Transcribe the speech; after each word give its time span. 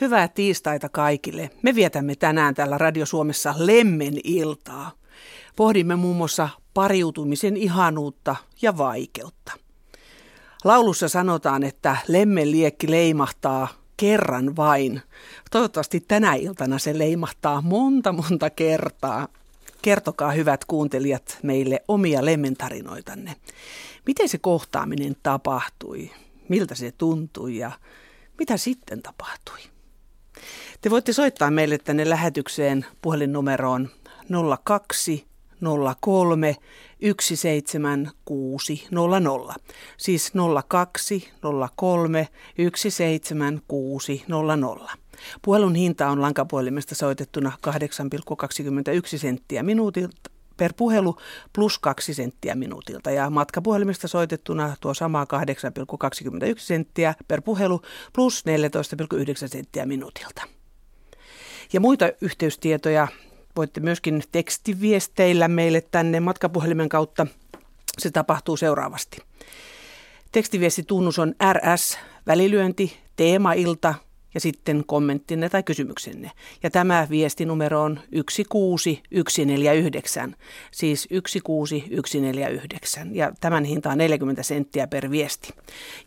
Hyvää 0.00 0.28
tiistaita 0.28 0.88
kaikille. 0.88 1.50
Me 1.62 1.74
vietämme 1.74 2.14
tänään 2.14 2.54
täällä 2.54 2.78
Radio 2.78 3.06
Suomessa 3.06 3.54
Lemmen 3.58 4.14
iltaa. 4.24 4.92
Pohdimme 5.56 5.96
muun 5.96 6.16
muassa 6.16 6.48
pariutumisen 6.74 7.56
ihanuutta 7.56 8.36
ja 8.62 8.78
vaikeutta. 8.78 9.52
Laulussa 10.64 11.08
sanotaan, 11.08 11.62
että 11.62 11.96
lemmen 12.08 12.50
liekki 12.50 12.90
leimahtaa 12.90 13.68
kerran 13.96 14.56
vain. 14.56 15.02
Toivottavasti 15.50 16.00
tänä 16.00 16.34
iltana 16.34 16.78
se 16.78 16.98
leimahtaa 16.98 17.60
monta 17.60 18.12
monta 18.12 18.50
kertaa. 18.50 19.28
Kertokaa 19.82 20.32
hyvät 20.32 20.64
kuuntelijat 20.64 21.38
meille 21.42 21.84
omia 21.88 22.24
lemmentarinoitanne. 22.24 23.36
Miten 24.06 24.28
se 24.28 24.38
kohtaaminen 24.38 25.16
tapahtui? 25.22 26.10
Miltä 26.48 26.74
se 26.74 26.92
tuntui 26.92 27.56
ja 27.56 27.72
mitä 28.38 28.56
sitten 28.56 29.02
tapahtui? 29.02 29.73
Te 30.80 30.90
voitte 30.90 31.12
soittaa 31.12 31.50
meille 31.50 31.78
tänne 31.78 32.08
lähetykseen 32.08 32.86
puhelinnumeroon 33.02 33.88
02 34.64 35.26
03 36.00 36.56
17600. 37.20 39.54
Siis 39.96 40.32
02 40.68 41.32
03 41.76 42.28
17600. 42.74 44.96
Puhelun 45.42 45.74
hinta 45.74 46.08
on 46.08 46.22
lankapuhelimesta 46.22 46.94
soitettuna 46.94 47.52
8,21 47.66 47.72
senttiä 49.18 49.62
minuutilta 49.62 50.33
per 50.56 50.72
puhelu 50.76 51.16
plus 51.52 51.78
2 51.78 52.14
senttiä 52.14 52.54
minuutilta 52.54 53.10
ja 53.10 53.30
matkapuhelimesta 53.30 54.08
soitettuna 54.08 54.76
tuo 54.80 54.94
sama 54.94 55.24
8,21 55.24 56.54
senttiä 56.56 57.14
per 57.28 57.42
puhelu 57.42 57.82
plus 58.12 58.44
14,9 59.42 59.48
senttiä 59.48 59.86
minuutilta. 59.86 60.42
Ja 61.72 61.80
muita 61.80 62.10
yhteystietoja 62.20 63.08
voitte 63.56 63.80
myöskin 63.80 64.22
tekstiviesteillä 64.32 65.48
meille 65.48 65.80
tänne 65.80 66.20
matkapuhelimen 66.20 66.88
kautta. 66.88 67.26
Se 67.98 68.10
tapahtuu 68.10 68.56
seuraavasti. 68.56 69.18
Tekstiviestitunnus 70.32 71.18
on 71.18 71.34
RS, 71.52 71.98
välilyönti, 72.26 72.96
teemailta 73.16 73.94
ja 74.34 74.40
sitten 74.40 74.84
kommenttinne 74.86 75.48
tai 75.48 75.62
kysymyksenne. 75.62 76.30
Ja 76.62 76.70
tämä 76.70 77.06
viestinumero 77.10 77.82
on 77.82 78.00
16149, 78.48 80.36
siis 80.70 81.08
16149 81.10 83.16
ja 83.16 83.32
tämän 83.40 83.64
hinta 83.64 83.90
on 83.90 83.98
40 83.98 84.42
senttiä 84.42 84.86
per 84.86 85.10
viesti. 85.10 85.54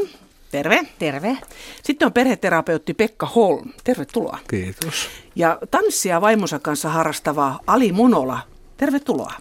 Terve. 0.52 0.80
Terve. 1.00 1.38
Sitten 1.83 2.06
on 2.06 2.14
perheterapeutti 2.14 2.94
Pekka 2.94 3.25
Holm. 3.25 3.73
Tervetuloa. 3.83 4.39
Kiitos. 4.50 5.09
Ja 5.36 5.59
tanssia 5.72 6.22
vaimonsa 6.22 6.59
kanssa 6.59 6.89
harrastava 6.89 7.59
Ali 7.67 7.92
Munola. 7.92 8.39
Tervetuloa. 8.78 9.33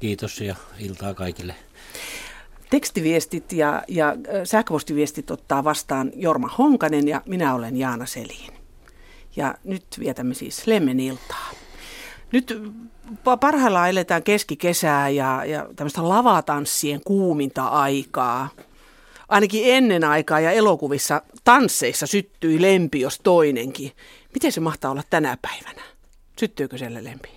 Kiitos 0.00 0.40
ja 0.40 0.54
iltaa 0.78 1.14
kaikille. 1.14 1.54
Tekstiviestit 2.70 3.52
ja, 3.52 3.82
ja 3.88 4.16
sähköpostiviestit 4.44 5.30
ottaa 5.30 5.64
vastaan 5.64 6.12
Jorma 6.16 6.48
Honkanen 6.58 7.08
ja 7.08 7.22
minä 7.26 7.54
olen 7.54 7.76
Jaana 7.76 8.06
Selin. 8.06 8.52
Ja 9.36 9.54
nyt 9.64 9.84
vietämme 9.98 10.34
siis 10.34 10.66
Lemmen 10.66 11.00
iltaa. 11.00 11.50
Nyt 12.32 12.62
parhaillaan 13.40 13.90
eletään 13.90 14.22
keskikesää 14.22 15.08
ja, 15.08 15.44
ja 15.44 15.68
tämmöistä 15.76 16.08
lavatanssien 16.08 17.00
kuuminta 17.04 17.66
aikaa. 17.66 18.48
Ainakin 19.28 19.62
ennen 19.64 20.04
aikaa 20.04 20.40
ja 20.40 20.50
elokuvissa 20.50 21.22
tansseissa 21.44 22.06
syttyi 22.06 22.62
lempi, 22.62 23.00
jos 23.00 23.20
toinenkin. 23.22 23.92
Miten 24.34 24.52
se 24.52 24.60
mahtaa 24.60 24.90
olla 24.90 25.02
tänä 25.10 25.38
päivänä? 25.42 25.82
Syttyykö 26.38 26.78
siellä 26.78 27.04
lempi? 27.04 27.28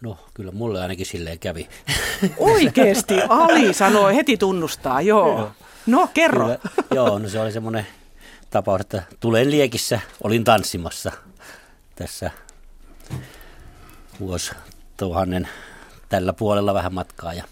No 0.00 0.18
kyllä 0.34 0.52
mulle 0.52 0.82
ainakin 0.82 1.06
silleen 1.06 1.38
kävi. 1.38 1.68
Oikeesti, 2.38 3.14
Ali 3.28 3.74
sanoi, 3.74 4.14
heti 4.14 4.36
tunnustaa, 4.36 5.00
joo. 5.00 5.50
No 5.86 6.08
kerro. 6.14 6.44
Kyllä, 6.44 6.58
joo, 6.94 7.18
no 7.18 7.28
se 7.28 7.40
oli 7.40 7.52
semmoinen 7.52 7.86
tapaus, 8.50 8.80
että 8.80 9.02
tulen 9.20 9.50
liekissä, 9.50 10.00
olin 10.22 10.44
tanssimassa 10.44 11.12
tässä 11.94 12.30
vuosi 14.20 14.52
tuhannen 14.96 15.48
tällä 16.08 16.32
puolella 16.32 16.74
vähän 16.74 16.94
matkaa 16.94 17.34
ja 17.34 17.44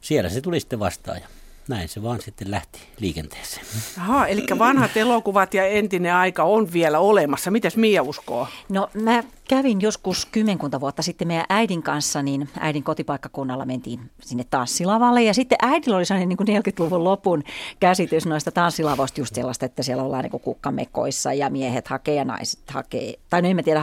siellä 0.00 0.30
se 0.30 0.40
tuli 0.40 0.60
sitten 0.60 0.78
vastaan 0.78 1.20
ja 1.20 1.28
näin 1.70 1.88
se 1.88 2.02
vaan 2.02 2.20
sitten 2.20 2.50
lähti 2.50 2.78
liikenteeseen. 3.00 3.66
Aha, 3.98 4.26
eli 4.26 4.46
vanhat 4.58 4.96
elokuvat 4.96 5.54
ja 5.54 5.66
entinen 5.66 6.14
aika 6.14 6.44
on 6.44 6.72
vielä 6.72 6.98
olemassa. 6.98 7.50
Mitäs 7.50 7.76
Mia 7.76 8.02
uskoo? 8.02 8.48
No 8.68 8.90
mä 8.94 9.24
kävin 9.48 9.80
joskus 9.80 10.26
kymmenkunta 10.26 10.80
vuotta 10.80 11.02
sitten 11.02 11.28
meidän 11.28 11.46
äidin 11.48 11.82
kanssa, 11.82 12.22
niin 12.22 12.48
äidin 12.60 12.82
kotipaikkakunnalla 12.82 13.64
mentiin 13.64 14.00
sinne 14.20 14.44
tanssilavalle. 14.50 15.22
Ja 15.22 15.34
sitten 15.34 15.58
äidillä 15.62 15.96
oli 15.96 16.04
sellainen 16.04 16.28
niin 16.28 16.62
40-luvun 16.62 17.04
lopun 17.04 17.42
käsitys 17.80 18.26
noista 18.26 18.50
tanssilavoista 18.50 19.20
just 19.20 19.34
sellaista, 19.34 19.66
että 19.66 19.82
siellä 19.82 20.02
ollaan 20.02 20.24
niin 20.24 20.40
kukkamekoissa 20.40 21.32
ja 21.32 21.50
miehet 21.50 21.88
hakee 21.88 22.14
ja 22.14 22.24
naiset 22.24 22.70
hakee. 22.70 23.14
Tai 23.30 23.42
no 23.42 23.48
en 23.48 23.56
mä 23.56 23.62
tiedä, 23.62 23.80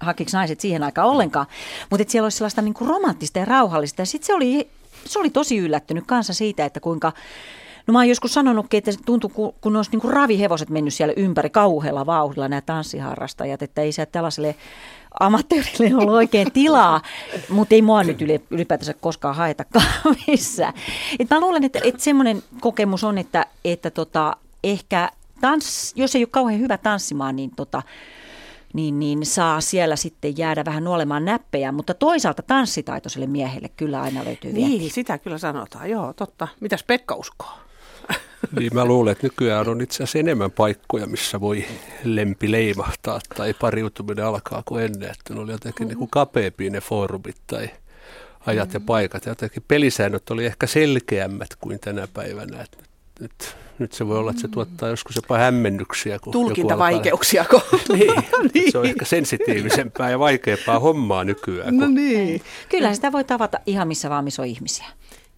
hakiko 0.00 0.30
naiset 0.32 0.60
siihen 0.60 0.82
aikaan 0.82 1.08
ollenkaan. 1.08 1.46
Mutta 1.90 2.04
siellä 2.08 2.26
olisi 2.26 2.38
sellaista 2.38 2.62
niin 2.62 2.74
kuin 2.74 2.88
romanttista 2.88 3.38
ja 3.38 3.44
rauhallista. 3.44 4.02
Ja 4.02 4.06
sitten 4.06 4.26
se 4.26 4.34
oli 4.34 4.68
se 5.12 5.18
oli 5.18 5.30
tosi 5.30 5.58
yllättynyt 5.58 6.04
kanssa 6.06 6.34
siitä, 6.34 6.64
että 6.64 6.80
kuinka 6.80 7.12
No 7.86 7.92
mä 7.92 7.98
oon 7.98 8.08
joskus 8.08 8.34
sanonutkin, 8.34 8.78
että 8.78 8.90
kun, 9.34 9.52
kun 9.60 9.76
olisi 9.76 9.90
niin 9.90 10.00
kuin 10.00 10.14
ravihevoset 10.14 10.70
mennyt 10.70 10.94
siellä 10.94 11.14
ympäri 11.16 11.50
kauhealla 11.50 12.06
vauhdilla 12.06 12.48
nämä 12.48 12.60
tanssiharrastajat, 12.60 13.62
että 13.62 13.82
ei 13.82 13.92
se 13.92 14.06
tällaiselle 14.06 14.54
amatöörille 15.20 15.94
ollut 15.94 16.14
oikein 16.14 16.52
tilaa, 16.52 17.02
mutta 17.48 17.74
ei 17.74 17.82
mua 17.82 18.02
nyt 18.02 18.18
ylipäätänsä 18.50 18.94
koskaan 18.94 19.36
haetakaan 19.36 19.86
missään. 20.26 20.74
Et 21.18 21.30
mä 21.30 21.40
luulen, 21.40 21.64
että, 21.64 21.78
että 21.84 22.02
semmoinen 22.02 22.42
kokemus 22.60 23.04
on, 23.04 23.18
että, 23.18 23.46
että 23.64 23.90
tota, 23.90 24.36
ehkä 24.64 25.10
tans, 25.40 25.92
jos 25.96 26.14
ei 26.14 26.22
ole 26.22 26.28
kauhean 26.30 26.60
hyvä 26.60 26.78
tanssimaan, 26.78 27.36
niin 27.36 27.50
tota, 27.56 27.82
niin, 28.76 28.98
niin 28.98 29.26
saa 29.26 29.60
siellä 29.60 29.96
sitten 29.96 30.38
jäädä 30.38 30.64
vähän 30.64 30.84
nuolemaan 30.84 31.24
näppejä, 31.24 31.72
mutta 31.72 31.94
toisaalta 31.94 32.42
tanssitaitoiselle 32.42 33.26
miehelle 33.26 33.68
kyllä 33.76 34.02
aina 34.02 34.24
löytyy 34.24 34.52
Niin, 34.52 34.80
vieti. 34.80 34.94
sitä 34.94 35.18
kyllä 35.18 35.38
sanotaan, 35.38 35.90
joo, 35.90 36.12
totta. 36.12 36.48
Mitäs 36.60 36.82
Pekka 36.84 37.14
uskoo? 37.14 37.48
Niin 38.58 38.74
mä 38.74 38.84
luulen, 38.84 39.12
että 39.12 39.26
nykyään 39.26 39.68
on 39.68 39.80
itse 39.80 39.96
asiassa 39.96 40.18
enemmän 40.18 40.50
paikkoja, 40.50 41.06
missä 41.06 41.40
voi 41.40 41.64
lempi 42.04 42.50
leimahtaa 42.50 43.20
tai 43.36 43.54
pariutuminen 43.54 44.24
alkaa 44.24 44.62
kuin 44.66 44.84
ennen. 44.84 45.10
Että 45.10 45.34
ne 45.34 45.40
oli 45.40 45.52
jotenkin 45.52 45.88
niin 45.88 45.98
kuin 45.98 46.10
kapeampia 46.10 46.70
ne 46.70 46.80
foorumit 46.80 47.36
tai 47.46 47.70
ajat 48.46 48.74
ja 48.74 48.80
paikat. 48.80 49.26
Ja 49.26 49.30
jotenkin 49.30 49.64
pelisäännöt 49.68 50.30
oli 50.30 50.46
ehkä 50.46 50.66
selkeämmät 50.66 51.48
kuin 51.60 51.80
tänä 51.80 52.08
päivänä. 52.14 52.62
Että 52.62 52.78
nyt 52.80 52.90
nyt 53.20 53.56
se 53.92 54.06
voi 54.06 54.18
olla, 54.18 54.30
että 54.30 54.42
se 54.42 54.48
tuottaa 54.48 54.88
joskus 54.88 55.16
jopa 55.16 55.38
hämmennyksiä. 55.38 56.18
Kun 56.18 56.32
Tulkintavaikeuksia. 56.32 57.42
Alkaa... 57.42 57.78
niin, 57.92 58.14
niin. 58.54 58.72
Se 58.72 58.78
on 58.78 58.86
ehkä 58.86 59.04
sensitiivisempää 59.04 60.10
ja 60.10 60.18
vaikeampaa 60.18 60.78
hommaa 60.78 61.24
nykyään. 61.24 61.76
No 61.76 61.86
niin. 61.86 62.42
Kyllä 62.68 62.94
sitä 62.94 63.12
voi 63.12 63.24
tavata 63.24 63.58
ihan 63.66 63.88
missä 63.88 64.10
vaan, 64.10 64.24
missä 64.24 64.42
on 64.42 64.48
ihmisiä. 64.48 64.86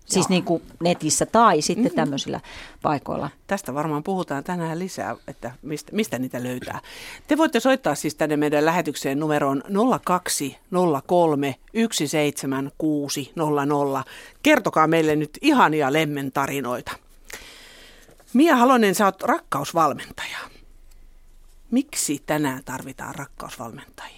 Siis 0.09 0.29
niin 0.29 0.45
kuin 0.45 0.63
netissä 0.81 1.27
tai 1.27 1.63
sitten 1.63 1.85
mm-hmm. 1.85 1.97
tämmöisillä 1.97 2.41
paikoilla. 2.83 3.31
Tästä 3.47 3.75
varmaan 3.75 4.03
puhutaan 4.03 4.45
tänään 4.45 4.79
lisää, 4.79 5.17
että 5.29 5.53
mistä, 5.63 5.93
mistä 5.93 6.19
niitä 6.19 6.43
löytää. 6.43 6.81
Te 7.27 7.37
voitte 7.37 7.61
soittaa 7.61 7.95
siis 7.95 8.15
tänne 8.15 8.37
meidän 8.37 8.65
lähetykseen 8.65 9.21
numeroon 9.21 9.63
0203 10.05 11.55
17600. 11.75 14.05
Kertokaa 14.43 14.87
meille 14.87 15.17
nyt 15.17 15.39
ihania 15.43 15.93
lemmen 15.93 16.33
tarinoita. 16.33 16.93
Mia 18.35 18.57
Halonen, 18.57 18.95
sä 18.95 19.05
oot 19.05 19.23
rakkausvalmentaja. 19.23 20.39
Miksi 21.71 22.23
tänään 22.27 22.65
tarvitaan 22.65 23.15
rakkausvalmentajia? 23.15 24.18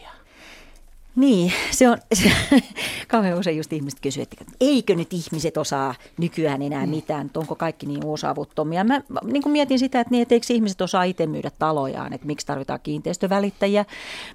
Niin, 1.17 1.53
se 1.71 1.89
on, 1.89 1.99
se, 2.15 2.33
kauhean 3.09 3.39
usein 3.39 3.57
just 3.57 3.73
ihmiset 3.73 4.01
kysyvät, 4.01 4.29
että 4.33 4.45
eikö 4.61 4.95
nyt 4.95 5.13
ihmiset 5.13 5.57
osaa 5.57 5.95
nykyään 6.19 6.63
enää 6.63 6.87
mm. 6.87 6.91
mitään, 6.91 7.27
että 7.27 7.41
onko 7.41 7.55
kaikki 7.55 7.87
niin 7.87 8.07
osaavuttomia. 8.07 8.85
Mä 8.85 9.01
niin 9.25 9.43
kuin 9.43 9.53
mietin 9.53 9.79
sitä, 9.79 10.01
että, 10.01 10.11
niin, 10.11 10.23
että 10.23 10.35
eikö 10.35 10.47
ihmiset 10.51 10.81
osaa 10.81 11.05
itse 11.05 11.27
myydä 11.27 11.51
talojaan, 11.59 12.13
että 12.13 12.27
miksi 12.27 12.47
tarvitaan 12.47 12.81
kiinteistövälittäjiä, 12.83 13.85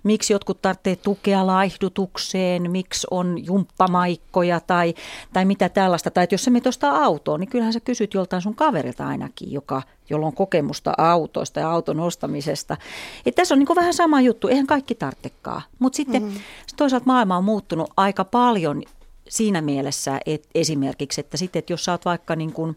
miksi 0.03 0.33
jotkut 0.33 0.61
tarvitsee 0.61 0.95
tukea 0.95 1.47
laihdutukseen, 1.47 2.71
miksi 2.71 3.07
on 3.11 3.45
jumppamaikkoja 3.45 4.59
tai, 4.59 4.93
tai 5.33 5.45
mitä 5.45 5.69
tällaista. 5.69 6.11
Tai 6.11 6.23
että 6.23 6.33
jos 6.33 6.43
sä 6.43 6.51
menet 6.51 6.67
ostaa 6.67 7.03
autoa, 7.03 7.37
niin 7.37 7.49
kyllähän 7.49 7.73
sä 7.73 7.79
kysyt 7.79 8.13
joltain 8.13 8.41
sun 8.41 8.55
kaverilta 8.55 9.07
ainakin, 9.07 9.51
joka 9.51 9.81
jolla 10.09 10.27
on 10.27 10.33
kokemusta 10.33 10.93
autoista 10.97 11.59
ja 11.59 11.71
auton 11.71 11.99
ostamisesta. 11.99 12.77
Et 13.25 13.35
tässä 13.35 13.55
on 13.55 13.59
niin 13.59 13.75
vähän 13.75 13.93
sama 13.93 14.21
juttu, 14.21 14.47
eihän 14.47 14.67
kaikki 14.67 14.95
tarvitsekaan. 14.95 15.61
Mutta 15.79 15.97
sitten 15.97 16.23
mm-hmm. 16.23 16.39
toisaalta 16.77 17.05
maailma 17.05 17.37
on 17.37 17.43
muuttunut 17.43 17.93
aika 17.97 18.25
paljon 18.25 18.83
siinä 19.29 19.61
mielessä, 19.61 20.19
että 20.25 20.47
esimerkiksi, 20.55 21.21
että 21.21 21.37
sitten, 21.37 21.59
että 21.59 21.73
jos 21.73 21.85
sä 21.85 21.91
oot 21.91 22.05
vaikka 22.05 22.35
niin 22.35 22.53
kuin, 22.53 22.75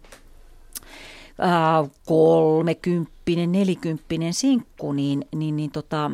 äh, 1.42 1.90
kolmekymppinen, 2.06 3.52
nelikymppinen 3.52 4.34
sinkku, 4.34 4.92
niin, 4.92 5.24
niin, 5.34 5.56
niin 5.56 5.70
tota, 5.70 6.10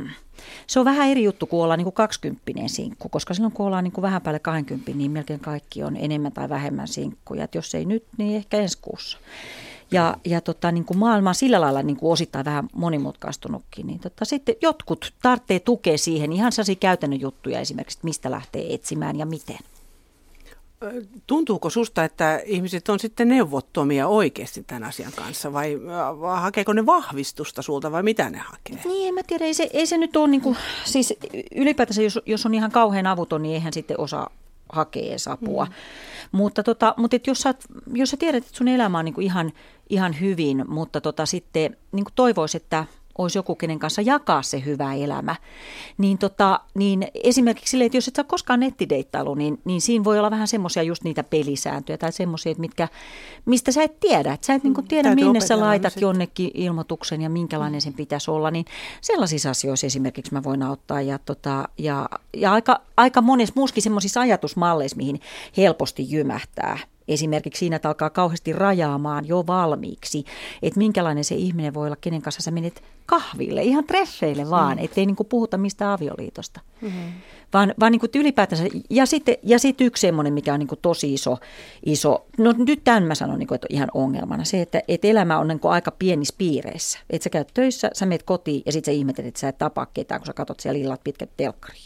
se 0.66 0.78
on 0.78 0.84
vähän 0.84 1.08
eri 1.08 1.24
juttu 1.24 1.46
kuin 1.46 1.62
olla 1.62 1.76
niin 1.76 1.84
kuin 1.84 1.94
kaksikymppinen 1.94 2.68
sinkku, 2.68 3.08
koska 3.08 3.34
silloin 3.34 3.52
kun 3.52 3.66
ollaan 3.66 3.84
niin 3.84 3.92
kuin 3.92 4.02
vähän 4.02 4.22
päälle 4.22 4.38
20, 4.38 4.92
niin 4.92 5.10
melkein 5.10 5.40
kaikki 5.40 5.82
on 5.82 5.96
enemmän 5.96 6.32
tai 6.32 6.48
vähemmän 6.48 6.88
sinkkuja. 6.88 7.44
Et 7.44 7.54
jos 7.54 7.74
ei 7.74 7.84
nyt, 7.84 8.04
niin 8.18 8.36
ehkä 8.36 8.56
ensi 8.56 8.78
kuussa. 8.82 9.18
Ja, 9.94 10.16
ja 10.24 10.40
tota, 10.40 10.72
niin 10.72 10.84
kuin 10.84 10.98
maailma 10.98 11.28
on 11.30 11.34
sillä 11.34 11.60
lailla 11.60 11.82
niin 11.82 11.96
kuin 11.96 12.12
osittain 12.12 12.44
vähän 12.44 12.68
monimutkaistunutkin. 12.72 13.86
Niin 13.86 14.00
tota, 14.00 14.24
sitten 14.24 14.54
jotkut 14.62 15.12
tarvitsee 15.22 15.60
tukea 15.60 15.98
siihen 15.98 16.32
ihan 16.32 16.52
sellaisia 16.52 16.74
käytännön 16.74 17.20
juttuja 17.20 17.60
esimerkiksi, 17.60 17.98
että 17.98 18.04
mistä 18.04 18.30
lähtee 18.30 18.74
etsimään 18.74 19.18
ja 19.18 19.26
miten. 19.26 19.58
Tuntuuko 21.26 21.70
susta, 21.70 22.04
että 22.04 22.40
ihmiset 22.44 22.88
on 22.88 23.00
sitten 23.00 23.28
neuvottomia 23.28 24.08
oikeasti 24.08 24.64
tämän 24.66 24.84
asian 24.84 25.12
kanssa 25.16 25.52
vai 25.52 25.80
hakeeko 26.36 26.72
ne 26.72 26.86
vahvistusta 26.86 27.62
sulta 27.62 27.92
vai 27.92 28.02
mitä 28.02 28.30
ne 28.30 28.38
hakee? 28.38 28.78
Niin, 28.84 29.08
en 29.08 29.14
mä 29.14 29.20
tiedä. 29.26 29.44
Ei 29.44 29.54
se, 29.54 29.70
ei 29.72 29.86
se 29.86 29.98
nyt 29.98 30.16
ole 30.16 30.28
niin 30.28 30.40
kuin, 30.40 30.56
siis 30.84 31.14
ylipäätänsä 31.54 32.02
jos, 32.02 32.18
jos 32.26 32.46
on 32.46 32.54
ihan 32.54 32.70
kauhean 32.70 33.06
avuton, 33.06 33.42
niin 33.42 33.54
eihän 33.54 33.72
sitten 33.72 34.00
osaa 34.00 34.30
hakea 34.74 35.08
edes 35.08 35.28
apua. 35.28 35.64
Mm. 35.64 35.72
Mutta, 36.32 36.62
tota, 36.62 36.94
mutta 36.96 37.16
et 37.16 37.26
jos, 37.26 37.38
sä, 37.38 37.54
jos 37.92 38.10
sä 38.10 38.16
tiedät, 38.16 38.44
että 38.44 38.56
sun 38.56 38.68
elämä 38.68 38.98
on 38.98 39.04
niin 39.04 39.14
kuin 39.14 39.24
ihan, 39.24 39.52
ihan 39.88 40.20
hyvin, 40.20 40.64
mutta 40.68 41.00
tota, 41.00 41.26
sitten 41.26 41.76
niin 41.92 42.04
toivoisi, 42.14 42.56
että 42.56 42.84
olisi 43.18 43.38
joku, 43.38 43.54
kenen 43.54 43.78
kanssa 43.78 44.02
jakaa 44.02 44.42
se 44.42 44.62
hyvä 44.64 44.94
elämä. 44.94 45.36
Niin, 45.98 46.18
tota, 46.18 46.60
niin 46.74 47.06
esimerkiksi 47.24 47.70
sille, 47.70 47.84
että 47.84 47.96
jos 47.96 48.08
et 48.08 48.14
saa 48.14 48.24
koskaan 48.24 48.60
nettideittailu, 48.60 49.34
niin, 49.34 49.60
niin 49.64 49.80
siinä 49.80 50.04
voi 50.04 50.18
olla 50.18 50.30
vähän 50.30 50.48
semmoisia 50.48 50.82
just 50.82 51.04
niitä 51.04 51.24
pelisääntöjä 51.24 51.98
tai 51.98 52.12
semmoisia, 52.12 52.54
mitkä, 52.58 52.88
mistä 53.44 53.72
sä 53.72 53.82
et 53.82 54.00
tiedä. 54.00 54.32
Että 54.32 54.46
sä 54.46 54.54
et 54.54 54.64
niin 54.64 54.74
tiedä, 54.88 55.08
Täytyy 55.08 55.24
minne 55.24 55.40
sä 55.40 55.60
laitat 55.60 55.92
sitten. 55.92 56.06
jonnekin 56.06 56.50
ilmoituksen 56.54 57.22
ja 57.22 57.30
minkälainen 57.30 57.80
sen 57.80 57.94
pitäisi 57.94 58.30
olla. 58.30 58.50
Niin 58.50 58.64
sellaisissa 59.00 59.50
asioissa 59.50 59.86
esimerkiksi 59.86 60.32
mä 60.32 60.42
voin 60.42 60.62
auttaa. 60.62 61.00
Ja, 61.00 61.18
tota, 61.18 61.68
ja, 61.78 62.08
ja 62.36 62.52
aika, 62.52 62.80
aika 62.96 63.20
monessa 63.20 63.52
muuskin 63.56 63.82
semmoisissa 63.82 64.20
ajatusmalleissa, 64.20 64.96
mihin 64.96 65.20
helposti 65.56 66.06
jymähtää– 66.10 66.78
esimerkiksi 67.08 67.58
siinä, 67.58 67.76
että 67.76 67.88
alkaa 67.88 68.10
kauheasti 68.10 68.52
rajaamaan 68.52 69.28
jo 69.28 69.44
valmiiksi, 69.46 70.24
että 70.62 70.78
minkälainen 70.78 71.24
se 71.24 71.34
ihminen 71.34 71.74
voi 71.74 71.86
olla, 71.86 71.96
kenen 72.00 72.22
kanssa 72.22 72.42
sä 72.42 72.50
menet 72.50 72.82
kahville, 73.06 73.62
ihan 73.62 73.84
treffeille 73.84 74.50
vaan, 74.50 74.76
mm. 74.78 74.84
ettei 74.84 75.06
niin 75.06 75.16
kuin 75.16 75.26
puhuta 75.26 75.58
mistä 75.58 75.92
avioliitosta. 75.92 76.60
Mm-hmm. 76.80 77.12
Vaan, 77.52 77.74
vaan 77.80 77.92
niin 77.92 78.00
kuin 78.00 78.10
ylipäätänsä, 78.14 78.64
ja 78.90 79.06
sitten, 79.06 79.36
ja 79.42 79.58
sitten 79.58 79.86
yksi 79.86 80.00
semmoinen, 80.00 80.32
mikä 80.32 80.54
on 80.54 80.58
niin 80.58 80.68
kuin 80.68 80.78
tosi 80.82 81.14
iso, 81.14 81.38
iso, 81.86 82.26
no 82.38 82.54
nyt 82.58 82.84
tämän 82.84 83.02
mä 83.02 83.14
sanon 83.14 83.38
niin 83.38 83.46
kuin, 83.46 83.56
että 83.56 83.66
ihan 83.70 83.88
ongelmana, 83.94 84.44
se, 84.44 84.60
että, 84.60 84.82
että 84.88 85.08
elämä 85.08 85.38
on 85.38 85.48
niin 85.48 85.60
kuin 85.60 85.72
aika 85.72 85.90
pienissä 85.90 86.34
piireissä. 86.38 86.98
Että 87.10 87.24
sä 87.24 87.30
käyt 87.30 87.50
töissä, 87.54 87.90
sä 87.92 88.06
meet 88.06 88.22
kotiin 88.22 88.62
ja 88.66 88.72
sitten 88.72 88.94
sä 88.94 88.98
ihmettelet, 88.98 89.28
että 89.28 89.40
sä 89.40 89.48
et 89.48 89.58
tapaa 89.58 89.86
ketään, 89.86 90.20
kun 90.20 90.26
sä 90.26 90.32
katsot 90.32 90.60
siellä 90.60 90.80
illat 90.80 91.04
pitkät 91.04 91.30
telkkariin. 91.36 91.83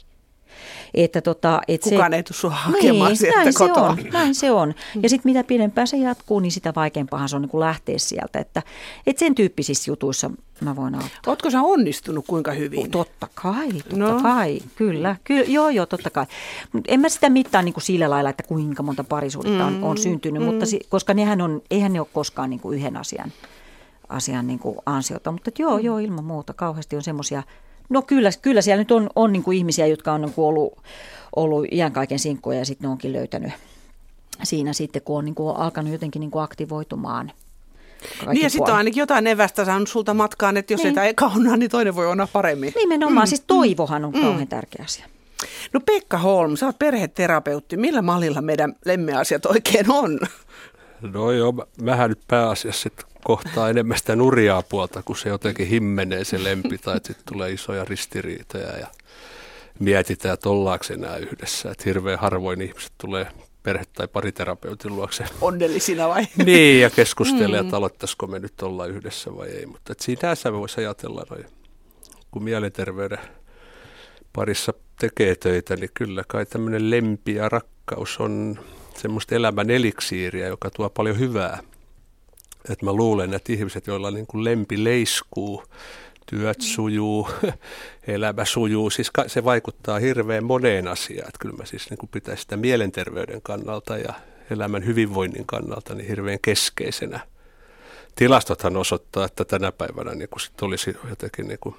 Että 0.94 1.20
tota, 1.20 1.60
et 1.68 1.80
Kukaan 1.82 2.12
se, 2.12 2.16
ei 2.16 2.22
tule 2.22 2.52
hakemaan 2.54 3.08
niin, 3.08 3.16
sieltä 3.16 3.38
näin 3.38 3.54
kotoa. 3.54 3.94
Se 3.94 4.02
on, 4.02 4.12
näin 4.12 4.34
se 4.34 4.50
on. 4.50 4.74
Ja 5.02 5.08
sitten 5.08 5.32
mitä 5.32 5.44
pidempään 5.44 5.86
se 5.86 5.96
jatkuu, 5.96 6.40
niin 6.40 6.52
sitä 6.52 6.72
vaikeampahan 6.76 7.28
se 7.28 7.36
on 7.36 7.42
niin 7.42 7.50
kuin 7.50 7.60
lähteä 7.60 7.98
sieltä. 7.98 8.38
Että, 8.38 8.62
että 9.06 9.20
sen 9.20 9.34
tyyppisissä 9.34 9.90
jutuissa 9.90 10.30
mä 10.60 10.76
voin 10.76 10.94
auttaa. 10.94 11.20
Oletko 11.26 11.50
sä 11.50 11.62
onnistunut 11.62 12.24
kuinka 12.26 12.52
hyvin? 12.52 12.90
Totta 12.90 13.28
kai, 13.34 13.72
totta 13.72 13.96
no. 13.96 14.20
kai, 14.22 14.58
kyllä. 14.76 15.16
kyllä. 15.24 15.44
Joo, 15.48 15.68
joo, 15.68 15.86
totta 15.86 16.10
kai. 16.10 16.26
En 16.88 17.00
mä 17.00 17.08
sitä 17.08 17.30
mittaa 17.30 17.62
niin 17.62 17.74
kuin 17.74 17.84
sillä 17.84 18.10
lailla, 18.10 18.30
että 18.30 18.42
kuinka 18.42 18.82
monta 18.82 19.04
parisuudetta 19.04 19.66
on, 19.66 19.84
on 19.84 19.96
mm, 19.96 20.02
syntynyt, 20.02 20.42
mm. 20.42 20.46
mutta 20.46 20.66
si, 20.66 20.80
koska 20.88 21.14
nehän 21.14 21.40
on, 21.40 21.62
eihän 21.70 21.92
ne 21.92 22.00
ole 22.00 22.08
koskaan 22.12 22.50
niin 22.50 22.60
kuin 22.60 22.78
yhden 22.78 22.96
asian, 22.96 23.32
asian 24.08 24.46
niin 24.46 24.58
kuin 24.58 24.78
ansiota. 24.86 25.32
Mutta 25.32 25.50
joo, 25.58 25.78
mm. 25.78 25.84
joo, 25.84 25.98
ilman 25.98 26.24
muuta. 26.24 26.52
Kauheasti 26.52 26.96
on 26.96 27.02
semmoisia 27.02 27.42
No 27.88 28.02
kyllä, 28.02 28.30
kyllä 28.42 28.62
siellä 28.62 28.80
nyt 28.80 28.90
on, 28.90 29.10
on 29.16 29.32
niin 29.32 29.42
kuin 29.42 29.58
ihmisiä, 29.58 29.86
jotka 29.86 30.12
on 30.12 30.20
niin 30.20 30.32
kuin 30.32 30.46
ollut, 30.46 30.78
ollut 31.36 31.66
iän 31.72 31.92
kaiken 31.92 32.18
sinkkuja 32.18 32.58
ja 32.58 32.64
sitten 32.64 32.88
ne 32.88 32.92
onkin 32.92 33.12
löytänyt 33.12 33.52
siinä 34.42 34.72
sitten, 34.72 35.02
kun 35.02 35.18
on 35.18 35.24
niin 35.24 35.34
kuin 35.34 35.56
alkanut 35.56 35.92
jotenkin 35.92 36.20
niin 36.20 36.30
kuin 36.30 36.42
aktivoitumaan. 36.42 37.32
Niin 38.26 38.42
ja 38.42 38.50
sitten 38.50 38.72
on 38.72 38.78
ainakin 38.78 39.00
jotain 39.00 39.26
evästä 39.26 39.64
saanut 39.64 39.88
sulta 39.88 40.14
matkaan, 40.14 40.56
että 40.56 40.72
jos 40.72 40.82
niin. 40.82 40.98
ei 40.98 41.08
eka 41.08 41.26
onnaa, 41.36 41.56
niin 41.56 41.70
toinen 41.70 41.94
voi 41.94 42.06
onnaa 42.06 42.28
paremmin. 42.32 42.72
Nimenomaan, 42.76 43.26
mm. 43.26 43.28
siis 43.28 43.42
toivohan 43.46 44.04
on 44.04 44.12
mm. 44.14 44.20
kauhean 44.20 44.48
tärkeä 44.48 44.84
asia. 44.84 45.06
No 45.72 45.80
Pekka 45.80 46.18
Holm, 46.18 46.56
sä 46.56 46.66
oot 46.66 46.78
perheterapeutti. 46.78 47.76
Millä 47.76 48.02
mallilla 48.02 48.42
meidän 48.42 48.74
lemmeasiat 48.84 49.46
oikein 49.46 49.90
on? 49.90 50.18
No 51.00 51.32
joo, 51.32 51.66
mähän 51.82 52.08
nyt 52.10 52.20
pääasiassa 52.28 52.82
sit 52.82 53.04
kohtaa 53.24 53.70
enemmän 53.70 53.98
sitä 53.98 54.16
nurjaa 54.16 54.62
puolta, 54.62 55.02
kun 55.02 55.16
se 55.16 55.28
jotenkin 55.28 55.66
himmenee 55.66 56.24
se 56.24 56.44
lempi 56.44 56.78
tai 56.78 56.94
sitten 56.94 57.24
tulee 57.32 57.50
isoja 57.52 57.84
ristiriitoja 57.84 58.78
ja 58.78 58.86
mietitään, 59.78 60.34
että 60.34 60.48
ollaanko 60.48 60.84
enää 60.90 61.16
yhdessä. 61.16 61.70
Että 61.70 61.84
hirveän 61.86 62.18
harvoin 62.18 62.60
ihmiset 62.60 62.92
tulee 62.98 63.26
perhe- 63.62 63.86
tai 63.92 64.08
pariterapeutin 64.08 64.96
luokse. 64.96 65.24
Onnellisina 65.40 66.08
vai? 66.08 66.26
Niin, 66.44 66.80
ja 66.80 66.90
keskustelee, 66.90 67.60
mm. 67.60 67.66
että 67.66 67.76
aloittaisiko 67.76 68.26
me 68.26 68.38
nyt 68.38 68.62
olla 68.62 68.86
yhdessä 68.86 69.36
vai 69.36 69.48
ei. 69.48 69.66
Mutta 69.66 69.94
siinä 70.00 70.52
voisi 70.52 70.80
ajatella, 70.80 71.24
noin, 71.30 71.46
kun 72.30 72.42
mielenterveyden 72.42 73.18
parissa 74.32 74.74
tekee 75.00 75.34
töitä, 75.34 75.76
niin 75.76 75.90
kyllä 75.94 76.24
kai 76.28 76.46
tämmöinen 76.46 76.90
lempi 76.90 77.34
ja 77.34 77.48
rakkaus 77.48 78.20
on 78.20 78.58
semmoista 78.94 79.34
elämän 79.34 79.70
eliksiiriä, 79.70 80.46
joka 80.46 80.70
tuo 80.70 80.90
paljon 80.90 81.18
hyvää. 81.18 81.58
Et 82.70 82.82
mä 82.82 82.92
luulen, 82.92 83.34
että 83.34 83.52
ihmiset, 83.52 83.86
joilla 83.86 84.10
niin 84.10 84.26
kuin 84.26 84.44
lempi 84.44 84.84
leiskuu, 84.84 85.64
työt 86.26 86.60
sujuu, 86.60 87.28
elämä 88.06 88.44
sujuu, 88.44 88.90
siis 88.90 89.10
se 89.26 89.44
vaikuttaa 89.44 89.98
hirveän 89.98 90.44
moneen 90.44 90.88
asiaan. 90.88 91.28
Että 91.28 91.38
kyllä 91.38 91.56
mä 91.56 91.64
siis 91.64 91.90
niin 91.90 91.98
kuin 91.98 92.10
pitäisin 92.12 92.42
sitä 92.42 92.56
mielenterveyden 92.56 93.42
kannalta 93.42 93.98
ja 93.98 94.14
elämän 94.50 94.86
hyvinvoinnin 94.86 95.46
kannalta 95.46 95.94
niin 95.94 96.08
hirveän 96.08 96.38
keskeisenä. 96.42 97.20
Tilastothan 98.14 98.76
osoittaa, 98.76 99.24
että 99.24 99.44
tänä 99.44 99.72
päivänä 99.72 100.14
niin 100.14 100.28
kuin 100.28 100.40
sit 100.40 100.62
olisi 100.62 100.96
jotenkin 101.08 101.48
niin 101.48 101.58
kuin 101.60 101.74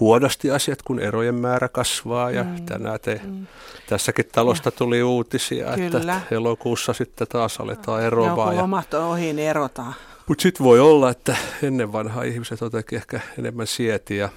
huonosti 0.00 0.50
asiat, 0.50 0.82
kun 0.82 1.00
erojen 1.00 1.34
määrä 1.34 1.68
kasvaa 1.68 2.30
ja 2.30 2.44
mm. 2.44 2.66
tänään 2.66 3.00
te, 3.00 3.20
mm. 3.24 3.46
tässäkin 3.88 4.24
talosta 4.32 4.70
tuli 4.70 5.02
uutisia, 5.02 5.72
Kyllä. 5.74 5.98
että 5.98 6.20
elokuussa 6.30 6.92
sitten 6.92 7.28
taas 7.28 7.60
aletaan 7.60 8.02
eroamaan. 8.02 8.54
Joo, 8.54 8.62
lomat 8.62 8.94
on 8.94 9.04
ohi, 9.04 9.32
niin 9.32 9.48
erotaan. 9.48 9.94
Mutta 10.28 10.42
sitten 10.42 10.64
voi 10.64 10.80
olla, 10.80 11.10
että 11.10 11.36
ennen 11.62 11.92
vanhaa 11.92 12.22
ihmiset 12.22 12.60
jotenkin 12.60 12.96
ehkä 12.96 13.20
enemmän 13.38 13.66
sieti 13.66 14.16
ja 14.16 14.28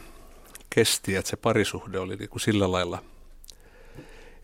kesti, 0.69 1.15
että 1.15 1.29
se 1.29 1.35
parisuhde 1.37 1.99
oli 1.99 2.15
niin 2.15 2.29
kuin 2.29 2.41
sillä 2.41 2.71
lailla 2.71 3.03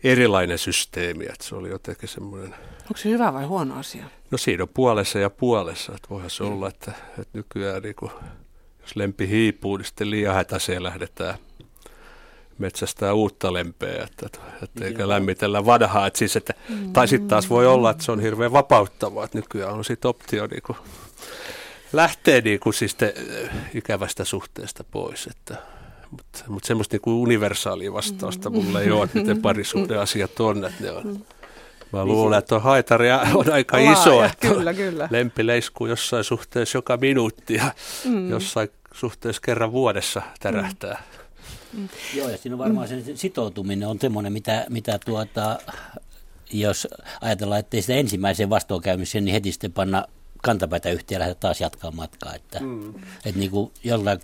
erilainen 0.04 0.58
systeemi, 0.58 1.24
että 1.24 1.44
se 1.44 1.54
oli 1.54 1.68
jotenkin 1.68 2.08
semmoinen... 2.08 2.54
Onko 2.82 2.96
se 2.96 3.08
hyvä 3.08 3.32
vai 3.32 3.44
huono 3.44 3.78
asia? 3.78 4.04
No 4.30 4.38
siinä 4.38 4.62
on 4.62 4.68
puolessa 4.68 5.18
ja 5.18 5.30
puolessa, 5.30 5.92
että 5.94 6.08
voihan 6.10 6.30
se 6.30 6.44
mm. 6.44 6.52
olla, 6.52 6.68
että, 6.68 6.92
että 7.18 7.38
nykyään 7.38 7.82
niin 7.82 7.94
kuin 7.94 8.12
jos 8.88 8.96
lempi 8.96 9.28
hiipuu, 9.28 9.76
niin 9.76 9.84
sitten 9.84 10.10
liian 10.10 10.34
hätäiseen 10.34 10.82
lähdetään 10.82 11.34
metsästää 12.58 13.14
uutta 13.14 13.52
lempeä, 13.52 14.04
että, 14.04 14.40
että 14.62 14.84
eikä 14.84 15.08
lämmitellä 15.08 15.66
vanhaa. 15.66 16.06
Että 16.06 16.18
siis, 16.18 16.36
että, 16.36 16.54
mm. 16.68 16.92
Tai 16.92 17.08
sitten 17.08 17.28
taas 17.28 17.50
voi 17.50 17.66
olla, 17.66 17.90
että 17.90 18.04
se 18.04 18.12
on 18.12 18.20
hirveän 18.20 18.52
vapauttavaa, 18.52 19.24
että 19.24 19.38
nykyään 19.38 19.74
on 19.74 19.84
sitten 19.84 20.08
optio 20.08 20.46
niin 20.46 20.62
kuin, 20.62 20.78
lähtee 21.92 22.40
niin 22.40 22.60
kuin, 22.60 22.74
siis 22.74 22.94
te, 22.94 23.14
ikävästä 23.74 24.24
suhteesta 24.24 24.84
pois. 24.84 25.26
Että, 25.26 25.56
mutta, 26.10 26.44
mutta 26.48 26.66
semmoista 26.66 26.94
niin 26.94 27.02
kuin 27.02 27.14
universaalia 27.14 27.92
vastausta 27.92 28.50
mulle 28.50 28.82
ei 28.82 28.90
ole, 28.90 29.04
että 29.04 29.18
miten 29.18 29.42
parisuhdeasiat 29.48 30.40
on, 30.40 30.64
että 30.64 30.84
ne 30.84 30.90
on. 30.90 31.06
Mm. 31.06 31.20
Mä 31.92 32.04
luulen, 32.04 32.38
että 32.38 32.54
on 32.54 32.62
haitaria 32.62 33.20
on 33.34 33.52
aika 33.52 33.76
Laaja, 33.76 33.92
iso, 33.92 34.24
että 34.24 34.48
kyllä, 34.48 34.74
kyllä. 34.74 35.08
lempi 35.10 35.46
leiskuu 35.46 35.86
jossain 35.86 36.24
suhteessa 36.24 36.78
joka 36.78 36.96
minuutti 36.96 37.54
ja 37.54 37.72
mm. 38.04 38.30
jossain 38.30 38.68
suhteessa 39.00 39.42
kerran 39.44 39.72
vuodessa 39.72 40.22
tärähtää. 40.40 41.02
Mm. 41.72 41.80
Mm. 41.80 41.88
Joo, 42.14 42.28
ja 42.28 42.38
siinä 42.38 42.54
on 42.54 42.58
varmaan 42.58 42.90
mm. 42.90 43.04
se 43.04 43.16
sitoutuminen 43.16 43.88
on 43.88 43.98
semmoinen, 44.00 44.32
mitä, 44.32 44.66
mitä 44.68 44.98
tuota, 45.04 45.58
jos 46.52 46.88
ajatellaan, 47.20 47.60
että 47.60 47.76
ei 47.76 47.82
sitä 47.82 47.94
ensimmäiseen 47.94 48.50
vastoinkäymiseen, 48.50 49.24
niin 49.24 49.32
heti 49.32 49.52
sitten 49.52 49.72
panna 49.72 50.04
kantapäätä 50.42 50.90
yhteen 50.90 51.16
ja 51.16 51.20
lähteä 51.20 51.34
taas 51.34 51.60
jatkaa 51.60 51.90
matkaa. 51.90 52.34
Että, 52.34 52.60
mm. 52.60 52.88
että 53.24 53.38
niin 53.38 53.50
kuin 53.50 53.72
jollain 53.84 54.20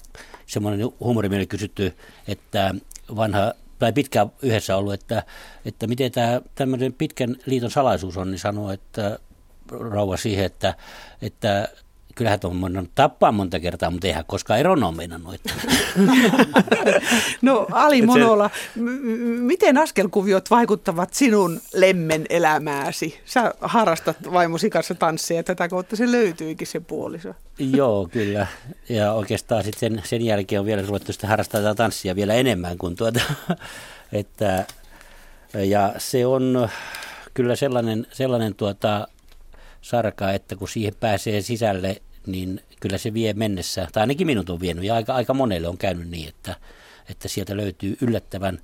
semmoinen 0.46 0.88
huumorimieli 1.00 1.46
kysytty, 1.46 1.96
että 2.28 2.74
vanha 3.16 3.52
tai 3.78 3.92
pitkään 3.92 4.32
yhdessä 4.42 4.76
ollut, 4.76 4.92
että, 4.92 5.22
että 5.64 5.86
miten 5.86 6.12
tämä 6.12 6.40
tämmöinen 6.54 6.92
pitkän 6.92 7.36
liiton 7.46 7.70
salaisuus 7.70 8.16
on, 8.16 8.30
niin 8.30 8.38
sanoo, 8.38 8.72
että 8.72 9.18
rouva 9.70 10.16
siihen, 10.16 10.44
että, 10.44 10.74
että 11.22 11.68
kyllähän 12.14 12.40
tuon 12.40 12.76
on 12.78 12.88
tappaa 12.94 13.32
monta 13.32 13.60
kertaa, 13.60 13.90
mutta 13.90 14.06
eihän 14.06 14.24
koskaan 14.26 14.60
eron 14.60 14.84
ole 14.84 14.94
meinannut. 14.94 15.40
no 17.42 17.66
Ali 17.72 18.02
Monola, 18.02 18.50
m- 18.74 18.80
miten 19.40 19.78
askelkuviot 19.78 20.50
vaikuttavat 20.50 21.14
sinun 21.14 21.60
lemmen 21.74 22.26
elämääsi? 22.28 23.20
Sä 23.24 23.54
harrastat 23.60 24.16
vaimosi 24.32 24.70
kanssa 24.70 24.94
tanssia 24.94 25.36
ja 25.36 25.42
tätä 25.42 25.68
kautta 25.68 25.96
se 25.96 26.12
löytyikin 26.12 26.66
se 26.66 26.80
puoliso. 26.80 27.34
Joo, 27.58 28.08
kyllä. 28.12 28.46
Ja 28.88 29.12
oikeastaan 29.12 29.64
sitten 29.64 29.92
sen, 29.92 30.02
sen 30.04 30.22
jälkeen 30.22 30.60
on 30.60 30.66
vielä 30.66 30.82
ruvettu 30.82 31.12
sitä 31.12 31.26
harrastaa 31.26 31.74
tanssia 31.74 32.14
vielä 32.16 32.34
enemmän 32.34 32.78
kuin 32.78 32.96
tuota. 32.96 33.20
että, 34.12 34.66
ja 35.54 35.94
se 35.98 36.26
on 36.26 36.68
kyllä 37.34 37.56
sellainen, 37.56 38.06
sellainen 38.12 38.54
tuota, 38.54 39.08
sarkaa, 39.84 40.32
että 40.32 40.56
kun 40.56 40.68
siihen 40.68 40.94
pääsee 41.00 41.40
sisälle, 41.40 42.02
niin 42.26 42.60
kyllä 42.80 42.98
se 42.98 43.14
vie 43.14 43.32
mennessä, 43.32 43.88
tai 43.92 44.00
ainakin 44.00 44.26
minut 44.26 44.50
on 44.50 44.60
vienyt, 44.60 44.84
ja 44.84 44.94
aika, 44.94 45.14
aika 45.14 45.34
monelle 45.34 45.68
on 45.68 45.78
käynyt 45.78 46.08
niin, 46.08 46.28
että, 46.28 46.56
että 47.10 47.28
sieltä 47.28 47.56
löytyy 47.56 47.96
yllättävän 48.00 48.58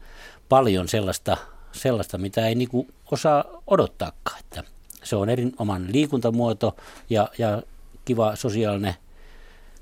paljon 0.48 0.88
sellaista, 0.88 1.36
sellaista 1.72 2.18
mitä 2.18 2.46
ei 2.46 2.54
niinku 2.54 2.86
osaa 3.10 3.44
odottaakaan. 3.66 4.40
Että 4.40 4.64
se 5.02 5.16
on 5.16 5.28
erinomainen 5.28 5.92
liikuntamuoto 5.92 6.76
ja, 7.10 7.28
ja 7.38 7.62
kiva 8.04 8.36
sosiaalinen 8.36 8.94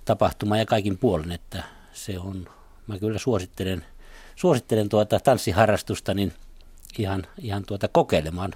tapahtuma 0.05 0.59
ja 0.59 0.67
kaikin 0.67 0.99
puolin, 0.99 1.33
että 1.33 1.65
se 1.93 2.19
on, 2.19 2.49
mä 2.87 2.99
kyllä 2.99 3.19
suosittelen, 3.19 3.85
suosittelen 4.37 4.89
tuota 4.89 5.21
tanssiharrastusta 5.21 6.15
niin 6.15 6.33
ihan, 6.99 7.27
ihan 7.39 7.65
tuota 7.67 7.89
kokeilemaan. 7.89 8.55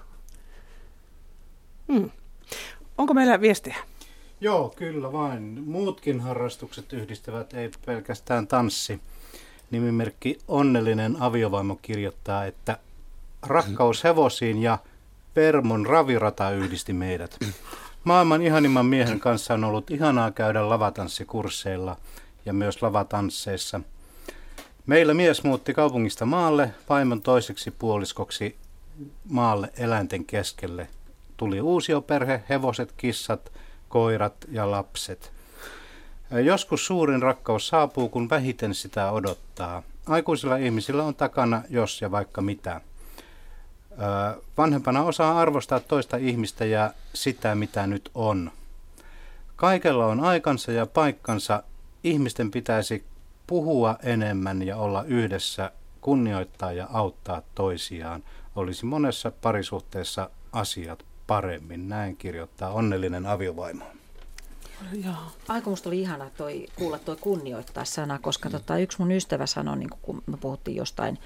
Onko 2.98 3.14
meillä 3.14 3.40
viestejä? 3.40 3.76
Joo, 4.40 4.72
kyllä 4.76 5.12
vain. 5.12 5.62
Muutkin 5.66 6.20
harrastukset 6.20 6.92
yhdistävät, 6.92 7.54
ei 7.54 7.70
pelkästään 7.86 8.46
tanssi. 8.46 9.00
Nimimerkki 9.70 10.38
Onnellinen 10.48 11.16
aviovaimo 11.20 11.78
kirjoittaa, 11.82 12.44
että 12.44 12.78
rakkaus 13.42 14.04
hevosiin 14.04 14.62
ja 14.62 14.78
Permon 15.34 15.86
ravirata 15.86 16.50
yhdisti 16.50 16.92
meidät. 16.92 17.38
Maailman 18.04 18.42
ihanimman 18.42 18.86
miehen 18.86 19.20
kanssa 19.20 19.54
on 19.54 19.64
ollut 19.64 19.90
ihanaa 19.90 20.30
käydä 20.30 20.68
lavatanssikursseilla 20.68 21.96
ja 22.46 22.52
myös 22.52 22.82
lavatansseissa. 22.82 23.80
Meillä 24.86 25.14
mies 25.14 25.44
muutti 25.44 25.74
kaupungista 25.74 26.26
maalle, 26.26 26.74
vaimon 26.88 27.22
toiseksi 27.22 27.70
puoliskoksi 27.70 28.56
maalle 29.28 29.72
eläinten 29.76 30.24
keskelle– 30.24 30.88
tuli 31.42 31.60
uusioperhe, 31.60 32.42
hevoset, 32.48 32.92
kissat, 32.96 33.52
koirat 33.88 34.34
ja 34.48 34.70
lapset. 34.70 35.32
Joskus 36.30 36.86
suurin 36.86 37.22
rakkaus 37.22 37.68
saapuu, 37.68 38.08
kun 38.08 38.30
vähiten 38.30 38.74
sitä 38.74 39.10
odottaa. 39.10 39.82
Aikuisilla 40.06 40.56
ihmisillä 40.56 41.04
on 41.04 41.14
takana 41.14 41.62
jos 41.70 42.00
ja 42.00 42.10
vaikka 42.10 42.40
mitä. 42.42 42.80
Vanhempana 44.58 45.02
osaa 45.02 45.38
arvostaa 45.38 45.80
toista 45.80 46.16
ihmistä 46.16 46.64
ja 46.64 46.90
sitä, 47.14 47.54
mitä 47.54 47.86
nyt 47.86 48.10
on. 48.14 48.50
Kaikella 49.56 50.06
on 50.06 50.20
aikansa 50.20 50.72
ja 50.72 50.86
paikkansa. 50.86 51.62
Ihmisten 52.04 52.50
pitäisi 52.50 53.04
puhua 53.46 53.96
enemmän 54.02 54.62
ja 54.62 54.76
olla 54.76 55.02
yhdessä, 55.02 55.70
kunnioittaa 56.00 56.72
ja 56.72 56.88
auttaa 56.92 57.42
toisiaan. 57.54 58.22
Olisi 58.56 58.86
monessa 58.86 59.32
parisuhteessa 59.42 60.30
asiat 60.52 61.04
paremmin. 61.26 61.88
Näin 61.88 62.16
kirjoittaa 62.16 62.72
onnellinen 62.72 63.26
aviovaimo. 63.26 63.84
Joo. 65.04 65.14
Aika 65.48 65.70
musta 65.70 65.88
oli 65.88 66.00
ihana 66.00 66.30
toi, 66.30 66.66
kuulla 66.76 66.98
tuo 66.98 67.16
kunnioittaa 67.20 67.84
sana, 67.84 68.18
koska 68.18 68.48
mm. 68.48 68.52
tota, 68.52 68.78
yksi 68.78 68.98
mun 68.98 69.12
ystävä 69.12 69.46
sanoi, 69.46 69.76
niin 69.76 69.90
kun 70.02 70.22
me 70.26 70.36
puhuttiin 70.36 70.76
jostain 70.76 71.18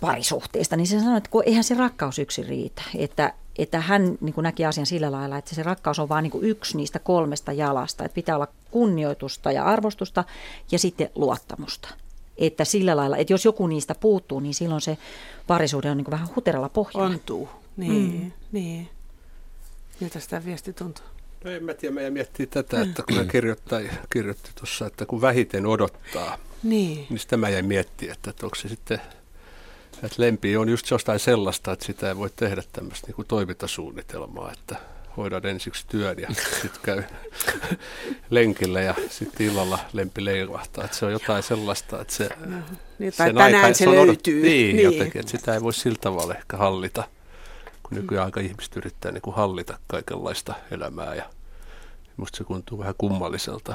parisuhteesta, 0.00 0.76
niin 0.76 0.86
se 0.86 1.00
sanoi, 1.00 1.18
että 1.18 1.30
kun 1.30 1.42
eihän 1.46 1.64
se 1.64 1.74
rakkaus 1.74 2.18
yksi 2.18 2.42
riitä. 2.42 2.82
Että, 2.98 3.32
että 3.58 3.80
hän 3.80 4.18
niin 4.20 4.34
näki 4.36 4.64
asian 4.64 4.86
sillä 4.86 5.12
lailla, 5.12 5.38
että 5.38 5.54
se 5.54 5.62
rakkaus 5.62 5.98
on 5.98 6.08
vain 6.08 6.22
niin 6.22 6.44
yksi 6.44 6.76
niistä 6.76 6.98
kolmesta 6.98 7.52
jalasta. 7.52 8.04
Että 8.04 8.14
pitää 8.14 8.36
olla 8.36 8.48
kunnioitusta 8.70 9.52
ja 9.52 9.64
arvostusta 9.64 10.24
ja 10.72 10.78
sitten 10.78 11.10
luottamusta. 11.14 11.88
Että 12.36 12.64
sillä 12.64 12.96
lailla, 12.96 13.16
että 13.16 13.32
jos 13.32 13.44
joku 13.44 13.66
niistä 13.66 13.94
puuttuu, 13.94 14.40
niin 14.40 14.54
silloin 14.54 14.80
se 14.80 14.98
parisuhde 15.46 15.90
on 15.90 15.96
niin 15.96 16.10
vähän 16.10 16.28
huteralla 16.36 16.68
pohjalla. 16.68 17.06
Ontuu, 17.06 17.48
niin, 17.78 18.20
mm. 18.22 18.32
niin. 18.52 18.88
Miltä 20.00 20.20
sitä 20.20 20.44
viesti 20.44 20.72
tuntuu? 20.72 21.04
No 21.44 21.50
en 21.50 21.64
mä 21.64 21.74
tiedä, 21.74 21.94
meidän 21.94 22.12
miettii 22.12 22.46
tätä, 22.46 22.80
että 22.82 23.02
kun 23.02 23.16
hän 23.16 23.28
kirjoitti, 23.28 23.74
kirjoitti 24.12 24.50
tuossa, 24.54 24.86
että 24.86 25.06
kun 25.06 25.20
vähiten 25.20 25.66
odottaa, 25.66 26.38
niin, 26.62 27.06
niin 27.10 27.18
sitä 27.18 27.36
mä 27.36 27.48
jäin 27.48 27.66
miettiä, 27.66 28.12
että, 28.12 28.30
että 28.30 28.46
onko 28.46 28.54
se 28.54 28.68
sitten, 28.68 29.00
että 30.02 30.16
lempi 30.22 30.56
on 30.56 30.68
just 30.68 30.90
jostain 30.90 31.20
sellaista, 31.20 31.72
että 31.72 31.84
sitä 31.84 32.08
ei 32.08 32.16
voi 32.16 32.30
tehdä 32.36 32.62
tämmöistä 32.72 33.06
niin 33.06 33.14
kuin 33.14 33.28
toimintasuunnitelmaa, 33.28 34.52
että 34.52 34.76
hoidan 35.16 35.46
ensiksi 35.46 35.86
työn 35.86 36.16
ja 36.18 36.28
sitten 36.62 36.82
käy 36.82 37.02
lenkillä 38.30 38.80
ja 38.80 38.94
sitten 39.10 39.46
illalla 39.46 39.78
lempi 39.92 40.24
leivahtaa. 40.24 40.84
Että 40.84 40.96
se 40.96 41.06
on 41.06 41.12
jotain 41.12 41.42
sellaista, 41.42 42.00
että 42.00 42.14
se, 42.14 42.28
no, 42.46 42.56
niin, 42.98 43.12
tai 43.16 43.26
tänään 43.26 43.54
aika, 43.54 43.74
se, 43.74 43.84
se 43.84 43.90
löytyy. 43.90 44.02
Odot, 44.02 44.26
niin, 44.26 44.76
niin, 44.76 44.84
jotenkin, 44.84 45.20
että 45.20 45.30
sitä 45.30 45.54
ei 45.54 45.62
voi 45.62 45.74
sillä 45.74 45.98
tavalla 46.00 46.34
ehkä 46.34 46.56
hallita 46.56 47.04
kun 47.88 47.98
nykyään 47.98 48.24
aika 48.24 48.40
ihmiset 48.40 48.76
yrittää 48.76 49.12
niin 49.12 49.22
kuin 49.22 49.36
hallita 49.36 49.78
kaikenlaista 49.86 50.54
elämää 50.70 51.14
ja 51.14 51.24
musta 52.16 52.38
se 52.38 52.44
tuntuu 52.44 52.78
vähän 52.78 52.94
kummalliselta. 52.98 53.74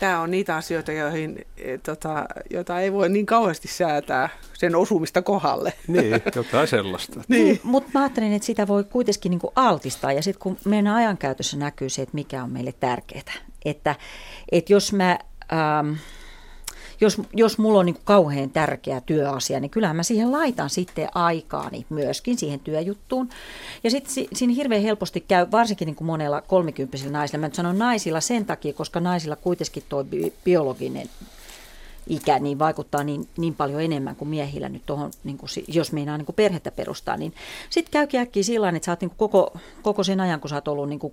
Tämä 0.00 0.20
on 0.20 0.30
niitä 0.30 0.56
asioita, 0.56 0.92
joihin, 0.92 1.46
e, 1.56 1.78
tota, 1.78 2.26
joita 2.50 2.80
ei 2.80 2.92
voi 2.92 3.08
niin 3.08 3.26
kauheasti 3.26 3.68
säätää 3.68 4.28
sen 4.52 4.76
osumista 4.76 5.22
kohdalle. 5.22 5.72
Niin, 5.88 6.22
jotain 6.34 6.68
sellaista. 6.68 7.20
niin. 7.28 7.44
niin 7.44 7.60
Mutta 7.62 7.90
mä 7.94 8.00
ajattelin, 8.00 8.32
että 8.32 8.46
sitä 8.46 8.68
voi 8.68 8.84
kuitenkin 8.84 9.30
niin 9.30 9.40
kuin 9.40 9.52
altistaa 9.56 10.12
ja 10.12 10.22
sitten 10.22 10.40
kun 10.40 10.56
meidän 10.64 10.94
ajankäytössä 10.94 11.56
näkyy 11.56 11.88
se, 11.88 12.02
että 12.02 12.14
mikä 12.14 12.42
on 12.42 12.50
meille 12.50 12.72
tärkeää. 12.72 13.22
Että, 13.64 13.96
että 14.52 14.72
jos 14.72 14.92
mä... 14.92 15.18
Ähm, 15.52 15.92
jos, 17.00 17.20
jos 17.32 17.58
mulla 17.58 17.78
on 17.78 17.86
niin 17.86 17.94
kuin 17.94 18.04
kauhean 18.04 18.50
tärkeä 18.50 19.00
työasia, 19.00 19.60
niin 19.60 19.70
kyllähän 19.70 19.96
mä 19.96 20.02
siihen 20.02 20.32
laitan 20.32 20.70
sitten 20.70 21.08
aikaani 21.14 21.86
myöskin 21.90 22.38
siihen 22.38 22.60
työjuttuun. 22.60 23.28
Ja 23.84 23.90
sitten 23.90 24.26
siinä 24.32 24.54
hirveän 24.54 24.82
helposti 24.82 25.20
käy, 25.20 25.46
varsinkin 25.50 25.86
niin 25.86 25.96
kuin 25.96 26.06
monella 26.06 26.40
kolmikymppisillä 26.40 27.12
naisilla, 27.12 27.40
mä 27.40 27.46
nyt 27.46 27.54
sanon 27.54 27.78
naisilla 27.78 28.20
sen 28.20 28.46
takia, 28.46 28.72
koska 28.72 29.00
naisilla 29.00 29.36
kuitenkin 29.36 29.82
tuo 29.88 30.04
biologinen 30.44 31.08
ikä 32.06 32.38
niin 32.38 32.58
vaikuttaa 32.58 33.04
niin, 33.04 33.28
niin 33.38 33.54
paljon 33.54 33.82
enemmän 33.82 34.16
kuin 34.16 34.28
miehillä 34.28 34.68
nyt 34.68 34.86
tuohon, 34.86 35.10
niin 35.24 35.38
kuin, 35.38 35.48
jos 35.68 35.92
meinaa 35.92 36.18
niin 36.18 36.26
kuin 36.26 36.36
perhettä 36.36 36.70
perustaa, 36.70 37.16
niin 37.16 37.34
sitten 37.70 37.92
käykin 37.92 38.20
äkkiä 38.20 38.42
sillä 38.42 38.68
että 38.68 38.86
sä 38.86 38.92
oot 38.92 39.00
niin 39.00 39.10
kuin 39.10 39.18
koko, 39.30 39.58
koko 39.82 40.04
sen 40.04 40.20
ajan, 40.20 40.40
kun 40.40 40.50
sä 40.50 40.56
oot 40.56 40.68
ollut 40.68 40.88
niin 40.88 40.98
kuin 40.98 41.12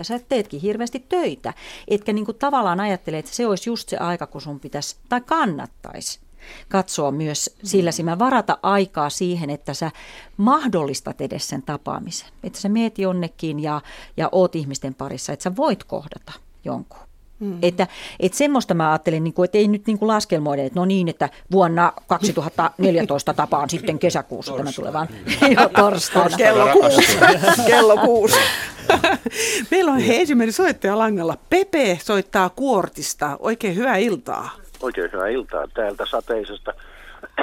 25-35-40, 0.00 0.04
sä 0.04 0.20
teetkin 0.28 0.60
hirveästi 0.60 1.04
töitä, 1.08 1.54
etkä 1.88 2.12
niin 2.12 2.24
kuin 2.24 2.38
tavallaan 2.38 2.80
ajattele, 2.80 3.18
että 3.18 3.30
se 3.30 3.46
olisi 3.46 3.70
just 3.70 3.88
se 3.88 3.96
aika, 3.96 4.26
kun 4.26 4.40
sun 4.40 4.60
pitäisi, 4.60 4.96
tai 5.08 5.20
kannattaisi 5.20 6.20
katsoa 6.68 7.10
myös 7.10 7.56
sillä 7.62 7.92
silmällä, 7.92 8.18
varata 8.18 8.58
aikaa 8.62 9.10
siihen, 9.10 9.50
että 9.50 9.74
sä 9.74 9.90
mahdollistat 10.36 11.20
edes 11.20 11.48
sen 11.48 11.62
tapaamisen. 11.62 12.28
Että 12.42 12.60
sä 12.60 12.68
meet 12.68 12.98
jonnekin 12.98 13.60
ja, 13.60 13.80
ja 14.16 14.28
oot 14.32 14.56
ihmisten 14.56 14.94
parissa, 14.94 15.32
että 15.32 15.42
sä 15.42 15.56
voit 15.56 15.84
kohdata 15.84 16.32
jonkun. 16.64 17.09
Mm. 17.40 17.58
Että, 17.62 17.86
että 18.20 18.38
semmoista 18.38 18.74
mä 18.74 18.90
ajattelin, 18.90 19.24
niin 19.24 19.34
kuin, 19.34 19.44
että 19.44 19.58
ei 19.58 19.68
nyt 19.68 19.86
niin 19.86 19.98
kuin 19.98 20.06
laskelmoida, 20.08 20.62
että 20.62 20.80
no 20.80 20.84
niin, 20.84 21.08
että 21.08 21.28
vuonna 21.52 21.92
2014 22.06 23.34
tapaan 23.34 23.70
sitten 23.70 23.98
kesäkuussa 23.98 24.56
tämä 24.56 24.72
tulevan 24.72 25.08
jo 25.60 25.68
torstaina. 25.68 26.36
Kello 26.36 26.68
kuusi. 26.72 27.18
Kello 27.66 27.96
kuusi. 27.96 28.38
Meillä 29.70 29.92
on 29.92 30.00
ensimmäinen 30.00 30.52
soittaja 30.52 30.98
langalla. 30.98 31.36
Pepe 31.50 31.98
soittaa 32.02 32.50
Kuortista. 32.50 33.36
Oikein 33.38 33.76
hyvää 33.76 33.96
iltaa. 33.96 34.50
Oikein 34.82 35.12
hyvää 35.12 35.28
iltaa 35.28 35.68
täältä 35.74 36.06
sateisesta 36.06 36.74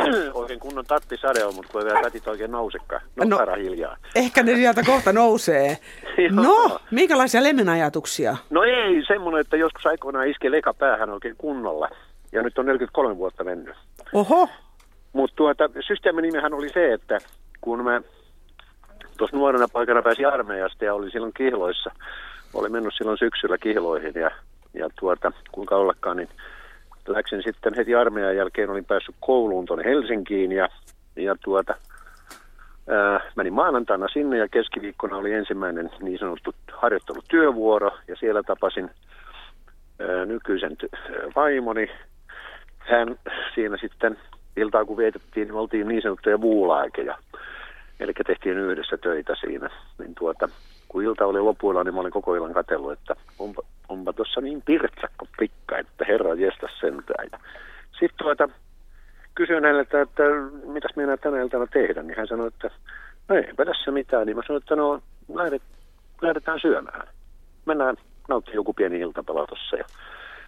oikein 0.34 0.60
kunnon 0.60 0.86
tattisade 0.86 1.46
on, 1.46 1.56
mutta 1.56 1.72
kun 1.72 1.82
ei 1.82 1.86
vielä 1.86 2.02
tätit 2.02 2.28
oikein 2.28 2.52
nousekaan. 2.52 3.02
No, 3.16 3.26
no 3.26 3.56
hiljaa. 3.58 3.98
Ehkä 4.16 4.44
ne 4.44 4.56
sieltä 4.56 4.84
kohta 4.84 5.14
nousee. 5.14 5.78
no, 6.32 6.80
minkälaisia 6.92 7.44
lemmenajatuksia? 7.44 8.38
No 8.50 8.64
ei, 8.64 9.04
semmoinen, 9.08 9.42
että 9.42 9.58
joskus 9.58 9.86
aikoinaan 9.86 10.28
iske 10.28 10.52
leka 10.52 10.74
päähän 10.74 11.10
oikein 11.10 11.36
kunnolla. 11.38 11.90
ja 12.32 12.44
nyt 12.44 12.60
on 12.60 12.66
43 12.66 13.18
vuotta 13.18 13.44
mennyt. 13.44 13.76
Oho, 14.14 14.50
Mutta 15.14 15.36
tuota, 15.36 15.70
systeemin 15.88 16.22
nimihän 16.24 16.54
oli 16.54 16.70
se, 16.70 16.94
että 16.94 17.18
kun 17.62 17.84
mä 17.84 18.02
tuossa 19.18 19.38
nuorena 19.38 19.68
paikana 19.74 20.02
pääsin 20.02 20.28
armeijasta 20.28 20.86
ja 20.86 20.94
oli 20.94 21.12
silloin 21.12 21.34
kihloissa, 21.34 21.92
oli 22.54 22.70
mennyt 22.70 22.94
silloin 22.98 23.18
syksyllä 23.18 23.58
kihloihin 23.58 24.14
ja, 24.16 24.32
ja 24.74 24.90
tuota, 25.00 25.32
kuinka 25.52 25.76
ollakaan, 25.76 26.18
niin 26.18 26.30
läksin 27.08 27.44
sitten 27.44 27.74
heti 27.78 27.96
armeijan 27.96 28.36
jälkeen, 28.36 28.70
olin 28.70 28.86
päässyt 28.86 29.16
kouluun 29.20 29.66
tuonne 29.66 29.86
Helsinkiin 29.86 30.52
ja, 30.52 30.70
ja 31.16 31.36
tuota, 31.44 31.76
ää, 32.90 33.32
menin 33.36 33.54
maanantaina 33.54 34.08
sinne 34.08 34.38
ja 34.38 34.48
keskiviikkona 34.48 35.18
oli 35.18 35.34
ensimmäinen 35.34 35.90
niin 36.02 36.20
sanottu 36.20 36.56
harjoittelutyövuoro 36.72 37.92
ja 38.08 38.16
siellä 38.16 38.44
tapasin 38.44 38.90
ää, 40.00 40.26
nykyisen 40.26 40.78
vaimoni. 41.36 41.90
Hän 42.78 43.16
siinä 43.56 43.78
sitten 43.78 44.18
iltaa 44.58 44.86
kun 44.86 44.98
vietettiin, 44.98 45.48
niin 45.48 45.56
oltiin 45.56 45.88
niin 45.88 46.02
sanottuja 46.02 46.42
vuulaakeja. 46.42 47.18
Eli 48.00 48.14
tehtiin 48.28 48.58
yhdessä 48.58 48.98
töitä 48.98 49.36
siinä. 49.40 49.70
Niin 49.98 50.16
tuota, 50.16 50.50
kun 50.88 51.04
ilta 51.04 51.26
oli 51.26 51.40
lopuilla, 51.40 51.84
niin 51.84 51.94
mä 51.94 52.00
olin 52.02 52.12
koko 52.12 52.36
illan 52.36 52.54
katsellut, 52.54 52.92
että 52.92 53.16
onpa, 53.40 53.62
onpa 53.90 54.14
tuossa 54.14 54.42
niin 54.42 54.62
pirtsakko 54.66 55.28
pikka, 55.40 55.78
että 55.78 56.06
herra 56.08 56.34
jestas 56.34 56.72
sentään. 56.80 57.30
Sitten 57.92 58.18
tuota, 58.18 58.50
kysyin 59.36 59.64
häneltä, 59.64 60.02
että 60.02 60.24
mitäs 60.66 60.96
minä 60.96 61.18
tänä 61.18 61.42
iltana 61.42 61.68
tehdä, 61.68 62.04
niin 62.04 62.18
hän 62.18 62.28
sanoi, 62.28 62.48
että 62.48 62.70
no 63.28 63.36
eipä 63.36 63.66
tässä 63.66 63.92
mitään. 63.92 64.26
Niin 64.26 64.38
mä 64.38 64.44
sanoin, 64.48 64.64
että 64.64 64.76
no 64.76 65.02
lähdet, 65.34 65.62
lähdetään 66.22 66.60
syömään. 66.60 67.08
Mennään 67.66 67.96
nauttimaan 68.30 68.56
joku 68.56 68.74
pieni 68.74 69.00
iltapala 69.00 69.48
tuossa. 69.48 69.76
Ja 69.76 69.86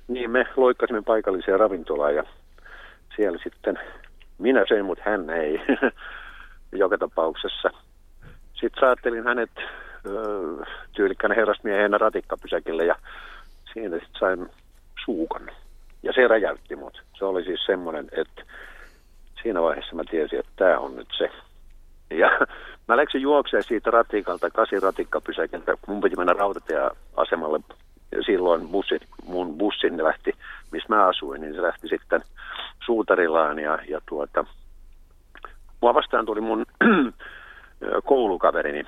niin 0.07 0.31
me 0.31 0.45
loikkasimme 0.57 1.01
paikalliseen 1.01 1.59
ravintolaan 1.59 2.15
ja 2.15 2.23
siellä 3.15 3.39
sitten 3.43 3.79
minä 4.37 4.65
söin, 4.67 4.85
mutta 4.85 5.03
hän 5.05 5.29
ei 5.29 5.61
joka 6.71 6.97
tapauksessa. 6.97 7.69
Sitten 8.53 8.79
saattelin 8.79 9.23
hänet 9.23 9.49
tyylikkänä 10.93 11.35
herrasmieheenä 11.35 11.97
ratikkapysäkille 11.97 12.85
ja 12.85 12.95
siinä 13.73 13.95
sitten 13.95 14.19
sain 14.19 14.49
suukan. 15.05 15.51
Ja 16.03 16.13
se 16.13 16.27
räjäytti 16.27 16.75
mut. 16.75 17.03
Se 17.17 17.25
oli 17.25 17.43
siis 17.43 17.65
semmoinen, 17.65 18.09
että 18.11 18.43
siinä 19.43 19.61
vaiheessa 19.61 19.95
mä 19.95 20.03
tiesin, 20.11 20.39
että 20.39 20.51
tämä 20.55 20.77
on 20.77 20.95
nyt 20.95 21.07
se. 21.17 21.29
Ja 22.09 22.29
mä 22.87 22.97
läksin 22.97 23.21
juokseen 23.21 23.63
siitä 23.63 23.91
ratikalta, 23.91 24.49
kasi 24.49 24.79
ratikkapysäkiltä. 24.79 25.73
Mun 25.87 26.01
piti 26.01 26.15
mennä 26.15 26.33
rautatieasemalle. 26.33 27.59
Ja 28.11 28.23
silloin 28.23 28.67
bussi, 28.67 28.99
mun 29.25 29.57
bussin 29.57 30.03
lähti, 30.03 30.31
missä 30.71 30.89
mä 30.89 31.07
asuin, 31.07 31.41
niin 31.41 31.53
se 31.53 31.61
lähti 31.61 31.87
sitten 31.87 32.21
suutarilaan. 32.85 33.59
Ja, 33.59 33.79
ja 33.87 34.01
tuota, 34.09 34.45
mua 35.81 35.93
vastaan 35.93 36.25
tuli 36.25 36.41
mun 36.41 36.65
koulukaverini. 38.05 38.83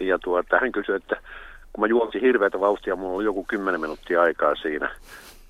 Ja 0.00 0.18
tuota, 0.18 0.58
hän 0.60 0.72
kysyi, 0.72 0.96
että 0.96 1.16
kun 1.72 1.80
mä 1.80 1.86
juoksin 1.86 2.20
hirveätä 2.20 2.60
vauhtia, 2.60 2.96
mulla 2.96 3.16
oli 3.16 3.24
joku 3.24 3.44
10 3.44 3.80
minuuttia 3.80 4.22
aikaa 4.22 4.54
siinä, 4.54 4.90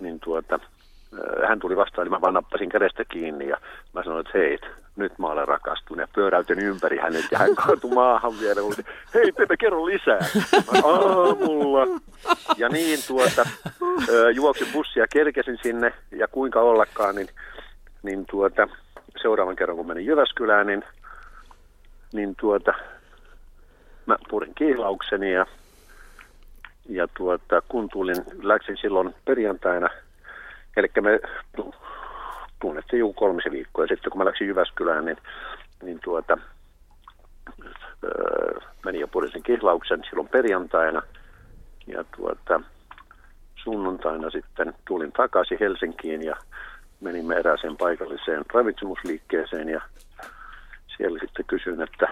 niin 0.00 0.20
tuota, 0.20 0.60
hän 1.48 1.58
tuli 1.58 1.76
vastaan, 1.76 2.06
niin 2.06 2.12
mä 2.12 2.20
vaan 2.20 2.34
nappasin 2.34 2.68
kädestä 2.68 3.04
kiinni 3.04 3.48
ja 3.48 3.56
mä 3.92 4.02
sanoin, 4.02 4.26
että 4.26 4.38
hei, 4.38 4.58
nyt 4.96 5.18
mä 5.18 5.26
olen 5.26 5.48
rakastunut 5.48 6.00
ja 6.00 6.08
pyöräytin 6.14 6.58
ympäri 6.58 6.98
hänet 6.98 7.24
ja 7.30 7.38
hän 7.38 7.54
kaatui 7.54 7.90
maahan 7.90 8.32
vielä. 8.40 8.62
Oli, 8.62 8.74
hei 9.14 9.32
Pepe, 9.32 9.56
kerro 9.56 9.86
lisää. 9.86 10.18
Mä, 10.52 10.80
aamulla. 10.84 12.00
Ja 12.56 12.68
niin 12.68 12.98
tuota, 13.06 13.46
juoksin 14.34 14.68
bussia, 14.72 15.06
kerkesin 15.12 15.58
sinne 15.62 15.92
ja 16.10 16.28
kuinka 16.28 16.60
ollakaan, 16.60 17.14
niin, 17.14 17.28
niin 18.02 18.26
tuota, 18.30 18.68
seuraavan 19.22 19.56
kerran 19.56 19.76
kun 19.76 19.86
menin 19.86 20.06
Jyväskylään, 20.06 20.66
niin, 20.66 20.84
niin 22.12 22.36
tuota, 22.40 22.74
mä 24.08 24.16
purin 24.30 24.54
kihlaukseni 24.54 25.32
ja, 25.32 25.46
ja 26.88 27.08
tuota, 27.16 27.62
kun 27.68 27.88
tulin, 27.92 28.24
läksin 28.42 28.76
silloin 28.76 29.14
perjantaina– 29.24 29.88
Eli 30.78 30.88
me 31.00 31.20
tunnettiin 32.60 33.00
joku 33.00 33.12
kolmisen 33.12 33.52
viikkoa. 33.52 33.84
Ja 33.84 33.88
sitten 33.88 34.10
kun 34.10 34.18
mä 34.18 34.24
läksin 34.24 34.46
Jyväskylään, 34.46 35.04
niin, 35.04 35.16
niin 35.82 36.00
tuota, 36.04 36.38
öö, 38.04 38.60
menin 38.84 39.00
jo 39.00 39.08
purisin 39.08 39.42
kihlauksen 39.42 40.04
silloin 40.08 40.28
perjantaina. 40.28 41.02
Ja 41.86 42.04
tuota, 42.16 42.60
sunnuntaina 43.56 44.30
sitten 44.30 44.74
tulin 44.84 45.12
takaisin 45.12 45.58
Helsinkiin 45.60 46.24
ja 46.24 46.36
menimme 47.00 47.36
erääseen 47.36 47.76
paikalliseen 47.76 48.44
ravitsemusliikkeeseen 48.54 49.68
ja 49.68 49.80
siellä 50.98 51.18
sitten 51.18 51.44
kysyin, 51.46 51.82
että 51.82 52.08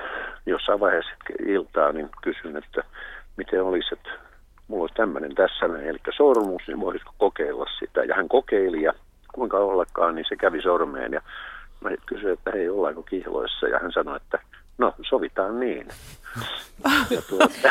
jossain 0.47 0.81
vaiheessa 0.81 1.13
iltaa, 1.47 1.93
niin 1.93 2.09
kysyin, 2.23 2.57
että 2.57 2.83
miten 3.37 3.63
olisi, 3.63 3.89
että 3.93 4.11
mulla 4.69 4.83
olisi 4.83 4.95
tämmöinen 4.95 5.35
tässä, 5.35 5.67
eli 5.83 5.99
sormus, 6.17 6.63
niin 6.67 6.81
voisiko 6.81 7.15
kokeilla 7.19 7.67
sitä. 7.79 8.05
Ja 8.05 8.15
hän 8.15 8.29
kokeili 8.29 8.83
ja 8.83 8.93
kuinka 9.35 9.59
ollakaan, 9.59 10.15
niin 10.15 10.27
se 10.29 10.37
kävi 10.37 10.63
sormeen 10.63 11.13
ja 11.13 11.21
mä 11.81 11.91
kysyin, 12.07 12.33
että 12.33 12.51
hei, 12.55 12.69
ollaanko 12.69 13.03
kihloissa, 13.03 13.69
ja 13.69 13.79
hän 13.79 13.93
sanoi, 13.93 14.17
että 14.17 14.39
no, 14.79 14.95
sovitaan 15.09 15.61
niin. 15.61 15.89
Ja 17.11 17.23
tuota, 17.23 17.71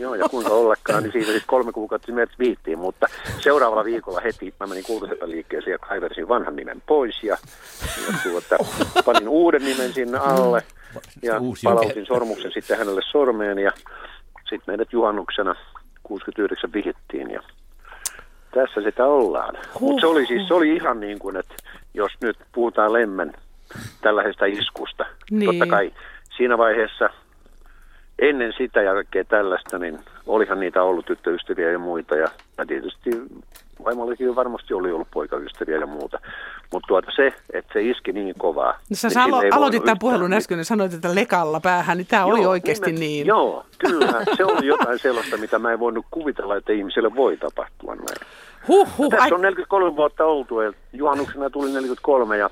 joo, 0.00 0.14
ja 0.14 0.28
kuinka 0.28 0.52
ollakaan, 0.52 1.02
niin 1.02 1.12
siitä 1.12 1.26
sitten 1.26 1.46
kolme 1.46 1.72
kuukautta 1.72 2.12
meidät 2.12 2.38
viittiin, 2.38 2.78
mutta 2.78 3.06
seuraavalla 3.38 3.84
viikolla 3.84 4.20
heti 4.20 4.54
mä 4.60 4.66
menin 4.66 4.84
liikkeeseen 5.24 5.72
ja 5.72 5.78
kaiversin 5.78 6.28
vanhan 6.28 6.56
nimen 6.56 6.82
pois, 6.86 7.22
ja, 7.22 7.36
ja 8.06 8.18
tuota, 8.22 8.56
panin 9.04 9.28
uuden 9.28 9.64
nimen 9.64 9.92
sinne 9.92 10.18
alle, 10.18 10.62
ja 11.22 11.34
palautin 11.64 12.06
sormuksen 12.06 12.52
sitten 12.52 12.78
hänelle 12.78 13.00
sormeen, 13.10 13.58
ja 13.58 13.72
sitten 14.34 14.64
meidät 14.66 14.92
juhannuksena 14.92 15.54
69 16.02 16.72
vihittiin 16.72 17.30
ja 17.30 17.42
tässä 18.54 18.80
sitä 18.82 19.04
ollaan. 19.06 19.54
Mutta 19.80 20.00
se 20.00 20.06
oli 20.06 20.26
siis 20.26 20.48
se 20.48 20.54
oli 20.54 20.76
ihan 20.76 21.00
niin 21.00 21.18
kuin, 21.18 21.36
että 21.36 21.54
jos 21.94 22.12
nyt 22.20 22.36
puhutaan 22.52 22.92
lemmen 22.92 23.32
tällaisesta 24.00 24.44
iskusta, 24.44 25.06
niin. 25.30 25.46
totta 25.46 25.66
kai 25.66 25.92
siinä 26.36 26.58
vaiheessa 26.58 27.10
ennen 28.20 28.52
sitä 28.58 28.82
ja 28.82 28.94
kaikkea 28.94 29.24
tällaista, 29.24 29.78
niin 29.78 29.98
olihan 30.26 30.60
niitä 30.60 30.82
ollut 30.82 31.06
tyttöystäviä 31.06 31.70
ja 31.70 31.78
muita 31.78 32.16
ja, 32.16 32.28
ja 32.58 32.66
tietysti 32.66 33.10
vaimollekin 33.84 34.36
varmasti 34.36 34.74
oli 34.74 34.92
ollut 34.92 35.08
poikaystäviä 35.10 35.76
ja 35.76 35.86
muuta. 35.86 36.18
Mutta 36.72 36.86
tuota 36.86 37.10
se, 37.16 37.34
että 37.52 37.72
se 37.72 37.82
iski 37.82 38.12
niin 38.12 38.34
kovaa. 38.38 38.72
No 38.72 38.96
sä 38.96 39.08
niin 39.08 39.34
alo- 39.34 39.56
aloitit 39.56 39.84
tämän 39.84 39.98
puhelun 39.98 40.32
äsken 40.32 40.58
ja 40.58 40.64
sanoit, 40.64 40.94
että 40.94 41.14
lekalla 41.14 41.60
päähän, 41.60 41.96
niin 41.96 42.06
tämä 42.06 42.24
oli 42.24 42.46
oikeasti 42.46 42.92
nimen, 42.92 43.00
niin. 43.00 43.26
Joo, 43.26 43.66
kyllä. 43.78 44.24
Se 44.36 44.44
oli 44.44 44.66
jotain 44.66 44.98
sellaista, 44.98 45.36
mitä 45.36 45.58
mä 45.58 45.72
en 45.72 45.80
voinut 45.80 46.06
kuvitella, 46.10 46.56
että 46.56 46.72
ihmiselle 46.72 47.14
voi 47.14 47.36
tapahtua 47.36 47.94
näin. 47.94 48.30
Huh, 48.68 48.88
huh, 48.98 49.10
tässä 49.10 49.34
on 49.34 49.40
43 49.40 49.96
vuotta 49.96 50.24
oltu 50.24 50.60
ja 50.60 50.72
juhannuksena 50.92 51.50
tuli 51.50 51.72
43 51.72 52.38
ja 52.38 52.50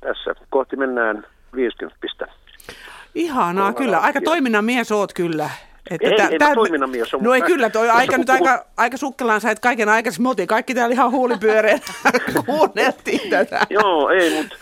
tässä 0.00 0.34
kohti 0.50 0.76
mennään 0.76 1.26
50 1.54 2.26
Ihanaa, 3.16 3.72
kyllä. 3.72 3.98
Aika 3.98 4.20
toiminnan 4.20 4.64
mies 4.64 4.92
oot 4.92 5.12
kyllä. 5.12 5.50
Että 5.90 6.08
ei, 6.08 6.16
tä, 6.16 6.28
ei 6.28 6.38
tä, 6.38 6.54
toiminnan 6.54 6.90
mies 6.90 7.14
on, 7.14 7.22
No 7.22 7.34
ei 7.34 7.42
kyllä, 7.42 7.70
toi 7.70 7.90
aika 7.90 8.18
nyt 8.18 8.30
aika, 8.30 8.66
aika 8.76 8.96
sukkelaan 8.96 9.40
sait 9.40 9.60
kaiken 9.60 9.88
aikaisemmin. 9.88 10.22
Me 10.24 10.28
oltiin 10.28 10.48
kaikki 10.48 10.74
täällä 10.74 10.92
ihan 10.92 11.10
huulipyöreän 11.10 11.80
kuunneltiin 12.46 13.30
tätä. 13.30 13.60
Joo, 13.70 14.10
ei, 14.10 14.42
mutta 14.42 14.56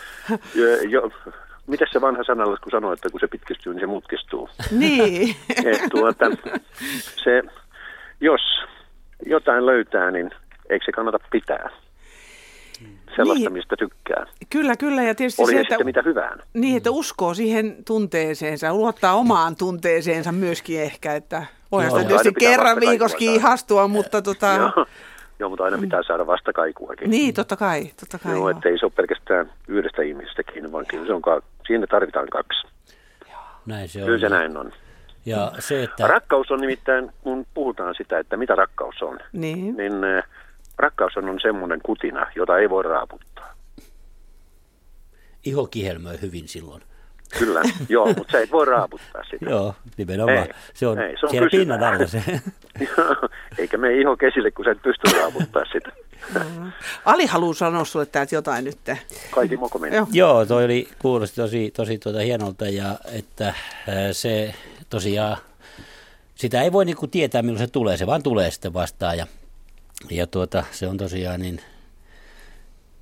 miten 1.67 1.87
se 1.91 2.01
vanha 2.01 2.23
sanalla, 2.23 2.57
kun 2.57 2.71
sanoo, 2.71 2.93
että 2.93 3.09
kun 3.09 3.19
se 3.19 3.27
pitkistyy, 3.27 3.73
niin 3.73 3.81
se 3.81 3.87
mutkistuu. 3.87 4.49
Niin. 4.71 5.35
Et, 5.65 5.81
tuota, 5.91 6.25
se, 7.23 7.43
jos 8.21 8.41
jotain 9.25 9.65
löytää, 9.65 10.11
niin 10.11 10.31
eikö 10.69 10.85
se 10.85 10.91
kannata 10.91 11.19
pitää? 11.31 11.69
Sellaista, 13.15 13.49
niin. 13.49 13.53
mistä 13.53 13.75
tykkää. 13.75 14.25
Kyllä, 14.49 14.75
kyllä. 14.75 15.03
Ja 15.03 15.15
tietysti 15.15 15.41
Oli 15.41 15.51
se, 15.51 15.59
että, 15.59 15.83
mitä 15.83 16.01
hyvään. 16.05 16.39
Niin, 16.53 16.77
että 16.77 16.91
uskoo 16.91 17.33
siihen 17.33 17.75
tunteeseensa, 17.87 18.73
luottaa 18.73 19.13
omaan 19.13 19.55
tunteeseensa 19.55 20.31
myöskin 20.31 20.81
ehkä, 20.81 21.15
että 21.15 21.45
voihan 21.71 21.91
sitä 21.91 22.03
tietysti 22.03 22.33
kerran 22.39 22.79
viikossa 22.79 23.17
kiihastua, 23.17 23.87
mutta 23.87 24.21
tota... 24.21 24.47
joo. 24.47 24.85
Joo, 25.39 25.49
mutta 25.49 25.63
aina 25.63 25.77
pitää 25.77 26.03
saada 26.07 26.27
vastakaikuakin. 26.27 27.09
Niin, 27.09 27.33
totta 27.33 27.55
kai. 27.55 27.85
Totta 27.99 28.19
kai 28.19 28.31
joo, 28.31 28.49
että 28.49 28.69
ei 28.69 28.77
se 28.79 28.85
ole 28.85 28.93
pelkästään 28.95 29.51
yhdestä 29.67 30.01
ihmisestä 30.01 30.43
kiinni, 30.43 30.71
vaan 30.71 30.85
kyllä 30.85 31.05
se 31.05 31.13
on, 31.13 31.21
siinä 31.67 31.87
tarvitaan 31.87 32.27
kaksi. 32.27 32.67
Näin 33.65 33.89
se 33.89 33.99
on. 33.99 34.05
Kyllä 34.05 34.19
se 34.19 34.29
näin 34.29 34.57
on. 34.57 34.73
Ja 35.25 35.51
se, 35.59 35.83
että... 35.83 36.07
Rakkaus 36.07 36.51
on 36.51 36.61
nimittäin, 36.61 37.11
kun 37.23 37.45
puhutaan 37.53 37.95
sitä, 37.95 38.19
että 38.19 38.37
mitä 38.37 38.55
rakkaus 38.55 39.01
on, 39.01 39.19
niin, 39.33 39.77
niin 39.77 39.93
rakkaus 40.77 41.17
on 41.17 41.39
semmoinen 41.41 41.79
kutina, 41.83 42.31
jota 42.35 42.57
ei 42.57 42.69
voi 42.69 42.83
raaputtaa. 42.83 43.53
Iho 45.45 45.67
kihelmöi 45.67 46.21
hyvin 46.21 46.47
silloin. 46.47 46.81
Kyllä, 47.39 47.61
joo, 47.89 48.05
mutta 48.05 48.31
sä 48.31 48.39
et 48.39 48.51
voi 48.51 48.65
raaputtaa 48.65 49.23
sitä. 49.23 49.49
joo, 49.49 49.75
nimenomaan. 49.97 50.37
Ei, 50.37 50.53
se 50.73 50.87
on, 50.87 50.99
ei, 50.99 51.17
se 51.19 51.25
on 51.25 51.31
siellä 51.31 51.49
pinnan 51.51 51.83
alla 51.83 52.07
se. 52.07 52.23
Eikä 53.57 53.77
me 53.77 53.93
iho 53.93 54.17
kesille, 54.17 54.51
kun 54.51 54.65
sä 54.65 54.71
et 54.71 54.81
pysty 54.81 55.17
raaputtaa 55.17 55.63
sitä. 55.65 55.91
Ali 57.05 57.25
haluaa 57.25 57.53
sanoa 57.53 57.85
sulle 57.85 58.05
täältä 58.05 58.35
jotain 58.35 58.65
nyt. 58.65 58.77
Kaikki 59.31 59.57
mokominen. 59.57 59.97
Joo. 59.97 60.07
Joo, 60.11 60.45
toi 60.45 60.65
oli, 60.65 60.87
kuulosti 60.99 61.35
tosi, 61.35 61.71
tosi 61.71 61.97
tuota 61.97 62.19
hienolta 62.19 62.65
ja 62.65 62.97
että 63.13 63.53
se 64.11 64.53
tosiaan, 64.89 65.37
sitä 66.35 66.61
ei 66.61 66.71
voi 66.71 66.85
niinku 66.85 67.07
tietää 67.07 67.41
milloin 67.41 67.67
se 67.67 67.71
tulee, 67.71 67.97
se 67.97 68.07
vaan 68.07 68.23
tulee 68.23 68.51
sitten 68.51 68.73
vastaan 68.73 69.17
ja, 69.17 69.27
ja 70.11 70.27
tuota, 70.27 70.63
se 70.71 70.87
on 70.87 70.97
tosiaan 70.97 71.39
niin, 71.39 71.61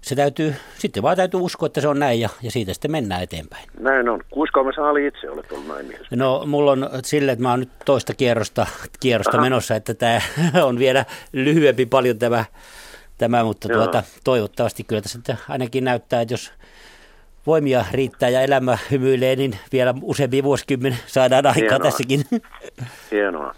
se 0.01 0.15
täytyy, 0.15 0.55
sitten 0.77 1.03
vaan 1.03 1.17
täytyy 1.17 1.39
uskoa, 1.39 1.67
että 1.67 1.81
se 1.81 1.87
on 1.87 1.99
näin 1.99 2.19
ja, 2.19 2.29
ja 2.41 2.51
siitä 2.51 2.73
sitten 2.73 2.91
mennään 2.91 3.23
eteenpäin. 3.23 3.69
Näin 3.79 4.09
on. 4.09 4.21
Kuinka 4.29 4.71
sä 4.75 4.87
Ali 4.89 5.07
itse 5.07 5.29
olet 5.29 5.51
ollut 5.51 5.67
naimisissa? 5.67 6.15
No 6.15 6.43
mulla 6.45 6.71
on 6.71 6.89
sille, 7.03 7.31
että 7.31 7.43
mä 7.43 7.49
oon 7.49 7.59
nyt 7.59 7.69
toista 7.85 8.13
kierrosta, 8.13 8.67
kierrosta 8.99 9.41
menossa, 9.41 9.75
että 9.75 9.93
tämä 9.93 10.21
on 10.67 10.79
vielä 10.79 11.05
lyhyempi 11.33 11.85
paljon 11.85 12.19
tämä, 12.19 12.45
tämä 13.17 13.43
mutta 13.43 13.67
Joo. 13.71 13.83
tuota, 13.83 14.03
toivottavasti 14.23 14.83
kyllä 14.83 15.01
tässä 15.01 15.17
nyt 15.17 15.37
ainakin 15.49 15.83
näyttää, 15.83 16.21
että 16.21 16.33
jos 16.33 16.51
voimia 17.47 17.85
riittää 17.91 18.29
ja 18.29 18.41
elämä 18.41 18.77
hymyilee, 18.91 19.35
niin 19.35 19.59
vielä 19.71 19.93
useampi 20.01 20.43
vuosikymmen 20.43 20.97
saadaan 21.05 21.45
aikaa 21.45 21.61
Hienoa. 21.61 21.79
tässäkin. 21.79 22.25
Hienoa. 23.11 23.55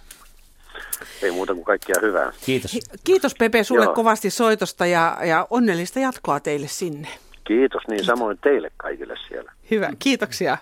Ei 1.21 1.31
muuta 1.31 1.53
kuin 1.53 1.65
kaikkia 1.65 1.95
hyvää. 2.01 2.31
Kiitos. 2.45 2.79
Kiitos 3.03 3.35
Pepe 3.39 3.63
sulle 3.63 3.85
Joo. 3.85 3.93
kovasti 3.93 4.29
soitosta 4.29 4.85
ja, 4.85 5.17
ja 5.23 5.47
onnellista 5.49 5.99
jatkoa 5.99 6.39
teille 6.39 6.67
sinne. 6.67 7.07
Kiitos 7.47 7.81
niin 7.87 8.05
samoin 8.05 8.37
teille 8.37 8.71
kaikille 8.77 9.15
siellä. 9.27 9.51
Hyvä, 9.71 9.91
kiitoksia. 9.99 10.57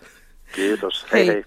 Kiitos. 0.55 1.05
Hei 1.13 1.27
Hei. 1.27 1.35
hei. 1.35 1.45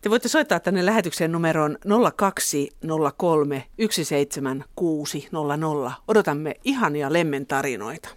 Te 0.00 0.10
voitte 0.10 0.28
soittaa 0.28 0.60
tänne 0.60 0.86
lähetykseen 0.86 1.32
numeroon 1.32 1.78
0203 2.16 3.64
17600. 3.90 6.02
Odotamme 6.08 6.54
ihania 6.64 7.12
lemmen 7.12 7.46
tarinoita. 7.46 8.08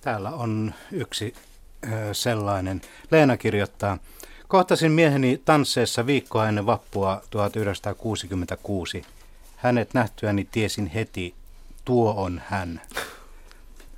Täällä 0.00 0.30
on 0.30 0.74
yksi 0.92 1.34
sellainen. 2.12 2.80
Leena 3.10 3.36
kirjoittaa. 3.36 3.98
Kohtasin 4.50 4.92
mieheni 4.92 5.42
tansseessa 5.44 6.06
viikkoa 6.06 6.48
ennen 6.48 6.66
vappua 6.66 7.22
1966. 7.30 9.02
Hänet 9.56 9.94
nähtyäni 9.94 10.48
tiesin 10.50 10.86
heti, 10.86 11.34
tuo 11.84 12.14
on 12.16 12.42
hän. 12.46 12.80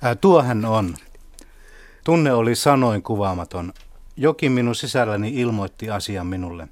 Ää, 0.01 0.15
tuo 0.15 0.43
hän 0.43 0.65
on. 0.65 0.95
Tunne 2.03 2.33
oli 2.33 2.55
sanoin 2.55 3.03
kuvaamaton. 3.03 3.73
Jokin 4.17 4.51
minun 4.51 4.75
sisälläni 4.75 5.29
ilmoitti 5.35 5.89
asian 5.89 6.27
minulle. 6.27 6.67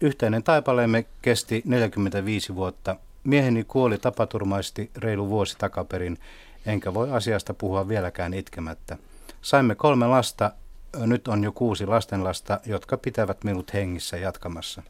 Yhteinen 0.00 0.42
taipaleemme 0.42 1.06
kesti 1.22 1.62
45 1.64 2.54
vuotta. 2.54 2.96
Mieheni 3.24 3.64
kuoli 3.64 3.98
tapaturmaisesti 3.98 4.90
reilu 4.96 5.28
vuosi 5.28 5.58
takaperin, 5.58 6.18
enkä 6.66 6.94
voi 6.94 7.12
asiasta 7.12 7.54
puhua 7.54 7.88
vieläkään 7.88 8.34
itkemättä. 8.34 8.96
Saimme 9.42 9.74
kolme 9.74 10.06
lasta, 10.06 10.52
nyt 10.98 11.28
on 11.28 11.44
jo 11.44 11.52
kuusi 11.52 11.86
lastenlasta, 11.86 12.60
jotka 12.66 12.96
pitävät 12.96 13.44
minut 13.44 13.72
hengissä 13.74 14.16
jatkamassa. 14.16 14.82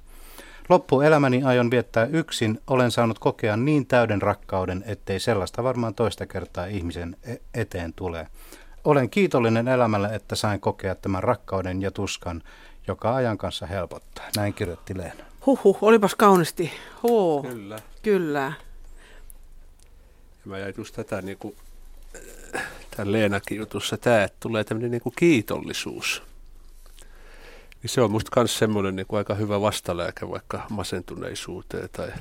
Loppuelämäni 0.68 1.42
aion 1.42 1.70
viettää 1.70 2.06
yksin, 2.06 2.60
olen 2.66 2.90
saanut 2.90 3.18
kokea 3.18 3.56
niin 3.56 3.86
täyden 3.86 4.22
rakkauden, 4.22 4.84
ettei 4.86 5.20
sellaista 5.20 5.62
varmaan 5.64 5.94
toista 5.94 6.26
kertaa 6.26 6.66
ihmisen 6.66 7.16
e- 7.22 7.36
eteen 7.60 7.92
tule. 7.92 8.28
Olen 8.84 9.10
kiitollinen 9.10 9.68
elämälle, 9.68 10.08
että 10.14 10.34
sain 10.34 10.60
kokea 10.60 10.94
tämän 10.94 11.22
rakkauden 11.22 11.82
ja 11.82 11.90
tuskan, 11.90 12.42
joka 12.88 13.14
ajan 13.14 13.38
kanssa 13.38 13.66
helpottaa. 13.66 14.24
Näin 14.36 14.54
kirjoitti 14.54 14.98
Leena. 14.98 15.24
Huhhuh, 15.46 15.78
olipas 15.82 16.14
kaunisti. 16.14 16.72
Oo, 17.02 17.42
Kyllä. 17.42 17.78
kyllä. 18.02 18.52
Ja 20.44 20.50
mä 20.50 20.58
jäin 20.58 20.74
just 20.76 20.94
tätä 20.94 21.22
niin 21.22 21.38
kuin, 21.38 21.56
tämän 22.96 23.12
Leenakin 23.12 23.58
jutussa, 23.58 23.96
tämä, 23.96 24.24
että 24.24 24.36
tulee 24.40 24.64
tämmöinen 24.64 24.90
niin 24.90 25.02
kuin 25.02 25.14
kiitollisuus. 25.16 26.22
Niin 27.82 27.90
se 27.90 28.00
on 28.00 28.10
musta 28.10 28.40
myös 28.40 28.58
semmoinen 28.58 28.96
niin 28.96 29.06
kuin 29.06 29.18
aika 29.18 29.34
hyvä 29.34 29.60
vastalääke 29.60 30.30
vaikka 30.30 30.66
masentuneisuuteen 30.70 31.88
tai 31.92 32.12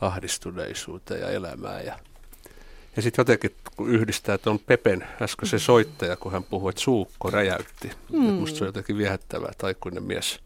ahdistuneisuuteen 0.00 1.20
ja 1.20 1.30
elämään. 1.30 1.86
Ja, 1.86 1.98
ja 2.96 3.02
sitten 3.02 3.20
jotenkin 3.20 3.54
kun 3.76 3.90
yhdistää 3.90 4.38
tuon 4.38 4.58
Pepen 4.58 5.06
äskeisen 5.22 5.60
soittaja, 5.60 6.16
kun 6.16 6.32
hän 6.32 6.44
puhui, 6.44 6.70
että 6.70 6.82
suukko 6.82 7.30
räjäytti. 7.30 7.90
Mm. 8.12 8.20
Musta 8.20 8.58
se 8.58 8.64
on 8.64 8.68
jotenkin 8.68 8.98
viehättävää, 8.98 9.48
että 9.52 9.66
aikuinen 9.66 10.02
mies 10.02 10.40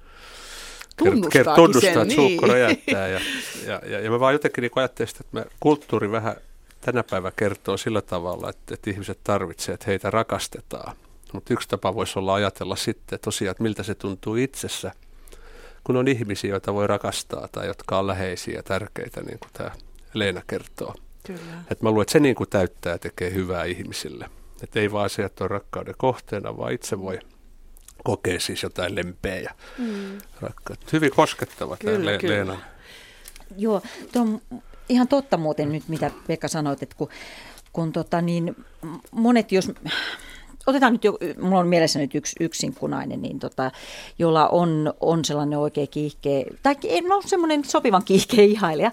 Tunnustaakin 0.99 1.55
tunnustaa, 1.55 1.93
sen, 1.93 2.03
että 2.03 2.15
suukko 2.15 2.47
niin. 2.47 2.55
räjäyttää. 2.55 3.09
Ja, 3.09 3.21
ja, 3.67 3.81
ja, 3.87 4.01
ja 4.01 4.11
mä 4.11 4.21
vaan 4.21 4.33
jotenkin 4.33 4.63
niin 4.63 4.73
ajattelin 4.77 5.09
sitä, 5.09 5.21
että 5.25 5.39
mä, 5.39 5.45
kulttuuri 5.61 6.11
vähän 6.11 6.37
tänä 6.81 7.03
päivänä 7.03 7.33
kertoo 7.37 7.77
sillä 7.77 8.03
tavalla, 8.03 8.51
että, 8.51 8.75
että 8.75 8.91
ihmiset 8.91 9.19
tarvitsevat, 9.25 9.75
että 9.75 9.91
heitä 9.91 10.11
rakastetaan. 10.11 10.97
Mutta 11.33 11.55
yksi 11.55 11.69
tapa 11.69 11.95
voisi 11.95 12.19
olla 12.19 12.35
ajatella 12.35 12.77
sitten 12.77 13.19
tosiaan, 13.23 13.51
että 13.51 13.63
miltä 13.63 13.83
se 13.83 13.95
tuntuu 13.95 14.37
itsessä, 14.37 14.93
kun 15.85 15.97
on 15.97 16.09
ihmisiä, 16.09 16.51
joita 16.51 16.75
voi 16.75 16.87
rakastaa 16.87 17.49
tai 17.53 17.67
jotka 17.67 17.99
on 17.99 18.07
läheisiä 18.07 18.55
ja 18.55 18.63
tärkeitä, 18.63 19.21
niin 19.21 19.39
kuin 19.39 19.51
tämä 19.53 19.71
Leena 20.15 20.43
kertoo. 20.47 20.95
kyllä. 21.27 21.41
Et 21.71 21.83
mä 21.83 21.91
luulen, 21.91 22.03
että 22.03 22.13
se 22.13 22.21
niin 22.21 22.35
kuin 22.35 22.51
täyttää 22.51 22.93
ja 22.93 22.99
tekee 22.99 23.33
hyvää 23.35 23.65
ihmisille. 23.65 24.31
Että 24.63 24.81
ei 24.81 24.93
vaan 24.93 25.11
se, 25.11 25.23
että 25.23 25.45
on 25.45 25.51
rakkauden 25.51 25.95
kohteena, 25.99 26.57
vaan 26.57 26.73
itse 26.73 27.01
voi 27.01 27.19
kokea 28.05 28.41
siis 28.41 28.63
jotain 28.63 28.95
lempeä 28.95 29.41
ja 29.41 29.51
mm. 29.79 30.19
rakkautta. 30.41 30.87
Hyvin 30.93 31.11
koskettava 31.11 31.77
tämä 31.77 32.05
Le-. 32.05 32.19
Leena. 32.23 32.59
Joo, 33.57 33.83
tuo 34.13 34.23
on 34.23 34.41
ihan 34.89 35.09
totta 35.09 35.37
muuten 35.37 35.73
nyt, 35.73 35.89
mitä 35.89 36.11
Pekka 36.27 36.49
sanoit, 36.49 36.83
että 36.83 36.97
kun, 36.97 37.09
kun 37.73 37.93
tota 37.93 38.23
niin, 38.23 38.57
monet, 39.11 39.53
jos, 39.53 39.73
otetaan 40.67 40.93
nyt, 40.93 41.05
jo, 41.05 41.19
mulla 41.41 41.59
on 41.59 41.67
mielessä 41.67 41.99
nyt 41.99 42.15
yksi 42.15 42.37
yksinkunainen, 42.41 43.23
niin 43.23 43.39
tota, 43.39 43.71
jolla 44.19 44.49
on, 44.49 44.95
on 45.01 45.25
sellainen 45.25 45.59
oikea 45.59 45.87
kiihkeä, 45.87 46.45
tai 46.63 46.77
ei 46.85 47.01
no 47.01 47.23
semmoinen 47.27 47.65
sopivan 47.65 48.05
kiihkeä 48.05 48.45
ihailija, 48.45 48.93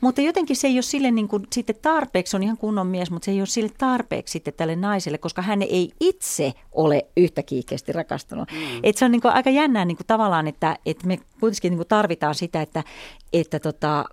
mutta 0.00 0.20
jotenkin 0.20 0.56
se 0.56 0.66
ei 0.66 0.76
ole 0.76 0.82
sille 0.82 1.10
niin 1.10 1.28
kuin, 1.28 1.46
sitten 1.52 1.76
tarpeeksi, 1.82 2.36
on 2.36 2.42
ihan 2.42 2.56
kunnon 2.56 2.86
mies, 2.86 3.10
mutta 3.10 3.24
se 3.24 3.30
ei 3.30 3.40
ole 3.40 3.46
sille 3.46 3.70
tarpeeksi 3.78 4.32
sitten 4.32 4.54
tälle 4.54 4.76
naiselle, 4.76 5.18
koska 5.18 5.42
hän 5.42 5.62
ei 5.62 5.92
itse 6.00 6.52
ole 6.72 7.06
yhtä 7.16 7.42
kiihkeästi 7.42 7.92
rakastunut. 7.92 8.50
Mm. 8.52 8.80
Et 8.82 8.96
se 8.96 9.04
on 9.04 9.12
niin 9.12 9.22
kuin 9.22 9.34
aika 9.34 9.50
jännää 9.50 9.84
niin 9.84 9.96
kuin 9.96 10.06
tavallaan, 10.06 10.48
että, 10.48 10.76
että 10.86 11.06
me 11.06 11.18
kuitenkin 11.40 11.70
niin 11.70 11.78
kuin 11.78 11.88
tarvitaan 11.88 12.34
sitä, 12.34 12.62
että, 12.62 12.84
että 13.32 13.60
tota, 13.60 14.04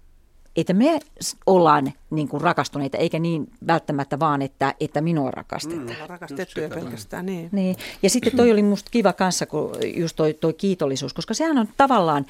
että 0.58 0.74
me 0.74 1.00
ollaan 1.46 1.94
niin 2.10 2.28
kuin 2.28 2.42
rakastuneita, 2.42 2.98
eikä 2.98 3.20
niin 3.20 3.50
välttämättä 3.68 4.20
vaan, 4.20 4.42
että, 4.42 4.74
että 4.80 5.02
minua 5.02 5.32
rakastetaan. 5.32 5.90
Ollaan 5.90 6.10
rakastettuja 6.10 6.70
pelkästään, 6.70 7.26
niin. 7.26 7.50
Niin. 7.52 7.76
Ja 8.04 8.10
sitten 8.10 8.38
toi 8.38 8.52
oli 8.52 8.64
musta 8.64 8.92
kiva 8.92 9.14
kanssa, 9.14 9.46
kun 9.46 9.76
just 9.96 10.16
toi, 10.16 10.34
toi 10.34 10.54
kiitollisuus, 10.54 11.14
koska 11.14 11.34
sehän 11.34 11.58
on 11.58 11.68
tavallaan 11.78 12.26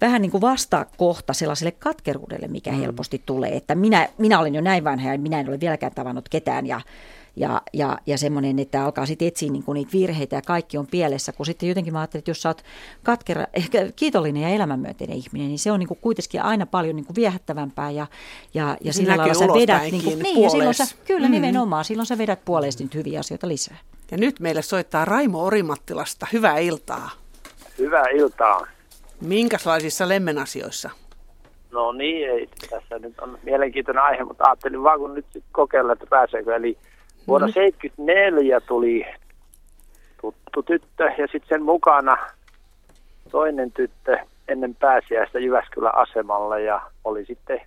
vähän 0.00 0.22
niin 0.22 0.32
kuin 0.32 0.40
vastakohta 0.40 1.32
sellaiselle 1.32 1.72
katkeruudelle, 1.72 2.48
mikä 2.48 2.72
mm. 2.72 2.78
helposti 2.78 3.22
tulee. 3.26 3.56
Että 3.56 3.74
minä, 3.74 4.08
minä 4.18 4.38
olen 4.38 4.54
jo 4.54 4.60
näin 4.60 4.84
vanha 4.84 5.12
ja 5.12 5.18
minä 5.18 5.40
en 5.40 5.48
ole 5.48 5.60
vieläkään 5.60 5.94
tavannut 5.94 6.28
ketään 6.28 6.66
ja, 6.66 6.80
ja, 7.40 7.62
ja, 7.72 7.98
ja 8.06 8.18
semmoinen, 8.18 8.58
että 8.58 8.84
alkaa 8.84 9.06
sitten 9.06 9.28
etsiä 9.28 9.50
niin 9.50 9.64
niitä 9.74 9.92
virheitä 9.92 10.36
ja 10.36 10.42
kaikki 10.42 10.78
on 10.78 10.86
pielessä. 10.86 11.32
Kun 11.32 11.46
sitten 11.46 11.68
jotenkin 11.68 11.92
mä 11.92 12.00
ajattelin, 12.00 12.20
että 12.20 12.30
jos 12.30 12.42
sä 12.42 12.48
oot 12.48 12.62
katkera, 13.02 13.44
ehkä 13.60 13.78
kiitollinen 13.96 14.42
ja 14.42 14.48
elämänmyönteinen 14.48 15.16
ihminen, 15.16 15.48
niin 15.48 15.58
se 15.58 15.72
on 15.72 15.78
niin 15.78 15.88
kuin 15.88 15.98
kuitenkin 16.00 16.42
aina 16.42 16.66
paljon 16.66 16.96
niin 16.96 17.06
kuin 17.06 17.16
viehättävämpää 17.16 17.90
ja, 17.90 18.06
ja, 18.54 18.76
ja 18.80 18.92
sillä 18.92 19.16
lailla 19.16 19.34
sä 19.34 19.46
vedät, 19.46 19.82
niin, 19.82 20.04
kuin, 20.04 20.18
niin 20.18 20.42
ja 20.42 20.50
silloin 20.50 20.74
sä, 20.74 20.84
kyllä 21.06 21.28
Mm. 21.28 21.32
nimenomaan, 21.32 21.84
silloin 21.84 22.06
sä 22.06 22.18
vedät 22.18 22.44
puoleesti 22.44 22.84
nyt 22.84 22.94
hyviä 22.94 23.20
asioita 23.20 23.48
lisää. 23.48 23.76
Ja 24.10 24.16
nyt 24.16 24.40
meille 24.40 24.62
soittaa 24.62 25.04
Raimo 25.04 25.44
Orimattilasta. 25.44 26.26
Hyvää 26.32 26.58
iltaa. 26.58 27.10
Hyvää 27.78 28.06
iltaa. 28.14 28.66
Minkälaisissa 29.20 30.08
lemmenasioissa? 30.08 30.90
No 31.72 31.92
niin, 31.92 32.30
ei, 32.30 32.48
tässä 32.70 32.98
nyt 32.98 33.20
on 33.20 33.38
mielenkiintoinen 33.42 34.02
aihe, 34.02 34.24
mutta 34.24 34.44
ajattelin 34.44 34.82
vaan 34.82 34.98
kun 34.98 35.14
nyt 35.14 35.26
sit 35.32 35.44
kokeilla, 35.52 35.92
että 35.92 36.06
pääseekö. 36.06 36.56
Eli 36.56 36.78
vuonna 37.28 37.46
1974 37.46 38.60
tuli 38.60 39.06
tuttu 40.20 40.62
tyttö 40.62 41.04
ja 41.04 41.26
sitten 41.32 41.48
sen 41.48 41.62
mukana 41.62 42.16
toinen 43.30 43.72
tyttö 43.72 44.18
ennen 44.48 44.74
pääsiäistä 44.74 45.38
Jyväskylän 45.38 45.94
asemalla 45.94 46.58
ja 46.58 46.80
oli 47.04 47.24
sitten 47.24 47.60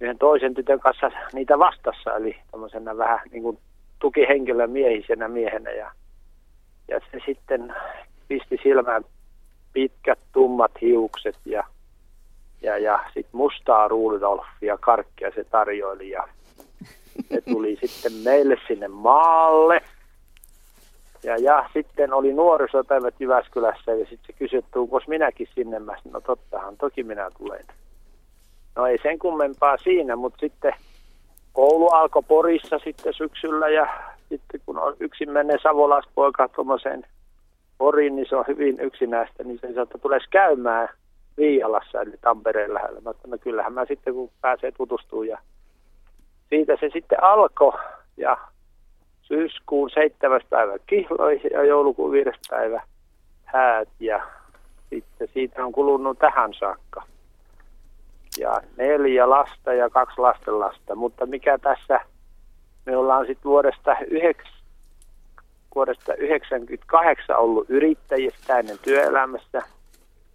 yhden 0.00 0.18
toisen 0.18 0.54
tytön 0.54 0.80
kanssa 0.80 1.10
niitä 1.32 1.58
vastassa, 1.58 2.16
eli 2.16 2.36
tämmöisenä 2.50 2.96
vähän 2.96 3.20
niin 3.30 3.42
kuin 3.42 3.58
tukihenkilön 3.98 4.70
miehisenä 4.70 5.28
miehenä 5.28 5.70
ja, 5.70 5.90
ja 6.88 7.00
se 7.12 7.18
sitten 7.26 7.74
pisti 8.28 8.58
silmään 8.62 9.04
pitkät 9.72 10.18
tummat 10.32 10.72
hiukset 10.80 11.36
ja 11.44 11.64
ja, 12.62 12.78
ja 12.78 13.04
sitten 13.06 13.36
mustaa 13.36 13.88
Rudolfia 13.88 14.78
karkkia 14.80 15.30
se 15.34 15.44
tarjoili 15.44 16.10
ja 16.10 16.28
se 17.28 17.40
tuli 17.40 17.78
sitten 17.80 18.12
meille 18.12 18.56
sinne 18.68 18.88
maalle. 18.88 19.80
Ja, 21.22 21.36
ja 21.36 21.70
sitten 21.72 22.12
oli 22.12 22.32
nuorisopäivät 22.32 23.14
Jyväskylässä 23.20 23.92
ja 23.92 24.06
sitten 24.06 24.26
se 24.26 24.32
kysyi, 24.32 24.58
että 24.58 24.78
minäkin 25.08 25.48
sinne. 25.54 25.78
Mä 25.78 25.96
no 26.12 26.20
tottahan, 26.20 26.76
toki 26.76 27.02
minä 27.02 27.30
tulen. 27.38 27.64
No 28.76 28.86
ei 28.86 28.98
sen 29.02 29.18
kummempaa 29.18 29.76
siinä, 29.76 30.16
mutta 30.16 30.38
sitten 30.40 30.72
koulu 31.52 31.88
alkoi 31.88 32.22
Porissa 32.28 32.78
sitten 32.78 33.14
syksyllä 33.14 33.68
ja 33.68 33.86
sitten 34.28 34.60
kun 34.66 34.78
on 34.78 34.96
yksin 35.00 35.30
menee 35.30 35.58
savolaispoika 35.62 36.48
tuommoiseen 36.48 37.06
Poriin, 37.78 38.16
niin 38.16 38.26
se 38.28 38.36
on 38.36 38.44
hyvin 38.48 38.80
yksinäistä, 38.80 39.42
niin 39.42 39.58
se 39.58 39.68
sanoo, 39.68 39.82
että 39.82 39.98
tulisi 39.98 40.26
käymään 40.30 40.88
Viialassa, 41.36 42.00
eli 42.00 42.12
Tampereen 42.20 42.74
lähellä. 42.74 43.00
Mä 43.00 43.10
no 43.26 43.38
kyllähän 43.40 43.72
mä 43.72 43.86
sitten 43.86 44.14
kun 44.14 44.30
pääsee 44.40 44.72
tutustumaan 44.72 45.28
ja 45.28 45.38
siitä 46.48 46.76
se 46.80 46.90
sitten 46.92 47.22
alkoi 47.22 47.78
ja 48.16 48.36
syyskuun 49.22 49.90
seitsemäs 49.90 50.42
päivä 50.50 50.72
kihloihin 50.86 51.50
ja 51.52 51.64
joulukuun 51.64 52.12
viides 52.12 52.36
päivä 52.50 52.82
häät 53.44 53.88
ja 54.00 54.22
sitten 54.90 55.28
siitä 55.34 55.64
on 55.64 55.72
kulunut 55.72 56.18
tähän 56.18 56.54
saakka. 56.54 57.02
Ja 58.38 58.60
neljä 58.76 59.30
lasta 59.30 59.74
ja 59.74 59.90
kaksi 59.90 60.20
lastenlasta, 60.20 60.94
mutta 60.94 61.26
mikä 61.26 61.58
tässä, 61.58 62.00
me 62.86 62.96
ollaan 62.96 63.26
sitten 63.26 63.50
vuodesta, 63.50 63.96
yhdeks, 64.10 64.44
vuodesta 65.74 66.14
98 66.14 67.36
ollut 67.36 67.70
yrittäjistä 67.70 68.58
ennen 68.58 68.78
työelämässä. 68.82 69.62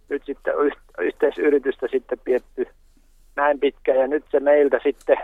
Nyt 0.08 0.22
sitten 0.24 0.54
yhteisyritystä 0.98 1.86
sitten 1.90 2.18
pietty 2.24 2.68
näin 3.36 3.60
pitkä 3.60 3.94
ja 3.94 4.06
nyt 4.06 4.24
se 4.30 4.40
meiltä 4.40 4.80
sitten 4.82 5.16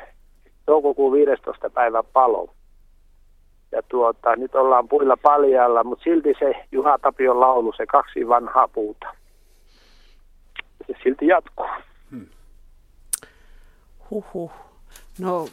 toukokuun 0.68 1.12
15. 1.12 1.70
päivä 1.70 2.02
palo. 2.02 2.54
Ja 3.72 3.82
tuota, 3.82 4.36
nyt 4.36 4.54
ollaan 4.54 4.88
puilla 4.88 5.16
paljalla, 5.22 5.84
mutta 5.84 6.04
silti 6.04 6.34
se 6.38 6.52
Juha 6.72 6.98
Tapion 6.98 7.40
laulu, 7.40 7.72
se 7.76 7.86
kaksi 7.86 8.28
vanhaa 8.28 8.68
puuta. 8.68 9.06
Se 10.86 10.94
silti 11.02 11.26
jatkuu. 11.26 11.66
Hmm. 12.10 12.26
Huhhuh. 14.10 14.52
No. 15.18 15.48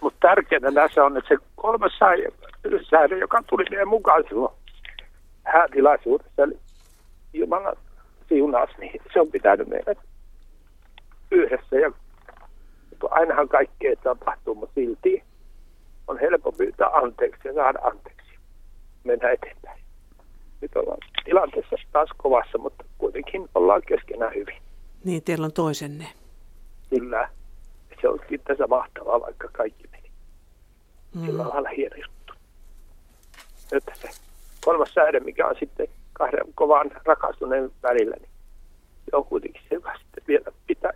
Mutta 0.00 0.18
tärkeää 0.28 0.72
tässä 0.74 1.04
on, 1.04 1.16
että 1.16 1.28
se 1.28 1.44
kolmas 1.56 1.92
säädö, 2.90 3.16
joka 3.16 3.42
tuli 3.46 3.64
meidän 3.70 3.88
mukaan 3.88 4.24
silloin 4.28 4.54
häätilaisuudessa, 5.44 6.42
eli 6.42 6.58
Jumala 7.32 7.72
siunaas, 8.28 8.70
niin 8.78 9.02
se 9.12 9.20
on 9.20 9.28
pitänyt 9.28 9.68
meidät 9.68 9.98
yhdessä. 11.30 11.76
Ja 11.76 11.92
ainahan 13.10 13.48
kaikkea 13.48 13.96
tapahtuu, 13.96 14.54
mutta 14.54 14.74
silti 14.74 15.22
on 16.08 16.18
helppo 16.18 16.52
pyytää 16.52 16.88
anteeksi 16.88 17.48
ja 17.48 17.54
saada 17.54 17.78
anteeksi. 17.82 18.28
Mennä 19.04 19.30
eteenpäin. 19.30 19.80
Nyt 20.60 20.76
ollaan 20.76 20.98
tilanteessa 21.24 21.76
taas 21.92 22.10
kovassa, 22.16 22.58
mutta 22.58 22.84
kuitenkin 22.98 23.48
ollaan 23.54 23.82
keskenään 23.86 24.34
hyvin. 24.34 24.56
Niin, 25.04 25.22
teillä 25.22 25.44
on 25.44 25.52
toisenne. 25.52 26.08
Kyllä. 26.90 27.28
Se 28.00 28.08
onkin 28.08 28.40
tässä 28.40 28.66
mahtavaa, 28.66 29.20
vaikka 29.20 29.48
kaikki 29.52 29.88
meni. 29.92 30.10
Mm. 31.14 31.26
Sillä 31.26 31.48
lailla 31.48 31.68
hieno 31.68 31.96
juttu. 31.96 32.34
Nyt 33.72 33.84
se 33.94 34.08
kolmas 34.64 34.94
säädö, 34.94 35.20
mikä 35.20 35.46
on 35.46 35.56
sitten 35.60 35.88
kahden 36.12 36.40
kovan 36.54 36.90
rakastuneen 37.04 37.70
välillä, 37.82 38.16
niin 38.16 38.30
se 39.10 39.16
on 39.16 39.24
kuitenkin 39.24 39.62
se, 39.68 39.74
joka 39.74 39.98
sitten 39.98 40.24
vielä 40.28 40.52
pitää 40.66 40.92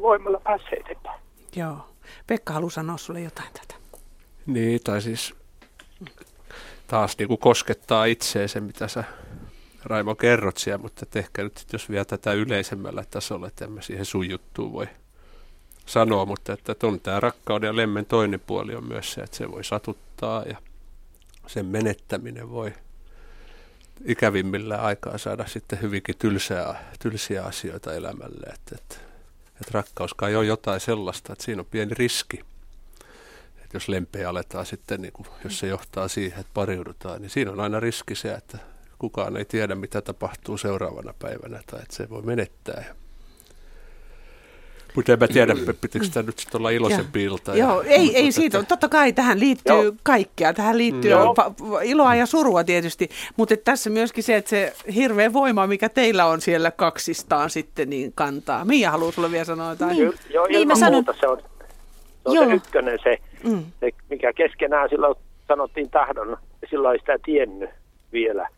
voimalla 0.00 0.40
pääsee 0.44 0.80
eteenpäin. 0.80 1.20
Joo. 1.56 1.88
Pekka 2.26 2.52
haluaa 2.52 2.70
sanoa 2.70 2.96
sulle 2.96 3.20
jotain 3.20 3.52
tätä. 3.52 3.74
Niin, 4.46 4.80
tai 4.84 5.02
siis 5.02 5.34
taas 6.86 7.18
niin 7.18 7.28
kuin 7.28 7.38
koskettaa 7.38 8.04
itseä 8.04 8.48
se, 8.48 8.60
mitä 8.60 8.88
sä 8.88 9.04
Raimo 9.84 10.14
kerrot 10.14 10.56
siellä, 10.56 10.82
mutta 10.82 11.18
ehkä 11.18 11.42
nyt 11.42 11.66
jos 11.72 11.90
vielä 11.90 12.04
tätä 12.04 12.32
yleisemmällä 12.32 13.04
tasolla, 13.10 13.46
että 13.46 13.64
emme 13.64 13.82
siihen 13.82 14.04
sun 14.04 14.30
juttuun 14.30 14.72
voi 14.72 14.88
sanoa, 15.86 16.26
mutta 16.26 16.52
että 16.52 16.86
on 16.86 17.00
tämä 17.00 17.20
rakkauden 17.20 17.66
ja 17.66 17.76
lemmen 17.76 18.06
toinen 18.06 18.40
puoli 18.40 18.74
on 18.74 18.84
myös 18.84 19.12
se, 19.12 19.20
että 19.20 19.36
se 19.36 19.50
voi 19.50 19.64
satuttaa 19.64 20.42
ja 20.42 20.56
sen 21.46 21.66
menettäminen 21.66 22.50
voi 22.50 22.72
ikävimmillä 24.04 24.76
aikaa 24.76 25.18
saada 25.18 25.46
sitten 25.46 25.82
hyvinkin 25.82 26.18
tylsää, 26.18 26.92
tylsiä 26.98 27.44
asioita 27.44 27.94
elämälle. 27.94 28.46
Että, 28.54 28.74
että, 28.74 29.09
että 29.60 29.70
rakkauskaan 29.72 30.30
ei 30.30 30.36
ole 30.36 30.46
jotain 30.46 30.80
sellaista, 30.80 31.32
että 31.32 31.44
siinä 31.44 31.60
on 31.60 31.66
pieni 31.70 31.94
riski 31.94 32.40
että 33.70 33.76
jos 33.76 33.88
lempeä 33.88 34.28
aletaan 34.28 34.66
sitten, 34.66 35.02
niin 35.02 35.12
kuin, 35.12 35.26
jos 35.44 35.58
se 35.58 35.66
johtaa 35.66 36.08
siihen, 36.08 36.40
että 36.40 36.50
pariudutaan, 36.54 37.22
niin 37.22 37.30
siinä 37.30 37.50
on 37.50 37.60
aina 37.60 37.80
riski 37.80 38.14
se, 38.14 38.32
että 38.32 38.58
kukaan 38.98 39.36
ei 39.36 39.44
tiedä, 39.44 39.74
mitä 39.74 40.00
tapahtuu 40.00 40.58
seuraavana 40.58 41.14
päivänä 41.18 41.62
tai 41.66 41.82
että 41.82 41.96
se 41.96 42.10
voi 42.10 42.22
menettää. 42.22 42.84
Mutta 44.94 45.12
en 45.12 45.18
mä 45.18 45.28
tiedä, 45.28 45.54
pitikö 45.80 46.06
tämä 46.12 46.26
nyt 46.26 46.38
sitten 46.38 46.58
olla 46.58 46.70
iloisempi 46.70 47.24
ilta. 47.24 47.56
Joo, 47.56 47.82
ja, 47.82 47.88
ei, 47.88 48.16
ei 48.16 48.32
siitä. 48.32 48.62
Totta 48.62 48.88
kai 48.88 49.12
tähän 49.12 49.40
liittyy 49.40 49.82
Joo. 49.82 49.92
kaikkea. 50.02 50.54
Tähän 50.54 50.78
liittyy 50.78 51.10
Joo. 51.10 51.34
iloa 51.82 52.14
ja 52.14 52.26
surua 52.26 52.64
tietysti. 52.64 53.08
Mutta 53.36 53.56
tässä 53.56 53.90
myöskin 53.90 54.24
se, 54.24 54.36
että 54.36 54.50
se 54.50 54.72
hirveä 54.94 55.32
voima, 55.32 55.66
mikä 55.66 55.88
teillä 55.88 56.26
on 56.26 56.40
siellä 56.40 56.70
kaksistaan 56.70 57.50
sitten, 57.50 57.90
niin 57.90 58.12
kantaa. 58.14 58.64
Mia 58.64 58.90
haluaa 58.90 59.12
sulle 59.12 59.30
vielä 59.30 59.44
sanoa 59.44 59.70
jotain. 59.70 59.96
Niin, 59.96 60.12
Joo, 60.30 60.46
niin 60.46 60.68
mä 60.68 60.74
sanon... 60.74 61.04
se 61.20 61.26
on, 61.28 61.38
se 61.38 61.46
on 62.24 62.34
Joo. 62.34 62.44
se 62.44 62.52
ykkönen, 62.52 62.98
se, 63.02 63.18
mm. 63.44 63.64
se, 63.80 63.90
mikä 64.10 64.32
keskenään 64.32 64.88
silloin 64.88 65.14
sanottiin 65.48 65.90
tahdon, 65.90 66.36
silloin 66.70 66.92
ei 66.92 66.98
sitä 66.98 67.18
tiennyt 67.24 67.70
vielä, 68.12 68.48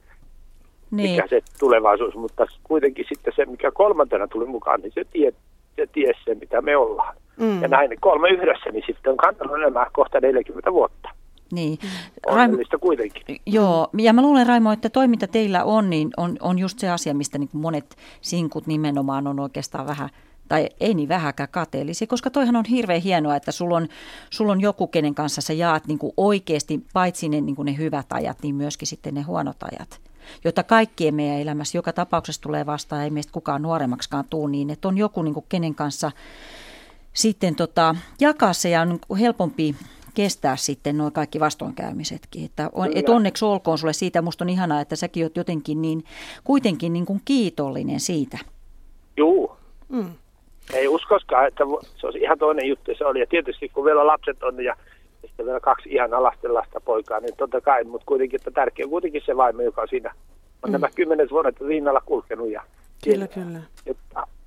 niin. 0.91 1.11
mikä 1.11 1.27
se 1.29 1.41
tulevaisuus, 1.59 2.15
mutta 2.15 2.47
kuitenkin 2.65 3.07
sitten 3.09 3.33
se, 3.37 3.45
mikä 3.45 3.71
kolmantena 3.71 4.29
tuli 4.29 4.47
mukaan, 4.47 4.81
niin 4.81 4.93
se, 4.95 5.05
tie, 5.13 5.33
se 5.77 5.87
ties 5.87 6.17
se, 6.25 6.35
mitä 6.35 6.63
me 6.63 6.77
ollaan. 6.77 7.17
Mm. 7.37 7.63
Ja 7.63 7.69
näin 7.69 7.91
kolme 8.01 8.29
yhdessä, 8.29 8.71
niin 8.71 8.85
sitten 8.87 9.11
on 9.11 9.17
kantanut 9.17 9.57
elämää 9.57 9.87
kohta 9.93 10.21
40 10.21 10.73
vuotta. 10.73 11.09
Niin. 11.53 11.79
Onnellista 12.27 12.79
kuitenkin. 12.79 13.37
Joo, 13.47 13.89
ja 13.99 14.13
mä 14.13 14.23
luulen 14.23 14.47
Raimo, 14.47 14.73
että 14.73 14.89
toiminta 14.89 15.27
teillä 15.27 15.65
on, 15.65 15.91
niin 15.91 16.11
on, 16.17 16.37
on 16.41 16.59
just 16.59 16.79
se 16.79 16.91
asia, 16.91 17.15
mistä 17.15 17.39
niin 17.39 17.49
monet 17.53 17.97
sinkut 18.21 18.67
nimenomaan 18.67 19.27
on 19.27 19.41
oikeastaan 19.41 19.87
vähän– 19.87 20.09
tai 20.53 20.69
ei 20.81 20.95
niin 20.95 21.09
vähäkään 21.09 21.49
kateellisia, 21.53 22.07
koska 22.07 22.31
toihan 22.31 22.57
on 22.57 22.65
hirveän 22.65 23.01
hienoa, 23.01 23.37
että 23.37 23.53
sulla 23.53 23.77
on, 23.77 23.89
sulla 24.31 24.53
on 24.53 24.61
joku, 24.61 24.87
kenen 24.87 25.15
kanssa 25.15 25.41
sä 25.41 25.53
jaat 25.53 25.87
niin 25.87 25.99
kuin 25.99 26.13
oikeasti 26.17 26.81
paitsi 26.93 27.29
ne, 27.29 27.41
niin 27.41 27.57
kuin 27.57 27.67
ne 27.67 27.77
hyvät 27.77 28.07
ajat, 28.13 28.39
niin 28.43 28.55
myöskin 28.55 28.89
sitten 28.89 29.15
ne 29.15 29.23
huonot 29.23 29.57
ajat 29.63 30.01
jota 30.45 30.63
kaikkien 30.63 31.15
meidän 31.15 31.41
elämässä 31.41 31.79
joka 31.79 31.93
tapauksessa 31.93 32.43
tulee 32.43 32.67
vastaan, 32.67 33.03
ei 33.03 33.11
meistä 33.11 33.33
kukaan 33.33 33.63
nuoremmaksikaan 33.63 34.25
tuu 34.31 34.47
niin, 34.47 34.71
että 34.71 34.89
on 34.89 34.99
joku, 34.99 35.23
niin 35.23 35.35
kuin 35.35 35.47
kenen 35.49 35.75
kanssa 35.75 36.11
sitten 37.13 37.55
tota, 37.55 37.95
jakaa 38.21 38.53
se 38.53 38.69
ja 38.69 38.81
on 38.81 38.89
niin 38.89 39.19
helpompi 39.21 39.75
kestää 40.15 40.57
sitten 40.57 40.99
nuo 40.99 41.11
kaikki 41.11 41.41
vastoinkäymisetkin. 41.41 42.45
Että 42.45 42.71
on, 42.73 42.91
et 42.95 43.09
onneksi 43.09 43.45
olkoon 43.45 43.79
sulle 43.79 43.93
siitä, 43.93 44.23
musta 44.23 44.45
on 44.45 44.49
ihanaa, 44.49 44.81
että 44.81 44.97
säkin 44.97 45.25
oot 45.25 45.37
jotenkin 45.37 45.83
niin, 45.83 46.05
kuitenkin 46.45 46.93
niin 46.93 47.07
kuin 47.07 47.21
kiitollinen 47.25 48.01
siitä. 48.01 48.39
Joo. 49.17 49.57
Mm 49.89 50.15
ei 50.75 50.89
uskoskaan, 50.89 51.49
että 51.49 51.65
se 51.97 52.07
olisi 52.07 52.19
ihan 52.19 52.39
toinen 52.39 52.69
juttu 52.69 52.91
se 52.99 53.05
oli. 53.05 53.21
Ja 53.21 53.27
tietysti 53.27 53.69
kun 53.69 53.85
vielä 53.85 54.07
lapset 54.07 54.43
on 54.43 54.65
ja 54.65 54.77
sitten 55.33 55.47
vielä 55.47 55.61
kaksi 55.61 55.89
ihan 55.89 56.11
lasta 56.49 56.81
poikaa, 56.85 57.21
niin 57.21 57.37
totta 57.37 57.61
kai, 57.61 57.85
mutta 57.85 58.07
kuitenkin, 58.07 58.41
että 58.41 58.51
tärkeä 58.51 58.87
on 58.87 58.91
kuitenkin 58.91 59.23
se 59.27 59.37
vaimo, 59.37 59.63
joka 59.63 59.83
on 59.83 59.89
siinä 59.89 60.15
on 60.63 60.71
mm. 60.71 60.73
nämä 60.73 60.89
kymmenet 60.95 61.31
vuodet 61.31 61.61
rinnalla 61.61 62.03
kulkenut 62.07 62.51
ja 62.51 62.63
kyllä, 63.05 63.29
kyllä. 63.29 63.61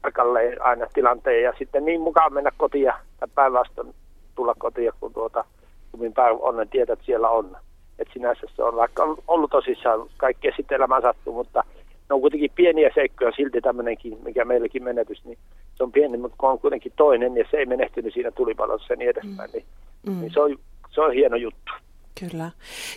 tarkalleen 0.02 0.62
aina 0.62 0.88
tilanteen 0.94 1.44
ja 1.44 1.54
sitten 1.58 1.86
niin 1.86 2.02
mukaan 2.02 2.34
mennä 2.34 2.52
kotiin 2.58 2.94
tai 3.20 3.30
päinvastoin 3.36 3.94
tulla 4.36 4.56
kotiin, 4.58 4.92
kun 5.00 5.14
tuota 5.14 5.46
kummin 5.92 6.14
päivä 6.14 6.38
onnen 6.40 6.70
tietää, 6.70 6.94
että 6.94 7.06
siellä 7.06 7.30
on. 7.30 7.58
Että 8.00 8.14
sinänsä 8.14 8.48
se 8.56 8.64
on, 8.64 8.76
vaikka 8.76 9.04
on 9.04 9.18
ollut 9.28 9.52
tosissaan, 9.52 10.10
kaikkea 10.18 10.52
sitten 10.56 10.76
elämään 10.76 11.02
sattuu, 11.02 11.34
mutta 11.34 11.64
ne 12.10 12.14
on 12.14 12.22
kuitenkin 12.22 12.52
pieniä 12.56 12.90
seikkoja, 12.96 13.32
silti 13.32 13.62
tämmöinenkin, 13.62 14.18
mikä 14.24 14.46
meilläkin 14.46 14.84
menetys, 14.84 15.26
niin 15.26 15.38
se 15.76 15.84
on 15.84 15.92
pieni, 15.92 16.18
mutta 16.18 16.38
kun 16.38 16.50
on 16.50 16.60
kuitenkin 16.60 16.94
toinen 16.96 17.38
ja 17.38 17.46
se 17.52 17.58
ei 17.58 17.66
menehtynyt 17.66 18.14
siinä 18.14 18.32
tulipalossa 18.32 18.94
ja 18.94 18.98
niin 18.98 19.10
edespäin, 19.10 19.50
niin, 19.54 19.66
mm. 20.08 20.20
niin 20.22 20.34
se, 20.34 20.40
on, 20.40 20.58
se 20.96 21.02
on 21.02 21.14
hieno 21.14 21.36
juttu. 21.36 21.72
Kyllä. 22.20 22.52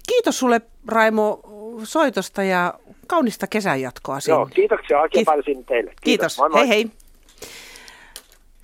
Kiitos 0.09 0.39
sulle 0.39 0.61
Raimo 0.89 1.41
soitosta 1.85 2.43
ja 2.43 2.75
kaunista 3.07 3.47
kesän 3.47 3.81
jatkoa 3.81 4.21
sinne. 4.21 4.37
Joo, 4.39 4.47
kiitoksia 4.47 5.01
oikein 5.01 5.23
Kiit- 5.23 5.25
paljon 5.25 5.65
teille. 5.65 5.91
Kiitos. 5.91 6.03
Kiitos. 6.05 6.39
Moi, 6.39 6.49
moi. 6.51 6.61
Hei 6.61 6.69
hei. 6.69 6.91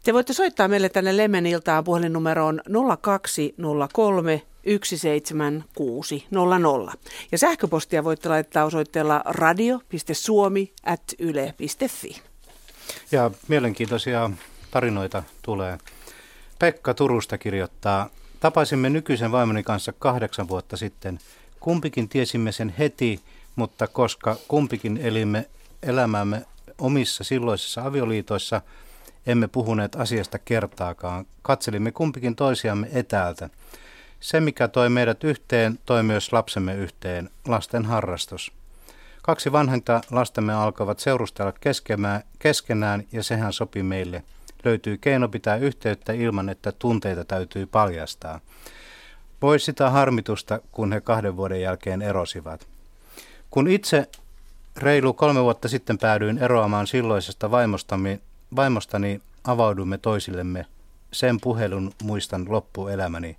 Te 0.04 0.12
voitte 0.12 0.32
soittaa 0.32 0.68
meille 0.68 0.88
tänne 0.88 1.16
Lemmeniltaan 1.16 1.84
puhelinnumeroon 1.84 2.60
0203 3.00 4.42
17600. 4.84 6.92
Ja 7.32 7.38
sähköpostia 7.38 8.04
voitte 8.04 8.28
laittaa 8.28 8.64
osoitteella 8.64 9.22
radio.suomi.yle.fi. 9.24 12.22
Ja 13.12 13.30
mielenkiintoisia 13.48 14.30
tarinoita 14.70 15.22
tulee. 15.42 15.78
Pekka 16.58 16.94
Turusta 16.94 17.38
kirjoittaa, 17.38 18.08
tapaisimme 18.44 18.90
nykyisen 18.90 19.32
vaimoni 19.32 19.62
kanssa 19.62 19.92
kahdeksan 19.92 20.48
vuotta 20.48 20.76
sitten. 20.76 21.18
Kumpikin 21.60 22.08
tiesimme 22.08 22.52
sen 22.52 22.74
heti, 22.78 23.20
mutta 23.56 23.86
koska 23.86 24.36
kumpikin 24.48 24.96
elimme 24.96 25.48
elämämme 25.82 26.46
omissa 26.78 27.24
silloisissa 27.24 27.82
avioliitoissa, 27.82 28.60
Emme 29.26 29.48
puhuneet 29.48 29.96
asiasta 29.96 30.38
kertaakaan. 30.38 31.26
Katselimme 31.42 31.92
kumpikin 31.92 32.36
toisiamme 32.36 32.88
etäältä. 32.92 33.50
Se, 34.20 34.40
mikä 34.40 34.68
toi 34.68 34.88
meidät 34.90 35.24
yhteen, 35.24 35.78
toi 35.86 36.02
myös 36.02 36.32
lapsemme 36.32 36.74
yhteen, 36.74 37.30
lasten 37.48 37.84
harrastus. 37.84 38.52
Kaksi 39.22 39.52
vanhenta 39.52 40.00
lastemme 40.10 40.54
alkoivat 40.54 40.98
seurustella 40.98 41.52
keskenään 42.38 43.04
ja 43.12 43.22
sehän 43.22 43.52
sopi 43.52 43.82
meille. 43.82 44.22
Löytyy 44.64 44.98
keino 44.98 45.28
pitää 45.28 45.56
yhteyttä 45.56 46.12
ilman, 46.12 46.48
että 46.48 46.72
tunteita 46.72 47.24
täytyy 47.24 47.66
paljastaa. 47.66 48.40
Pois 49.40 49.64
sitä 49.64 49.90
harmitusta, 49.90 50.60
kun 50.72 50.92
he 50.92 51.00
kahden 51.00 51.36
vuoden 51.36 51.60
jälkeen 51.60 52.02
erosivat. 52.02 52.66
Kun 53.50 53.68
itse 53.68 54.08
reilu 54.76 55.12
kolme 55.12 55.42
vuotta 55.42 55.68
sitten 55.68 55.98
päädyin 55.98 56.38
eroamaan 56.38 56.86
silloisesta 56.86 57.50
vaimostani, 57.50 58.20
vaimostani 58.56 59.20
avaudumme 59.44 59.98
toisillemme. 59.98 60.66
Sen 61.12 61.40
puhelun 61.40 61.92
muistan 62.02 62.46
loppuelämäni. 62.48 63.36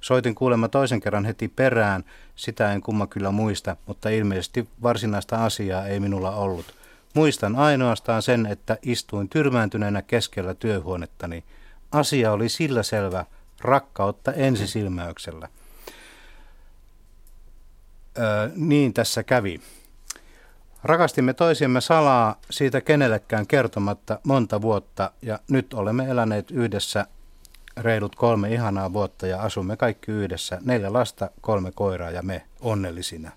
Soitin 0.00 0.34
kuulemma 0.34 0.68
toisen 0.68 1.00
kerran 1.00 1.24
heti 1.24 1.48
perään, 1.48 2.04
sitä 2.36 2.72
en 2.72 2.80
kumma 2.80 3.06
kyllä 3.06 3.30
muista, 3.30 3.76
mutta 3.86 4.08
ilmeisesti 4.08 4.68
varsinaista 4.82 5.44
asiaa 5.44 5.86
ei 5.86 6.00
minulla 6.00 6.30
ollut. 6.30 6.77
Muistan 7.18 7.56
ainoastaan 7.56 8.22
sen, 8.22 8.46
että 8.46 8.78
istuin 8.82 9.28
tyrmääntyneenä 9.28 10.02
keskellä 10.02 10.54
työhuonettani. 10.54 11.44
Asia 11.92 12.32
oli 12.32 12.48
sillä 12.48 12.82
selvä, 12.82 13.24
rakkautta 13.60 14.32
ensisilmäyksellä. 14.32 15.48
Öö, 18.18 18.50
niin 18.56 18.94
tässä 18.94 19.22
kävi. 19.22 19.60
Rakastimme 20.84 21.34
toisiamme 21.34 21.80
salaa 21.80 22.40
siitä 22.50 22.80
kenellekään 22.80 23.46
kertomatta 23.46 24.20
monta 24.24 24.62
vuotta 24.62 25.10
ja 25.22 25.38
nyt 25.48 25.74
olemme 25.74 26.04
eläneet 26.04 26.50
yhdessä 26.50 27.06
reilut 27.76 28.16
kolme 28.16 28.52
ihanaa 28.52 28.92
vuotta 28.92 29.26
ja 29.26 29.42
asumme 29.42 29.76
kaikki 29.76 30.12
yhdessä. 30.12 30.58
Neljä 30.64 30.92
lasta, 30.92 31.30
kolme 31.40 31.72
koiraa 31.72 32.10
ja 32.10 32.22
me 32.22 32.46
onnellisina. 32.60 33.30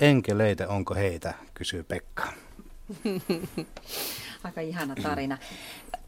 Enkeleitä 0.00 0.68
onko 0.68 0.94
heitä, 0.94 1.34
kysyy 1.54 1.82
Pekka. 1.82 2.47
Aika 4.44 4.60
ihana 4.60 4.94
tarina. 5.02 5.38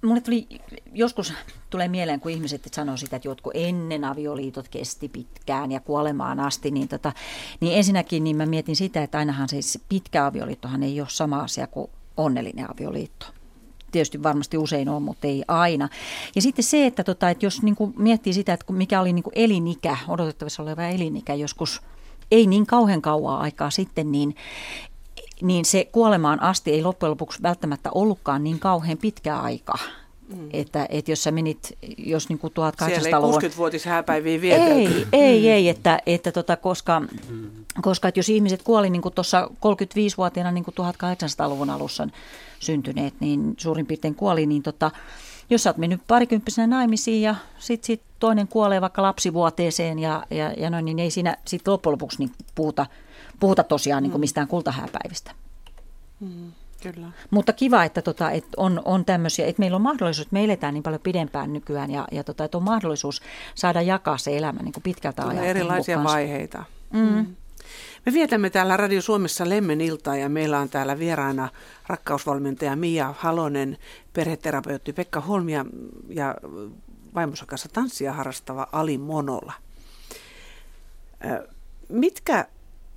Mulle 0.03 0.21
tuli, 0.21 0.47
joskus 0.93 1.33
tulee 1.71 1.89
mieleen, 1.89 2.21
kun 2.21 2.31
ihmiset 2.31 2.69
sanoo 2.73 2.97
sitä, 2.97 3.17
että 3.17 3.29
jotkut 3.29 3.53
ennen 3.57 4.05
avioliitot 4.05 4.69
kesti 4.69 5.09
pitkään 5.09 5.73
ja 5.73 5.81
kuolemaan 5.81 6.41
asti, 6.41 6.71
niin, 6.71 6.89
tota, 6.89 7.13
niin 7.61 7.77
ensinnäkin 7.77 8.25
niin 8.25 8.37
mä 8.37 8.47
mietin 8.47 8.77
sitä, 8.77 9.03
että 9.03 9.19
ainahan 9.19 9.49
siis 9.49 9.79
pitkä 9.89 10.27
avioliittohan 10.27 10.83
ei 10.83 11.01
ole 11.01 11.09
sama 11.11 11.41
asia 11.41 11.67
kuin 11.67 11.91
onnellinen 12.17 12.71
avioliitto 12.71 13.27
tietysti 13.93 14.23
varmasti 14.23 14.59
usein 14.59 14.89
on, 14.89 15.03
mutta 15.03 15.27
ei 15.27 15.45
aina. 15.49 15.89
Ja 16.35 16.43
sitten 16.43 16.65
se, 16.65 16.87
että, 16.87 17.05
tota, 17.05 17.31
että 17.31 17.47
jos 17.47 17.63
niin 17.63 17.77
miettii 17.97 18.33
sitä, 18.33 18.53
että 18.53 18.73
mikä 18.73 19.01
oli 19.01 19.13
niin 19.13 19.25
elinikä, 19.33 19.97
odotettavissa 20.09 20.63
oleva 20.63 20.83
elinikä 20.83 21.35
joskus 21.35 21.83
ei 22.31 22.47
niin 22.47 22.67
kauhean 22.67 23.03
kauaa 23.03 23.41
aikaa 23.41 23.71
sitten, 23.71 24.13
niin 24.13 24.35
niin 25.43 25.65
se 25.65 25.89
kuolemaan 25.93 26.43
asti 26.43 26.71
ei 26.71 26.83
loppujen 26.83 27.11
lopuksi 27.11 27.43
välttämättä 27.43 27.91
ollutkaan 27.95 28.45
niin 28.45 28.59
kauhean 28.59 28.99
pitkä 28.99 29.39
aika. 29.39 29.75
Mm. 30.37 30.49
Että, 30.53 30.87
että 30.89 31.13
jos 31.13 31.23
sä 31.23 31.31
menit, 31.31 31.79
jos 31.99 32.29
niin 32.29 32.39
kuin 32.39 32.53
1800-luvun... 32.53 33.03
Siellä 33.03 33.47
ei 33.47 33.51
60-vuotishääpäiviä 33.51 34.41
vietelty. 34.41 35.07
Ei, 35.13 35.23
ei, 35.23 35.51
ei, 35.51 35.69
että, 35.69 35.99
että 36.07 36.33
tota, 36.33 36.57
koska, 36.57 37.03
koska 37.83 38.09
että 38.09 38.19
jos 38.19 38.29
ihmiset 38.29 38.63
kuoli 38.63 38.91
niin 38.91 39.03
kuin 39.03 39.15
tuossa 39.15 39.51
35-vuotiaana 39.55 40.53
niin 40.53 40.65
kuin 40.65 40.75
1800-luvun 40.75 41.71
alussa 41.71 42.09
syntyneet, 42.59 43.15
niin 43.21 43.55
suurin 43.57 43.87
piirtein 43.87 44.15
kuoli, 44.15 44.47
niin 44.47 44.63
tota, 44.63 44.91
jos 45.51 45.63
sä 45.63 45.71
oot 45.71 45.77
mennyt 45.77 46.01
parikymppisenä 46.07 46.67
naimisiin 46.67 47.23
ja 47.23 47.35
sitten 47.59 47.87
sit 47.87 48.03
toinen 48.19 48.49
kuolee 48.49 48.81
vaikka 48.81 49.03
lapsivuoteeseen 49.03 49.99
ja, 49.99 50.27
ja, 50.31 50.53
ja 50.57 50.71
noin, 50.71 50.85
niin 50.85 50.99
ei 50.99 51.11
siinä 51.11 51.37
sit 51.47 51.69
loppujen 51.69 51.93
lopuksi 51.93 52.19
niin 52.19 52.33
puhuta– 52.55 52.87
puhuta 53.41 53.65
tosiaan 53.65 54.03
niin 54.03 54.11
kuin 54.11 54.19
mm. 54.19 54.23
mistään 54.23 54.49
kultahääpäivistä. 54.49 55.31
Mm, 56.21 56.53
kyllä. 56.83 57.07
Mutta 57.31 57.53
kiva, 57.53 57.85
että, 57.85 58.03
tota, 58.03 58.31
että 58.31 58.49
on, 58.57 58.83
on 58.85 59.05
tämmöisiä, 59.05 59.47
että 59.47 59.61
meillä 59.61 59.77
on 59.77 59.83
mahdollisuus, 59.83 60.27
että 60.27 60.35
me 60.35 60.45
eletään 60.45 60.75
niin 60.75 60.83
paljon 60.83 61.01
pidempään 61.01 61.53
nykyään 61.53 61.91
ja, 61.91 62.09
ja 62.13 62.25
tota, 62.25 62.45
että 62.45 62.59
on 62.59 62.65
mahdollisuus 62.65 63.23
saada 63.55 63.83
jakaa 63.83 64.19
se 64.19 64.37
elämä 64.37 64.63
niin 64.63 64.73
kuin 64.73 64.83
pitkältä 64.83 65.23
ajalta. 65.23 65.45
Erilaisia 65.45 65.97
niin 65.97 66.05
vaiheita. 66.05 66.65
Mm. 66.93 67.01
Mm. 67.01 67.37
Me 68.07 68.13
vietämme 68.13 68.51
täällä 68.51 68.77
Radio 68.77 69.03
Suomessa 69.03 69.49
Lemmen 69.49 69.81
iltaa 69.81 70.17
ja 70.17 70.29
meillä 70.29 70.59
on 70.59 70.69
täällä 70.69 70.99
vieraana 70.99 71.49
rakkausvalmentaja 71.87 72.77
Mia 72.77 73.15
Halonen, 73.19 73.79
perheterapeutti 74.13 74.93
Pekka 74.93 75.21
Holmia 75.21 75.65
ja 76.09 76.35
vaimonsa 77.15 77.47
kanssa 77.47 77.69
tanssia 77.73 78.13
harrastava 78.13 78.67
Ali 78.73 78.99
Monola. 78.99 79.53
Mitkä 81.89 82.47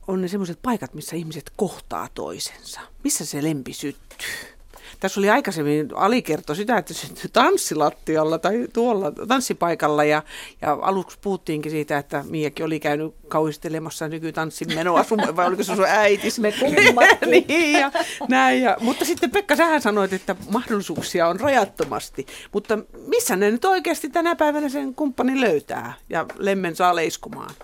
on 0.07 0.21
ne 0.21 0.27
semmoiset 0.27 0.59
paikat, 0.61 0.93
missä 0.93 1.15
ihmiset 1.15 1.51
kohtaa 1.55 2.07
toisensa. 2.13 2.81
Missä 3.03 3.25
se 3.25 3.43
lempi 3.43 3.73
syttyy? 3.73 4.53
Tässä 4.99 5.19
oli 5.19 5.29
aikaisemmin 5.29 5.89
alikerto 5.95 6.55
sitä, 6.55 6.77
että 6.77 6.93
syntyi 6.93 7.29
tanssilattialla 7.33 8.39
tai 8.39 8.67
tuolla 8.73 9.11
tanssipaikalla 9.11 10.03
ja, 10.03 10.23
ja 10.61 10.77
aluksi 10.81 11.17
puhuttiinkin 11.21 11.71
siitä, 11.71 11.97
että 11.97 12.23
Miakin 12.29 12.65
oli 12.65 12.79
käynyt 12.79 13.15
kauhistelemassa 13.27 14.07
nykytanssin 14.07 14.75
menoa, 14.75 15.05
vai 15.35 15.47
oliko 15.47 15.63
se 15.63 15.75
sun 15.75 15.85
äitis? 15.87 16.39
Me 16.43 16.53
niin, 17.47 17.79
ja, 17.79 17.91
näin, 18.29 18.61
ja, 18.61 18.77
mutta 18.79 19.05
sitten 19.05 19.31
Pekka, 19.31 19.55
sähän 19.55 19.81
sanoit, 19.81 20.13
että 20.13 20.35
mahdollisuuksia 20.51 21.27
on 21.27 21.39
rajattomasti, 21.39 22.25
mutta 22.51 22.79
missä 23.07 23.35
ne 23.35 23.51
nyt 23.51 23.65
oikeasti 23.65 24.09
tänä 24.09 24.35
päivänä 24.35 24.69
sen 24.69 24.95
kumppanin 24.95 25.41
löytää 25.41 25.93
ja 26.09 26.25
lemmen 26.37 26.75
saa 26.75 26.95
leiskumaan? 26.95 27.55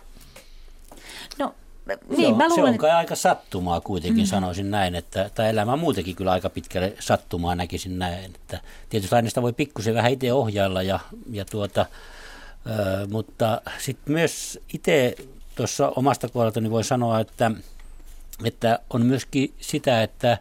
Niin, 2.10 2.21
Joo, 2.21 2.36
mä 2.36 2.47
luulen, 2.47 2.65
se 2.65 2.71
on 2.71 2.78
kai 2.78 2.91
aika 2.91 3.15
sattumaa 3.15 3.82
kuitenkin, 3.82 4.23
mm. 4.23 4.28
sanoisin 4.28 4.71
näin, 4.71 4.95
että 4.95 5.30
tämä 5.36 5.49
elämä 5.49 5.73
on 5.73 5.80
muutenkin 5.80 6.15
kyllä 6.15 6.32
aika 6.32 6.49
pitkälle 6.49 6.93
sattumaa 6.99 7.56
näkisin 7.56 7.99
näin. 7.99 8.25
Että 8.36 8.60
tietysti 8.89 9.15
aina 9.15 9.30
sitä 9.30 9.41
voi 9.41 9.54
pikkusen 9.54 9.93
vähän 9.93 10.12
itse 10.12 10.34
ohjailla, 10.34 10.84
ja, 10.84 10.99
ja 11.32 11.45
tuota, 11.45 11.86
ö, 12.65 13.08
mutta 13.12 13.62
sitten 13.78 14.13
myös 14.13 14.60
itse 14.73 15.15
tuossa 15.56 15.89
omasta 15.89 16.30
kohdaltani 16.30 16.71
voi 16.71 16.84
sanoa, 16.84 17.19
että, 17.19 17.52
että 18.43 18.80
on 18.89 19.06
myöskin 19.06 19.54
sitä, 19.60 20.04
että 20.04 20.38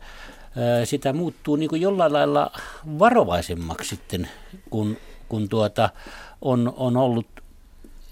ö, 0.81 0.87
sitä 0.87 1.13
muuttuu 1.13 1.57
niin 1.57 1.69
kuin 1.69 1.83
jollain 1.83 2.13
lailla 2.13 2.51
varovaisemmaksi 2.99 3.89
sitten, 3.89 4.29
kun, 4.71 4.97
kun 5.29 5.49
tuota, 5.49 5.91
on, 6.43 6.75
on 6.77 6.97
ollut 6.97 7.27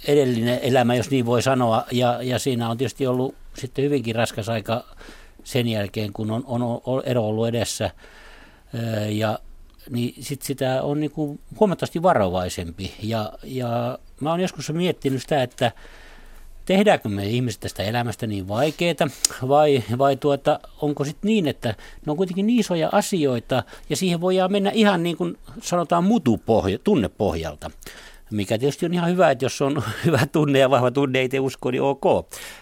edellinen 0.07 0.59
elämä, 0.63 0.95
jos 0.95 1.11
niin 1.11 1.27
voi 1.27 1.43
sanoa, 1.43 1.85
ja, 1.93 2.23
ja 2.23 2.39
siinä 2.39 2.71
on 2.71 2.79
tietysti 2.79 3.07
ollut 3.07 3.35
sitten 3.55 3.85
hyvinkin 3.85 4.15
raskas 4.15 4.49
aika 4.49 4.85
sen 5.45 5.69
jälkeen, 5.69 6.13
kun 6.13 6.31
on, 6.31 6.45
on 6.47 7.03
ero 7.05 7.29
ollut 7.29 7.49
edessä, 7.49 7.91
ja 9.09 9.39
niin 9.91 10.15
sit 10.21 10.43
sitä 10.43 10.83
on 10.83 11.01
niin 11.01 11.11
kuin 11.11 11.41
huomattavasti 11.61 12.03
varovaisempi. 12.03 12.95
Ja, 13.03 13.33
ja 13.45 13.99
mä 14.21 14.31
oon 14.31 14.41
joskus 14.41 14.73
miettinyt 14.73 15.23
sitä, 15.23 15.43
että 15.43 15.73
tehdäänkö 16.65 17.09
me 17.09 17.27
ihmiset 17.27 17.61
tästä 17.61 17.83
elämästä 17.83 18.27
niin 18.27 18.49
vaikeaa, 18.49 19.09
vai, 19.49 19.85
vai 19.99 20.17
tuota, 20.17 20.61
onko 20.81 21.05
sitten 21.05 21.29
niin, 21.29 21.49
että 21.49 21.69
ne 22.07 22.11
on 22.11 22.17
kuitenkin 22.17 22.47
niin 22.47 22.61
isoja 22.61 22.89
asioita, 22.93 23.63
ja 23.91 23.97
siihen 23.97 24.21
voidaan 24.21 24.53
mennä 24.53 24.71
ihan 24.71 25.03
niin 25.03 25.17
kuin 25.17 25.39
sanotaan 25.63 26.05
mutupohja, 26.05 26.79
tunnepohjalta 26.79 27.71
mikä 28.31 28.59
tietysti 28.59 28.87
on 28.87 28.95
ihan 28.95 29.11
hyvä, 29.11 29.31
että 29.31 29.45
jos 29.45 29.63
on 29.63 29.83
hyvä 30.05 30.27
tunne 30.33 30.59
ja 30.59 30.71
vahva 30.71 30.91
tunne, 30.91 31.19
ei 31.19 31.29
te 31.29 31.41
usko, 31.41 31.71
niin 31.71 31.83
ok. 31.83 32.05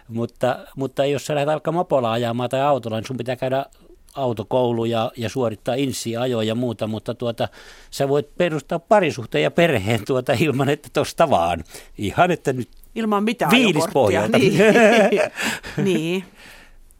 Mutta, 0.08 0.58
mutta 0.76 1.04
jos 1.04 1.26
sä 1.26 1.34
lähdet 1.34 1.52
alkaa 1.52 1.72
mopolla 1.72 2.12
ajamaan 2.12 2.50
tai 2.50 2.60
autolla, 2.60 2.96
niin 2.96 3.06
sun 3.06 3.16
pitää 3.16 3.36
käydä 3.36 3.66
autokoulu 4.14 4.84
ja, 4.84 5.12
ja 5.16 5.28
suorittaa 5.28 5.74
insi 5.74 6.16
ajoja 6.16 6.48
ja 6.48 6.54
muuta, 6.54 6.86
mutta 6.86 7.14
tuota, 7.14 7.48
sä 7.90 8.08
voit 8.08 8.36
perustaa 8.36 8.78
parisuhteen 8.78 9.42
ja 9.42 9.50
perheen 9.50 10.00
tuota 10.06 10.32
ilman, 10.40 10.68
että 10.68 10.88
tosta 10.92 11.30
vaan. 11.30 11.64
Ihan, 11.98 12.30
että 12.30 12.52
nyt 12.52 12.68
Ilman 12.94 13.24
mitään 13.24 13.50
Viilispohjalta. 13.50 14.38
Niin. 14.38 14.54
niin. 15.84 16.24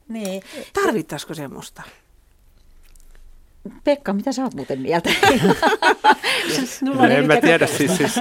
niin. 0.08 0.42
Tarvittaisiko 0.72 1.34
semmoista? 1.34 1.82
Pekka, 3.84 4.12
mitä 4.12 4.32
sä 4.32 4.42
oot 4.42 4.54
muuten 4.54 4.80
mieltä? 4.80 5.10
no, 6.82 7.04
en 7.04 7.26
mä 7.26 7.40
tiedä, 7.40 7.66
siis, 7.66 7.96
siis, 7.96 8.12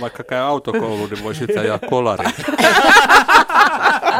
vaikka 0.00 0.24
käy 0.24 0.38
autokoulu, 0.38 1.06
niin 1.06 1.24
voi 1.24 1.34
sitä 1.34 1.60
ajaa 1.60 1.78
kolari. 1.78 2.28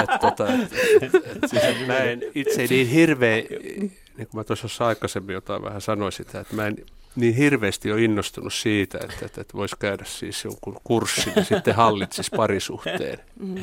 et, 0.03 0.21
tota, 0.21 0.49
et, 0.49 1.15
et, 1.15 1.23
siis 1.47 1.87
näin 1.87 2.23
itse 2.35 2.67
niin 2.71 2.89
hirveä, 2.89 3.37
niin 3.37 3.93
kuin 4.17 4.29
mä 4.33 4.45
tuossa 4.45 4.87
aikaisemmin 4.87 5.35
jotain 5.35 5.63
vähän 5.63 5.81
sanoin 5.81 6.13
sitä, 6.13 6.41
että 6.41 6.57
mä 6.57 6.67
en 6.67 6.77
niin 7.17 7.35
hirveästi 7.35 7.93
ole 7.93 8.03
innostunut 8.03 8.55
siitä, 8.55 8.99
että, 8.99 9.27
että, 9.27 9.41
että 9.41 9.55
voisi 9.55 9.77
käydä 9.79 10.05
siis 10.05 10.45
jonkun 10.45 10.77
kurssin 10.85 11.33
ja 11.37 11.45
sitten 11.45 11.75
hallitsisi 11.75 12.31
parisuhteen. 12.37 13.19
Mm. 13.41 13.57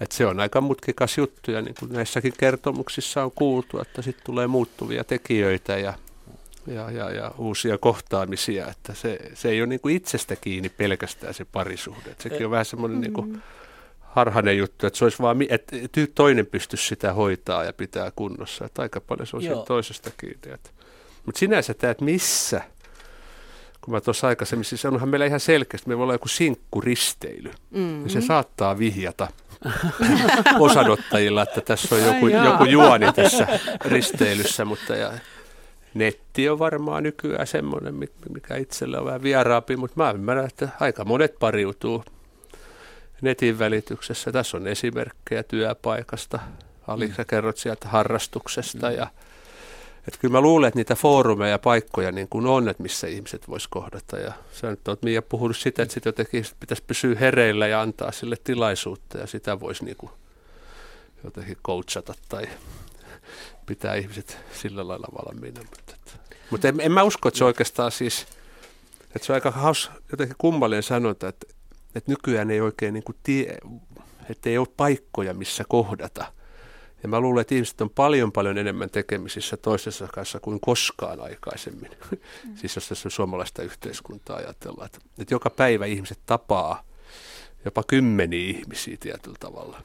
Et 0.00 0.12
se 0.12 0.26
on 0.26 0.40
aika 0.40 0.60
mutkikas 0.60 1.18
juttu 1.18 1.50
ja 1.50 1.62
niin 1.62 1.74
kuin 1.78 1.92
näissäkin 1.92 2.32
kertomuksissa 2.38 3.24
on 3.24 3.30
kuultu, 3.34 3.80
että 3.80 4.02
sitten 4.02 4.24
tulee 4.24 4.46
muuttuvia 4.46 5.04
tekijöitä 5.04 5.76
ja, 5.76 5.94
ja, 6.66 6.90
ja, 6.90 7.10
ja 7.10 7.34
uusia 7.38 7.78
kohtaamisia, 7.78 8.68
että 8.68 8.94
se, 8.94 9.18
se 9.34 9.48
ei 9.48 9.60
ole 9.60 9.66
niin 9.66 9.80
kuin 9.80 9.96
itsestä 9.96 10.36
kiinni 10.36 10.68
pelkästään 10.68 11.34
se 11.34 11.44
parisuhde. 11.44 12.10
Että 12.10 12.22
sekin 12.22 12.46
on 12.46 12.50
vähän 12.50 12.64
semmoinen 12.64 12.98
mm. 12.98 13.02
niin 13.02 13.12
kuin 13.12 13.42
harhainen 14.00 14.58
juttu, 14.58 14.86
että 14.86 14.98
se 14.98 15.04
olisi 15.04 15.18
vaan, 15.22 15.36
että 15.48 15.76
toinen 16.14 16.46
pystyisi 16.46 16.86
sitä 16.86 17.12
hoitaa 17.12 17.64
ja 17.64 17.72
pitää 17.72 18.12
kunnossa. 18.16 18.64
Että 18.64 18.82
aika 18.82 19.00
paljon 19.00 19.26
se 19.26 19.54
on 19.54 19.66
toisesta 19.66 20.10
kiinni. 20.16 20.58
Mutta 21.26 21.38
sinänsä 21.38 21.74
tämä, 21.74 21.90
että 21.90 22.04
missä, 22.04 22.60
kun 23.80 23.94
mä 23.94 24.00
tuossa 24.00 24.26
aikaisemmin, 24.26 24.64
siis 24.64 24.84
onhan 24.84 25.08
meillä 25.08 25.26
ihan 25.26 25.40
selkeästi, 25.40 25.88
me 25.88 25.96
voi 25.96 26.02
olla 26.02 26.14
joku 26.14 26.28
sinkkuristeily. 26.28 27.50
Mm-hmm. 27.70 28.04
Ja 28.04 28.10
se 28.10 28.20
saattaa 28.20 28.78
vihjata 28.78 29.28
osanottajilla, 30.58 31.42
että 31.42 31.60
tässä 31.60 31.94
on 31.94 32.02
joku, 32.02 32.28
joku 32.28 32.64
juoni 32.64 33.12
tässä 33.12 33.46
risteilyssä, 33.84 34.64
mutta 34.64 34.96
ja, 34.96 35.12
netti 35.94 36.48
on 36.48 36.58
varmaan 36.58 37.02
nykyään 37.02 37.46
semmoinen, 37.46 37.94
mikä 38.28 38.56
itsellä 38.56 38.98
on 38.98 39.04
vähän 39.04 39.22
vieraampi, 39.22 39.76
mutta 39.76 40.02
mä 40.02 40.10
ymmärrän, 40.10 40.46
että 40.46 40.68
aika 40.80 41.04
monet 41.04 41.38
pariutuu 41.38 42.04
netin 43.20 43.58
välityksessä. 43.58 44.32
Tässä 44.32 44.56
on 44.56 44.66
esimerkkejä 44.66 45.42
työpaikasta. 45.42 46.38
Ali, 46.86 47.06
mm. 47.06 47.14
sä 47.14 47.24
kerrot 47.24 47.56
sieltä 47.56 47.88
harrastuksesta 47.88 48.90
mm. 48.90 48.96
ja 48.96 49.06
että 50.08 50.20
kyllä 50.20 50.32
mä 50.32 50.40
luulen, 50.40 50.68
että 50.68 50.78
niitä 50.78 50.94
foorumeja 50.94 51.50
ja 51.50 51.58
paikkoja 51.58 52.12
niin 52.12 52.28
kuin 52.28 52.46
on, 52.46 52.68
että 52.68 52.82
missä 52.82 53.06
ihmiset 53.06 53.48
vois 53.48 53.68
kohdata. 53.68 54.18
Ja 54.18 54.32
sä 54.52 54.70
nyt 54.70 54.88
oot 54.88 55.02
Mia 55.02 55.22
puhunut 55.22 55.56
sitä, 55.56 55.82
että 55.82 55.94
sit 55.94 56.04
jotenkin 56.04 56.44
pitäisi 56.60 56.82
pysyä 56.86 57.16
hereillä 57.20 57.66
ja 57.66 57.80
antaa 57.80 58.12
sille 58.12 58.36
tilaisuutta 58.44 59.18
ja 59.18 59.26
sitä 59.26 59.60
voisi 59.60 59.84
niin 59.84 59.96
kuin 59.96 60.12
jotenkin 61.24 61.56
coachata 61.66 62.14
tai 62.28 62.48
pitää 63.66 63.94
ihmiset 63.94 64.38
sillä 64.52 64.88
lailla 64.88 65.08
valmiina. 65.12 65.60
Mutta, 65.60 65.94
että, 65.94 66.12
mutta 66.50 66.68
en, 66.68 66.80
en 66.80 66.92
mä 66.92 67.02
usko, 67.02 67.28
että 67.28 67.38
se 67.38 67.44
oikeastaan 67.44 67.92
siis, 67.92 68.26
että 69.16 69.26
se 69.26 69.32
on 69.32 69.34
aika 69.34 69.50
haus, 69.50 69.90
jotenkin 70.10 70.36
kummallinen 70.38 70.82
sanonta, 70.82 71.28
että, 71.28 71.46
että 71.94 72.10
nykyään 72.10 72.50
ei 72.50 72.60
oikein 72.60 72.94
niin 72.94 73.04
kuin 73.04 73.16
tie, 73.22 73.58
että 74.30 74.50
ei 74.50 74.58
ole 74.58 74.68
paikkoja, 74.76 75.34
missä 75.34 75.64
kohdata– 75.68 76.24
ja 77.02 77.08
mä 77.08 77.20
luulen, 77.20 77.40
että 77.40 77.54
ihmiset 77.54 77.80
on 77.80 77.90
paljon 77.90 78.32
paljon 78.32 78.58
enemmän 78.58 78.90
tekemisissä 78.90 79.56
toisessa 79.56 80.08
kanssa 80.14 80.40
kuin 80.40 80.60
koskaan 80.60 81.20
aikaisemmin. 81.20 81.90
Mm. 82.10 82.56
siis 82.56 82.76
jos 82.76 82.88
tässä 82.88 83.10
suomalaista 83.10 83.62
yhteiskuntaa 83.62 84.36
ajatellaan, 84.36 84.86
että, 84.86 84.98
että 85.18 85.34
joka 85.34 85.50
päivä 85.50 85.86
ihmiset 85.86 86.18
tapaa 86.26 86.82
jopa 87.64 87.82
kymmeniä 87.82 88.50
ihmisiä 88.50 88.96
tietyllä 89.00 89.36
tavalla. 89.40 89.82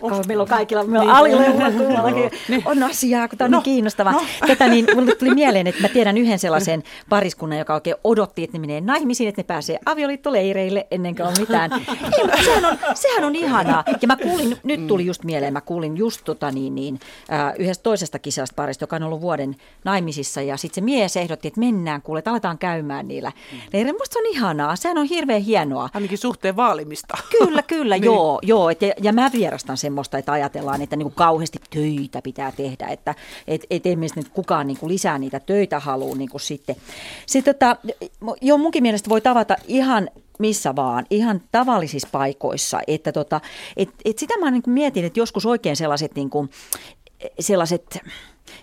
Oh, 0.00 0.26
meillä 0.26 0.42
on 0.42 0.48
kaikilla, 0.48 0.84
meillä 0.84 1.10
on 1.12 1.16
alileuvalla 1.16 1.70
kummallakin 1.84 2.30
niin. 2.48 2.62
on 2.64 2.82
asiaa, 2.82 3.28
kun 3.28 3.38
tämä 3.38 3.46
on 3.46 3.50
no, 3.50 3.58
niin 3.58 3.64
kiinnostavaa. 3.64 4.12
No. 4.12 4.22
Tätä 4.46 4.68
niin, 4.68 4.86
mulle 4.94 5.14
tuli 5.14 5.34
mieleen, 5.44 5.66
että 5.66 5.82
mä 5.82 5.88
tiedän 5.88 6.18
yhden 6.18 6.38
sellaisen 6.38 6.82
pariskunnan, 7.08 7.58
joka 7.58 7.74
oikein 7.74 7.96
odotti, 8.04 8.44
että 8.44 8.58
ne 8.58 8.60
menee 8.60 8.80
naimisiin, 8.80 9.28
että 9.28 9.40
ne 9.40 9.46
pääsee 9.46 9.78
avioliittoleireille 9.86 10.86
ennen 10.90 11.16
kuin 11.16 11.26
on 11.26 11.34
mitään. 11.38 11.70
Ei, 11.72 12.44
sehän, 12.44 12.64
on, 12.64 12.78
sehän 12.94 13.24
on 13.24 13.36
ihanaa. 13.36 13.84
Ja 14.02 14.08
mä 14.08 14.16
kuulin, 14.16 14.56
nyt 14.64 14.86
tuli 14.86 15.06
just 15.06 15.24
mieleen, 15.24 15.52
mä 15.52 15.60
kuulin 15.60 15.96
just 15.96 16.20
tota 16.24 16.50
niin, 16.50 16.74
niin, 16.74 17.00
äh, 17.32 17.54
yhdestä 17.58 17.82
toisesta 17.82 18.18
kisasta 18.18 18.54
parista, 18.56 18.82
joka 18.82 18.96
on 18.96 19.02
ollut 19.02 19.20
vuoden 19.20 19.56
naimisissa. 19.84 20.42
Ja 20.42 20.56
sitten 20.56 20.74
se 20.74 20.84
mies 20.84 21.16
ehdotti, 21.16 21.48
että 21.48 21.60
mennään 21.60 22.02
kuule, 22.02 22.18
että 22.18 22.30
aletaan 22.30 22.58
käymään 22.58 23.08
niillä 23.08 23.32
leireillä. 23.72 23.98
Musta 23.98 24.18
on 24.18 24.26
ihanaa, 24.26 24.76
sehän 24.76 24.98
on 24.98 25.06
hirveän 25.06 25.42
hienoa. 25.42 25.88
Ainakin 25.94 26.18
suhteen 26.18 26.56
vaalimista. 26.56 27.18
Kyllä, 27.38 27.62
kyllä, 27.62 27.94
niin. 27.94 28.04
joo. 28.04 28.38
joo 28.42 28.70
et, 28.70 28.82
ja, 28.82 28.92
ja 29.02 29.12
mä 29.12 29.30
vierastan 29.32 29.77
semmoista, 29.78 30.18
että 30.18 30.32
ajatellaan, 30.32 30.82
että 30.82 30.96
niin 30.96 31.04
kuin 31.04 31.14
kauheasti 31.14 31.58
töitä 31.70 32.22
pitää 32.22 32.52
tehdä, 32.52 32.86
että 32.86 33.14
et, 33.48 33.66
et 33.70 33.86
esimerkiksi 33.86 34.20
nyt 34.20 34.28
kukaan 34.28 34.66
niin 34.66 34.78
kuin 34.78 34.92
lisää 34.92 35.18
niitä 35.18 35.40
töitä 35.40 35.80
haluaa 35.80 36.16
niin 36.16 36.30
kuin 36.30 36.40
sitten. 36.40 36.76
sitten 37.26 37.54
tota, 37.54 37.76
jo 38.40 38.58
munkin 38.58 38.82
mielestä 38.82 39.10
voi 39.10 39.20
tavata 39.20 39.56
ihan 39.66 40.10
missä 40.38 40.76
vaan, 40.76 41.06
ihan 41.10 41.40
tavallisissa 41.52 42.08
paikoissa. 42.12 42.80
Että 42.86 43.12
tota, 43.12 43.40
et, 43.76 43.88
et 44.04 44.18
sitä 44.18 44.38
mä 44.38 44.50
niin 44.50 44.62
mietin, 44.66 45.04
että 45.04 45.20
joskus 45.20 45.46
oikein 45.46 45.76
sellaiset, 45.76 46.14
niin 46.14 46.30
kuin, 46.30 46.50
sellaiset 47.40 47.98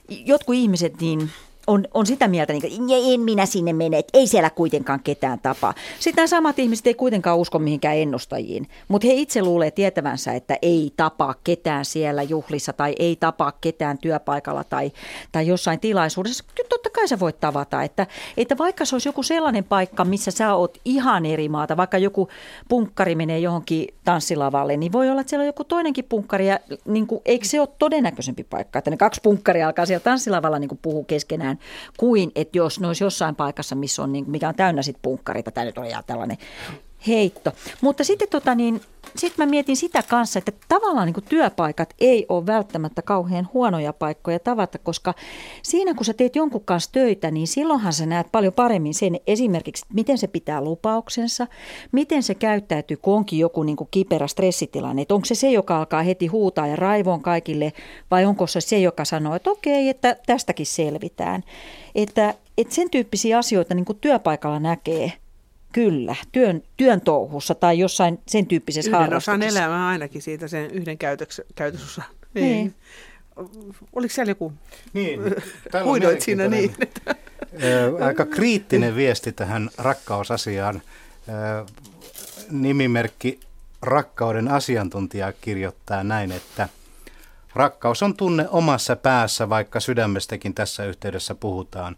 jotkut 0.10 0.56
ihmiset, 0.56 1.02
niin 1.02 1.30
on, 1.68 1.86
on 1.94 2.06
sitä 2.06 2.28
mieltä, 2.28 2.54
niin 2.54 3.14
en 3.14 3.20
minä 3.20 3.46
sinne 3.46 3.74
mene, 3.74 3.98
että 3.98 4.18
ei 4.18 4.28
siellä 4.28 4.50
kuitenkaan 4.50 5.00
ketään 5.04 5.40
tapa. 5.40 5.74
Sitten 6.00 6.22
nämä 6.22 6.28
samat 6.28 6.60
ihmiset 6.60 6.88
ei 6.88 6.94
kuitenkaan 6.94 7.38
usko 7.38 7.60
mihinkään 7.60 7.98
ennustajiin, 7.98 8.68
mutta 8.88 9.08
he 9.08 9.14
itse 9.14 9.42
luulee 9.42 9.72
tietävänsä, 9.72 10.34
että 10.34 10.58
ei 10.62 10.94
tapaa 10.98 11.36
ketään 11.44 11.86
siellä 11.86 12.24
juhlissa 12.24 12.74
tai 12.74 12.96
ei 13.00 13.16
tapaa 13.16 13.52
ketään 13.62 13.98
työpaikalla 13.98 14.64
tai, 14.64 14.92
tai 15.32 15.48
jossain 15.48 15.80
tilaisuudessa. 15.80 16.44
Kyllä 16.56 16.70
totta 16.70 16.90
kai 16.90 17.08
sä 17.08 17.20
voit 17.20 17.40
tavata, 17.40 17.84
että, 17.84 18.08
että 18.38 18.58
vaikka 18.58 18.86
se 18.86 18.96
olisi 18.96 19.10
joku 19.10 19.24
sellainen 19.24 19.64
paikka, 19.64 20.06
missä 20.06 20.32
sä 20.32 20.56
oot 20.56 20.78
ihan 20.86 21.26
eri 21.26 21.50
maata, 21.50 21.78
vaikka 21.78 21.98
joku 21.98 22.30
punkkari 22.70 23.16
menee 23.16 23.40
johonkin 23.40 23.88
tanssilavalle, 24.04 24.78
niin 24.78 24.92
voi 24.92 25.10
olla, 25.10 25.22
että 25.22 25.30
siellä 25.30 25.44
on 25.44 25.48
joku 25.48 25.64
toinenkin 25.64 26.06
punkkari 26.06 26.48
ja 26.48 26.60
niin 26.86 27.08
kuin, 27.08 27.22
eikö 27.26 27.46
se 27.46 27.60
ole 27.60 27.70
todennäköisempi 27.80 28.44
paikka, 28.44 28.80
että 28.80 28.92
ne 28.92 28.98
kaksi 28.98 29.22
punkkaria 29.24 29.68
alkaa 29.68 29.86
siellä 29.86 30.04
tanssilavalla 30.04 30.60
niin 30.60 30.80
puhua 30.82 31.04
keskenään 31.08 31.55
enemmän 31.56 31.96
kuin, 31.98 32.32
että 32.36 32.58
jos 32.58 32.80
ne 32.80 32.88
olisi 32.88 33.04
jossain 33.04 33.36
paikassa, 33.36 33.76
missä 33.76 34.04
on, 34.04 34.12
niin, 34.12 34.32
mikä 34.32 34.50
on 34.50 34.56
täynnä 34.56 34.82
sit 34.82 34.98
punkkareita, 35.02 35.52
tämä 35.52 35.66
nyt 35.66 35.78
on 35.78 35.86
tällainen 36.08 36.38
heitto. 37.08 37.52
Mutta 37.82 38.04
sitten 38.04 38.30
tota 38.30 38.56
niin, 38.56 38.82
sit 39.16 39.38
mä 39.38 39.46
mietin 39.46 39.78
sitä 39.78 40.04
kanssa, 40.04 40.40
että 40.40 40.52
tavallaan 40.68 41.06
niin 41.06 41.24
työpaikat 41.30 41.94
ei 42.00 42.26
ole 42.30 42.46
välttämättä 42.46 43.02
kauhean 43.02 43.50
huonoja 43.54 43.94
paikkoja 43.94 44.40
tavata, 44.40 44.78
koska 44.78 45.14
siinä 45.64 45.94
kun 45.94 46.06
sä 46.06 46.14
teet 46.14 46.36
jonkun 46.36 46.66
kanssa 46.66 46.92
töitä, 46.92 47.32
niin 47.32 47.48
silloinhan 47.48 47.94
sä 47.94 48.06
näet 48.06 48.28
paljon 48.32 48.54
paremmin 48.54 48.94
sen 48.94 49.20
esimerkiksi, 49.28 49.86
miten 49.94 50.18
se 50.18 50.28
pitää 50.28 50.62
lupauksensa, 50.62 51.48
miten 51.92 52.24
se 52.24 52.36
käyttäytyy, 52.36 52.98
kun 52.98 53.16
onkin 53.16 53.40
joku 53.40 53.64
niin 53.64 53.76
kuin 53.76 53.88
kiperä 53.92 54.28
stressitilanne, 54.28 55.02
että 55.02 55.16
onko 55.16 55.26
se 55.26 55.36
se, 55.36 55.52
joka 55.52 55.78
alkaa 55.78 56.04
heti 56.04 56.28
huutaa 56.28 56.68
ja 56.68 56.76
raivoon 56.76 57.22
kaikille, 57.22 57.74
vai 58.12 58.26
onko 58.26 58.48
se 58.48 58.62
se, 58.62 58.80
joka 58.80 59.06
sanoo, 59.06 59.36
että 59.36 59.52
okei, 59.52 59.90
että 59.90 60.18
tästäkin 60.26 60.66
selvitään. 60.66 61.44
Että, 61.96 62.34
että 62.58 62.76
sen 62.76 62.90
tyyppisiä 62.90 63.38
asioita 63.38 63.76
niin 63.76 63.86
kuin 63.86 63.98
työpaikalla 64.02 64.60
näkee– 64.60 65.14
Kyllä, 65.76 66.16
työn, 66.32 66.64
työn 66.78 67.02
touhussa 67.02 67.56
tai 67.56 67.80
jossain 67.80 68.20
sen 68.28 68.46
tyyppisessä 68.46 68.90
yhden 68.90 69.00
harrastuksessa. 69.00 69.60
Yhden 69.60 69.70
osan 69.70 69.82
ainakin 69.82 70.22
siitä 70.22 70.48
sen 70.48 70.72
yhden 70.72 70.98
käytöks, 70.98 71.42
käytösosa. 71.56 72.04
Niin. 72.34 72.46
niin. 72.46 72.76
Oliko 73.94 74.14
siellä 74.14 74.32
joku? 74.32 74.54
Niin, 74.94 75.22
Huidoit 75.86 76.22
siinä 76.22 76.48
niin. 76.48 76.76
Aika 78.06 78.26
kriittinen 78.26 78.96
viesti 78.96 79.32
tähän 79.32 79.70
rakkausasiaan. 79.78 80.82
Nimimerkki 82.52 83.40
Rakkauden 83.82 84.48
asiantuntija 84.48 85.34
kirjoittaa 85.42 86.04
näin, 86.04 86.32
että 86.32 86.70
rakkaus 87.56 88.04
on 88.04 88.18
tunne 88.18 88.48
omassa 88.50 88.96
päässä, 88.96 89.50
vaikka 89.50 89.80
sydämestäkin 89.80 90.54
tässä 90.54 90.86
yhteydessä 90.86 91.36
puhutaan. 91.36 91.96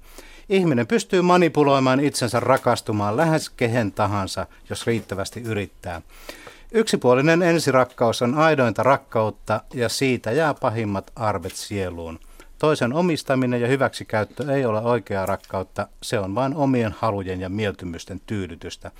Ihminen 0.50 0.88
pystyy 0.88 1.22
manipuloimaan 1.22 2.00
itsensä 2.00 2.40
rakastumaan 2.40 3.18
lähes 3.18 3.50
kehen 3.50 3.92
tahansa, 3.92 4.48
jos 4.70 4.88
riittävästi 4.88 5.42
yrittää. 5.42 6.02
Yksipuolinen 6.72 7.42
ensirakkaus 7.42 8.22
on 8.22 8.36
aidointa 8.36 8.84
rakkautta 8.84 9.62
ja 9.74 9.90
siitä 9.90 10.32
jää 10.32 10.54
pahimmat 10.54 11.12
arvet 11.16 11.56
sieluun. 11.56 12.20
Toisen 12.60 12.94
omistaminen 12.94 13.62
ja 13.62 13.68
hyväksikäyttö 13.68 14.56
ei 14.56 14.66
ole 14.66 14.82
oikeaa 14.82 15.26
rakkautta, 15.26 15.88
se 16.04 16.20
on 16.20 16.36
vain 16.36 16.56
omien 16.56 16.96
halujen 17.00 17.42
ja 17.42 17.50
mieltymysten 17.50 18.22
tyydytystä. 18.26 18.92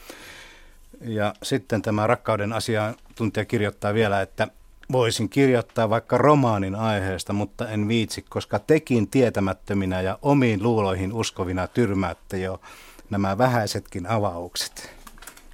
Ja 1.02 1.34
sitten 1.44 1.82
tämä 1.82 2.08
rakkauden 2.08 2.54
asiantuntija 2.54 3.46
kirjoittaa 3.46 3.94
vielä, 3.94 4.22
että 4.22 4.48
Voisin 4.92 5.30
kirjoittaa 5.30 5.90
vaikka 5.90 6.18
romaanin 6.18 6.76
aiheesta, 6.76 7.34
mutta 7.34 7.70
en 7.70 7.88
viitsi, 7.88 8.26
koska 8.30 8.60
tekin 8.60 9.08
tietämättöminä 9.08 10.02
ja 10.02 10.20
omiin 10.22 10.64
luuloihin 10.64 11.14
uskovina 11.14 11.68
tyrmäätte 11.68 12.38
jo 12.38 12.62
nämä 13.10 13.38
vähäisetkin 13.38 14.08
avaukset. 14.08 14.98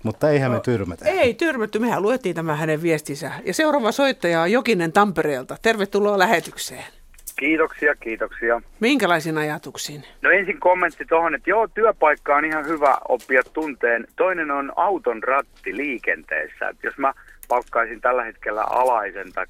Mutta 0.04 0.30
eihän 0.30 0.52
me 0.52 0.58
no, 0.58 0.62
tyrmätä. 0.62 1.06
Ei 1.06 1.34
tyrmätty, 1.34 1.80
mehän 1.80 2.02
luettiin 2.02 2.36
tämä 2.36 2.56
hänen 2.56 2.82
viestinsä. 2.82 3.32
Ja 3.46 3.54
seuraava 3.54 3.92
soittaja 3.92 4.42
on 4.42 4.52
Jokinen 4.52 4.94
Tampereelta. 4.94 5.58
Tervetuloa 5.62 6.20
lähetykseen. 6.20 6.86
Kiitoksia, 7.36 7.96
kiitoksia. 7.96 8.62
Minkälaisiin 8.80 9.38
ajatuksiin? 9.38 10.04
No 10.22 10.30
ensin 10.30 10.60
kommentti 10.60 11.06
tuohon, 11.06 11.36
että 11.36 11.50
joo, 11.50 11.68
työpaikka 11.68 12.36
on 12.36 12.46
ihan 12.46 12.66
hyvä 12.66 12.98
oppia 13.10 13.42
tunteen. 13.54 14.08
Toinen 14.16 14.52
on 14.52 14.72
auton 14.76 15.24
ratti 15.24 15.78
liikenteessä. 15.78 16.70
Että 16.70 16.88
jos 16.88 16.98
mä 16.98 17.14
palkkaisin 17.48 18.02
tällä 18.02 18.24
hetkellä 18.24 18.64
alaisen 18.64 19.34
tai 19.34 19.46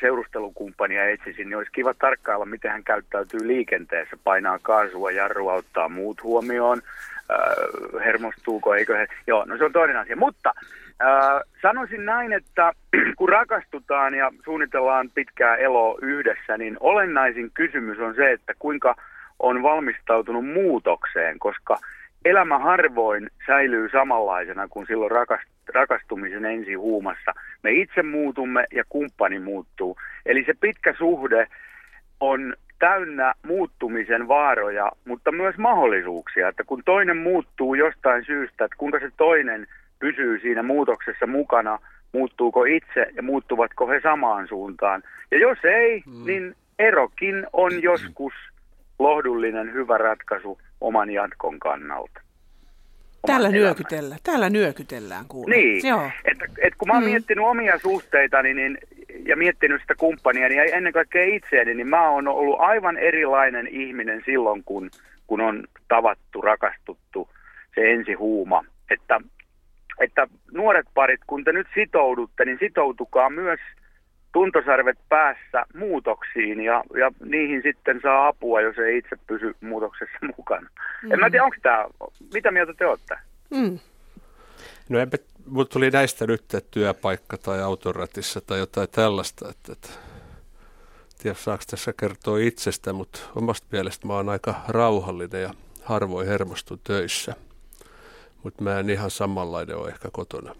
seurustelukumppania 0.00 1.10
etsisin, 1.10 1.48
niin 1.48 1.56
olisi 1.56 1.72
kiva 1.72 1.94
tarkkailla, 1.94 2.44
miten 2.46 2.70
hän 2.70 2.84
käyttäytyy 2.84 3.46
liikenteessä, 3.46 4.16
painaa 4.24 4.58
kaasua, 4.62 5.10
jarrua, 5.10 5.52
ottaa 5.52 5.88
muut 5.88 6.22
huomioon, 6.22 6.82
äh, 7.30 8.04
hermostuuko, 8.04 8.74
eikö 8.74 8.96
he... 8.96 9.06
Joo, 9.26 9.44
no 9.44 9.56
se 9.56 9.64
on 9.64 9.72
toinen 9.72 9.96
asia. 9.96 10.16
Mutta 10.16 10.52
äh, 11.02 11.40
sanoisin 11.62 12.04
näin, 12.04 12.32
että 12.32 12.72
kun 13.18 13.28
rakastutaan 13.28 14.14
ja 14.14 14.32
suunnitellaan 14.44 15.10
pitkää 15.14 15.56
eloa 15.56 15.98
yhdessä, 16.02 16.58
niin 16.58 16.76
olennaisin 16.80 17.50
kysymys 17.54 17.98
on 17.98 18.14
se, 18.14 18.32
että 18.32 18.52
kuinka 18.58 18.94
on 19.38 19.62
valmistautunut 19.62 20.46
muutokseen, 20.46 21.38
koska 21.38 21.78
elämä 22.26 22.58
harvoin 22.58 23.30
säilyy 23.46 23.88
samanlaisena 23.88 24.68
kuin 24.68 24.86
silloin 24.86 25.10
rakast- 25.10 25.72
rakastumisen 25.74 26.44
ensi 26.44 26.74
huumassa. 26.74 27.32
Me 27.62 27.70
itse 27.70 28.02
muutumme 28.02 28.64
ja 28.72 28.84
kumppani 28.88 29.38
muuttuu. 29.38 29.96
Eli 30.26 30.44
se 30.44 30.54
pitkä 30.60 30.94
suhde 30.98 31.46
on 32.20 32.54
täynnä 32.78 33.34
muuttumisen 33.46 34.28
vaaroja, 34.28 34.92
mutta 35.04 35.32
myös 35.32 35.56
mahdollisuuksia, 35.58 36.48
että 36.48 36.64
kun 36.64 36.82
toinen 36.84 37.16
muuttuu 37.16 37.74
jostain 37.74 38.24
syystä, 38.24 38.64
että 38.64 38.76
kuinka 38.76 38.98
se 39.00 39.10
toinen 39.16 39.66
pysyy 39.98 40.38
siinä 40.38 40.62
muutoksessa 40.62 41.26
mukana, 41.26 41.78
muuttuuko 42.12 42.64
itse 42.64 43.06
ja 43.14 43.22
muuttuvatko 43.22 43.88
he 43.88 44.00
samaan 44.02 44.48
suuntaan. 44.48 45.02
Ja 45.30 45.38
jos 45.38 45.58
ei, 45.64 46.02
mm. 46.06 46.26
niin 46.26 46.54
erokin 46.78 47.46
on 47.52 47.82
joskus 47.82 48.32
lohdullinen 48.98 49.72
hyvä 49.72 49.98
ratkaisu 49.98 50.58
oman 50.80 51.10
jatkon 51.10 51.58
kannalta. 51.58 52.20
Täällä 53.26 53.48
nyökytellään, 53.48 54.20
täällä 54.22 54.50
nyökytellään 54.50 55.24
kuule. 55.28 55.56
Niin, 55.56 55.88
Joo. 55.88 56.10
Että, 56.24 56.44
että 56.44 56.78
kun 56.78 56.88
mä 56.88 56.94
oon 56.94 57.02
mm. 57.02 57.10
miettinyt 57.10 57.44
omia 57.44 57.78
suhteitani 57.78 58.54
niin, 58.54 58.78
ja 59.26 59.36
miettinyt 59.36 59.80
sitä 59.80 59.94
kumppania 59.94 60.48
niin 60.48 60.74
ennen 60.74 60.92
kaikkea 60.92 61.24
itseäni, 61.24 61.74
niin 61.74 61.88
mä 61.88 62.10
oon 62.10 62.28
ollut 62.28 62.60
aivan 62.60 62.96
erilainen 62.96 63.68
ihminen 63.68 64.22
silloin, 64.24 64.64
kun, 64.64 64.90
kun 65.26 65.40
on 65.40 65.64
tavattu, 65.88 66.40
rakastuttu 66.40 67.28
se 67.74 67.92
ensi 67.92 68.12
huuma. 68.12 68.64
Että, 68.90 69.20
että 70.00 70.28
nuoret 70.52 70.86
parit, 70.94 71.20
kun 71.26 71.44
te 71.44 71.52
nyt 71.52 71.66
sitoudutte, 71.74 72.44
niin 72.44 72.58
sitoutukaa 72.60 73.30
myös– 73.30 73.60
tuntosarvet 74.36 74.98
päässä 75.08 75.64
muutoksiin 75.74 76.60
ja, 76.60 76.84
ja 76.98 77.12
niihin 77.24 77.62
sitten 77.62 78.00
saa 78.02 78.26
apua, 78.26 78.60
jos 78.60 78.78
ei 78.78 78.98
itse 78.98 79.16
pysy 79.26 79.54
muutoksessa 79.60 80.18
mukana. 80.36 80.68
Mm. 81.02 81.12
En 81.12 81.20
mä 81.20 81.30
tiedä, 81.30 81.44
onko 81.44 81.56
tämä, 81.62 81.84
mitä 82.34 82.50
mieltä 82.50 82.74
te 82.74 82.86
olette? 82.86 83.14
Mm. 83.50 83.78
No 84.88 84.98
enpä, 84.98 85.16
mutta 85.46 85.72
tuli 85.72 85.90
näistä 85.90 86.26
nyt, 86.26 86.40
että 86.40 86.60
työpaikka 86.70 87.38
tai 87.38 87.62
autoratissa 87.62 88.40
tai 88.40 88.58
jotain 88.58 88.88
tällaista, 88.90 89.48
että, 89.50 89.72
että 89.72 89.88
tiedä 91.22 91.34
saako 91.34 91.64
tässä 91.70 91.92
kertoa 92.00 92.38
itsestä, 92.38 92.92
mutta 92.92 93.18
omasta 93.36 93.66
mielestä 93.72 94.06
mä 94.06 94.12
oon 94.12 94.28
aika 94.28 94.54
rauhallinen 94.68 95.42
ja 95.42 95.50
harvoin 95.82 96.28
hermostun 96.28 96.80
töissä. 96.84 97.34
Mutta 98.42 98.62
mä 98.62 98.78
en 98.78 98.90
ihan 98.90 99.10
samanlainen 99.10 99.76
ole 99.76 99.88
ehkä 99.88 100.08
kotona. 100.12 100.54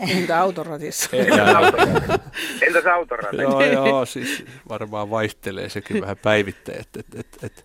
Entä 0.00 0.40
autoratissa? 0.40 1.10
Entäs 2.66 2.86
autoratissa? 2.86 3.42
joo, 3.42 3.62
joo, 3.62 4.06
siis 4.06 4.44
varmaan 4.68 5.10
vaihtelee 5.10 5.68
sekin 5.68 6.00
vähän 6.00 6.16
päivittäin. 6.16 6.80
Et, 6.80 6.88
et, 6.98 7.06
et, 7.14 7.38
et, 7.42 7.64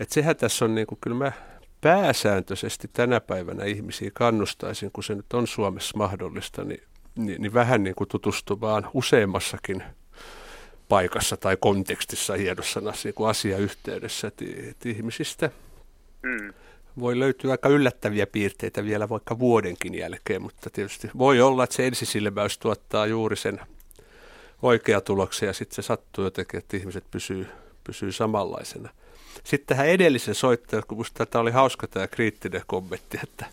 et 0.00 0.10
sehän 0.10 0.36
tässä 0.36 0.64
on, 0.64 0.74
niin 0.74 0.86
kuin, 0.86 0.98
kyllä 1.00 1.16
mä 1.16 1.32
pääsääntöisesti 1.80 2.88
tänä 2.92 3.20
päivänä 3.20 3.64
ihmisiä 3.64 4.10
kannustaisin, 4.14 4.90
kun 4.92 5.04
se 5.04 5.14
nyt 5.14 5.32
on 5.32 5.46
Suomessa 5.46 5.98
mahdollista, 5.98 6.64
niin, 6.64 6.82
niin, 7.16 7.42
niin 7.42 7.54
vähän 7.54 7.84
niin 7.84 7.94
kuin 7.94 8.08
tutustumaan 8.08 8.90
useammassakin 8.94 9.82
paikassa 10.88 11.36
tai 11.36 11.56
kontekstissa 11.60 12.34
hienossa 12.34 12.80
niin 13.04 13.14
kuin 13.14 13.30
asiayhteydessä, 13.30 14.28
että, 14.28 14.44
että 14.70 14.88
ihmisistä 14.88 15.50
mm 16.22 16.52
voi 17.00 17.18
löytyä 17.18 17.50
aika 17.50 17.68
yllättäviä 17.68 18.26
piirteitä 18.26 18.84
vielä 18.84 19.08
vaikka 19.08 19.38
vuodenkin 19.38 19.94
jälkeen, 19.94 20.42
mutta 20.42 20.70
tietysti 20.70 21.10
voi 21.18 21.40
olla, 21.40 21.64
että 21.64 21.76
se 21.76 21.86
ensisilmäys 21.86 22.58
tuottaa 22.58 23.06
juuri 23.06 23.36
sen 23.36 23.60
oikea 24.62 25.00
tuloksen 25.00 25.46
ja 25.46 25.52
sitten 25.52 25.76
se 25.76 25.82
sattuu 25.82 26.24
jotenkin, 26.24 26.58
että 26.58 26.76
ihmiset 26.76 27.04
pysyy, 27.10 27.46
pysyy 27.84 28.12
samanlaisena. 28.12 28.88
Sitten 29.44 29.66
tähän 29.66 29.88
edellisen 29.88 30.34
soittajan, 30.34 30.82
kun 30.88 30.98
minusta 30.98 31.26
tämä 31.26 31.42
oli 31.42 31.50
hauska 31.50 31.86
tämä 31.86 32.06
kriittinen 32.06 32.62
kommentti, 32.66 33.18
että 33.22 33.46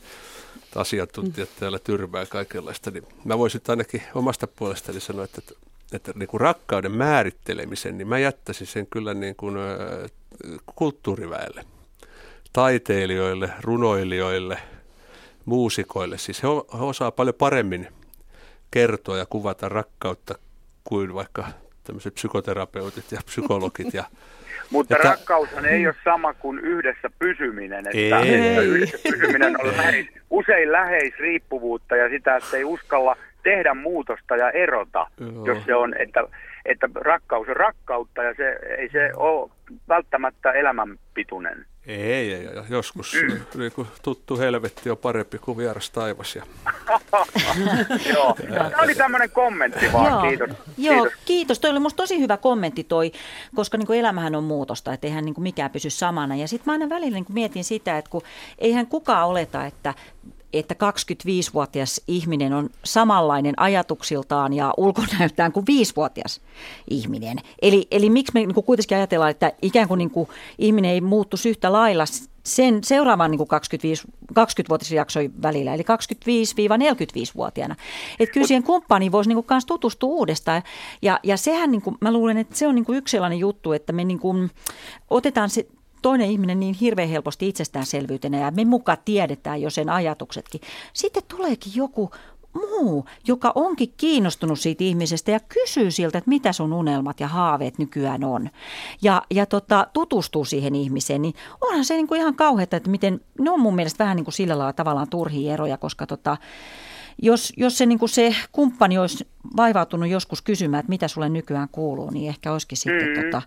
asiantuntijat 0.75 1.49
täällä 1.59 1.79
tyrmää 1.79 2.25
kaikenlaista, 2.25 2.91
niin 2.91 3.03
mä 3.25 3.37
voisin 3.37 3.61
ainakin 3.67 4.03
omasta 4.15 4.47
puolestani 4.47 4.99
sanoa, 4.99 5.23
että, 5.23 5.41
että, 5.93 6.11
niin 6.15 6.27
kuin 6.27 6.41
rakkauden 6.41 6.91
määrittelemisen, 6.91 7.97
niin 7.97 8.07
mä 8.07 8.19
jättäisin 8.19 8.67
sen 8.67 8.87
kyllä 8.87 9.13
niin 9.13 9.35
kuin, 9.35 9.55
kulttuuriväelle 10.75 11.65
taiteilijoille, 12.53 13.49
runoilijoille, 13.61 14.57
muusikoille. 15.45 16.17
Siis 16.17 16.43
he, 16.43 16.47
he 16.47 16.83
osaa 16.83 17.11
paljon 17.11 17.35
paremmin 17.35 17.87
kertoa 18.71 19.17
ja 19.17 19.25
kuvata 19.25 19.69
rakkautta 19.69 20.35
kuin 20.83 21.13
vaikka 21.13 21.47
tämmöiset 21.83 22.13
psykoterapeutit 22.13 23.11
ja 23.11 23.19
psykologit. 23.25 23.93
Ja, 23.93 24.03
Mutta 24.71 24.95
että, 24.95 25.09
rakkaushan 25.09 25.65
ei 25.65 25.87
ole 25.87 25.95
sama 26.03 26.33
kuin 26.33 26.59
yhdessä 26.59 27.09
pysyminen. 27.19 27.85
Että, 27.87 28.19
ei. 28.19 28.67
yhdessä 28.67 28.97
pysyminen 29.11 29.61
on 29.61 29.77
läheis, 29.77 30.07
usein 30.29 30.71
läheisriippuvuutta 30.71 31.95
ja 31.95 32.09
sitä, 32.09 32.35
että 32.35 32.57
ei 32.57 32.63
uskalla 32.63 33.15
tehdä 33.43 33.73
muutosta 33.73 34.35
ja 34.35 34.51
erota, 34.51 35.07
Joo. 35.19 35.45
jos 35.45 35.65
se 35.65 35.75
on, 35.75 35.95
että, 35.97 36.23
että 36.65 36.89
rakkaus 36.95 37.47
on 37.49 37.55
rakkautta 37.55 38.23
ja 38.23 38.33
se, 38.33 38.59
ei 38.77 38.89
se 38.89 39.11
ole 39.15 39.51
välttämättä 39.87 40.51
elämänpituinen. 40.51 41.65
Ei, 41.87 42.11
ei, 42.11 42.33
ei. 42.33 42.47
joskus 42.69 43.13
mm. 43.13 43.59
niin 43.59 43.71
kuin 43.71 43.87
tuttu 44.01 44.37
helvetti 44.37 44.89
on 44.89 44.97
parempi 44.97 45.37
kuin 45.37 45.57
vieras 45.57 45.89
taivas. 45.89 46.35
Ja... 46.35 46.43
Joo, 48.13 48.35
tämä 48.49 48.81
oli 48.83 48.95
tämmöinen 48.95 49.29
kommentti 49.29 49.93
vaan, 49.93 50.11
Joo. 50.11 50.21
kiitos. 50.21 50.49
Joo, 50.77 51.03
kiitos. 51.03 51.19
kiitos. 51.25 51.59
Toi 51.59 51.71
oli 51.71 51.79
musta 51.79 51.97
tosi 51.97 52.19
hyvä 52.19 52.37
kommentti 52.37 52.83
toi, 52.83 53.11
koska 53.55 53.77
niin 53.77 53.87
kuin 53.87 53.99
elämähän 53.99 54.35
on 54.35 54.43
muutosta, 54.43 54.93
että 54.93 55.07
eihän 55.07 55.25
niin 55.25 55.35
kuin 55.35 55.43
mikään 55.43 55.71
pysy 55.71 55.89
samana. 55.89 56.35
Ja 56.35 56.47
sitten 56.47 56.65
mä 56.65 56.71
aina 56.71 56.89
välillä 56.89 57.15
niin 57.15 57.25
kuin 57.25 57.33
mietin 57.33 57.63
sitä, 57.63 57.97
että 57.97 58.11
kun 58.11 58.21
eihän 58.57 58.87
kukaan 58.87 59.27
oleta, 59.27 59.65
että 59.65 59.93
että 60.53 60.73
25-vuotias 60.73 62.01
ihminen 62.07 62.53
on 62.53 62.69
samanlainen 62.85 63.53
ajatuksiltaan 63.57 64.53
ja 64.53 64.73
ulkonäöltään 64.77 65.51
kuin 65.51 65.65
5-vuotias 65.69 66.41
ihminen. 66.89 67.37
Eli, 67.61 67.87
eli 67.91 68.09
miksi 68.09 68.33
me 68.33 68.39
niin 68.39 68.63
kuitenkin 68.65 68.97
ajatellaan, 68.97 69.31
että 69.31 69.51
ikään 69.61 69.87
kuin, 69.87 69.97
niin 69.97 70.11
kuin 70.11 70.29
ihminen 70.57 70.91
ei 70.91 71.01
muuttuisi 71.01 71.49
yhtä 71.49 71.71
lailla 71.71 72.05
sen 72.43 72.83
seuraavan 72.83 73.31
niin 73.31 73.47
25, 73.47 74.07
20-vuotisen 74.39 74.95
jakson 74.95 75.29
välillä, 75.41 75.73
eli 75.73 75.83
25-45-vuotiaana. 75.83 77.75
Että 78.19 78.33
kyllä 78.33 78.47
siihen 78.47 78.63
kumppaniin 78.63 79.11
voisi 79.11 79.29
niin 79.29 79.45
tutustua 79.67 80.09
uudestaan. 80.09 80.63
Ja, 81.01 81.19
ja 81.23 81.37
sehän, 81.37 81.71
niin 81.71 81.81
kuin, 81.81 81.97
mä 82.01 82.13
luulen, 82.13 82.37
että 82.37 82.55
se 82.55 82.67
on 82.67 82.75
niin 82.75 82.85
kuin 82.85 82.97
yksi 82.97 83.11
sellainen 83.11 83.39
juttu, 83.39 83.73
että 83.73 83.93
me 83.93 84.03
niin 84.03 84.19
kuin 84.19 84.51
otetaan 85.09 85.49
se 85.49 85.67
toinen 86.01 86.31
ihminen 86.31 86.59
niin 86.59 86.75
hirveän 86.75 87.09
helposti 87.09 87.47
itsestäänselvyytenä 87.47 88.39
ja 88.39 88.51
me 88.51 88.65
muka 88.65 88.95
tiedetään 88.95 89.61
jo 89.61 89.69
sen 89.69 89.89
ajatuksetkin. 89.89 90.61
Sitten 90.93 91.23
tuleekin 91.27 91.71
joku 91.75 92.11
muu, 92.53 93.05
joka 93.27 93.51
onkin 93.55 93.93
kiinnostunut 93.97 94.59
siitä 94.59 94.83
ihmisestä 94.83 95.31
ja 95.31 95.39
kysyy 95.39 95.91
siltä, 95.91 96.17
että 96.17 96.29
mitä 96.29 96.53
sun 96.53 96.73
unelmat 96.73 97.19
ja 97.19 97.27
haaveet 97.27 97.77
nykyään 97.77 98.23
on. 98.23 98.49
Ja, 99.01 99.21
ja 99.31 99.45
tota, 99.45 99.87
tutustuu 99.93 100.45
siihen 100.45 100.75
ihmiseen, 100.75 101.21
niin 101.21 101.33
onhan 101.61 101.85
se 101.85 101.93
niinku 101.93 102.15
ihan 102.15 102.35
kauheata, 102.35 102.77
että 102.77 102.89
miten, 102.89 103.21
ne 103.39 103.51
on 103.51 103.59
mun 103.59 103.75
mielestä 103.75 104.03
vähän 104.03 104.15
niinku 104.15 104.31
sillä 104.31 104.57
lailla 104.57 104.73
tavallaan 104.73 105.09
turhia 105.09 105.53
eroja, 105.53 105.77
koska 105.77 106.05
tota, 106.05 106.37
jos, 107.21 107.53
jos 107.57 107.77
se, 107.77 107.85
niin 107.85 107.99
se 108.05 108.35
kumppani 108.51 108.97
olisi 108.97 109.27
vaivautunut 109.57 110.09
joskus 110.09 110.41
kysymään, 110.41 110.79
että 110.79 110.89
mitä 110.89 111.07
sulle 111.07 111.29
nykyään 111.29 111.69
kuuluu, 111.71 112.09
niin 112.09 112.29
ehkä 112.29 112.53
olisikin 112.53 112.77
sitten 112.77 113.07
mm. 113.07 113.23
tota, 113.23 113.41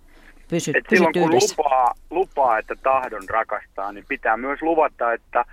pysyt, 0.53 0.77
Et 0.77 0.85
silloin 0.89 1.13
kun 1.13 1.31
lupaa, 1.31 1.95
lupaa, 2.11 2.59
että 2.59 2.75
tahdon 2.83 3.23
rakastaa, 3.29 3.93
niin 3.93 4.05
pitää 4.09 4.37
myös 4.37 4.63
luvata, 4.63 5.13
että, 5.13 5.45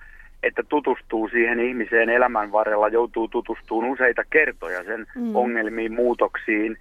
että 0.43 0.63
tutustuu 0.63 1.29
siihen 1.29 1.59
ihmiseen 1.59 2.09
elämän 2.09 2.51
varrella, 2.51 2.87
joutuu 2.87 3.27
tutustumaan 3.27 3.91
useita 3.91 4.23
kertoja 4.29 4.83
sen 4.83 5.07
mm. 5.15 5.35
ongelmiin, 5.35 5.93
muutoksiin. 5.93 6.77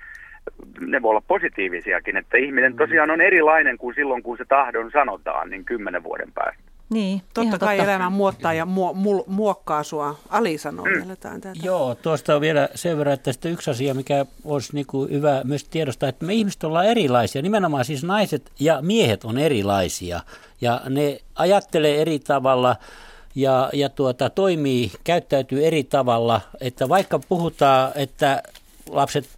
Ne 0.80 1.02
voi 1.02 1.10
olla 1.10 1.28
positiivisiakin, 1.28 2.16
että 2.16 2.36
ihminen 2.36 2.72
mm. 2.72 2.78
tosiaan 2.78 3.10
on 3.10 3.20
erilainen 3.20 3.78
kuin 3.78 3.94
silloin, 3.94 4.22
kun 4.22 4.38
se 4.38 4.44
tahdon 4.44 4.90
sanotaan, 4.90 5.50
niin 5.50 5.64
kymmenen 5.64 6.02
vuoden 6.02 6.32
päästä. 6.32 6.67
Niin, 6.90 7.22
totta 7.34 7.58
kai 7.58 7.76
totta. 7.76 7.92
elämä 7.92 8.10
muottaa 8.10 8.54
ja 8.54 8.66
mu, 8.66 8.94
mu, 8.94 9.24
muokkaa 9.26 9.82
sua. 9.82 10.18
Ali 10.28 10.58
sanoo 10.58 10.86
mm. 10.86 10.92
vielä 10.92 11.16
tätä. 11.16 11.52
Joo, 11.62 11.94
tuosta 11.94 12.34
on 12.34 12.40
vielä 12.40 12.68
sen 12.74 12.98
verran, 12.98 13.14
että 13.14 13.32
sitten 13.32 13.52
yksi 13.52 13.70
asia, 13.70 13.94
mikä 13.94 14.26
olisi 14.44 14.74
niin 14.74 14.86
kuin 14.86 15.10
hyvä 15.10 15.40
myös 15.44 15.64
tiedostaa, 15.64 16.08
että 16.08 16.24
me 16.24 16.34
ihmiset 16.34 16.64
ollaan 16.64 16.86
erilaisia. 16.86 17.42
Nimenomaan 17.42 17.84
siis 17.84 18.04
naiset 18.04 18.52
ja 18.60 18.82
miehet 18.82 19.24
on 19.24 19.38
erilaisia 19.38 20.20
ja 20.60 20.80
ne 20.88 21.18
ajattelee 21.34 22.00
eri 22.00 22.18
tavalla 22.18 22.76
ja, 23.34 23.70
ja 23.72 23.88
tuota, 23.88 24.30
toimii, 24.30 24.92
käyttäytyy 25.04 25.66
eri 25.66 25.84
tavalla. 25.84 26.40
Että 26.60 26.88
vaikka 26.88 27.18
puhutaan, 27.18 27.92
että 27.94 28.42
lapset 28.90 29.28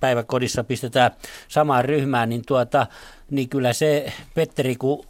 päiväkodissa 0.00 0.64
pistetään 0.64 1.10
samaan 1.48 1.84
ryhmään, 1.84 2.28
niin, 2.28 2.42
tuota, 2.46 2.86
niin 3.30 3.48
kyllä 3.48 3.72
se 3.72 4.12
Petteri, 4.34 4.76
kun 4.76 5.04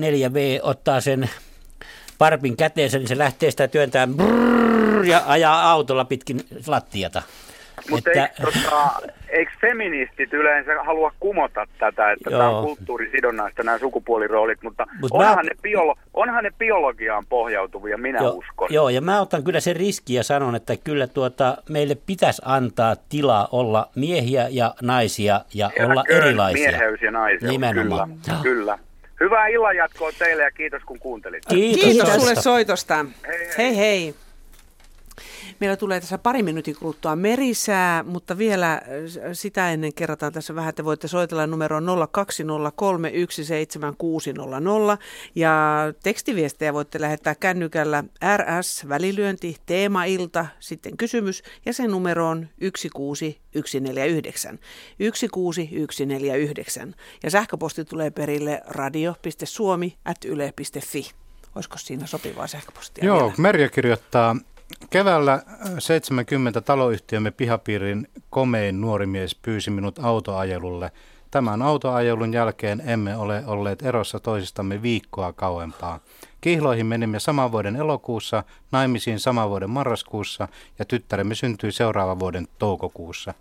4V 0.00 0.60
ottaa 0.62 1.00
sen 1.00 1.30
parpin 2.18 2.56
käteensä, 2.56 2.98
niin 2.98 3.08
se 3.08 3.18
lähtee 3.18 3.50
sitä 3.50 3.68
työntämään 3.68 4.14
brrr, 4.16 5.04
ja 5.04 5.22
ajaa 5.26 5.70
autolla 5.70 6.04
pitkin 6.04 6.40
lattiata. 6.66 7.22
Mutta 7.90 8.10
että... 8.10 8.24
eikö, 8.26 8.42
tota, 8.62 8.90
eikö 9.28 9.52
feministit 9.60 10.32
yleensä 10.32 10.82
halua 10.86 11.12
kumota 11.20 11.66
tätä, 11.78 12.12
että 12.12 12.30
Joo. 12.30 12.38
tämä 12.38 12.50
on 12.50 12.64
kulttuurisidonnaista 12.64 13.62
nämä 13.62 13.78
sukupuoliroolit, 13.78 14.62
mutta 14.62 14.86
Mut 15.00 15.10
onhan, 15.12 15.34
mä- 15.34 15.42
ne 15.42 15.50
biolo- 15.68 15.98
onhan 16.14 16.44
ne 16.44 16.50
biologiaan 16.58 17.26
pohjautuvia, 17.28 17.98
minä 17.98 18.18
Joo, 18.22 18.32
uskon. 18.32 18.68
joo, 18.70 18.88
ja 18.88 19.00
mä 19.00 19.20
otan 19.20 19.44
kyllä 19.44 19.60
sen 19.60 19.76
riski 19.76 20.14
ja 20.14 20.22
sanon, 20.24 20.54
että 20.54 20.76
kyllä 20.76 21.06
tuota, 21.06 21.56
meille 21.68 21.94
pitäisi 22.06 22.42
antaa 22.44 22.96
tilaa 23.08 23.48
olla 23.52 23.88
miehiä 23.94 24.46
ja 24.50 24.74
naisia 24.82 25.40
ja 25.54 25.70
olla 25.84 25.92
Eläköön 26.08 26.22
erilaisia. 26.26 26.70
Mieheys 26.70 27.02
ja 27.02 27.10
naiseus, 27.10 27.52
Nimenomaan. 27.52 28.10
kyllä. 28.24 28.38
kyllä. 28.42 28.78
Hyvää 29.20 29.46
illanjatkoa 29.46 30.10
teille 30.18 30.42
ja 30.42 30.50
kiitos 30.50 30.82
kun 30.86 30.98
kuuntelit. 30.98 31.42
Kiitos. 31.48 31.84
Kiitos 31.84 32.14
sulle 32.14 32.34
soitosta. 32.34 33.06
Hei, 33.26 33.38
hei. 33.38 33.48
Hei 33.58 33.76
hei. 33.76 34.14
Meillä 35.60 35.76
tulee 35.76 36.00
tässä 36.00 36.18
pari 36.18 36.42
minuutin 36.42 36.76
kuluttua 36.76 37.16
merisää, 37.16 38.02
mutta 38.02 38.38
vielä 38.38 38.72
äh, 38.72 38.80
sitä 39.32 39.72
ennen 39.72 39.94
kerrataan 39.94 40.32
tässä 40.32 40.54
vähän, 40.54 40.68
että 40.68 40.84
voitte 40.84 41.08
soitella 41.08 41.46
numeroon 41.46 41.88
020317600 41.88 41.92
ja 45.34 45.78
tekstiviestejä 46.02 46.74
voitte 46.74 47.00
lähettää 47.00 47.34
kännykällä 47.34 48.04
RS 48.36 48.88
välilyönti 48.88 49.56
teemailta, 49.66 50.46
sitten 50.60 50.96
kysymys 50.96 51.42
ja 51.66 51.72
sen 51.72 51.90
numero 51.90 52.28
on 52.28 52.48
16149. 52.74 54.58
16149 54.98 56.94
ja 57.22 57.30
sähköposti 57.30 57.84
tulee 57.84 58.10
perille 58.10 58.62
radio.suomi.yle.fi. 58.66 61.10
Olisiko 61.54 61.78
siinä 61.78 62.06
sopivaa 62.06 62.46
sähköpostia 62.46 63.04
Joo, 63.04 63.20
vielä? 63.20 63.34
Merja 63.38 63.68
kirjoittaa, 63.68 64.36
keväällä 64.90 65.32
äh, 65.32 65.42
70 65.78 66.60
taloyhtiömme 66.60 67.30
pihapiirin 67.30 68.08
komein 68.30 68.80
nuori 68.80 69.06
mies 69.06 69.34
pyysi 69.34 69.70
minut 69.70 69.98
autoajelulle. 70.02 70.92
Tämän 71.30 71.62
autoajelun 71.62 72.32
jälkeen 72.32 72.82
emme 72.86 73.16
ole 73.16 73.42
olleet 73.46 73.82
erossa 73.82 74.20
toisistamme 74.20 74.82
viikkoa 74.82 75.32
kauempaa. 75.32 76.00
Kihloihin 76.40 76.86
menimme 76.86 77.20
saman 77.20 77.52
vuoden 77.52 77.76
elokuussa, 77.76 78.44
naimisiin 78.72 79.20
saman 79.20 79.50
vuoden 79.50 79.70
marraskuussa 79.70 80.48
ja 80.78 80.84
tyttäremme 80.84 81.34
syntyi 81.34 81.72
seuraavan 81.72 82.18
vuoden 82.18 82.48
toukokuussa. 82.58 83.34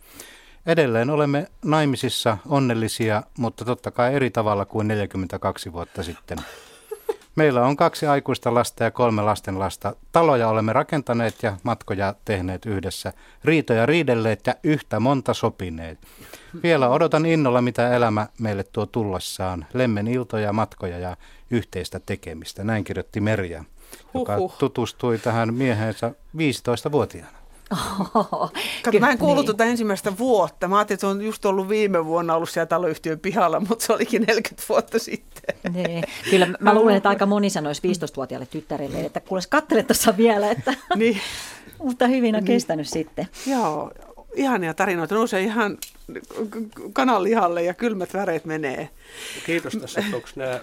Edelleen 0.65 1.09
olemme 1.09 1.47
naimisissa 1.65 2.37
onnellisia, 2.47 3.23
mutta 3.37 3.65
totta 3.65 3.91
kai 3.91 4.13
eri 4.13 4.29
tavalla 4.29 4.65
kuin 4.65 4.87
42 4.87 5.73
vuotta 5.73 6.03
sitten. 6.03 6.37
Meillä 7.39 7.65
on 7.65 7.77
kaksi 7.77 8.07
aikuista 8.07 8.53
lasta 8.53 8.83
ja 8.83 8.91
kolme 8.91 9.21
lasten 9.21 9.59
lasta. 9.59 9.95
Taloja 10.11 10.47
olemme 10.47 10.73
rakentaneet 10.73 11.43
ja 11.43 11.57
matkoja 11.63 12.15
tehneet 12.25 12.65
yhdessä. 12.65 13.13
Riitoja 13.43 13.85
riidelleet 13.85 14.47
ja 14.47 14.55
yhtä 14.63 14.99
monta 14.99 15.33
sopineet. 15.33 15.99
Vielä 16.63 16.89
odotan 16.89 17.25
innolla, 17.25 17.61
mitä 17.61 17.95
elämä 17.95 18.27
meille 18.39 18.63
tuo 18.63 18.85
tullessaan. 18.85 19.65
Lemmen 19.73 20.07
iltoja, 20.07 20.53
matkoja 20.53 20.99
ja 20.99 21.17
yhteistä 21.51 21.99
tekemistä. 22.05 22.63
Näin 22.63 22.83
kirjoitti 22.83 23.21
Merja, 23.21 23.63
joka 24.13 24.37
tutustui 24.57 25.17
tähän 25.17 25.53
miehensä 25.53 26.11
15-vuotiaana. 26.37 27.38
Kato, 28.83 28.99
mä 28.99 29.11
en 29.11 29.17
kuullut 29.17 29.37
Niin. 29.37 29.45
tuota 29.45 29.63
ensimmäistä 29.63 30.17
vuotta. 30.17 30.67
Mä 30.67 30.77
ajattelin, 30.77 30.95
että 30.95 31.01
se 31.01 31.07
on 31.07 31.21
just 31.21 31.45
ollut 31.45 31.69
viime 31.69 32.05
vuonna 32.05 32.35
ollut 32.35 32.49
siellä 32.49 32.65
taloyhtiön 32.65 33.19
pihalla, 33.19 33.59
mutta 33.59 33.85
se 33.85 33.93
olikin 33.93 34.21
40 34.21 34.63
vuotta 34.69 34.99
sitten. 34.99 35.55
Nee. 35.73 36.01
Kyllä 36.29 36.47
mä 36.59 36.73
luulen, 36.73 36.95
että 36.95 37.09
aika 37.09 37.25
moni 37.25 37.49
sanoisi 37.49 37.81
15-vuotiaalle 37.87 38.45
tyttärelle, 38.51 38.99
että 39.01 39.19
kuules 39.19 39.47
kattele 39.47 39.83
tuossa 39.83 40.17
vielä, 40.17 40.51
että, 40.51 40.73
Niin, 40.95 41.17
mutta 41.83 42.07
hyvin 42.07 42.35
on 42.35 42.43
kestänyt 42.43 42.87
sitten. 42.87 43.27
joo, 43.47 43.91
ihania 44.35 44.73
tarinoita. 44.73 45.15
Nousee 45.15 45.41
ihan 45.41 45.77
kananlihalle 46.93 47.63
ja 47.63 47.73
kylmät 47.73 48.13
väreet 48.13 48.45
menee. 48.45 48.89
Kiitos 49.45 49.73
tässä, 49.81 49.99
että 50.01 50.15
onko 50.15 50.27
nämä 50.35 50.59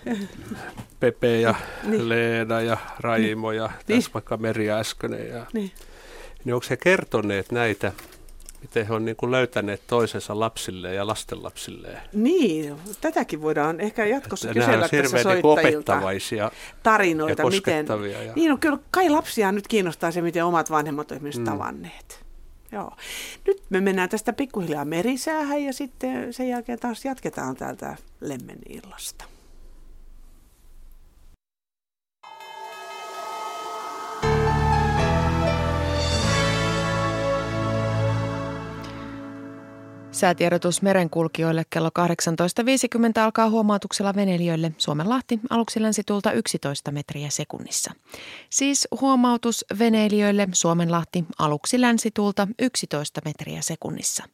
Pepe 1.01 1.41
ja 1.41 1.55
Niin. 1.83 2.09
Leena 2.09 2.61
ja 2.61 2.77
Raimo 3.01 3.53
ja 3.53 3.71
Niin. 3.89 3.99
tässä 3.99 4.11
vaikka 4.15 4.37
Meri 4.37 4.71
äskeinen. 4.71 5.29
Ja, 5.29 5.47
Niin. 5.53 5.73
Niin 6.47 6.55
onko 6.55 6.67
he 6.71 6.77
kertoneet 6.77 7.53
näitä, 7.53 7.93
miten 8.63 8.87
he 8.87 8.95
on 8.95 9.05
niin 9.05 9.17
kuin 9.17 9.31
löytäneet 9.33 9.83
toisensa 9.87 10.41
lapsilleen 10.41 10.97
ja 10.97 11.07
lastenlapsilleen? 11.07 12.01
Niin, 12.13 12.75
tätäkin 13.01 13.43
voidaan 13.43 13.81
ehkä 13.81 14.05
jatkossa 14.07 14.49
Nämä 14.49 14.55
kysellä 14.67 14.89
tässä 14.89 14.97
niin 14.97 15.11
kuin 15.11 15.23
soittajilta 15.23 15.93
opettavaisia. 15.93 16.51
tarinoita. 16.83 17.43
ja 17.43 17.49
miten, 17.51 17.87
ja- 18.27 18.33
Niin, 18.37 18.51
no, 18.51 18.57
kyllä 18.61 18.79
kai 18.91 19.09
lapsia 19.11 19.53
nyt 19.53 19.69
kiinnostaa 19.69 20.11
se, 20.11 20.23
miten 20.23 20.45
omat 20.45 20.71
vanhemmat 20.71 21.11
on 21.11 21.17
esimerkiksi 21.17 21.41
Mm. 21.41 21.45
tavanneet. 21.45 22.27
Joo. 22.73 22.91
Nyt 23.47 23.63
me 23.71 23.81
mennään 23.81 24.09
tästä 24.09 24.33
pikkuhiljaa 24.33 24.85
merisäähän 24.85 25.63
ja 25.63 25.73
sitten 25.73 26.33
sen 26.33 26.49
jälkeen 26.49 26.79
taas 26.79 27.05
jatketaan 27.05 27.57
täältä 27.57 27.97
Lemmen 28.21 28.59
illasta. 28.69 29.25
Säätiedotus 40.17 40.83
merenkulkijoille 40.83 41.62
kello 41.71 41.89
18.50 41.89 43.23
alkaa 43.25 43.51
huomautuksella 43.51 44.14
veneilijöille 44.14 44.73
Suomenlahti 44.79 45.41
aluksi 45.51 45.83
länsitulta 45.83 46.33
11 46.33 46.93
metriä 46.93 47.31
sekunnissa. 47.31 47.93
Siis 48.51 48.89
huomautus 49.01 49.64
veneilijöille 49.79 50.49
Suomenlahti 50.53 51.25
aluksi 51.39 51.81
länsitulta 51.81 52.49
11 52.62 53.21
metriä 53.25 53.62
sekunnissa. 53.62 54.25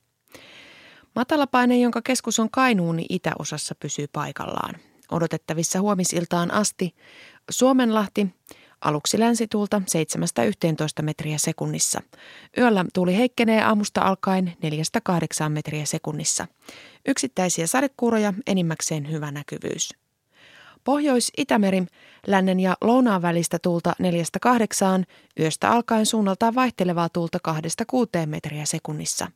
Matalapaine, 1.15 1.79
jonka 1.79 2.03
keskus 2.03 2.39
on 2.39 2.51
Kainuuni 2.51 3.07
itäosassa, 3.09 3.75
pysyy 3.75 4.07
paikallaan. 4.13 4.75
Odotettavissa 5.11 5.81
huomisiltaan 5.81 6.51
asti 6.51 6.95
Suomenlahti 7.51 8.27
aluksi 8.85 9.21
länsituulta 9.21 9.83
7-11 11.01 11.03
metriä 11.03 11.39
sekunnissa. 11.39 12.03
Yöllä 12.59 12.85
tuuli 12.95 13.17
heikkenee 13.17 13.63
aamusta 13.63 14.01
alkaen 14.01 14.53
4-8 15.47 15.49
metriä 15.49 15.85
sekunnissa. 15.87 16.47
Yksittäisiä 17.09 17.67
sadekuuroja, 17.67 18.35
enimmäkseen 18.47 19.11
hyvä 19.11 19.31
näkyvyys. 19.31 19.91
Pohjois-Itämeri, 20.85 21.83
lännen 22.27 22.61
ja 22.61 22.77
lounaan 22.81 23.23
välistä 23.23 23.59
tuulta 23.59 23.95
4-8, 25.01 25.05
yöstä 25.41 25.71
alkaen 25.71 26.07
suunnaltaan 26.07 26.55
vaihtelevaa 26.55 27.09
tuulta 27.09 27.39
2-6 28.23 28.27
metriä 28.27 28.65
sekunnissa. 28.65 29.31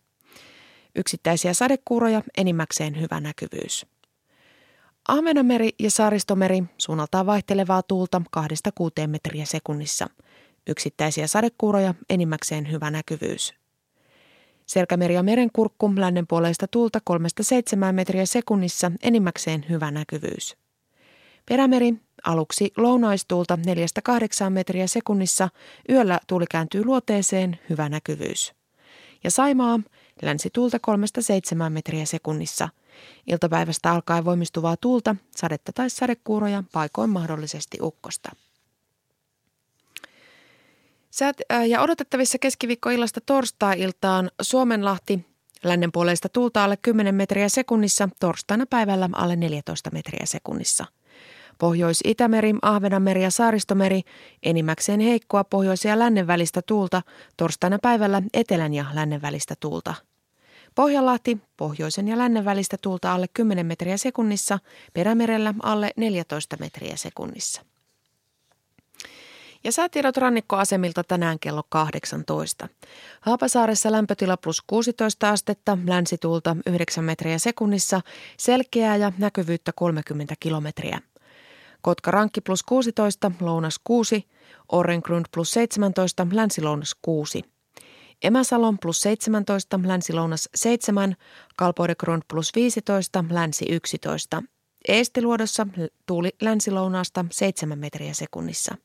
Yksittäisiä 0.97 1.55
sadekuuroja, 1.55 2.23
enimmäkseen 2.37 3.01
hyvä 3.01 3.21
näkyvyys. 3.21 3.87
Ahvenanmeri 5.09 5.71
ja 5.79 5.91
Saaristomeri 5.91 6.63
suunnaltaan 6.79 7.27
vaihtelevaa 7.27 7.83
tuulta 7.83 8.23
2-6 8.37 9.07
metriä 9.07 9.45
sekunnissa. 9.45 10.07
Yksittäisiä 10.67 11.27
sadekuuroja, 11.27 11.95
enimmäkseen 12.11 12.71
hyvä 12.71 12.91
näkyvyys. 12.91 13.55
Selkämeri 14.67 15.15
ja 15.15 15.23
merenkurkku 15.23 15.93
lännen 15.97 16.27
puoleista 16.27 16.69
tuulta 16.69 16.99
3-7 17.11 17.93
metriä 17.93 18.27
sekunnissa, 18.27 18.93
enimmäkseen 19.03 19.67
hyvä 19.69 19.91
näkyvyys. 19.91 20.57
Perämeri 21.49 21.95
aluksi 22.25 22.73
lounaistuulta 22.77 23.59
4-8 24.47 24.51
metriä 24.51 24.87
sekunnissa, 24.87 25.49
yöllä 25.91 26.21
tuuli 26.27 26.45
kääntyy 26.51 26.85
luoteeseen, 26.85 27.59
hyvä 27.71 27.89
näkyvyys. 27.89 28.53
Ja 29.25 29.31
Saimaa 29.31 29.81
länsituulta 30.23 30.79
3-7 31.67 31.71
metriä 31.71 32.05
sekunnissa. 32.05 32.69
Iltapäivästä 33.27 33.93
alkaen 33.93 34.25
voimistuvaa 34.25 34.77
tuulta, 34.77 35.17
sadetta 35.37 35.73
tai 35.73 35.91
sadekuuroja, 35.91 36.65
paikoin 36.73 37.11
mahdollisesti 37.11 37.79
ukkosta. 37.81 38.31
Säät, 41.11 41.37
ää, 41.51 41.65
ja 41.65 41.83
odotettavissa 41.83 42.39
keskiviikkoillasta 42.39 43.21
torstai-iltaan 43.21 44.31
Suomenlahti 44.43 45.27
lännen 45.65 45.93
puoleista 45.93 46.29
tuulta 46.29 46.65
alle 46.65 46.77
10 46.77 47.15
metriä 47.15 47.49
sekunnissa, 47.49 48.09
torstaina 48.21 48.67
päivällä 48.71 49.09
alle 49.13 49.37
14 49.37 49.91
metriä 49.91 50.27
sekunnissa. 50.27 50.85
Pohjois-Itämeri, 51.59 52.55
Ahvenanmeri 52.63 53.23
ja 53.23 53.31
Saaristomeri 53.31 54.03
enimmäkseen 54.43 55.01
heikkoa 55.01 55.45
pohjois- 55.45 55.85
ja 55.85 55.99
lännen 55.99 56.27
välistä 56.27 56.63
tuulta, 56.63 57.03
torstaina 57.37 57.79
päivällä 57.83 58.23
etelän 58.35 58.75
ja 58.75 58.85
lännen 58.95 59.23
välistä 59.23 59.55
tuulta. 59.61 59.95
Pohjanlahti, 60.77 61.39
pohjoisen 61.57 62.09
ja 62.09 62.19
lännen 62.19 62.45
välistä 62.45 62.77
tuulta 62.83 63.15
alle 63.15 63.27
10 63.35 63.67
metriä 63.67 63.97
sekunnissa, 63.97 64.59
perämerellä 64.93 65.55
alle 65.63 65.91
14 65.97 66.57
metriä 66.61 66.97
sekunnissa. 66.97 67.63
Ja 69.65 69.73
säätiedot 69.73 70.17
rannikkoasemilta 70.17 71.05
tänään 71.05 71.39
kello 71.39 71.63
18. 71.69 72.69
Haapasaaressa 73.21 73.93
lämpötila 73.93 74.37
plus 74.37 74.63
16 74.67 75.31
astetta, 75.31 75.79
länsituulta 75.87 76.57
9 76.67 77.05
metriä 77.05 77.39
sekunnissa, 77.39 78.01
selkeää 78.39 78.97
ja 78.97 79.13
näkyvyyttä 79.19 79.73
30 79.73 80.35
kilometriä. 80.41 81.01
Kotka 81.81 82.11
Rankki 82.11 82.41
plus 82.41 82.63
16, 82.63 83.33
lounas 83.41 83.81
6, 83.85 84.29
Orrengrund 84.73 85.25
plus 85.35 85.51
17, 85.51 86.27
länsilounas 86.33 86.97
6. 87.03 87.56
Emäsalon 88.23 88.79
plus 88.79 89.01
17, 89.01 89.81
länsi-lounas 89.83 90.49
7, 90.55 91.17
Kalpoidegrund 91.57 92.23
plus 92.29 92.55
15, 92.55 93.25
länsi 93.31 93.67
11. 93.69 94.43
Eestiluodossa 94.89 95.67
tuuli 96.07 96.31
länsi-lounaasta 96.41 97.25
7 97.31 97.79
metriä 97.79 98.15
sekunnissa. 98.15 98.77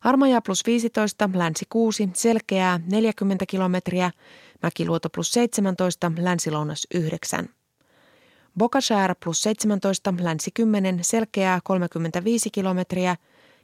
Harmaja 0.00 0.42
plus 0.42 0.66
15, 0.66 1.30
länsi 1.34 1.64
6, 1.68 2.08
selkeää 2.14 2.80
40 2.86 3.46
kilometriä, 3.46 4.10
Mäkiluoto 4.62 5.08
plus 5.10 5.32
17, 5.32 6.12
länsi-lounas 6.18 6.86
9. 6.94 7.48
Bokashär 8.58 9.14
plus 9.24 9.42
17, 9.42 10.14
länsi 10.20 10.50
10, 10.54 10.98
selkeää 11.02 11.60
35 11.64 12.50
kilometriä, 12.50 13.16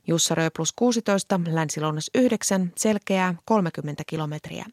Jussarö 0.06 0.50
plus 0.50 0.72
16, 0.72 1.40
länsi-lounas 1.46 2.10
9, 2.14 2.72
selkeää 2.76 3.34
30 3.44 4.02
kilometriä. 4.06 4.66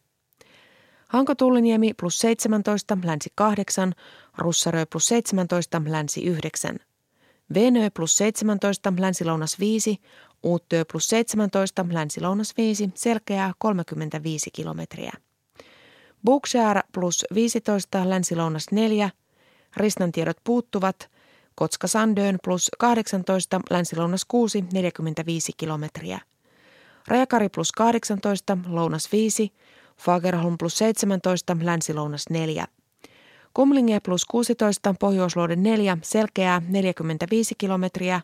Hanko 1.08 1.36
Tulliniemi 1.36 1.94
plus 1.94 2.20
17, 2.20 2.98
länsi 3.04 3.32
8, 3.36 3.94
Russarö 4.38 4.86
plus 4.86 5.06
17, 5.06 5.82
länsi 5.86 6.24
9. 6.24 6.80
Venö 7.54 7.90
plus 7.94 8.18
17, 8.18 8.94
länsi-lounas 9.00 9.60
5, 9.60 9.98
Uuttyö 10.44 10.86
plus 10.92 11.08
17, 11.08 11.86
länsi-lounas 11.92 12.54
5, 12.58 12.90
selkeää 12.96 13.54
35 13.58 14.52
kilometriä. 14.52 15.12
Bookshare 16.26 16.82
plus 16.94 17.26
15, 17.34 18.10
länsi-lounas 18.10 18.66
4, 18.72 19.10
Risnan 19.78 20.12
tiedot 20.12 20.38
puuttuvat, 20.44 21.10
Kotska 21.56 21.88
Sandöön 21.88 22.38
plus 22.44 22.72
18, 22.78 23.62
länsi-lounas 23.70 24.26
6, 24.28 24.64
45 24.74 25.52
kilometriä. 25.58 26.20
Rajakari 27.08 27.50
plus 27.50 27.72
18, 27.72 28.58
lounas 28.68 29.12
5, 29.12 29.54
Fagerholm 29.98 30.58
plus 30.58 30.78
17, 30.78 31.58
länsi-lounas 31.62 32.30
4. 32.30 32.68
Kumlinge 33.54 34.00
plus 34.00 34.26
16, 34.26 34.96
Pohjoisluode 35.00 35.56
4, 35.56 35.98
selkeää 36.02 36.62
45 36.68 37.56
kilometriä. 37.58 38.22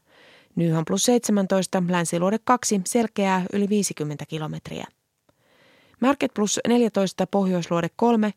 Nyhan 0.55 0.85
plus 0.87 1.03
17, 1.03 1.83
länsiluode 1.89 2.39
2, 2.43 2.81
selkeää 2.85 3.45
yli 3.53 3.69
50 3.69 4.25
kilometriä. 4.25 4.85
Märket 5.99 6.33
plus 6.33 6.59
14, 6.67 7.27
Pohjoisluode 7.27 7.89
3, 7.95 8.33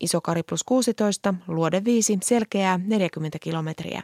Isokari 0.00 0.42
plus 0.42 0.64
16, 0.64 1.34
luode 1.46 1.84
5, 1.84 2.18
selkeää 2.22 2.80
40 2.84 3.38
kilometriä. 3.38 4.02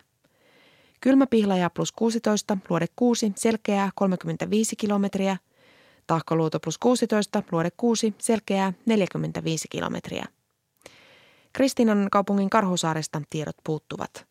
Kylmäpihlaja 1.00 1.70
plus 1.70 1.92
16, 1.92 2.58
luode 2.68 2.86
6, 2.96 3.32
selkeää 3.36 3.90
35 3.94 4.76
kilometriä. 4.76 5.36
Tahkoluoto 6.06 6.60
plus 6.60 6.78
16, 6.78 7.42
luode 7.52 7.70
6, 7.76 8.14
selkeää 8.18 8.72
45 8.86 9.68
kilometriä. 9.68 10.24
Kristinan 11.52 12.08
kaupungin 12.10 12.50
Karhusaaresta 12.50 13.22
tiedot 13.30 13.56
puuttuvat. 13.64 14.26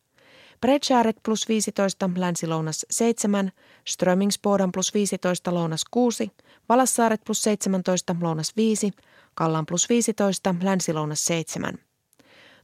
Bredskäret 0.60 1.16
plus 1.22 1.48
15, 1.48 2.10
länsi-lounas 2.16 2.86
7, 2.90 3.52
Strömingsboden 3.84 4.72
plus 4.72 4.94
15, 4.94 5.54
lounas 5.54 5.84
6, 5.90 6.30
Valassaaret 6.68 7.20
plus 7.24 7.42
17, 7.42 8.16
lounas 8.20 8.56
5, 8.56 8.90
Kallan 9.34 9.66
plus 9.66 9.88
15, 9.88 10.54
länsi-lounas 10.62 11.24
7. 11.24 11.87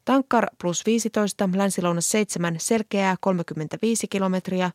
Tankkar 0.04 0.46
plus 0.60 0.86
15, 0.86 1.48
länsi-lounas 1.54 2.10
7, 2.10 2.56
selkeää 2.58 3.16
35 3.20 4.08
kilometriä, 4.08 4.70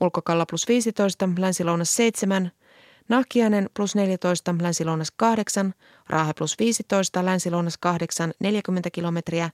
Ulkokalla 0.00 0.46
plus 0.46 0.68
15, 0.68 1.28
länsi-lounas 1.38 1.96
7, 1.96 2.52
Nahkiainen 3.08 3.70
plus 3.74 3.94
14, 3.94 4.54
länsi-lounas 4.60 5.10
8, 5.16 5.74
Raahe 6.08 6.32
plus 6.34 6.58
15, 6.58 7.24
länsi-lounas 7.24 7.78
8, 7.78 8.32
40 8.40 8.90
kilometriä, 8.90 9.50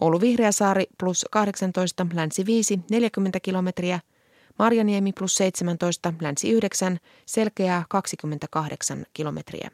Oulu 0.00 0.20
Vihreäsaari 0.20 0.86
plus 0.98 1.26
18, 1.30 2.06
länsi 2.14 2.46
5, 2.46 2.80
40 2.90 3.40
kilometriä, 3.40 4.00
Marjaniemi 4.58 5.12
plus 5.12 5.34
17, 5.34 6.14
länsi 6.20 6.50
9, 6.50 6.98
selkeää 7.26 7.84
28 7.88 9.06
kilometriä. 9.14 9.70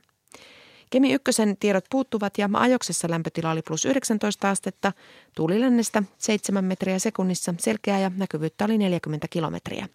Kemi 0.91 1.13
ykkösen 1.13 1.57
tiedot 1.57 1.85
puuttuvat 1.91 2.39
ja 2.39 2.49
ajoksessa 2.53 3.11
lämpötila 3.11 3.51
oli 3.51 3.63
plus 3.63 3.85
19 3.85 4.51
astetta, 4.51 4.93
tuulilännestä 5.37 6.03
7 6.19 6.65
metriä 6.65 6.99
sekunnissa, 6.99 7.55
selkeää 7.59 7.99
ja 7.99 8.11
näkyvyyttä 8.17 8.65
oli 8.65 8.79
40 8.79 9.29
kilometriä. 9.31 9.89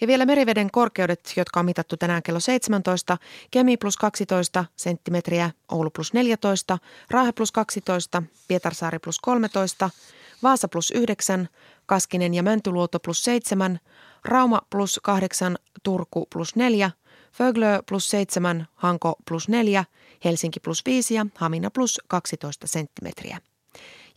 Ja 0.00 0.06
vielä 0.06 0.26
meriveden 0.26 0.70
korkeudet, 0.70 1.32
jotka 1.36 1.60
on 1.60 1.66
mitattu 1.66 1.96
tänään 1.96 2.22
kello 2.22 2.40
17, 2.40 3.18
Kemi 3.50 3.76
plus 3.76 3.96
12 3.96 4.64
senttimetriä, 4.76 5.50
Oulu 5.72 5.90
plus 5.90 6.12
14, 6.12 6.78
Raahe 7.10 7.32
plus 7.32 7.52
12, 7.52 8.22
Pietarsaari 8.48 8.98
plus 8.98 9.18
13, 9.18 9.90
Vaasa 10.42 10.68
plus 10.68 10.90
9, 10.90 11.48
Kaskinen 11.86 12.34
ja 12.34 12.42
Mäntyluoto 12.42 13.00
plus 13.00 13.24
7, 13.24 13.80
Rauma 14.24 14.60
plus 14.70 15.00
8, 15.02 15.56
Turku 15.82 16.26
plus 16.32 16.56
4, 16.56 16.90
Föglö 17.36 17.82
plus 17.88 18.10
7, 18.10 18.66
Hanko 18.74 19.14
plus 19.28 19.48
4, 19.48 19.84
Helsinki 20.24 20.60
plus 20.60 20.82
5 20.86 21.14
ja 21.14 21.26
Hamina 21.34 21.70
plus 21.70 22.00
12 22.08 22.66
senttimetriä. 22.66 23.40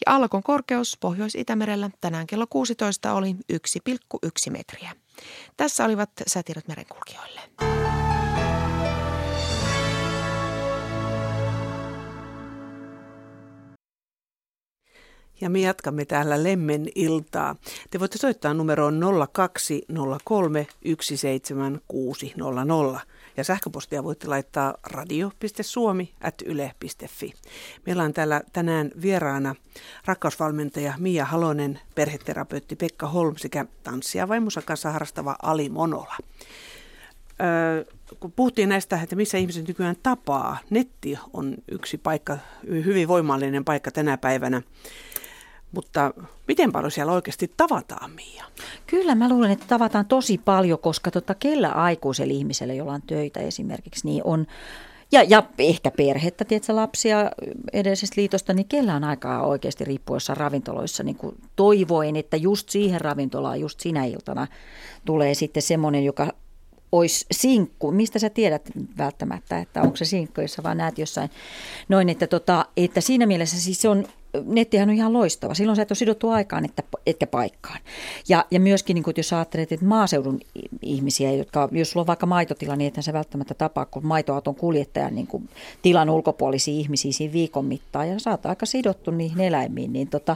Ja 0.05 0.15
allakon 0.15 0.43
korkeus 0.43 0.97
Pohjois-Itämerellä 0.99 1.89
tänään 2.01 2.27
kello 2.27 2.47
16 2.49 3.13
oli 3.13 3.35
1,1 3.53 4.51
metriä. 4.51 4.91
Tässä 5.57 5.85
olivat 5.85 6.09
säätiedot 6.27 6.67
merenkulkijoille. 6.67 7.41
Ja 15.41 15.49
me 15.49 15.59
jatkamme 15.59 16.05
täällä 16.05 16.43
Lemmen 16.43 16.87
iltaa. 16.95 17.55
Te 17.89 17.99
voitte 17.99 18.17
soittaa 18.17 18.53
numeroon 18.53 19.01
0203 19.33 20.67
17600 21.01 23.01
ja 23.37 23.43
sähköpostia 23.43 24.03
voitte 24.03 24.27
laittaa 24.27 24.75
radio.suomi.yle.fi. 24.83 27.33
Meillä 27.85 28.03
on 28.03 28.13
täällä 28.13 28.41
tänään 28.53 28.91
vieraana 29.01 29.55
rakkausvalmentaja 30.05 30.93
Mia 30.97 31.25
Halonen, 31.25 31.79
perheterapeutti 31.95 32.75
Pekka 32.75 33.07
Holm 33.07 33.35
sekä 33.37 33.65
tanssia 33.83 34.27
vaimonsa 34.27 34.61
kanssa 34.61 34.91
harrastava 34.91 35.35
Ali 35.41 35.69
Monola. 35.69 36.17
Öö, 37.41 37.85
kun 38.19 38.31
puhuttiin 38.31 38.69
näistä, 38.69 39.01
että 39.01 39.15
missä 39.15 39.37
ihmiset 39.37 39.67
nykyään 39.67 39.95
tapaa, 40.03 40.57
netti 40.69 41.17
on 41.33 41.55
yksi 41.71 41.97
paikka, 41.97 42.37
hyvin 42.69 43.07
voimallinen 43.07 43.65
paikka 43.65 43.91
tänä 43.91 44.17
päivänä. 44.17 44.61
Mutta 45.71 46.13
miten 46.47 46.71
paljon 46.71 46.91
siellä 46.91 47.11
oikeasti 47.11 47.51
tavataan, 47.57 48.11
Mia? 48.11 48.45
Kyllä 48.87 49.15
mä 49.15 49.29
luulen, 49.29 49.51
että 49.51 49.65
tavataan 49.67 50.05
tosi 50.05 50.37
paljon, 50.37 50.79
koska 50.79 51.11
tota, 51.11 51.35
kellä 51.35 51.71
aikuisella 51.71 52.33
ihmisellä, 52.33 52.73
jolla 52.73 52.93
on 52.93 53.01
töitä 53.01 53.39
esimerkiksi, 53.39 54.07
niin 54.07 54.21
on 54.23 54.47
ja, 55.11 55.23
ja 55.23 55.43
ehkä 55.57 55.91
perhettä, 55.91 56.45
tiedätkö, 56.45 56.75
lapsia 56.75 57.31
edellisestä 57.73 58.21
liitosta, 58.21 58.53
niin 58.53 58.67
kellä 58.67 58.95
on 58.95 59.03
aikaa 59.03 59.45
oikeasti 59.45 59.85
riippuu 59.85 60.15
jossain 60.15 60.37
ravintoloissa 60.37 61.03
niin 61.03 61.15
kuin 61.15 61.35
toivoin, 61.55 62.15
että 62.15 62.37
just 62.37 62.69
siihen 62.69 63.01
ravintolaan, 63.01 63.59
just 63.59 63.79
sinä 63.79 64.05
iltana 64.05 64.47
tulee 65.05 65.33
sitten 65.33 65.63
semmoinen, 65.63 66.05
joka 66.05 66.33
olisi 66.91 67.25
sinkku. 67.31 67.91
Mistä 67.91 68.19
sä 68.19 68.29
tiedät 68.29 68.69
välttämättä, 68.97 69.59
että 69.59 69.81
onko 69.81 69.95
se 69.95 70.05
sinkku, 70.05 70.41
jos 70.41 70.63
vaan 70.63 70.77
näet 70.77 70.97
jossain 70.97 71.29
noin, 71.89 72.09
että, 72.09 72.27
tota, 72.27 72.65
että 72.77 73.01
siinä 73.01 73.25
mielessä 73.25 73.61
siis 73.61 73.81
se 73.81 73.89
on 73.89 74.05
nettihän 74.45 74.89
on 74.89 74.95
ihan 74.95 75.13
loistava. 75.13 75.53
Silloin 75.53 75.75
sä 75.75 75.81
et 75.81 75.91
ole 75.91 75.97
sidottu 75.97 76.29
aikaan 76.29 76.65
että, 76.65 76.83
etkä 77.05 77.27
paikkaan. 77.27 77.79
Ja, 78.29 78.45
ja 78.51 78.59
myöskin, 78.59 78.93
niin 78.93 79.03
kun, 79.03 79.13
jos 79.17 79.33
ajattelet, 79.33 79.71
että 79.71 79.85
maaseudun 79.85 80.39
ihmisiä, 80.81 81.31
jotka, 81.31 81.69
jos 81.71 81.91
sulla 81.91 82.03
on 82.03 82.07
vaikka 82.07 82.25
maitotila, 82.25 82.75
niin 82.75 82.87
ethän 82.87 83.03
se 83.03 83.13
välttämättä 83.13 83.53
tapaa, 83.53 83.85
kun 83.85 84.05
maitoauton 84.05 84.55
kuljettajan 84.55 85.15
niin 85.15 85.27
kuin, 85.27 85.49
tilan 85.81 86.09
ulkopuolisia 86.09 86.73
ihmisiä 86.73 87.11
siinä 87.11 87.33
viikon 87.33 87.65
mittaan. 87.65 88.09
Ja 88.09 88.19
sä 88.19 88.31
oot 88.31 88.45
aika 88.45 88.65
sidottu 88.65 89.11
niihin 89.11 89.41
eläimiin. 89.41 89.93
Niin, 89.93 90.07
tota, 90.07 90.35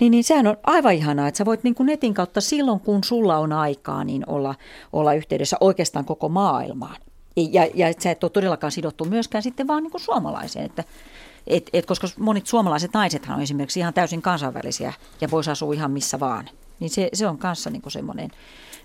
niin, 0.00 0.10
niin 0.10 0.24
sehän 0.24 0.46
on 0.46 0.56
aivan 0.62 0.94
ihanaa, 0.94 1.28
että 1.28 1.38
sä 1.38 1.44
voit 1.44 1.64
niin 1.64 1.74
kuin 1.74 1.86
netin 1.86 2.14
kautta 2.14 2.40
silloin, 2.40 2.80
kun 2.80 3.04
sulla 3.04 3.38
on 3.38 3.52
aikaa, 3.52 4.04
niin 4.04 4.24
olla, 4.26 4.54
olla 4.92 5.14
yhteydessä 5.14 5.56
oikeastaan 5.60 6.04
koko 6.04 6.28
maailmaan. 6.28 6.96
Ja, 7.36 7.68
ja 7.74 7.88
että 7.88 8.02
sä 8.02 8.10
et 8.10 8.24
ole 8.24 8.30
todellakaan 8.30 8.72
sidottu 8.72 9.04
myöskään 9.04 9.42
sitten 9.42 9.66
vaan 9.66 9.82
niin 9.82 9.90
kuin 9.90 10.00
suomalaiseen, 10.00 10.64
että 10.64 10.84
et, 11.50 11.70
et, 11.72 11.86
koska 11.86 12.08
monet 12.18 12.46
suomalaiset 12.46 12.92
naisethan 12.94 13.36
on 13.36 13.42
esimerkiksi 13.42 13.80
ihan 13.80 13.94
täysin 13.94 14.22
kansainvälisiä 14.22 14.92
ja 15.20 15.30
voisi 15.30 15.50
asua 15.50 15.74
ihan 15.74 15.90
missä 15.90 16.20
vaan. 16.20 16.50
Niin 16.80 16.90
se, 16.90 17.08
se 17.12 17.26
on 17.26 17.38
kanssa 17.38 17.70
niin 17.70 17.82
semmoinen, 17.88 18.30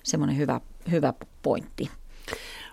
semmoinen 0.04 0.38
hyvä, 0.38 0.62
hyvä 0.92 1.14
pointti. 1.42 1.90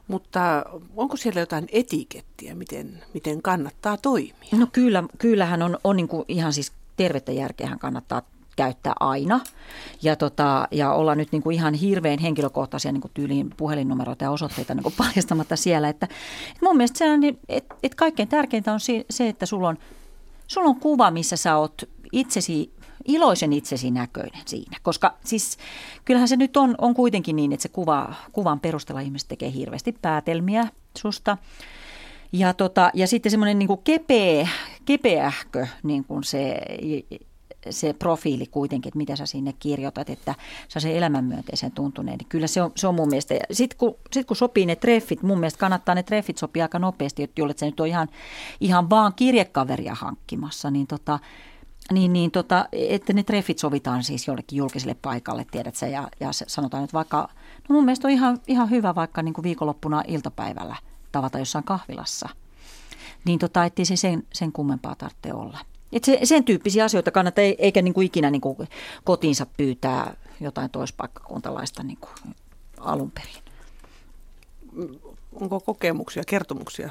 Mutta 0.08 0.64
onko 0.96 1.16
siellä 1.16 1.40
jotain 1.40 1.68
etikettiä, 1.72 2.54
miten, 2.54 3.02
miten 3.14 3.42
kannattaa 3.42 3.96
toimia? 3.96 4.48
No 4.52 4.66
kyllä, 4.72 5.04
kyllähän 5.18 5.62
on, 5.62 5.78
on 5.84 5.96
niin 5.96 6.08
kuin 6.08 6.24
ihan 6.28 6.52
siis 6.52 6.72
tervettä 6.96 7.32
järkeähän 7.32 7.78
kannattaa 7.78 8.22
käyttää 8.56 8.92
aina. 9.00 9.40
Ja, 10.02 10.16
tota, 10.16 10.68
ja 10.70 10.92
olla 10.92 11.14
nyt 11.14 11.32
niin 11.32 11.42
kuin 11.42 11.54
ihan 11.54 11.74
hirveän 11.74 12.18
henkilökohtaisia 12.18 12.92
niin 12.92 13.00
kuin 13.00 13.12
tyyliin 13.14 13.50
puhelinnumeroita 13.56 14.24
ja 14.24 14.30
osoitteita 14.30 14.74
niin 14.74 14.82
kuin 14.82 14.94
paljastamatta 15.02 15.56
siellä. 15.56 15.88
Että, 15.88 16.06
että 16.52 16.66
mun 16.66 16.76
mielestä 16.76 16.98
se 16.98 17.10
on, 17.10 17.20
että, 17.24 17.74
että 17.82 17.96
kaikkein 17.96 18.28
tärkeintä 18.28 18.72
on 18.72 18.80
se, 19.10 19.28
että 19.28 19.46
sulla 19.46 19.68
on, 19.68 19.78
sulla 20.46 20.68
on 20.68 20.80
kuva, 20.80 21.10
missä 21.10 21.36
sä 21.36 21.56
oot 21.56 21.82
itsesi 22.12 22.72
iloisen 23.04 23.52
itsesi 23.52 23.90
näköinen 23.90 24.42
siinä. 24.46 24.78
Koska 24.82 25.14
siis 25.24 25.58
kyllähän 26.04 26.28
se 26.28 26.36
nyt 26.36 26.56
on, 26.56 26.74
on 26.78 26.94
kuitenkin 26.94 27.36
niin, 27.36 27.52
että 27.52 27.62
se 27.62 27.68
kuva, 27.68 28.14
kuvan 28.32 28.60
perusteella 28.60 29.00
ihmiset 29.00 29.28
tekee 29.28 29.52
hirveästi 29.52 29.92
päätelmiä 30.02 30.68
susta. 30.98 31.36
Ja, 32.32 32.54
tota, 32.54 32.90
ja 32.94 33.06
sitten 33.06 33.30
semmoinen 33.30 33.58
niin 33.58 33.78
kepeä, 33.84 34.48
kepeähkö 34.84 35.66
niin 35.82 36.04
kuin 36.04 36.24
se, 36.24 36.60
se 37.70 37.92
profiili 37.92 38.46
kuitenkin, 38.46 38.90
että 38.90 38.98
mitä 38.98 39.16
sä 39.16 39.26
sinne 39.26 39.54
kirjoitat, 39.58 40.10
että 40.10 40.34
sä 40.68 40.80
se 40.80 40.98
elämänmyönteisen 40.98 41.72
tuntuneen. 41.72 42.18
Niin 42.18 42.28
kyllä 42.28 42.46
se 42.46 42.62
on, 42.62 42.72
se 42.74 42.86
on 42.86 42.94
mun 42.94 43.08
mielestä. 43.08 43.34
Sitten 43.52 43.78
kun, 43.78 43.94
sit 44.12 44.26
kun 44.26 44.36
sopii 44.36 44.66
ne 44.66 44.76
treffit, 44.76 45.22
mun 45.22 45.40
mielestä 45.40 45.58
kannattaa 45.58 45.94
ne 45.94 46.02
treffit 46.02 46.38
sopia 46.38 46.64
aika 46.64 46.78
nopeasti, 46.78 47.22
että 47.22 47.40
jollet 47.40 47.58
se 47.58 47.66
nyt 47.66 47.80
on 47.80 47.86
ihan, 47.86 48.08
ihan 48.60 48.90
vaan 48.90 49.12
kirjekaveria 49.16 49.94
hankkimassa, 49.94 50.70
niin 50.70 50.86
tota, 50.86 51.18
niin, 51.92 52.12
niin 52.12 52.30
tota, 52.30 52.68
että 52.72 53.12
ne 53.12 53.22
treffit 53.22 53.58
sovitaan 53.58 54.04
siis 54.04 54.26
jollekin 54.26 54.56
julkiselle 54.56 54.96
paikalle, 55.02 55.46
tiedät 55.50 55.76
sä, 55.76 55.86
ja, 55.86 56.08
ja 56.20 56.28
sanotaan 56.32 56.82
nyt 56.82 56.92
vaikka, 56.92 57.28
no 57.68 57.74
mun 57.74 57.84
mielestä 57.84 58.08
on 58.08 58.12
ihan, 58.12 58.38
ihan 58.46 58.70
hyvä 58.70 58.94
vaikka 58.94 59.22
niin 59.22 59.34
kuin 59.34 59.42
viikonloppuna 59.42 60.02
iltapäivällä 60.06 60.76
tavata 61.12 61.38
jossain 61.38 61.64
kahvilassa. 61.64 62.28
Niin 63.24 63.38
tota, 63.38 63.64
ettei 63.64 63.84
se 63.84 63.96
sen, 63.96 64.22
sen 64.32 64.52
kummempaa 64.52 64.94
tarvitse 64.94 65.34
olla. 65.34 65.58
Et 65.92 66.04
se, 66.04 66.18
sen 66.24 66.44
tyyppisiä 66.44 66.84
asioita 66.84 67.10
kannattaa, 67.10 67.44
eikä 67.58 67.82
niin 67.82 67.94
kuin 67.94 68.06
ikinä 68.06 68.30
niin 68.30 68.40
kuin 68.40 68.68
kotiinsa 69.04 69.46
pyytää 69.56 70.16
jotain 70.40 70.70
toispaikkakuntalaista 70.70 71.82
niin 71.82 71.98
kuin 72.00 72.34
alun 72.78 73.10
perin. 73.10 73.42
Onko 75.32 75.60
kokemuksia, 75.60 76.22
kertomuksia 76.26 76.90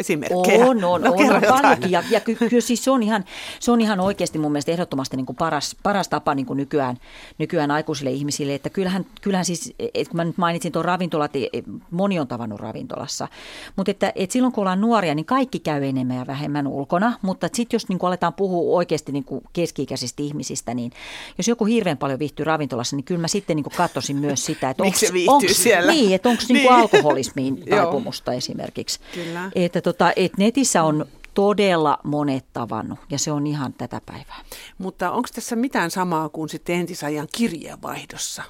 esimerkkejä? 0.00 0.64
On, 0.64 0.84
on, 0.84 1.02
no, 1.02 1.12
on, 1.12 1.32
on 1.32 1.42
paljonkin. 1.48 1.90
Ja, 1.90 2.02
ja 2.10 2.20
kyllä 2.20 2.50
ky, 2.50 2.60
siis 2.60 2.84
se 2.84 2.90
on 2.90 3.02
ihan, 3.02 3.24
se 3.60 3.72
on 3.72 3.80
ihan 3.80 4.00
oikeasti 4.00 4.38
mun 4.38 4.52
mielestä 4.52 4.72
ehdottomasti 4.72 5.16
niin 5.16 5.26
kuin 5.26 5.36
paras, 5.36 5.76
paras 5.82 6.08
tapa 6.08 6.34
niin 6.34 6.46
kuin 6.46 6.56
nykyään, 6.56 6.96
nykyään 7.38 7.70
aikuisille 7.70 8.10
ihmisille. 8.10 8.54
Että 8.54 8.70
kyllähän, 8.70 9.06
kyllähän 9.20 9.44
siis, 9.44 9.74
että 9.78 10.10
kun 10.10 10.16
mä 10.16 10.24
nyt 10.24 10.38
mainitsin 10.38 10.72
tuon 10.72 10.84
ravintolat, 10.84 11.36
e, 11.36 11.48
moni 11.90 12.20
on 12.20 12.28
tavannut 12.28 12.60
ravintolassa. 12.60 13.28
Mutta 13.76 13.90
että, 13.90 14.12
että 14.14 14.32
silloin 14.32 14.52
kun 14.52 14.62
ollaan 14.62 14.80
nuoria, 14.80 15.14
niin 15.14 15.26
kaikki 15.26 15.58
käy 15.58 15.84
enemmän 15.84 16.16
ja 16.16 16.26
vähemmän 16.26 16.66
ulkona. 16.66 17.12
Mutta 17.22 17.48
sitten 17.52 17.74
jos 17.74 17.88
niin 17.88 17.98
kuin 17.98 18.08
aletaan 18.08 18.34
puhua 18.34 18.76
oikeasti 18.76 19.12
niin 19.12 19.24
kuin 19.24 19.44
keski-ikäisistä 19.52 20.22
ihmisistä, 20.22 20.74
niin 20.74 20.92
jos 21.38 21.48
joku 21.48 21.64
hirveän 21.64 21.98
paljon 21.98 22.18
viihtyy 22.18 22.44
ravintolassa, 22.44 22.96
niin 22.96 23.04
kyllä 23.04 23.20
mä 23.20 23.28
sitten 23.28 23.56
niin 23.56 23.64
kuin 23.64 23.74
katsoisin 23.76 24.16
myös 24.16 24.44
sitä, 24.44 24.70
että 24.70 24.82
onko 25.28 25.48
siellä? 25.52 25.92
Niin, 25.92 26.14
että 26.14 26.28
onko 26.28 26.42
niin. 26.48 26.54
niin 26.54 26.72
alkoholismiin 26.72 27.64
taipumusta 27.70 28.32
esimerkiksi. 28.32 29.00
Kyllä. 29.14 29.50
Että 29.54 29.80
tota, 29.92 30.12
et 30.16 30.32
netissä 30.38 30.82
on 30.82 31.06
todella 31.34 31.98
monet 32.04 32.44
tavannut 32.52 32.98
ja 33.10 33.18
se 33.18 33.32
on 33.32 33.46
ihan 33.46 33.72
tätä 33.72 34.00
päivää. 34.06 34.40
Mutta 34.78 35.10
onko 35.10 35.28
tässä 35.34 35.56
mitään 35.56 35.90
samaa 35.90 36.28
kuin 36.28 36.48
sitten 36.48 36.76
entisajan 36.76 37.28
kirjeenvaihdossa? 37.36 38.42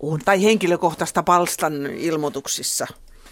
On. 0.00 0.20
Tai 0.24 0.42
henkilökohtaista 0.42 1.22
palstan 1.22 1.86
ilmoituksissa? 1.86 2.86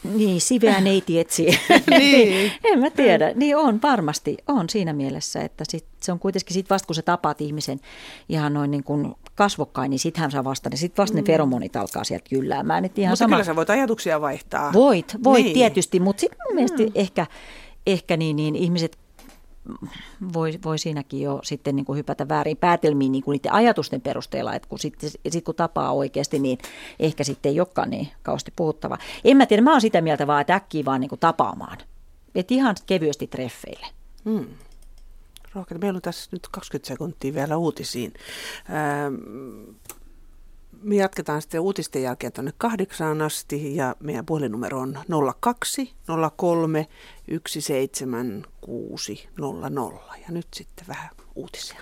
Niin, 0.04 0.40
siveä 0.40 0.80
neiti 0.80 1.18
etsii. 1.18 1.58
niin. 1.98 2.52
en 2.64 2.78
mä 2.78 2.90
tiedä. 2.90 3.32
Niin 3.34 3.56
on 3.56 3.82
varmasti. 3.82 4.36
On 4.48 4.68
siinä 4.68 4.92
mielessä, 4.92 5.40
että 5.40 5.64
sit, 5.68 5.84
se 6.00 6.12
on 6.12 6.18
kuitenkin 6.18 6.54
sit 6.54 6.70
vasta 6.70 6.86
kun 6.86 6.94
sä 6.94 7.02
tapaat 7.02 7.40
ihmisen 7.40 7.80
ihan 8.28 8.54
noin 8.54 8.70
niin 8.70 8.84
kuin 8.84 9.14
kasvokkain, 9.34 9.90
niin 9.90 9.98
sittenhän 9.98 10.30
saa 10.30 10.44
vasta, 10.44 10.70
niin 10.70 10.78
sitten 10.78 11.02
vasta 11.02 11.16
mm. 11.16 11.20
ne 11.20 11.26
feromonit 11.26 11.76
alkaa 11.76 12.04
sieltä 12.04 12.24
jylläämään. 12.30 12.84
Et 12.84 12.98
ihan 12.98 13.10
mutta 13.10 13.18
sama... 13.18 13.36
kyllä 13.36 13.44
sä 13.44 13.56
voit 13.56 13.70
ajatuksia 13.70 14.20
vaihtaa. 14.20 14.72
Voit, 14.72 15.16
voit 15.24 15.44
niin. 15.44 15.54
tietysti, 15.54 16.00
mutta 16.00 16.20
sitten 16.20 16.38
mun 16.48 16.54
mielestä 16.54 16.82
mm. 16.82 16.90
ehkä, 16.94 17.26
ehkä 17.86 18.16
niin, 18.16 18.36
niin 18.36 18.56
ihmiset 18.56 18.98
voi, 20.32 20.52
voi 20.64 20.78
siinäkin 20.78 21.20
jo 21.20 21.40
sitten 21.42 21.76
niin 21.76 21.86
kuin 21.86 21.96
hypätä 21.96 22.28
väärin 22.28 22.56
päätelmiin 22.56 23.12
niin 23.12 23.24
kuin 23.24 23.32
niiden 23.32 23.52
ajatusten 23.52 24.00
perusteella, 24.00 24.54
että 24.54 24.68
kun 24.68 24.78
sitten 24.78 25.10
sit 25.28 25.44
kun 25.44 25.54
tapaa 25.54 25.92
oikeasti, 25.92 26.38
niin 26.38 26.58
ehkä 27.00 27.24
sitten 27.24 27.52
ei 27.52 27.60
olekaan 27.60 27.90
niin 27.90 28.08
kausti 28.22 28.52
puhuttava. 28.56 28.98
En 29.24 29.36
mä 29.36 29.46
tiedä, 29.46 29.62
mä 29.62 29.72
oon 29.72 29.80
sitä 29.80 30.00
mieltä 30.00 30.26
vaan, 30.26 30.40
että 30.40 30.54
äkkiä 30.54 30.84
vaan 30.84 31.00
niin 31.00 31.08
kuin 31.08 31.20
tapaamaan. 31.20 31.78
Että 32.34 32.54
ihan 32.54 32.74
kevyesti 32.86 33.26
treffeille. 33.26 33.86
Hmm. 34.24 34.46
Rohkeita, 35.54 35.80
meillä 35.80 35.96
on 35.96 36.02
tässä 36.02 36.28
nyt 36.32 36.48
20 36.48 36.88
sekuntia 36.88 37.34
vielä 37.34 37.56
uutisiin. 37.56 38.14
Ähm, 38.70 39.14
me 40.82 40.96
jatketaan 40.96 41.42
sitten 41.42 41.60
uutisten 41.60 42.02
jälkeen 42.02 42.32
tuonne 42.32 42.52
kahdeksaan 42.58 43.22
asti 43.22 43.76
ja 43.76 43.96
meidän 44.00 44.26
puhelinnumero 44.26 44.78
on 44.78 44.98
02 45.40 45.94
03 46.36 46.86
17600. 47.48 50.16
Ja 50.16 50.26
nyt 50.28 50.46
sitten 50.54 50.86
vähän 50.88 51.10
uutisia. 51.34 51.80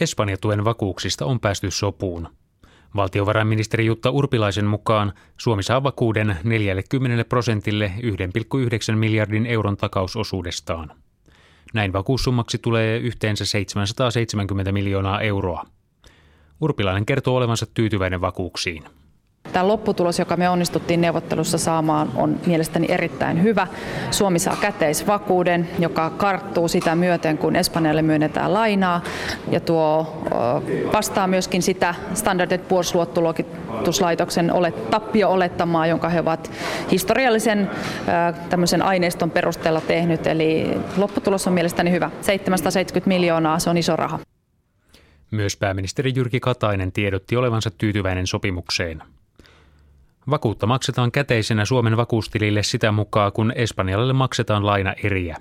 Espanja-tuen 0.00 0.64
vakuuksista 0.64 1.24
on 1.26 1.40
päästy 1.40 1.70
sopuun. 1.70 2.28
Valtiovarainministeri 2.96 3.86
Jutta 3.86 4.10
Urpilaisen 4.10 4.66
mukaan 4.66 5.12
Suomi 5.36 5.62
saa 5.62 5.82
vakuuden 5.82 6.36
40 6.44 7.24
prosentille 7.24 7.92
1,9 8.90 8.96
miljardin 8.96 9.46
euron 9.46 9.76
takausosuudestaan. 9.76 10.92
Näin 11.74 11.92
vakuussummaksi 11.92 12.58
tulee 12.58 12.98
yhteensä 12.98 13.44
770 13.44 14.72
miljoonaa 14.72 15.20
euroa. 15.20 15.64
Urpilainen 16.60 17.06
kertoo 17.06 17.36
olevansa 17.36 17.66
tyytyväinen 17.74 18.20
vakuuksiin. 18.20 18.84
Tämä 19.52 19.68
lopputulos, 19.68 20.18
joka 20.18 20.36
me 20.36 20.48
onnistuttiin 20.48 21.00
neuvottelussa 21.00 21.58
saamaan, 21.58 22.10
on 22.14 22.40
mielestäni 22.46 22.86
erittäin 22.90 23.42
hyvä. 23.42 23.66
Suomi 24.10 24.38
saa 24.38 24.56
käteisvakuuden, 24.60 25.68
joka 25.78 26.10
karttuu 26.10 26.68
sitä 26.68 26.94
myöten, 26.94 27.38
kun 27.38 27.56
Espanjalle 27.56 28.02
myönnetään 28.02 28.54
lainaa. 28.54 29.02
Ja 29.50 29.60
tuo 29.60 30.22
vastaa 30.92 31.26
myöskin 31.26 31.62
sitä 31.62 31.94
Standard 32.14 32.52
Poor's 32.52 32.94
luottoluokituslaitoksen 32.94 34.52
tappio-olettamaa, 34.90 35.86
jonka 35.86 36.08
he 36.08 36.20
ovat 36.20 36.50
historiallisen 36.90 37.70
tämmöisen 38.50 38.82
aineiston 38.82 39.30
perusteella 39.30 39.80
tehnyt. 39.80 40.26
Eli 40.26 40.80
lopputulos 40.96 41.46
on 41.46 41.52
mielestäni 41.52 41.90
hyvä. 41.90 42.10
770 42.20 43.08
miljoonaa, 43.08 43.58
se 43.58 43.70
on 43.70 43.76
iso 43.76 43.96
raha. 43.96 44.18
Myös 45.30 45.56
pääministeri 45.56 46.12
Jyrki 46.16 46.40
Katainen 46.40 46.92
tiedotti 46.92 47.36
olevansa 47.36 47.70
tyytyväinen 47.70 48.26
sopimukseen. 48.26 49.02
Vakuutta 50.30 50.66
maksetaan 50.66 51.12
käteisenä 51.12 51.64
Suomen 51.64 51.96
vakuustilille 51.96 52.62
sitä 52.62 52.92
mukaan, 52.92 53.32
kun 53.32 53.52
Espanjalle 53.56 54.12
maksetaan 54.12 54.66
laina 54.66 54.94
eriä. 55.02 55.36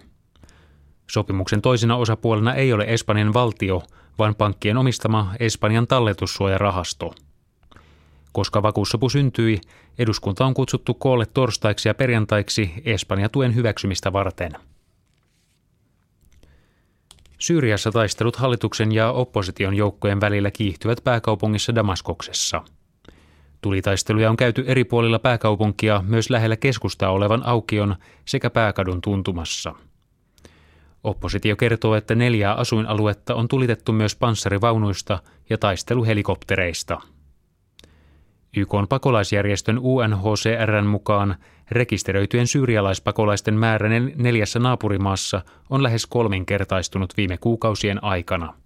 Sopimuksen 1.12 1.62
toisena 1.62 1.96
osapuolena 1.96 2.54
ei 2.54 2.74
ole 2.74 2.86
Espanjan 2.88 3.34
valtio, 3.34 3.84
vaan 4.20 4.36
pankkien 4.36 4.78
omistama 4.78 5.34
Espanjan 5.40 5.88
talletussuojarahasto. 5.88 7.14
Koska 8.32 8.64
vakuussopu 8.64 9.10
syntyi, 9.10 9.62
eduskunta 9.98 10.46
on 10.46 10.54
kutsuttu 10.54 10.94
koolle 10.94 11.26
torstaiksi 11.26 11.90
ja 11.90 11.94
perjantaiksi 11.94 12.74
Espanja-tuen 12.86 13.56
hyväksymistä 13.56 14.14
varten. 14.14 14.52
Syyriassa 17.40 17.92
taistelut 17.92 18.36
hallituksen 18.36 18.92
ja 18.92 19.12
opposition 19.12 19.74
joukkojen 19.74 20.22
välillä 20.22 20.52
kiihtyvät 20.52 21.04
pääkaupungissa 21.04 21.76
Damaskoksessa– 21.76 22.62
Tulitaisteluja 23.66 24.30
on 24.30 24.38
käyty 24.38 24.64
eri 24.68 24.84
puolilla 24.84 25.20
pääkaupunkia 25.20 26.04
myös 26.08 26.30
lähellä 26.30 26.56
keskustaa 26.56 27.12
olevan 27.12 27.46
aukion 27.46 27.96
sekä 28.26 28.50
pääkadun 28.50 29.02
tuntumassa. 29.02 29.76
Oppositio 31.04 31.56
kertoo, 31.56 31.96
että 31.96 32.16
neljää 32.16 32.54
asuinaluetta 32.54 33.36
on 33.36 33.48
tulitettu 33.48 33.92
myös 33.92 34.16
panssarivaunuista 34.16 35.20
ja 35.50 35.58
taisteluhelikoptereista. 35.58 37.02
YK 38.58 38.74
on 38.74 38.88
pakolaisjärjestön 38.88 39.80
UNHCRn 39.80 40.86
mukaan 40.86 41.36
rekisteröityjen 41.72 42.48
syyrialaispakolaisten 42.48 43.54
määrä 43.54 43.90
neljässä 44.16 44.60
naapurimaassa 44.60 45.42
on 45.70 45.84
lähes 45.84 46.06
kolminkertaistunut 46.06 47.18
viime 47.18 47.38
kuukausien 47.38 48.04
aikana– 48.04 48.54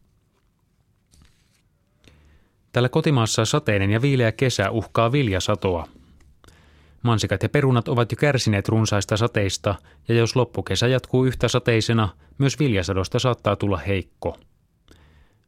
Tällä 2.71 2.89
kotimaassa 2.89 3.45
sateinen 3.45 3.91
ja 3.91 4.01
viileä 4.01 4.31
kesä 4.31 4.71
uhkaa 4.71 5.11
viljasatoa. 5.11 5.87
Mansikat 7.03 7.43
ja 7.43 7.49
perunat 7.49 7.87
ovat 7.87 8.11
jo 8.11 8.15
kärsineet 8.15 8.69
runsaista 8.69 9.17
sateista, 9.17 9.75
ja 10.07 10.15
jos 10.15 10.35
loppukesä 10.35 10.87
jatkuu 10.87 11.25
yhtä 11.25 11.47
sateisena, 11.47 12.09
myös 12.37 12.59
viljasadosta 12.59 13.19
saattaa 13.19 13.55
tulla 13.55 13.77
heikko. 13.77 14.37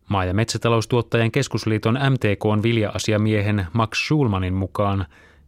Maa- 0.10 0.26
ja 0.26 0.34
metsätaloustuottajien 0.34 1.32
keskusliiton 1.32 2.00
MTKn 2.10 2.64
vilja-asiamiehen 2.64 3.68
Max 3.74 4.06
Schulmanin 4.06 4.54
mukaan 4.54 5.06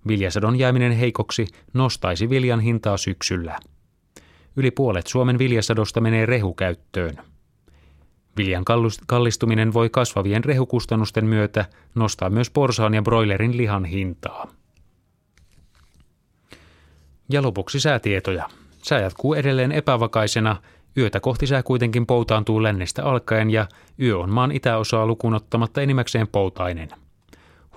viljasadon 0.08 0.60
jääminen 0.60 0.92
heikoksi 0.92 1.48
nostaisi 1.74 2.30
viljan 2.30 2.60
hintaa 2.60 2.98
syksyllä. 2.98 3.60
Yli 4.56 4.72
puolet 4.72 5.08
Suomen 5.08 5.38
viljasadosta 5.38 6.02
menee 6.02 6.26
rehukäyttöön. 6.26 7.33
Viljan 8.38 8.66
kallistuminen 9.08 9.74
voi 9.74 9.90
kasvavien 9.90 10.44
rehukustannusten 10.44 11.26
myötä 11.26 11.66
nostaa 11.96 12.30
myös 12.30 12.50
porsaan 12.50 12.94
ja 12.94 13.02
broilerin 13.02 13.58
lihan 13.58 13.86
hintaa. 13.86 14.48
Ja 17.30 17.42
lopuksi 17.42 17.80
säätietoja. 17.80 18.50
Sää 18.84 19.00
jatkuu 19.00 19.34
edelleen 19.34 19.72
epävakaisena. 19.72 20.56
Yötä 20.98 21.20
kohti 21.20 21.48
sää 21.48 21.64
kuitenkin 21.64 22.06
poutaantuu 22.06 22.64
lännestä 22.64 23.06
alkaen 23.06 23.50
ja 23.50 23.68
yö 24.00 24.18
on 24.18 24.30
maan 24.30 24.52
itäosaa 24.52 25.06
lukuun 25.06 25.34
ottamatta 25.34 25.82
enimmäkseen 25.82 26.28
poutainen. 26.28 26.90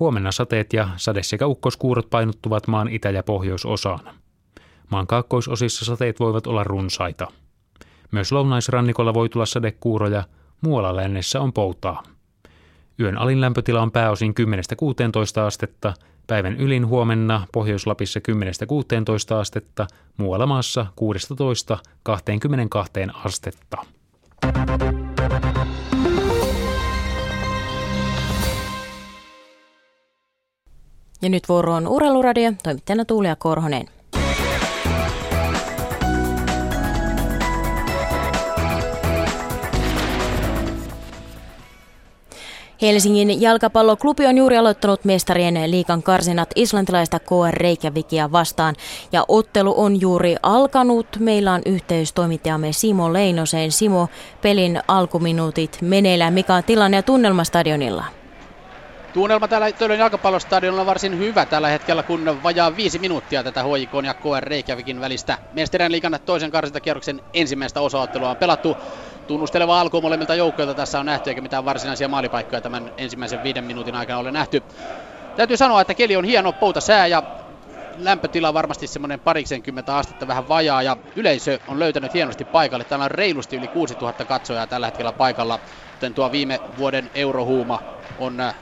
Huomenna 0.01 0.33
sateet 0.33 0.73
ja 0.73 0.89
sade- 0.97 1.23
sekä 1.23 1.47
ukkoskuurot 1.47 2.11
painottuvat 2.11 2.67
maan 2.67 2.89
itä- 2.89 3.11
ja 3.11 3.23
pohjoisosaan. 3.23 4.01
Maan 4.91 5.07
kaakkoisosissa 5.07 5.85
sateet 5.85 6.21
voivat 6.21 6.47
olla 6.47 6.65
runsaita. 6.65 7.27
Myös 8.13 8.33
lounaisrannikolla 8.33 9.15
voi 9.15 9.29
tulla 9.29 9.47
sadekuuroja, 9.47 10.25
muualla 10.67 10.97
lännessä 10.97 11.41
on 11.41 11.53
poutaa. 11.53 12.03
Yön 13.01 13.19
alin 13.19 13.41
lämpötila 13.41 13.83
on 13.83 13.93
pääosin 13.93 14.35
10-16 15.41 15.41
astetta, 15.47 15.95
päivän 16.27 16.57
ylin 16.57 16.87
huomenna 16.87 17.47
Pohjois-Lapissa 17.53 18.21
10-16 19.35 19.35
astetta, 19.35 19.87
muualla 20.17 20.47
maassa 20.47 20.87
16-22 22.09 23.13
astetta. 23.25 23.77
Ja 31.23 31.29
nyt 31.29 31.49
vuoro 31.49 31.75
on 31.75 31.89
Uraluradio, 31.89 32.53
toimittajana 32.63 33.05
Tuulia 33.05 33.37
Korhonen. 33.37 33.96
Helsingin 42.83 43.41
jalkapalloklubi 43.41 44.27
on 44.27 44.37
juuri 44.37 44.57
aloittanut 44.57 45.05
mestarien 45.05 45.71
liikan 45.71 46.03
karsinat 46.03 46.51
islantilaista 46.55 47.19
KR 47.19 47.55
Reykjavikia 47.55 48.33
vastaan 48.33 48.75
ja 49.13 49.25
ottelu 49.29 49.75
on 49.77 50.01
juuri 50.01 50.37
alkanut. 50.43 51.07
Meillä 51.19 51.53
on 51.53 51.63
yhteys 51.67 52.13
toimittajamme 52.13 52.73
Simo 52.73 53.13
Leinoseen. 53.13 53.73
Simo, 53.73 54.09
pelin 54.43 54.81
alkuminuutit 54.89 55.79
meneillään. 55.81 56.35
Mikä 56.35 56.55
on 56.55 56.65
tilanne 56.65 56.97
ja 56.97 57.03
tunnelma 57.03 57.45
stadionilla? 57.45 58.05
Tunnelma 59.13 59.49
täällä 59.49 59.73
Töölön 59.73 59.99
jalkapallostadionilla 59.99 60.81
on 60.81 60.87
varsin 60.87 61.19
hyvä 61.19 61.47
tällä 61.47 61.69
hetkellä, 61.69 62.03
kun 62.03 62.43
vajaa 62.43 62.77
viisi 62.77 62.99
minuuttia 62.99 63.45
tätä 63.45 63.63
HJK 63.63 63.93
ja 64.05 64.15
KR 64.15 64.45
Reykjavikin 64.45 65.01
välistä. 65.01 65.39
Mestarien 65.53 65.93
liikan 65.93 66.19
toisen 66.27 66.51
karsintakierroksen 66.51 67.21
ensimmäistä 67.35 67.81
osaottelua 67.81 68.31
on 68.31 68.37
pelattu. 68.37 68.77
Tunnusteleva 69.27 69.81
alku 69.81 70.01
molemmilta 70.01 70.35
joukkoilta 70.35 70.75
tässä 70.75 71.01
on 71.01 71.07
nähty, 71.07 71.31
eikä 71.31 71.41
mitään 71.41 71.65
varsinaisia 71.65 72.09
maalipaikkoja 72.09 72.61
tämän 72.61 72.91
ensimmäisen 72.99 73.43
viiden 73.43 73.65
minuutin 73.65 73.95
aikana 73.95 74.19
ole 74.19 74.33
nähty. 74.33 74.63
Täytyy 75.37 75.57
sanoa, 75.57 75.81
että 75.81 75.95
keli 75.95 76.17
on 76.17 76.25
hieno, 76.25 76.53
pouta 76.53 76.81
sää 76.81 77.07
ja 77.07 77.23
lämpötila 77.97 78.55
varmasti 78.55 78.87
semmoinen 78.87 79.21
pariksenkymmentä 79.21 79.97
astetta 79.97 80.27
vähän 80.27 80.49
vajaa 80.49 80.83
ja 80.83 80.97
yleisö 81.17 81.61
on 81.67 81.79
löytänyt 81.79 82.15
hienosti 82.15 82.45
paikalle. 82.45 82.85
Täällä 82.85 83.05
on 83.05 83.11
reilusti 83.11 83.57
yli 83.57 83.69
6000 83.69 84.25
katsojaa 84.25 84.67
tällä 84.67 84.87
hetkellä 84.87 85.13
paikalla, 85.13 85.61
joten 85.93 86.15
tuo 86.15 86.33
viime 86.33 86.61
vuoden 86.77 87.11
eurohuuma 87.15 87.81
on 88.17 88.41
äh, 88.41 88.55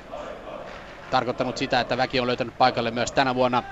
tarkoittanut 1.10 1.56
sitä, 1.56 1.80
että 1.80 1.96
väki 1.96 2.20
on 2.20 2.26
löytänyt 2.26 2.58
paikalle 2.58 2.90
myös 2.90 3.12
tänä 3.12 3.34
vuonna. 3.34 3.62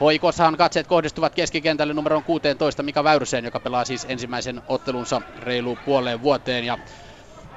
Hoikossahan 0.00 0.56
katseet 0.56 0.86
kohdistuvat 0.86 1.34
keskikentälle 1.34 1.94
numeroon 1.94 2.24
16 2.24 2.82
Mika 2.82 3.04
Väyryseen, 3.04 3.44
joka 3.44 3.60
pelaa 3.60 3.84
siis 3.84 4.06
ensimmäisen 4.08 4.62
ottelunsa 4.66 5.22
reiluun 5.36 5.78
puoleen 5.78 6.22
vuoteen. 6.22 6.64
Ja 6.64 6.78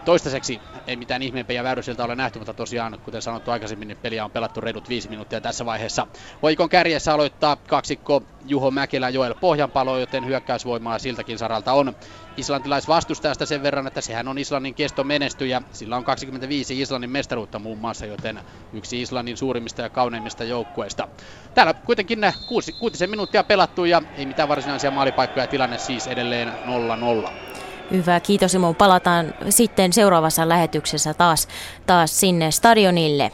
toistaiseksi 0.05 0.61
ei 0.87 0.95
mitään 0.95 1.21
ihmeempiä 1.21 1.63
Väyrysiltä 1.63 2.03
ole 2.03 2.15
nähty, 2.15 2.39
mutta 2.39 2.53
tosiaan, 2.53 2.99
kuten 3.05 3.21
sanottu 3.21 3.51
aikaisemmin, 3.51 3.87
niin 3.87 3.97
peliä 3.97 4.25
on 4.25 4.31
pelattu 4.31 4.61
reidut 4.61 4.89
viisi 4.89 5.09
minuuttia 5.09 5.41
tässä 5.41 5.65
vaiheessa. 5.65 6.07
Hoikon 6.41 6.69
kärjessä 6.69 7.13
aloittaa 7.13 7.55
kaksikko 7.55 8.23
Juho 8.45 8.71
Mäkelä 8.71 9.09
Joel 9.09 9.35
Pohjanpalo, 9.41 9.97
joten 9.97 10.25
hyökkäysvoimaa 10.25 10.99
siltäkin 10.99 11.37
saralta 11.37 11.73
on. 11.73 11.95
Islantilaisvastustajasta 12.37 13.45
sen 13.45 13.63
verran, 13.63 13.87
että 13.87 14.01
sehän 14.01 14.27
on 14.27 14.37
Islannin 14.37 14.73
kesto 14.73 15.03
menestyjä. 15.03 15.61
Sillä 15.71 15.97
on 15.97 16.03
25 16.03 16.81
Islannin 16.81 17.09
mestaruutta 17.09 17.59
muun 17.59 17.77
muassa, 17.77 18.05
joten 18.05 18.39
yksi 18.73 19.01
Islannin 19.01 19.37
suurimmista 19.37 19.81
ja 19.81 19.89
kauneimmista 19.89 20.43
joukkueista. 20.43 21.07
Täällä 21.53 21.73
kuitenkin 21.73 22.21
ne 22.21 22.33
kuusi, 22.47 22.71
kuutisen 22.71 23.09
minuuttia 23.09 23.43
pelattu 23.43 23.85
ja 23.85 24.01
ei 24.17 24.25
mitään 24.25 24.49
varsinaisia 24.49 24.91
maalipaikkoja, 24.91 25.47
tilanne 25.47 25.77
siis 25.77 26.07
edelleen 26.07 26.53
0-0. 27.25 27.52
Hyvä, 27.91 28.19
kiitos 28.19 28.51
Simo. 28.51 28.73
Palataan 28.73 29.33
sitten 29.49 29.93
seuraavassa 29.93 30.49
lähetyksessä 30.49 31.13
taas, 31.13 31.47
taas 31.85 32.19
sinne 32.19 32.51
stadionille. 32.51 33.31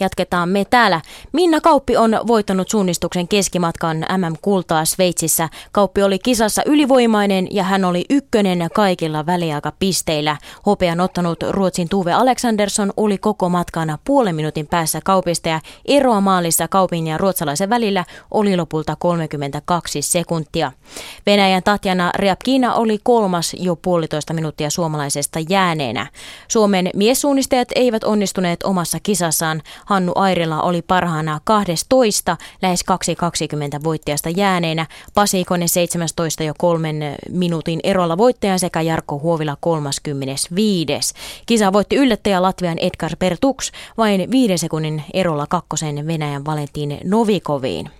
Jatketaan 0.00 0.48
me 0.48 0.64
täällä. 0.64 1.00
Minna 1.32 1.60
Kauppi 1.60 1.96
on 1.96 2.20
voittanut 2.26 2.68
suunnistuksen 2.68 3.28
keskimatkan 3.28 3.96
MM-kultaa 3.96 4.84
Sveitsissä. 4.84 5.48
Kauppi 5.72 6.02
oli 6.02 6.18
kisassa 6.18 6.62
ylivoimainen 6.66 7.48
ja 7.50 7.62
hän 7.62 7.84
oli 7.84 8.04
ykkönen 8.10 8.68
kaikilla 8.74 9.26
väliaikapisteillä. 9.26 10.36
Hopean 10.66 11.00
ottanut 11.00 11.38
Ruotsin 11.50 11.88
Tuve 11.88 12.12
Alexandersson 12.12 12.92
oli 12.96 13.18
koko 13.18 13.48
matkana 13.48 13.98
puolen 14.04 14.34
minuutin 14.34 14.66
päässä 14.66 15.00
Kaupista 15.04 15.48
ja 15.48 15.60
eroa 15.84 16.20
maalissa 16.20 16.68
Kaupin 16.68 17.06
ja 17.06 17.18
ruotsalaisen 17.18 17.70
välillä 17.70 18.04
oli 18.30 18.56
lopulta 18.56 18.96
32 18.96 20.02
sekuntia. 20.02 20.72
Venäjän 21.26 21.62
Tatjana 21.62 22.10
Ryabkina 22.16 22.74
oli 22.74 22.98
kolmas 23.02 23.54
jo 23.58 23.76
puolitoista 23.76 24.34
minuuttia 24.34 24.70
suomalaisesta 24.70 25.38
jääneenä. 25.48 26.06
Suomen 26.48 26.90
miessuunnistajat 26.94 27.68
eivät 27.74 28.04
onnistuneet 28.04 28.62
omassa 28.62 28.98
kisassaan. 29.02 29.62
Hannu 29.84 30.12
Airila 30.14 30.62
oli 30.62 30.82
parhaana 30.82 31.40
12, 31.44 32.36
lähes 32.62 32.84
2.20 33.78 33.84
voittajasta 33.84 34.30
jääneenä. 34.30 34.86
Pasi 35.14 35.40
Ikonen 35.40 35.68
17 35.68 36.42
jo 36.42 36.52
kolmen 36.58 37.16
minuutin 37.30 37.80
erolla 37.84 38.18
voittaja 38.18 38.58
sekä 38.58 38.80
Jarkko 38.80 39.18
Huovila 39.18 39.56
35. 39.60 41.14
Kisa 41.46 41.72
voitti 41.72 41.96
yllättäjä 41.96 42.42
Latvian 42.42 42.78
Edgar 42.78 43.16
Pertux 43.18 43.72
vain 43.96 44.30
viiden 44.30 44.58
sekunnin 44.58 45.04
erolla 45.14 45.46
kakkosen 45.46 46.06
Venäjän 46.06 46.44
Valentin 46.44 46.98
Novikoviin. 47.04 47.90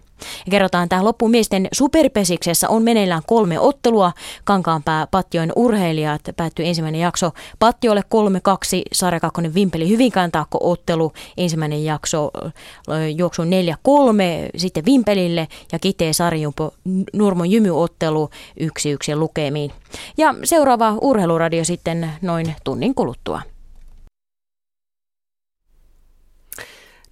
Ja 0.47 0.51
kerrotaan 0.51 0.89
tähän 0.89 1.05
loppuun 1.05 1.31
miesten 1.31 1.69
superpesiksessä 1.73 2.69
on 2.69 2.83
meneillään 2.83 3.23
kolme 3.27 3.61
ottelua. 3.61 4.13
Kankaanpää 4.45 5.07
Patjoen 5.11 5.53
urheilijat 5.57 6.21
päättyi 6.37 6.69
ensimmäinen 6.69 7.01
jakso 7.01 7.31
Patjolle 7.59 8.01
3-2, 8.01 8.83
Sarja 8.93 9.21
Kakkonen 9.21 9.55
Vimpeli 9.55 9.89
Hyvinkään 9.89 10.33
taakko 10.33 10.59
ottelu. 10.63 11.13
Ensimmäinen 11.37 11.85
jakso 11.85 12.31
juoksu 13.17 13.43
4-3 13.43 13.47
sitten 14.57 14.85
Vimpelille 14.85 15.49
ja 15.73 15.79
Kitee 15.79 16.13
Sarjumpo 16.13 16.75
Nurmon 17.13 17.51
jymyottelu 17.51 18.31
1-1 18.61 19.17
lukemiin. 19.17 19.73
Ja 20.17 20.35
seuraava 20.45 20.95
urheiluradio 21.01 21.65
sitten 21.65 22.11
noin 22.23 22.55
tunnin 22.65 22.95
kuluttua. 22.95 23.43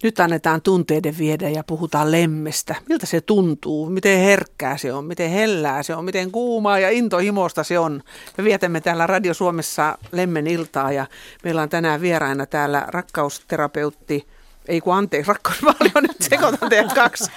Nyt 0.03 0.19
annetaan 0.19 0.61
tunteiden 0.61 1.17
viedä 1.17 1.49
ja 1.49 1.63
puhutaan 1.63 2.11
lemmestä. 2.11 2.75
Miltä 2.89 3.05
se 3.05 3.21
tuntuu, 3.21 3.89
miten 3.89 4.19
herkkää 4.19 4.77
se 4.77 4.93
on, 4.93 5.05
miten 5.05 5.29
hellää 5.29 5.83
se 5.83 5.95
on, 5.95 6.05
miten 6.05 6.31
kuumaa 6.31 6.79
ja 6.79 6.89
intohimosta 6.89 7.63
se 7.63 7.79
on. 7.79 8.03
Me 8.37 8.43
vietämme 8.43 8.81
täällä 8.81 9.07
Radio 9.07 9.33
Suomessa 9.33 9.97
lemmen 10.11 10.47
iltaa 10.47 10.91
ja 10.91 11.05
meillä 11.43 11.61
on 11.61 11.69
tänään 11.69 12.01
vieraina 12.01 12.45
täällä 12.45 12.85
rakkausterapeutti 12.87 14.27
ei 14.67 14.81
kun 14.81 14.95
anteeksi, 14.95 15.29
rakkausvaali 15.29 15.91
nyt 16.01 16.17
sekoitan 16.21 16.69
teidät 16.69 16.93
kaksi. 16.93 17.31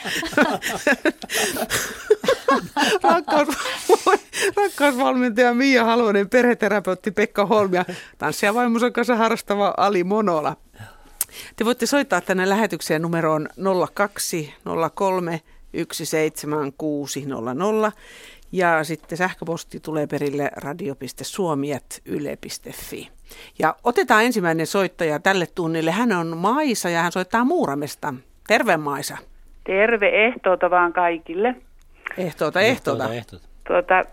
Rakkaus, 3.02 3.48
rakkausvalmentaja 4.56 5.54
Mia 5.54 5.84
Halonen, 5.84 6.28
perheterapeutti 6.28 7.11
Pekka 7.11 7.46
Holm 7.46 7.74
ja 7.74 7.84
tanssia 8.18 8.54
vaimonsa 8.54 8.90
kanssa 8.90 9.16
harrastava 9.16 9.74
Ali 9.76 10.04
Monola. 10.04 10.56
Te 11.56 11.64
voitte 11.64 11.86
soittaa 11.86 12.20
tänne 12.20 12.48
lähetykseen 12.48 13.02
numeroon 13.02 13.48
0203 13.94 15.40
17600 15.92 17.92
ja 18.52 18.84
sitten 18.84 19.18
sähköposti 19.18 19.80
tulee 19.80 20.06
perille 20.06 20.50
radio.suomi.yle.fi. 20.56 23.08
Ja 23.58 23.74
otetaan 23.84 24.24
ensimmäinen 24.24 24.66
soittaja 24.66 25.18
tälle 25.18 25.46
tunnille. 25.54 25.90
Hän 25.90 26.12
on 26.12 26.36
Maisa 26.36 26.88
ja 26.88 27.02
hän 27.02 27.12
soittaa 27.12 27.44
Muuramesta. 27.44 28.14
Terve 28.46 28.76
Maisa. 28.76 29.16
Terve, 29.64 30.26
ehtoota 30.26 30.70
vaan 30.70 30.92
kaikille. 30.92 31.54
Ehtoota, 32.18 32.60
ehtoota. 32.60 33.14
ehtoota. 33.14 33.48
Tuota, 33.66 34.04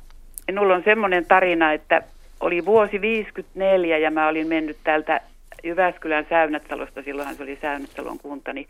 minulla 0.47 0.75
on 0.75 0.81
semmoinen 0.85 1.25
tarina, 1.25 1.73
että 1.73 2.01
oli 2.39 2.65
vuosi 2.65 3.01
54 3.01 3.97
ja 3.97 4.11
mä 4.11 4.27
olin 4.27 4.47
mennyt 4.47 4.77
täältä 4.83 5.21
Jyväskylän 5.65 6.25
Säynätalosta, 6.29 7.01
silloinhan 7.01 7.35
se 7.35 7.43
oli 7.43 7.57
Säynättalon 7.61 8.19
kunta, 8.19 8.53
niin 8.53 8.67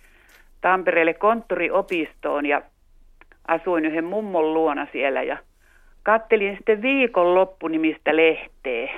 Tampereelle 0.62 1.14
konttoriopistoon 1.14 2.46
ja 2.46 2.62
asuin 3.48 3.86
yhden 3.86 4.06
mummon 4.06 4.54
luona 4.54 4.88
siellä 4.92 5.24
ja 5.24 5.38
kattelin 6.04 6.56
sitten 6.56 6.82
viikonloppunimistä 6.82 8.16
lehteä, 8.16 8.94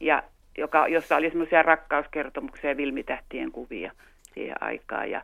ja, 0.00 0.22
joka, 0.58 0.88
jossa 0.88 1.16
oli 1.16 1.28
semmoisia 1.28 1.62
rakkauskertomuksia 1.62 2.70
ja 2.70 2.76
vilmitähtien 2.76 3.52
kuvia 3.52 3.92
siihen 4.34 4.62
aikaan. 4.62 5.10
Ja, 5.10 5.22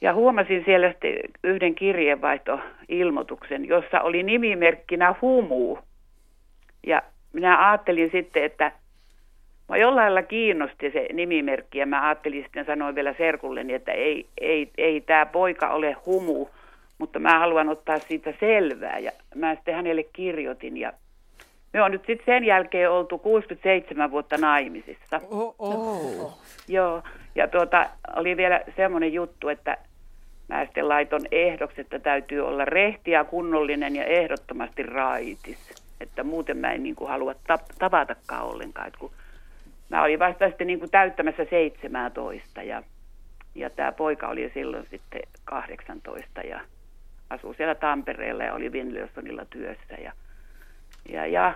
ja 0.00 0.14
huomasin 0.14 0.62
siellä 0.64 0.90
sitten 0.90 1.14
yhden 1.44 1.74
kirjeenvaihtoilmoituksen, 1.74 3.68
jossa 3.68 4.00
oli 4.00 4.22
nimimerkkinä 4.22 5.14
Humu. 5.22 5.78
Ja 6.86 7.02
minä 7.32 7.68
ajattelin 7.68 8.10
sitten, 8.12 8.44
että 8.44 8.72
Mä 9.68 9.76
jollain 9.76 10.14
lailla 10.14 10.28
kiinnosti 10.28 10.90
se 10.90 11.08
nimimerkki 11.12 11.78
ja 11.78 11.86
mä 11.86 12.06
ajattelin 12.06 12.42
sitten 12.42 12.64
sanoin 12.64 12.94
vielä 12.94 13.14
serkulleni, 13.18 13.74
että 13.74 13.92
ei, 13.92 14.26
ei, 14.40 14.70
ei 14.78 15.00
tämä 15.00 15.26
poika 15.26 15.68
ole 15.68 15.96
humu, 16.06 16.48
mutta 16.98 17.18
mä 17.18 17.38
haluan 17.38 17.68
ottaa 17.68 17.98
siitä 17.98 18.32
selvää. 18.40 18.98
Ja 18.98 19.12
mä 19.34 19.54
sitten 19.54 19.74
hänelle 19.74 20.02
kirjoitin 20.02 20.76
ja 20.76 20.92
me 21.72 21.82
on 21.82 21.90
nyt 21.90 22.06
sitten 22.06 22.26
sen 22.26 22.44
jälkeen 22.44 22.90
oltu 22.90 23.18
67 23.18 24.10
vuotta 24.10 24.36
naimisissa. 24.36 25.20
Oh, 25.30 25.54
oh. 25.58 26.38
Joo, 26.68 27.02
ja 27.34 27.48
tuota, 27.48 27.86
oli 28.16 28.36
vielä 28.36 28.60
semmoinen 28.76 29.12
juttu, 29.12 29.48
että 29.48 29.76
mä 30.48 30.64
sitten 30.64 30.88
laiton 30.88 31.20
ehdoksi, 31.32 31.80
että 31.80 31.98
täytyy 31.98 32.40
olla 32.40 32.64
rehti 32.64 33.10
ja 33.10 33.24
kunnollinen 33.24 33.96
ja 33.96 34.04
ehdottomasti 34.04 34.82
raitis. 34.82 35.84
Että 36.00 36.24
muuten 36.24 36.56
mä 36.56 36.72
en 36.72 36.82
niin 36.82 36.96
kuin 36.96 37.10
halua 37.10 37.32
tap- 37.32 37.74
tavatakaan 37.78 38.46
ollenkaan. 38.46 38.86
Että 38.86 38.98
kun 38.98 39.10
mä 39.88 40.02
olin 40.02 40.18
vasta 40.18 40.48
sitten 40.48 40.66
niin 40.66 40.78
kuin 40.78 40.90
täyttämässä 40.90 41.46
17 41.50 42.62
ja, 42.62 42.82
ja 43.54 43.70
tämä 43.70 43.92
poika 43.92 44.28
oli 44.28 44.50
silloin 44.54 44.86
sitten 44.90 45.22
18 45.44 46.40
ja 46.40 46.60
asui 47.30 47.54
siellä 47.54 47.74
Tampereella 47.74 48.44
ja 48.44 48.54
oli 48.54 48.72
Winlersonilla 48.72 49.44
työssä 49.44 49.94
ja, 49.94 50.12
ja, 51.08 51.26
ja 51.26 51.54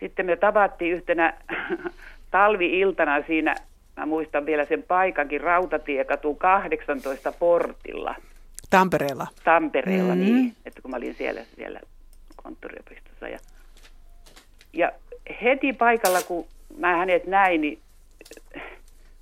sitten 0.00 0.26
me 0.26 0.36
tavattiin 0.36 0.92
yhtenä 0.92 1.34
talvi-iltana 2.30 3.22
siinä, 3.26 3.54
mä 3.96 4.06
muistan 4.06 4.46
vielä 4.46 4.64
sen 4.64 4.82
paikankin, 4.82 5.40
Rautatiekatu 5.40 6.34
18 6.34 7.32
portilla. 7.32 8.14
Tampereella? 8.70 9.26
Tampereella, 9.44 10.14
mm-hmm. 10.14 10.34
niin, 10.34 10.56
että 10.64 10.82
kun 10.82 10.90
mä 10.90 10.96
olin 10.96 11.14
siellä, 11.14 11.40
siellä 11.56 11.80
konttoriopistossa. 12.36 13.28
Ja, 13.28 13.38
ja 14.72 14.92
heti 15.42 15.72
paikalla, 15.72 16.22
kun 16.22 16.46
mä 16.78 16.96
hänet 16.96 17.26
näin, 17.26 17.60
niin 17.60 17.78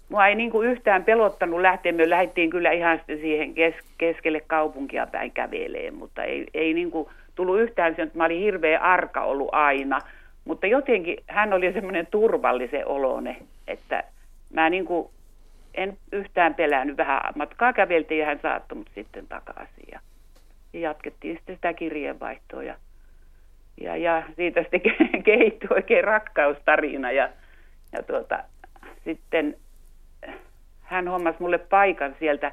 mua 0.09 0.27
ei 0.27 0.35
niin 0.35 0.51
kuin 0.51 0.69
yhtään 0.69 1.05
pelottanut 1.05 1.61
lähteä. 1.61 1.93
Me 1.93 2.11
lähdettiin 2.11 2.51
kyllä 2.51 2.71
ihan 2.71 3.01
siihen 3.07 3.55
kes, 3.55 3.75
keskelle 3.99 4.41
kaupunkia 4.47 5.07
päin 5.07 5.33
käveleen, 5.33 5.95
mutta 5.95 6.23
ei, 6.23 6.47
ei 6.55 6.75
niin 6.75 6.91
kuin 6.91 7.09
tullut 7.35 7.61
yhtään 7.61 7.97
sen, 7.97 8.07
että 8.07 8.19
mä 8.19 8.25
olin 8.25 8.43
hirveän 8.43 8.83
arka 8.83 9.23
ollut 9.23 9.49
aina. 9.53 9.99
Mutta 10.45 10.67
jotenkin 10.67 11.17
hän 11.27 11.53
oli 11.53 11.73
semmoinen 11.73 12.07
turvallisen 12.07 12.87
olone, 12.87 13.37
että 13.69 14.05
mä 14.53 14.71
niin 14.71 14.85
kuin 14.85 15.09
en 15.75 15.97
yhtään 16.13 16.55
pelännyt. 16.55 16.97
Vähän 16.97 17.21
matkaa 17.35 17.73
käveltiin 17.73 18.21
ja 18.21 18.27
hän 18.27 18.41
saattoi 18.43 18.79
mut 18.79 18.91
sitten 18.95 19.27
takaisin. 19.27 19.85
Ja, 19.93 20.01
ja 20.73 20.81
jatkettiin 20.81 21.37
sitten 21.37 21.57
sitä 21.57 21.73
kirjeenvaihtoa 21.73 22.63
ja, 22.63 22.75
ja, 23.81 23.97
ja 23.97 24.23
siitä 24.37 24.61
sitten 24.61 24.81
kehittyi 25.25 25.69
oikein 25.71 26.05
rakkaustarina 26.05 27.13
ja 27.13 27.29
ja 27.93 28.03
tuota, 28.03 28.45
sitten 29.05 29.57
hän 30.81 31.09
hommasi 31.09 31.37
mulle 31.41 31.59
paikan 31.59 32.17
sieltä 32.19 32.53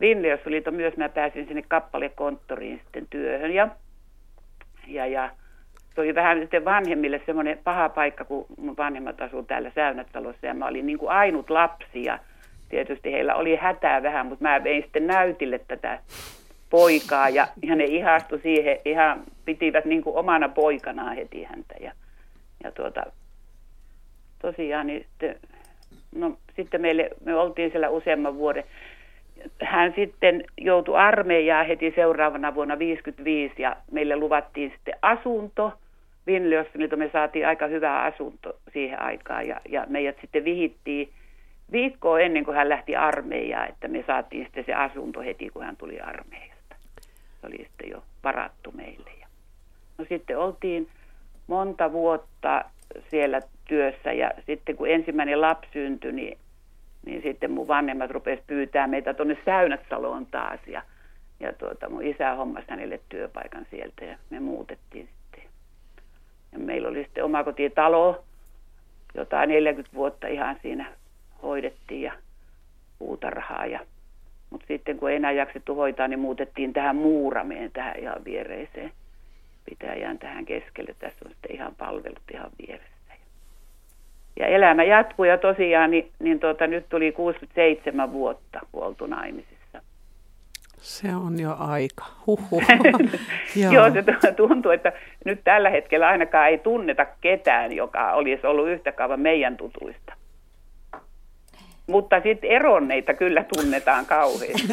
Vinliossuliiton 0.00 0.74
myös. 0.74 0.96
Mä 0.96 1.08
pääsin 1.08 1.46
sinne 1.46 1.62
kappalekonttoriin 1.68 2.80
sitten 2.84 3.06
työhön. 3.10 3.54
Ja, 3.54 3.68
ja, 4.86 5.06
ja 5.06 5.30
se 5.94 6.00
oli 6.00 6.14
vähän 6.14 6.40
sitten 6.40 6.64
vanhemmille 6.64 7.20
semmoinen 7.26 7.58
paha 7.64 7.88
paikka, 7.88 8.24
kun 8.24 8.46
mun 8.58 8.76
vanhemmat 8.76 9.20
asuu 9.20 9.42
täällä 9.42 9.70
Säynätalossa 9.74 10.46
ja 10.46 10.54
mä 10.54 10.66
olin 10.66 10.86
niin 10.86 10.98
kuin 10.98 11.10
ainut 11.10 11.50
lapsi 11.50 12.04
ja 12.04 12.18
tietysti 12.68 13.12
heillä 13.12 13.34
oli 13.34 13.56
hätää 13.56 14.02
vähän, 14.02 14.26
mutta 14.26 14.42
mä 14.42 14.64
vein 14.64 14.82
sitten 14.82 15.06
näytille 15.06 15.60
tätä 15.68 15.98
poikaa. 16.70 17.28
Ja, 17.28 17.48
ja 17.62 17.76
ne 17.76 17.84
ihastu 17.84 18.38
siihen, 18.38 18.78
ihan 18.84 19.22
pitivät 19.44 19.84
niin 19.84 20.02
kuin 20.02 20.16
omana 20.16 20.48
poikanaan 20.48 21.16
heti 21.16 21.44
häntä. 21.44 21.74
Ja, 21.80 21.92
ja 22.64 22.72
tuota, 22.72 23.02
tosiaan, 24.42 24.86
niin 24.86 25.06
sitten, 25.08 25.36
no, 26.14 26.36
sitten 26.56 26.80
meille, 26.80 27.10
me 27.24 27.34
oltiin 27.34 27.70
siellä 27.70 27.88
useamman 27.88 28.36
vuoden. 28.36 28.64
Hän 29.62 29.92
sitten 29.96 30.44
joutui 30.58 30.96
armeijaan 30.96 31.66
heti 31.66 31.92
seuraavana 31.96 32.54
vuonna 32.54 32.78
55 32.78 33.62
ja 33.62 33.76
meille 33.90 34.16
luvattiin 34.16 34.70
sitten 34.70 34.94
asunto. 35.02 35.72
Vinliossa 36.26 36.78
me 36.96 37.10
saatiin 37.12 37.46
aika 37.46 37.66
hyvä 37.66 38.02
asunto 38.02 38.56
siihen 38.72 39.02
aikaan 39.02 39.48
ja, 39.48 39.60
ja 39.68 39.86
meidät 39.88 40.16
sitten 40.20 40.44
vihittiin 40.44 41.08
viikkoa 41.72 42.20
ennen 42.20 42.44
kuin 42.44 42.56
hän 42.56 42.68
lähti 42.68 42.96
armeijaan, 42.96 43.68
että 43.68 43.88
me 43.88 44.04
saatiin 44.06 44.44
sitten 44.44 44.64
se 44.64 44.74
asunto 44.74 45.20
heti, 45.20 45.48
kun 45.48 45.62
hän 45.62 45.76
tuli 45.76 46.00
armeijasta. 46.00 46.76
Se 47.40 47.46
oli 47.46 47.56
sitten 47.56 47.90
jo 47.90 48.02
varattu 48.24 48.72
meille. 48.72 49.10
No 49.98 50.04
sitten 50.08 50.38
oltiin 50.38 50.88
monta 51.46 51.92
vuotta 51.92 52.64
siellä 53.10 53.40
työssä. 53.64 54.12
Ja 54.12 54.30
sitten 54.46 54.76
kun 54.76 54.88
ensimmäinen 54.88 55.40
lapsi 55.40 55.70
syntyi, 55.72 56.12
niin, 56.12 56.38
niin 57.06 57.22
sitten 57.22 57.50
mun 57.50 57.68
vanhemmat 57.68 58.10
rupesivat 58.10 58.46
pyytää 58.46 58.86
meitä 58.86 59.14
tuonne 59.14 59.38
Säynätsaloon 59.44 60.26
taas. 60.26 60.60
Ja, 60.66 60.82
ja 61.40 61.52
tuota, 61.52 61.88
mun 61.88 62.06
isä 62.06 62.34
hommasi 62.34 62.66
hänelle 62.70 63.00
työpaikan 63.08 63.66
sieltä 63.70 64.04
ja 64.04 64.18
me 64.30 64.40
muutettiin 64.40 65.08
sitten. 65.08 65.50
Ja 66.52 66.58
meillä 66.58 66.88
oli 66.88 67.02
sitten 67.02 67.24
omakotitalo, 67.24 68.24
jota 69.14 69.46
40 69.46 69.96
vuotta 69.96 70.26
ihan 70.26 70.56
siinä 70.62 70.86
hoidettiin 71.42 72.02
ja 72.02 72.12
puutarhaa 72.98 73.66
ja 73.66 73.80
mutta 74.50 74.66
sitten 74.66 74.96
kun 74.96 75.10
ei 75.10 75.16
enää 75.16 75.32
jaksettu 75.32 75.74
hoitaa, 75.74 76.08
niin 76.08 76.18
muutettiin 76.20 76.72
tähän 76.72 76.96
Muurameen, 76.96 77.70
tähän 77.72 77.98
ihan 77.98 78.24
viereiseen 78.24 78.92
pitäjään 79.64 80.18
tähän 80.18 80.44
keskelle. 80.44 80.94
Tässä 80.98 81.18
on 81.24 81.30
sitten 81.30 81.54
ihan 81.54 81.74
palvelut 81.74 82.22
ihan 82.32 82.50
vieressä 82.58 83.00
ja 84.40 84.46
elämä 84.46 84.82
jatkuu 84.82 85.24
ja 85.24 85.38
tosiaan 85.38 85.90
niin, 85.90 86.10
niin 86.18 86.40
tuota, 86.40 86.66
nyt 86.66 86.88
tuli 86.88 87.12
67 87.12 88.12
vuotta 88.12 88.60
kuoltu 88.72 89.06
naimisissa. 89.06 89.82
Se 90.76 91.16
on 91.16 91.40
jo 91.40 91.56
aika. 91.58 92.04
Huhhuh. 92.26 92.62
Joo. 93.62 93.72
Joo, 93.72 93.86
se 94.20 94.32
tuntuu, 94.32 94.70
että 94.72 94.92
nyt 95.24 95.40
tällä 95.44 95.70
hetkellä 95.70 96.08
ainakaan 96.08 96.48
ei 96.48 96.58
tunneta 96.58 97.06
ketään, 97.20 97.72
joka 97.72 98.12
olisi 98.12 98.46
ollut 98.46 98.68
yhtä 98.68 98.92
kauan 98.92 99.20
meidän 99.20 99.56
tutuista. 99.56 100.12
Mutta 101.86 102.20
sitten 102.20 102.50
eronneita 102.50 103.14
kyllä 103.14 103.44
tunnetaan 103.54 104.06
kauheasti. 104.06 104.72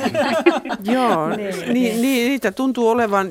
Joo, 0.94 1.30
niin, 1.30 1.74
niin, 1.74 2.02
niitä 2.02 2.52
tuntuu 2.52 2.90
olevan, 2.90 3.30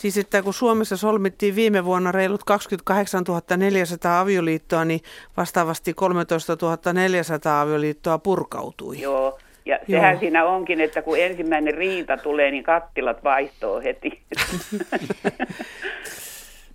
siis 0.00 0.18
että 0.18 0.42
kun 0.42 0.54
Suomessa 0.54 0.96
solmittiin 0.96 1.56
viime 1.56 1.84
vuonna 1.84 2.12
reilut 2.12 2.44
28 2.44 3.24
400 3.56 4.20
avioliittoa, 4.20 4.84
niin 4.84 5.00
vastaavasti 5.36 5.94
13 5.94 6.56
400 6.92 7.60
avioliittoa 7.60 8.18
purkautui. 8.18 9.00
Joo, 9.00 9.38
ja 9.64 9.78
sehän 9.90 10.12
Joo. 10.12 10.20
siinä 10.20 10.44
onkin, 10.44 10.80
että 10.80 11.02
kun 11.02 11.18
ensimmäinen 11.18 11.74
riita 11.74 12.16
tulee, 12.16 12.50
niin 12.50 12.64
kattilat 12.64 13.24
vaihtoo 13.24 13.80
heti. 13.80 14.20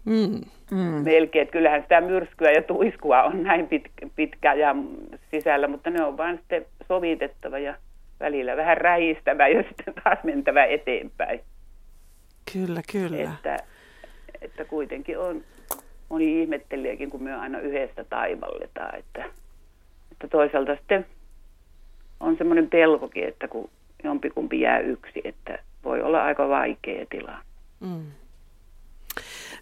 mm. 0.06 0.42
Mm. 0.72 1.04
Melkein, 1.04 1.44
että 1.44 1.54
kyllähän 1.54 1.82
sitä 1.82 2.02
myrskyä 2.02 2.52
ja 2.52 2.62
tuiskua 2.62 3.24
on 3.24 3.44
näin 3.44 3.68
pit, 3.68 3.84
pitkä 4.16 4.54
ja 4.54 4.76
sisällä, 5.32 5.68
mutta 5.68 5.90
ne 5.90 6.04
on 6.04 6.18
vain 6.18 6.38
sitten 6.38 6.66
sovitettava 6.88 7.60
ja 7.60 7.76
välillä 8.20 8.58
vähän 8.58 8.78
rähistävä 8.78 9.48
ja 9.48 9.64
sitten 9.68 9.94
taas 10.04 10.20
mentävä 10.24 10.66
eteenpäin. 10.66 11.40
Kyllä, 12.54 12.82
kyllä. 12.92 13.34
Että, 13.34 13.60
että 14.42 14.66
kuitenkin 14.66 15.20
on 15.20 15.44
moni 16.10 16.42
ihmettelijäkin, 16.42 17.10
kun 17.10 17.24
me 17.24 17.36
aina 17.36 17.60
yhdestä 17.60 18.04
taivalletaan, 18.04 19.00
että, 19.00 19.26
että 20.12 20.28
toisaalta 20.28 20.76
sitten 20.76 21.06
on 22.20 22.38
semmoinen 22.38 22.70
pelkokin, 22.70 23.28
että 23.28 23.48
kun 23.48 23.70
jompikumpi 24.04 24.62
jää 24.62 24.80
yksi, 24.80 25.22
että 25.24 25.60
voi 25.84 26.02
olla 26.02 26.24
aika 26.24 26.50
vaikea 26.50 27.06
tila. 27.10 27.38
Mm. 27.80 28.06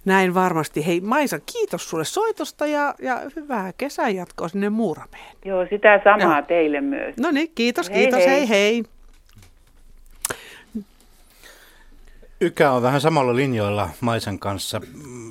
Näin 0.05 0.33
varmasti. 0.33 0.87
Hei 0.87 1.01
Maisa, 1.01 1.39
kiitos 1.53 1.89
sulle 1.89 2.05
soitosta 2.05 2.65
ja, 2.65 2.95
ja 3.01 3.21
hyvää 3.35 3.71
kesän 3.77 4.15
jatkoa 4.15 4.47
sinne 4.47 4.69
Muurameen. 4.69 5.35
Joo, 5.45 5.67
sitä 5.69 6.01
samaa 6.03 6.41
no. 6.41 6.47
teille 6.47 6.81
myös. 6.81 7.15
No 7.17 7.31
niin, 7.31 7.51
kiitos, 7.55 7.89
hei, 7.89 7.97
kiitos, 8.01 8.25
hei 8.25 8.49
hei. 8.49 8.49
hei. 8.49 8.83
Ykä 12.41 12.71
on 12.71 12.81
vähän 12.81 13.01
samalla 13.01 13.35
linjoilla 13.35 13.89
Maisan 14.01 14.39
kanssa. 14.39 14.81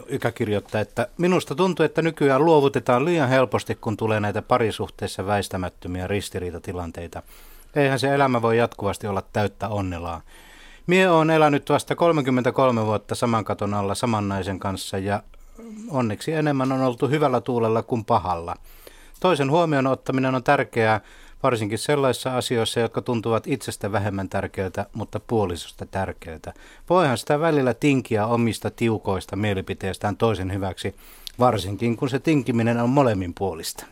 Ykä 0.06 0.32
kirjoittaa, 0.32 0.80
että 0.80 1.08
minusta 1.18 1.54
tuntuu, 1.54 1.84
että 1.84 2.02
nykyään 2.02 2.44
luovutetaan 2.44 3.04
liian 3.04 3.28
helposti, 3.28 3.74
kun 3.74 3.96
tulee 3.96 4.20
näitä 4.20 4.42
parisuhteissa 4.42 5.26
väistämättömiä 5.26 6.06
ristiriitatilanteita. 6.06 7.22
Eihän 7.76 7.98
se 7.98 8.14
elämä 8.14 8.42
voi 8.42 8.58
jatkuvasti 8.58 9.06
olla 9.06 9.22
täyttä 9.32 9.68
onnelaa. 9.68 10.20
Mie 10.86 11.10
on 11.10 11.30
elänyt 11.30 11.68
vasta 11.68 11.96
33 11.96 12.86
vuotta 12.86 13.14
saman 13.14 13.44
katon 13.44 13.74
alla 13.74 13.94
saman 13.94 14.28
naisen 14.28 14.58
kanssa 14.58 14.98
ja 14.98 15.22
onneksi 15.90 16.32
enemmän 16.32 16.72
on 16.72 16.80
oltu 16.80 17.08
hyvällä 17.08 17.40
tuulella 17.40 17.82
kuin 17.82 18.04
pahalla. 18.04 18.56
Toisen 19.20 19.50
huomioon 19.50 19.86
ottaminen 19.86 20.34
on 20.34 20.42
tärkeää, 20.42 21.00
varsinkin 21.42 21.78
sellaisissa 21.78 22.36
asioissa, 22.36 22.80
jotka 22.80 23.02
tuntuvat 23.02 23.46
itsestä 23.46 23.92
vähemmän 23.92 24.28
tärkeältä, 24.28 24.86
mutta 24.92 25.20
puolisosta 25.20 25.86
tärkeältä. 25.86 26.54
Voihan 26.90 27.18
sitä 27.18 27.40
välillä 27.40 27.74
tinkiä 27.74 28.26
omista 28.26 28.70
tiukoista 28.70 29.36
mielipiteistään 29.36 30.16
toisen 30.16 30.52
hyväksi, 30.52 30.94
varsinkin 31.38 31.96
kun 31.96 32.10
se 32.10 32.18
tinkiminen 32.18 32.80
on 32.80 32.90
molemmin 32.90 33.34
puolista. 33.34 33.86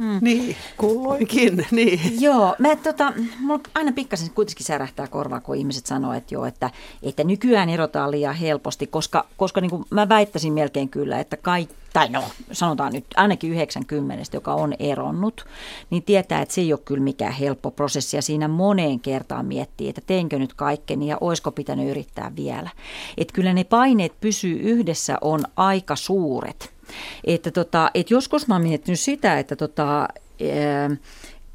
Mm. 0.00 0.18
Niin, 0.20 0.56
kulloinkin. 0.76 1.66
Niin. 1.70 2.00
Joo, 2.20 2.54
mä, 2.58 2.76
tota, 2.76 3.12
mulla 3.40 3.60
aina 3.74 3.92
pikkasen 3.92 4.30
kuitenkin 4.30 4.66
särähtää 4.66 5.06
korvaa, 5.06 5.40
kun 5.40 5.56
ihmiset 5.56 5.86
sanoo, 5.86 6.12
että, 6.12 6.34
joo, 6.34 6.44
että, 6.44 6.70
että 7.02 7.24
nykyään 7.24 7.68
erotaan 7.68 8.10
liian 8.10 8.34
helposti, 8.34 8.86
koska, 8.86 9.26
koska 9.36 9.60
niin 9.60 9.70
kuin 9.70 9.84
mä 9.90 10.08
väittäisin 10.08 10.52
melkein 10.52 10.88
kyllä, 10.88 11.20
että 11.20 11.36
kaikki, 11.36 11.74
tai 11.92 12.08
no 12.08 12.22
sanotaan 12.52 12.92
nyt 12.92 13.04
ainakin 13.16 13.52
90, 13.52 14.36
joka 14.36 14.54
on 14.54 14.74
eronnut, 14.78 15.44
niin 15.90 16.02
tietää, 16.02 16.42
että 16.42 16.54
se 16.54 16.60
ei 16.60 16.72
ole 16.72 16.80
kyllä 16.84 17.02
mikään 17.02 17.32
helppo 17.32 17.70
prosessi 17.70 18.16
ja 18.16 18.22
siinä 18.22 18.48
moneen 18.48 19.00
kertaan 19.00 19.46
miettii, 19.46 19.88
että 19.88 20.02
teinkö 20.06 20.38
nyt 20.38 20.54
kaikkeni 20.54 21.06
ja 21.06 21.18
olisiko 21.20 21.52
pitänyt 21.52 21.90
yrittää 21.90 22.32
vielä. 22.36 22.70
Että 23.16 23.32
kyllä 23.32 23.52
ne 23.52 23.64
paineet 23.64 24.20
pysyy 24.20 24.58
yhdessä 24.58 25.18
on 25.20 25.44
aika 25.56 25.96
suuret. 25.96 26.79
Että, 27.24 27.50
tota, 27.50 27.90
että 27.94 28.14
joskus 28.14 28.48
mä 28.48 28.54
oon 28.54 28.62
miettinyt 28.62 29.00
sitä, 29.00 29.38
että, 29.38 29.56
tota, 29.56 30.08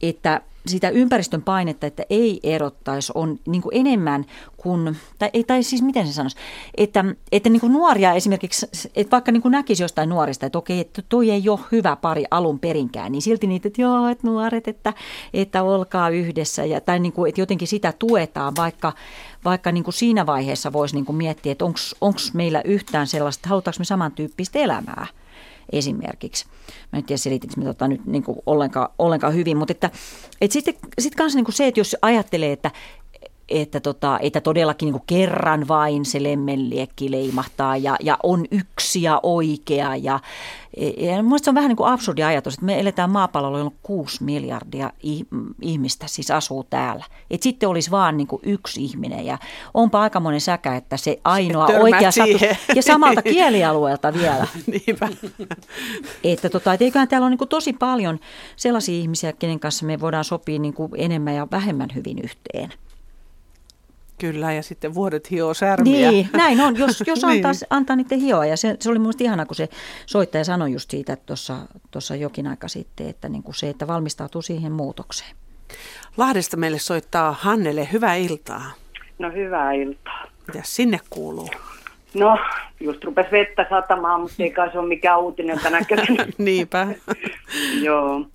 että 0.01 0.41
sitä 0.67 0.89
ympäristön 0.89 1.41
painetta, 1.41 1.87
että 1.87 2.03
ei 2.09 2.39
erottaisi, 2.43 3.11
on 3.15 3.39
niin 3.47 3.61
kuin 3.61 3.77
enemmän 3.77 4.25
kuin, 4.57 4.97
tai, 5.19 5.29
tai 5.47 5.63
siis 5.63 5.81
miten 5.81 6.07
se 6.07 6.13
sanoisi, 6.13 6.37
että, 6.77 7.05
että 7.31 7.49
niin 7.49 7.59
kuin 7.59 7.73
nuoria 7.73 8.13
esimerkiksi, 8.13 8.67
että 8.95 9.11
vaikka 9.11 9.31
niin 9.31 9.41
kuin 9.41 9.51
näkisi 9.51 9.83
jostain 9.83 10.09
nuorista, 10.09 10.45
että 10.45 10.57
okei, 10.57 10.79
että 10.79 11.01
toi 11.09 11.31
ei 11.31 11.49
ole 11.49 11.59
hyvä 11.71 11.95
pari 11.95 12.23
alun 12.31 12.59
perinkään, 12.59 13.11
niin 13.11 13.21
silti 13.21 13.47
niitä, 13.47 13.67
että 13.67 13.81
joo, 13.81 14.07
että 14.07 14.27
nuoret, 14.27 14.67
että, 14.67 14.93
että 15.33 15.63
olkaa 15.63 16.09
yhdessä, 16.09 16.65
ja, 16.65 16.81
tai 16.81 16.99
niin 16.99 17.13
kuin, 17.13 17.29
että 17.29 17.41
jotenkin 17.41 17.67
sitä 17.67 17.93
tuetaan, 17.99 18.53
vaikka, 18.57 18.93
vaikka 19.45 19.71
niin 19.71 19.83
kuin 19.83 19.93
siinä 19.93 20.25
vaiheessa 20.25 20.73
voisi 20.73 20.95
niin 20.95 21.05
kuin 21.05 21.15
miettiä, 21.15 21.51
että 21.51 21.65
onko 22.01 22.19
meillä 22.33 22.61
yhtään 22.65 23.07
sellaista, 23.07 23.49
halutaanko 23.49 23.79
me 23.79 23.85
samantyyppistä 23.85 24.59
elämää 24.59 25.07
esimerkiksi. 25.71 26.45
Mä 26.91 26.99
en 26.99 27.05
tiedä 27.05 27.17
selitinkö 27.17 27.55
me 27.57 27.65
tota 27.65 27.87
nyt 27.87 28.05
niin 28.05 28.23
ollenkaan, 28.45 28.89
ollenkaan 28.99 29.33
hyvin, 29.33 29.57
mutta 29.57 29.71
että, 29.71 29.89
että 30.41 30.53
sitten 30.53 30.73
sit 30.99 31.15
kanssa 31.15 31.39
niin 31.39 31.53
se, 31.53 31.67
että 31.67 31.79
jos 31.79 31.95
ajattelee, 32.01 32.51
että, 32.51 32.71
että, 33.49 33.79
tota, 33.79 34.19
että 34.21 34.41
todellakin 34.41 34.91
niin 34.91 35.03
kerran 35.07 35.67
vain 35.67 36.05
se 36.05 36.23
lemmenliekki 36.23 37.11
leimahtaa 37.11 37.77
ja, 37.77 37.95
ja 38.03 38.17
on 38.23 38.45
yksi 38.51 39.01
ja 39.01 39.19
oikea. 39.23 39.95
Ja, 39.95 40.19
ja 40.97 41.39
se 41.43 41.49
on 41.49 41.55
vähän 41.55 41.67
niin 41.67 41.75
kuin 41.75 41.89
absurdi 41.89 42.23
ajatus, 42.23 42.53
että 42.53 42.65
me 42.65 42.79
eletään 42.79 43.09
maapallolla, 43.09 43.57
jolla 43.57 43.71
on 43.71 43.77
kuusi 43.83 44.23
miljardia 44.23 44.91
ihmistä 45.61 46.07
siis 46.07 46.31
asuu 46.31 46.63
täällä. 46.63 47.05
Et 47.31 47.43
sitten 47.43 47.69
olisi 47.69 47.91
vaan 47.91 48.17
niin 48.17 48.27
yksi 48.43 48.83
ihminen 48.83 49.25
ja 49.25 49.37
onpa 49.73 50.01
aika 50.01 50.19
monen 50.19 50.41
säkä, 50.41 50.75
että 50.75 50.97
se 50.97 51.19
ainoa 51.23 51.65
oikea 51.65 52.11
satu, 52.11 52.45
ja 52.75 52.81
samalta 52.81 53.21
kielialueelta 53.21 54.13
vielä. 54.13 54.47
Niinpä. 54.87 55.09
Että 56.23 56.49
tota, 56.49 56.73
et 56.73 56.81
eiköhän 56.81 57.07
täällä 57.07 57.27
ole 57.27 57.35
niin 57.35 57.49
tosi 57.49 57.73
paljon 57.73 58.19
sellaisia 58.55 58.95
ihmisiä, 58.95 59.33
kenen 59.33 59.59
kanssa 59.59 59.85
me 59.85 59.99
voidaan 59.99 60.23
sopia 60.23 60.59
niin 60.59 60.75
enemmän 60.97 61.35
ja 61.35 61.47
vähemmän 61.51 61.89
hyvin 61.95 62.19
yhteen. 62.23 62.73
Kyllä, 64.19 64.53
ja 64.53 64.63
sitten 64.63 64.93
vuodet 64.93 65.31
hioo 65.31 65.53
särmiä. 65.53 66.11
Niin, 66.11 66.29
näin 66.33 66.61
on, 66.61 66.77
jos, 66.77 67.03
jos 67.07 67.23
antaa, 67.23 67.51
niin. 67.51 67.61
antaa 67.69 67.95
niiden 67.95 68.19
hioa. 68.19 68.45
Ja 68.45 68.57
se, 68.57 68.77
se 68.79 68.89
oli 68.89 68.99
minusta 68.99 69.23
ihana, 69.23 69.45
kun 69.45 69.55
se 69.55 69.69
soittaja 70.05 70.43
sanoi 70.43 70.71
just 70.71 70.89
siitä 70.89 71.17
tuossa 71.91 72.15
jokin 72.19 72.47
aika 72.47 72.67
sitten, 72.67 73.09
että 73.09 73.29
niin 73.29 73.43
kuin 73.43 73.55
se, 73.55 73.69
että 73.69 73.87
valmistautuu 73.87 74.41
siihen 74.41 74.71
muutokseen. 74.71 75.35
Lahdesta 76.17 76.57
meille 76.57 76.79
soittaa 76.79 77.35
Hannele, 77.39 77.89
hyvää 77.91 78.15
iltaa. 78.15 78.71
No 79.19 79.31
hyvää 79.31 79.71
iltaa. 79.71 80.27
Mitä 80.47 80.59
sinne 80.63 80.99
kuuluu? 81.09 81.49
No, 82.13 82.37
just 82.79 83.03
rupesi 83.03 83.31
vettä 83.31 83.65
satamaan, 83.69 84.21
mutta 84.21 84.43
ei 84.43 84.51
kai 84.51 84.71
se 84.71 84.79
ole 84.79 84.87
mikään 84.87 85.19
uutinen 85.19 85.59
tänä 85.59 85.79
Niinpä. 86.37 86.87
Joo. 87.81 88.25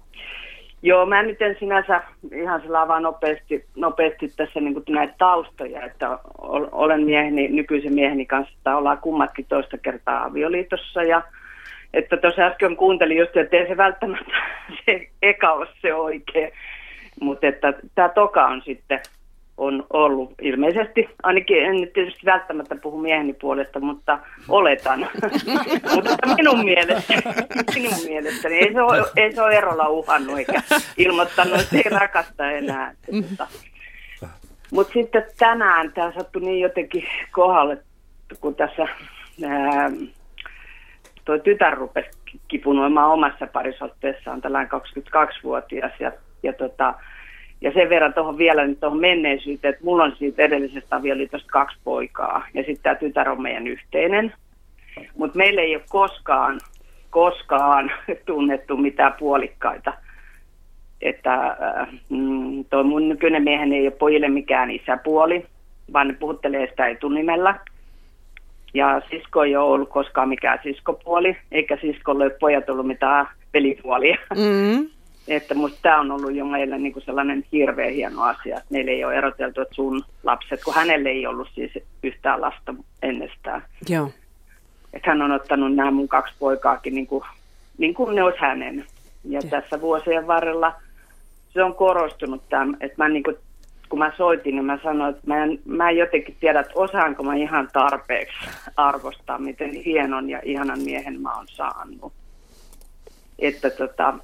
Joo, 0.82 1.06
mä 1.06 1.22
nyt 1.22 1.42
en 1.42 1.56
sinänsä 1.58 2.02
ihan 2.34 2.60
sillä 2.60 2.88
vaan 2.88 3.02
nopeasti, 3.02 3.64
nopeasti 3.76 4.28
tässä 4.36 4.60
niin 4.60 4.82
näitä 4.88 5.14
taustoja, 5.18 5.84
että 5.84 6.18
olen 6.72 7.04
mieheni, 7.04 7.48
nykyisen 7.48 7.94
mieheni 7.94 8.26
kanssa, 8.26 8.54
että 8.56 8.76
ollaan 8.76 8.98
kummatkin 8.98 9.46
toista 9.48 9.78
kertaa 9.78 10.24
avioliitossa 10.24 11.02
ja 11.02 11.22
että 11.94 12.16
tuossa 12.16 12.42
äsken 12.42 12.76
kuuntelin 12.76 13.16
just, 13.18 13.36
että 13.36 13.56
ei 13.56 13.68
se 13.68 13.76
välttämättä 13.76 14.32
se 14.84 15.08
eka 15.22 15.52
ole 15.52 15.66
se 15.82 15.94
oikein, 15.94 16.52
mutta 17.20 17.46
että 17.46 17.72
tämä 17.94 18.08
toka 18.08 18.46
on 18.46 18.62
sitten 18.64 19.00
on 19.60 19.86
ollut 19.92 20.32
ilmeisesti, 20.42 21.08
ainakin 21.22 21.64
en 21.64 21.80
nyt 21.80 21.92
tietysti 21.92 22.26
välttämättä 22.26 22.76
puhu 22.76 22.98
mieheni 22.98 23.32
puolesta, 23.32 23.80
mutta 23.80 24.18
oletan. 24.48 25.00
mutta 25.94 26.16
minun 26.36 26.64
mielestä, 26.64 27.14
minun 27.74 28.04
mielestäni 28.08 28.54
ei 28.54 28.72
se 28.72 28.82
ole, 28.82 29.04
ei 29.16 29.32
se 29.32 29.42
ole 29.42 29.54
erolla 29.54 29.88
uhannut 29.88 30.38
eikä 30.38 30.62
ilmoittanut, 30.96 31.60
että 31.60 31.76
ei 31.76 31.98
rakasta 31.98 32.50
enää. 32.50 32.94
Mutta, 33.12 33.46
mutta 34.72 34.92
sitten 34.92 35.26
tänään 35.38 35.92
tämä 35.92 36.12
sattui 36.12 36.42
niin 36.42 36.60
jotenkin 36.60 37.04
kohdalle, 37.30 37.78
kun 38.40 38.54
tässä 38.54 38.82
ää, 39.48 39.90
tuo 41.24 41.38
tytär 41.38 41.74
rupesi 41.74 42.10
kipunoimaan 42.48 43.10
omassa 43.10 43.46
parisotteessaan, 43.46 44.40
tällainen 44.40 44.72
22-vuotias 44.72 45.92
ja, 46.00 46.12
ja 46.42 46.52
tota, 46.52 46.94
ja 47.60 47.72
sen 47.72 47.88
verran 47.88 48.14
tuohon 48.14 48.38
vielä 48.38 48.66
nyt 48.66 48.80
tuohon 48.80 49.00
menneisyyteen, 49.00 49.74
että 49.74 49.84
mulla 49.84 50.04
on 50.04 50.16
siitä 50.18 50.42
edellisestä 50.42 50.96
avioliitosta 50.96 51.48
kaksi 51.52 51.78
poikaa 51.84 52.46
ja 52.54 52.62
sitten 52.62 52.82
tämä 52.82 52.94
tytär 52.94 53.30
on 53.30 53.42
meidän 53.42 53.66
yhteinen. 53.66 54.32
Mutta 55.16 55.38
meillä 55.38 55.62
ei 55.62 55.76
ole 55.76 55.84
koskaan, 55.88 56.60
koskaan 57.10 57.92
tunnettu 58.26 58.76
mitään 58.76 59.14
puolikkaita. 59.18 59.92
Että 61.00 61.34
äh, 61.34 61.88
mm, 62.08 62.64
toi 62.70 62.84
mun 62.84 63.08
nykyinen 63.08 63.42
miehen 63.42 63.72
ei 63.72 63.82
ole 63.86 63.90
pojille 63.90 64.28
mikään 64.28 64.70
isäpuoli, 64.70 65.46
vaan 65.92 66.08
ne 66.08 66.14
puhuttelee 66.14 66.66
sitä 66.66 66.86
etunimellä. 66.86 67.54
Ja 68.74 69.02
sisko 69.10 69.44
ei 69.44 69.56
ole 69.56 69.72
ollut 69.72 69.88
koskaan 69.88 70.28
mikään 70.28 70.58
siskopuoli, 70.62 71.36
eikä 71.52 71.78
siskolle 71.80 72.24
ole 72.24 72.36
pojat 72.40 72.70
ollut 72.70 72.86
mitään 72.86 73.26
pelipuolia. 73.52 74.16
Mm-hmm. 74.36 74.99
Että 75.30 75.54
musta 75.54 75.78
tämä 75.82 76.00
on 76.00 76.10
ollut 76.10 76.34
jo 76.34 76.44
meillä 76.44 76.78
niin 76.78 76.92
kuin 76.92 77.04
sellainen 77.04 77.44
hirveän 77.52 77.92
hieno 77.92 78.22
asia, 78.22 78.56
että 78.56 78.68
meillä 78.70 78.90
ei 78.90 79.04
ole 79.04 79.14
eroteltu, 79.14 79.60
että 79.60 79.74
sun 79.74 80.04
lapset, 80.22 80.64
kun 80.64 80.74
hänelle 80.74 81.08
ei 81.08 81.26
ollut 81.26 81.48
siis 81.54 81.72
yhtään 82.02 82.40
lasta 82.40 82.74
ennestään. 83.02 83.62
Joo. 83.88 84.10
Että 84.92 85.10
hän 85.10 85.22
on 85.22 85.32
ottanut 85.32 85.74
nämä 85.74 85.90
mun 85.90 86.08
kaksi 86.08 86.34
poikaakin 86.38 86.94
niin 86.94 87.06
kuin, 87.06 87.24
niin 87.78 87.94
kuin 87.94 88.14
ne 88.14 88.22
olisi 88.22 88.40
hänen. 88.40 88.84
Ja 89.24 89.40
ja 89.42 89.50
tässä 89.50 89.80
vuosien 89.80 90.26
varrella 90.26 90.72
se 91.52 91.62
on 91.62 91.74
korostunut 91.74 92.48
tämä, 92.48 92.76
että 92.80 93.04
mä 93.04 93.08
niin 93.08 93.22
kuin, 93.22 93.36
kun 93.88 93.98
mä 93.98 94.12
soitin, 94.16 94.54
niin 94.54 94.64
mä 94.64 94.78
sanoin, 94.82 95.14
että 95.14 95.26
mä 95.26 95.44
en, 95.44 95.58
mä 95.64 95.90
en 95.90 95.96
jotenkin 95.96 96.36
tiedä, 96.40 96.60
että 96.60 96.72
osaanko 96.74 97.22
mä 97.22 97.34
ihan 97.34 97.68
tarpeeksi 97.72 98.36
arvostaa, 98.76 99.38
miten 99.38 99.70
hienon 99.74 100.30
ja 100.30 100.40
ihanan 100.44 100.82
miehen 100.82 101.20
mä 101.20 101.36
oon 101.36 101.48
saanut. 101.48 102.12
Että 103.38 103.70
tota, 103.70 104.14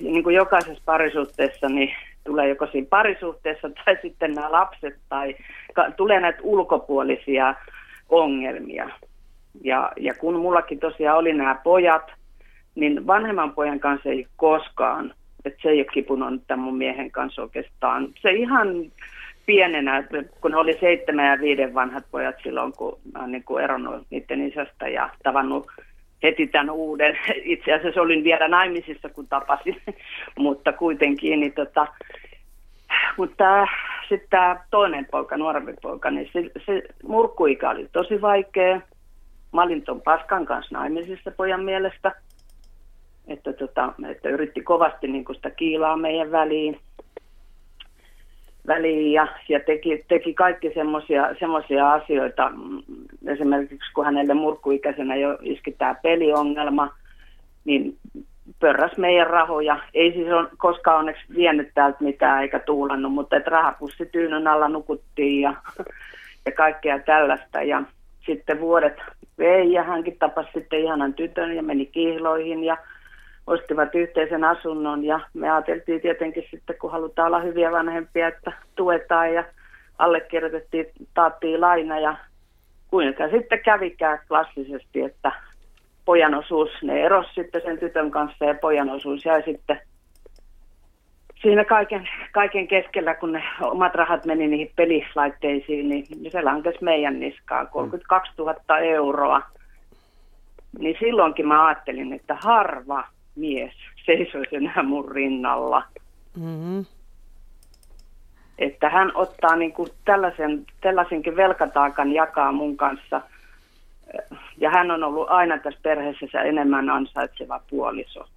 niin 0.00 0.22
kuin 0.22 0.36
jokaisessa 0.36 0.82
parisuhteessa 0.84 1.68
niin 1.68 1.94
tulee 2.24 2.48
joko 2.48 2.66
siinä 2.66 2.86
parisuhteessa 2.90 3.70
tai 3.84 3.96
sitten 4.02 4.34
nämä 4.34 4.52
lapset 4.52 4.96
tai 5.08 5.36
ka- 5.74 5.90
tulee 5.90 6.20
näitä 6.20 6.38
ulkopuolisia 6.42 7.54
ongelmia. 8.08 8.90
Ja, 9.64 9.92
ja 9.96 10.14
kun 10.14 10.40
mullakin 10.40 10.78
tosiaan 10.78 11.18
oli 11.18 11.32
nämä 11.32 11.54
pojat, 11.64 12.12
niin 12.74 13.06
vanhemman 13.06 13.54
pojan 13.54 13.80
kanssa 13.80 14.08
ei 14.08 14.26
koskaan, 14.36 15.14
että 15.44 15.58
se 15.62 15.68
ei 15.68 15.78
ole 15.78 15.86
kipunut 15.92 16.42
tämän 16.46 16.64
mun 16.64 16.76
miehen 16.76 17.10
kanssa 17.10 17.42
oikeastaan. 17.42 18.08
Se 18.20 18.30
ihan 18.30 18.68
pienenä, 19.46 20.04
kun 20.40 20.54
oli 20.54 20.78
seitsemän 20.80 21.26
ja 21.26 21.40
viiden 21.40 21.74
vanhat 21.74 22.04
pojat 22.10 22.36
silloin, 22.42 22.72
kun 22.72 22.98
mä 23.12 23.18
olen 23.18 23.32
niin 23.32 23.60
eronnut 23.62 24.06
niiden 24.10 24.48
isästä 24.48 24.88
ja 24.88 25.10
tavannut 25.22 25.66
heti 26.22 26.46
tämän 26.46 26.70
uuden. 26.70 27.18
Itse 27.44 27.72
asiassa 27.72 28.00
olin 28.00 28.24
vielä 28.24 28.48
naimisissa, 28.48 29.08
kun 29.08 29.28
tapasin, 29.28 29.82
mutta 30.38 30.72
kuitenkin. 30.72 31.40
Niin 31.40 31.52
tota, 31.52 31.86
mutta 33.16 33.66
sitten 34.08 34.30
tämä 34.30 34.64
toinen 34.70 35.06
poika, 35.10 35.36
nuorempi 35.36 35.72
poika, 35.82 36.10
niin 36.10 36.30
se, 36.32 36.50
se 36.66 36.82
murkkuikä 37.02 37.70
oli 37.70 37.88
tosi 37.92 38.20
vaikea. 38.20 38.80
Mä 39.52 39.62
olin 39.62 39.82
ton 39.82 40.02
paskan 40.02 40.46
kanssa 40.46 40.78
naimisissa 40.78 41.30
pojan 41.30 41.64
mielestä, 41.64 42.12
että, 43.28 43.52
tota, 43.52 43.92
että 44.10 44.28
yritti 44.28 44.60
kovasti 44.60 45.08
niin 45.08 45.24
sitä 45.34 45.50
kiilaa 45.50 45.96
meidän 45.96 46.32
väliin 46.32 46.80
väliin 48.66 49.12
ja, 49.12 49.26
ja 49.48 49.60
teki, 49.60 50.04
teki 50.08 50.34
kaikki 50.34 50.72
semmoisia 51.38 51.92
asioita. 51.92 52.50
Esimerkiksi 53.26 53.92
kun 53.94 54.04
hänelle 54.04 54.34
murkkuikäisenä 54.34 55.16
jo 55.16 55.38
iski 55.42 55.72
tämä 55.72 55.94
peliongelma, 55.94 56.94
niin 57.64 57.96
pörräs 58.60 58.96
meidän 58.96 59.26
rahoja. 59.26 59.78
Ei 59.94 60.12
siis 60.12 60.32
ole 60.32 60.48
koskaan 60.58 60.98
onneksi 60.98 61.22
vienyt 61.34 61.70
täältä 61.74 61.98
mitään 62.00 62.42
eikä 62.42 62.58
tuulannut, 62.58 63.12
mutta 63.12 63.36
että 63.36 63.50
rahapussityynyn 63.50 64.46
alla 64.46 64.68
nukuttiin 64.68 65.40
ja, 65.40 65.54
ja 66.46 66.52
kaikkea 66.52 66.98
tällaista. 66.98 67.62
Ja 67.62 67.82
sitten 68.26 68.60
vuodet 68.60 68.96
vei 69.38 69.72
ja 69.72 69.82
hänkin 69.82 70.16
tapasi 70.18 70.50
sitten 70.54 70.80
ihanan 70.80 71.14
tytön 71.14 71.56
ja 71.56 71.62
meni 71.62 71.86
kihloihin 71.86 72.64
ja 72.64 72.76
ostivat 73.46 73.94
yhteisen 73.94 74.44
asunnon 74.44 75.04
ja 75.04 75.20
me 75.34 75.50
ajateltiin 75.50 76.00
tietenkin 76.00 76.44
sitten, 76.50 76.76
kun 76.78 76.92
halutaan 76.92 77.26
olla 77.26 77.40
hyviä 77.40 77.72
vanhempia, 77.72 78.28
että 78.28 78.52
tuetaan 78.74 79.34
ja 79.34 79.44
allekirjoitettiin, 79.98 80.86
taattiin 81.14 81.60
laina 81.60 81.98
ja 81.98 82.16
kuinka 82.88 83.28
sitten 83.28 83.62
kävikään 83.62 84.18
klassisesti, 84.28 85.00
että 85.00 85.32
pojan 86.04 86.34
osuus, 86.34 86.70
ne 86.82 87.02
eros 87.02 87.34
sitten 87.34 87.62
sen 87.64 87.78
tytön 87.78 88.10
kanssa 88.10 88.44
ja 88.44 88.54
pojan 88.54 88.90
osuus 88.90 89.24
jäi 89.24 89.42
sitten 89.42 89.80
siinä 91.42 91.64
kaiken, 91.64 92.08
kaiken 92.32 92.68
keskellä, 92.68 93.14
kun 93.14 93.32
ne 93.32 93.42
omat 93.60 93.94
rahat 93.94 94.26
meni 94.26 94.46
niihin 94.46 94.72
pelilaitteisiin, 94.76 95.88
niin 95.88 96.32
se 96.32 96.42
lankesi 96.42 96.78
meidän 96.80 97.20
niskaan 97.20 97.68
32 97.68 98.32
000 98.38 98.78
euroa. 98.78 99.42
Niin 100.78 100.96
silloinkin 101.00 101.48
mä 101.48 101.66
ajattelin, 101.66 102.12
että 102.12 102.36
harva 102.44 103.04
mies 103.40 103.72
seisoisi 104.06 104.56
enää 104.56 104.82
mun 104.82 105.10
rinnalla. 105.10 105.82
Mm-hmm. 106.36 106.84
Että 108.58 108.90
hän 108.90 109.12
ottaa 109.14 109.56
niin 109.56 109.72
kuin 109.72 109.88
tällaisen, 110.04 110.66
tällaisenkin 110.80 111.36
velkataakan 111.36 112.12
jakaa 112.12 112.52
mun 112.52 112.76
kanssa. 112.76 113.20
Ja 114.58 114.70
hän 114.70 114.90
on 114.90 115.04
ollut 115.04 115.30
aina 115.30 115.58
tässä 115.58 115.80
perheessä 115.82 116.42
enemmän 116.42 116.90
ansaitseva 116.90 117.60
puoliso. 117.70 118.28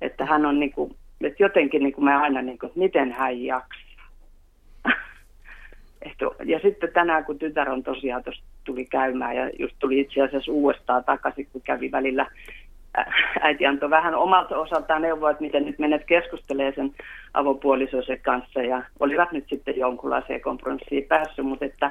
Että 0.00 0.26
hän 0.26 0.46
on 0.46 0.60
niin 0.60 0.72
kuin, 0.72 0.96
että 1.20 1.42
jotenkin 1.42 1.82
niin 1.82 1.92
kuin 1.92 2.04
me 2.04 2.14
aina 2.14 2.42
niin 2.42 2.58
kuin, 2.58 2.72
miten 2.74 3.12
hän 3.12 3.42
jaksaa. 3.42 3.84
ja 6.44 6.60
sitten 6.62 6.92
tänään, 6.92 7.24
kun 7.24 7.38
tytär 7.38 7.70
on 7.70 7.82
tosiaan 7.82 8.22
tuli 8.64 8.84
käymään 8.84 9.36
ja 9.36 9.50
just 9.58 9.76
tuli 9.78 10.00
itse 10.00 10.22
asiassa 10.22 10.52
uudestaan 10.52 11.04
takaisin, 11.04 11.48
kun 11.52 11.62
kävi 11.62 11.90
välillä 11.90 12.26
äiti 13.40 13.66
antoi 13.66 13.90
vähän 13.90 14.14
omalta 14.14 14.58
osaltaan 14.58 15.02
neuvoa, 15.02 15.30
että 15.30 15.42
miten 15.42 15.64
nyt 15.64 15.78
menet 15.78 16.04
keskustelemaan 16.04 16.74
sen 16.74 16.94
avopuolisoisen 17.34 18.20
kanssa 18.20 18.62
ja 18.62 18.82
olivat 19.00 19.32
nyt 19.32 19.44
sitten 19.48 19.76
jonkunlaiseen 19.76 20.40
kompromissiin 20.40 21.04
päässyt, 21.04 21.46
mutta 21.46 21.64
että 21.64 21.90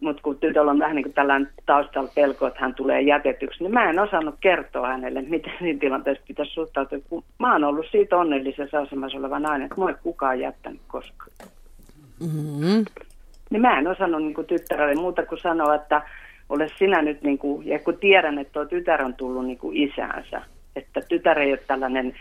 mutta 0.00 0.22
kun 0.22 0.38
tytöllä 0.38 0.70
on 0.70 0.78
vähän 0.78 0.96
niin 0.96 1.04
kuin 1.04 1.12
tällainen 1.12 1.50
taustalla 1.66 2.10
pelko, 2.14 2.46
että 2.46 2.60
hän 2.60 2.74
tulee 2.74 3.00
jätetyksi, 3.00 3.62
niin 3.62 3.74
mä 3.74 3.90
en 3.90 3.98
osannut 3.98 4.34
kertoa 4.40 4.88
hänelle, 4.88 5.22
miten 5.22 5.52
siinä 5.58 5.80
tilanteessa 5.80 6.24
pitäisi 6.28 6.52
suhtautua, 6.52 6.98
kun 7.08 7.24
mä 7.38 7.52
oon 7.52 7.64
ollut 7.64 7.86
siitä 7.90 8.16
onnellisessa 8.16 8.78
asemassa 8.78 9.18
oleva 9.18 9.38
nainen, 9.38 9.62
että 9.62 9.74
mua 9.76 9.90
ei 9.90 9.96
kukaan 10.02 10.40
jättänyt 10.40 10.80
koskaan. 10.88 11.30
Mm-hmm. 12.20 12.84
Niin 13.50 13.62
mä 13.62 13.78
en 13.78 13.88
osannut 13.88 14.22
niin 14.22 14.34
kuin 14.34 14.46
tyttärelle 14.46 14.94
muuta 14.94 15.26
kuin 15.26 15.40
sanoa, 15.40 15.74
että 15.74 16.02
ole 16.52 16.68
sinä 16.78 17.02
nyt, 17.02 17.22
niin 17.22 17.38
kuin, 17.38 17.66
ja 17.66 17.78
kun 17.78 17.98
tiedän, 17.98 18.38
että 18.38 18.52
tuo 18.52 18.64
tytär 18.64 19.04
on 19.04 19.14
tullut 19.14 19.46
niin 19.46 19.58
kuin 19.58 19.76
isäänsä, 19.76 20.42
että 20.76 21.00
tytär 21.08 21.38
ei 21.38 21.52
ole 21.52 21.60
tällainen, 21.66 22.14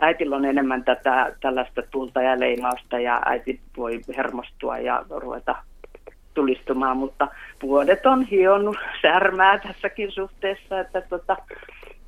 äitillä 0.00 0.36
on 0.36 0.44
enemmän 0.44 0.84
tätä 0.84 1.32
tällaista 1.40 1.82
tulta 1.90 2.22
ja 2.22 2.40
leimausta 2.40 2.98
ja 2.98 3.22
äiti 3.26 3.60
voi 3.76 4.00
hermostua 4.16 4.78
ja 4.78 5.04
ruveta 5.10 5.54
tulistumaan, 6.34 6.96
mutta 6.96 7.28
vuodet 7.62 8.06
on 8.06 8.22
hionnut 8.22 8.76
särmää 9.02 9.58
tässäkin 9.58 10.12
suhteessa, 10.12 10.80
että 10.80 11.00
tota, 11.00 11.36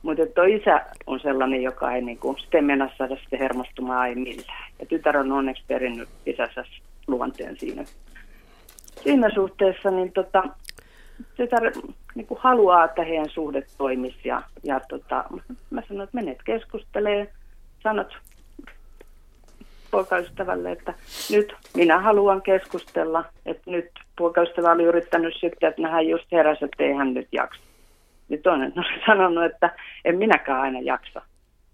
mutta 0.03 0.27
tuo 0.27 0.45
isä 0.45 0.87
on 1.07 1.21
sellainen, 1.21 1.63
joka 1.63 1.93
ei 1.93 2.03
niinku, 2.03 2.37
sitten 2.41 2.65
mennä 2.65 2.91
saada 2.99 3.17
sitten 3.17 3.39
hermostumaan 3.39 4.09
ei 4.09 4.15
millään. 4.15 4.73
Ja 4.79 4.87
tytär 4.87 5.17
on 5.17 5.33
onneksi 5.33 5.63
perinnyt 5.67 6.09
isänsä 6.27 6.65
luonteen 7.07 7.57
siinä, 7.57 7.85
siinä 9.03 9.31
suhteessa, 9.35 9.91
niin 9.91 10.13
tota, 10.13 10.43
tytär 11.37 11.73
niin 12.15 12.27
kuin 12.27 12.41
haluaa, 12.41 12.85
että 12.85 13.05
heidän 13.05 13.31
suhde 13.31 13.63
toimisi. 13.79 14.29
Ja, 14.29 14.43
ja 14.63 14.81
tota, 14.89 15.25
mä 15.71 15.83
sanoin, 15.89 16.05
että 16.05 16.17
menet 16.17 16.39
keskustelee, 16.45 17.33
sanot 17.83 18.17
poikaystävälle, 19.91 20.73
että 20.73 20.95
nyt 21.31 21.55
minä 21.77 21.99
haluan 21.99 22.43
keskustella, 22.43 23.25
että 23.47 23.71
nyt 23.71 23.91
poikaystävä 24.19 24.73
oli 24.73 24.83
yrittänyt 24.83 25.35
sitten, 25.41 25.69
että 25.69 25.89
hän 25.89 26.09
just 26.09 26.33
heräsi, 26.33 26.65
että 26.65 26.85
ei 26.85 26.93
hän 26.93 27.15
nyt 27.15 27.29
jaksa. 27.33 27.61
Niin 28.29 28.43
toinen 28.43 28.73
on 28.77 28.85
sanonut, 29.07 29.45
että 29.45 29.75
en 30.05 30.19
minäkään 30.19 30.61
aina 30.61 30.81
jaksa, 30.81 31.23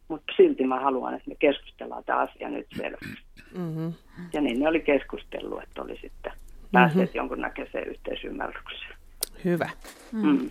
mutta 0.08 0.32
silti 0.36 0.64
mä 0.64 0.80
haluan, 0.80 1.14
että 1.14 1.28
me 1.28 1.34
keskustellaan 1.38 2.04
tämä 2.04 2.18
asia 2.18 2.48
nyt 2.48 2.66
selvästi. 2.76 3.22
Mm-hmm. 3.58 3.92
Ja 4.32 4.40
niin 4.40 4.60
ne 4.60 4.68
oli 4.68 4.80
keskustellut, 4.80 5.62
että 5.62 5.82
oli 5.82 5.98
sitten 6.02 6.32
päässeet 6.72 7.08
mm-hmm. 7.08 7.18
jonkunnäköiseen 7.18 7.88
yhteisymmärrykseen. 7.88 8.95
Hyvä. 9.44 9.70
Mm. 10.12 10.28
mm. 10.28 10.50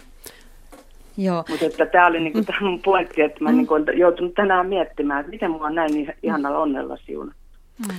Joo. 1.18 1.44
Mutta 1.50 1.66
että 1.66 1.86
tämä 1.86 2.08
oli 2.08 2.20
niinku 2.20 2.44
tämä 2.44 2.60
mun 2.62 2.82
pointti, 2.82 3.22
että 3.22 3.44
mä 3.44 3.50
mm. 3.50 3.58
niinku 3.58 3.74
joutunut 3.96 4.34
tänään 4.34 4.68
miettimään, 4.68 5.20
että 5.20 5.30
miten 5.30 5.52
mua 5.52 5.66
on 5.66 5.76
näin 5.76 6.14
ihanalla 6.24 6.60
onnella 6.60 6.98
siunattu. 6.98 7.42
Mm. 7.88 7.96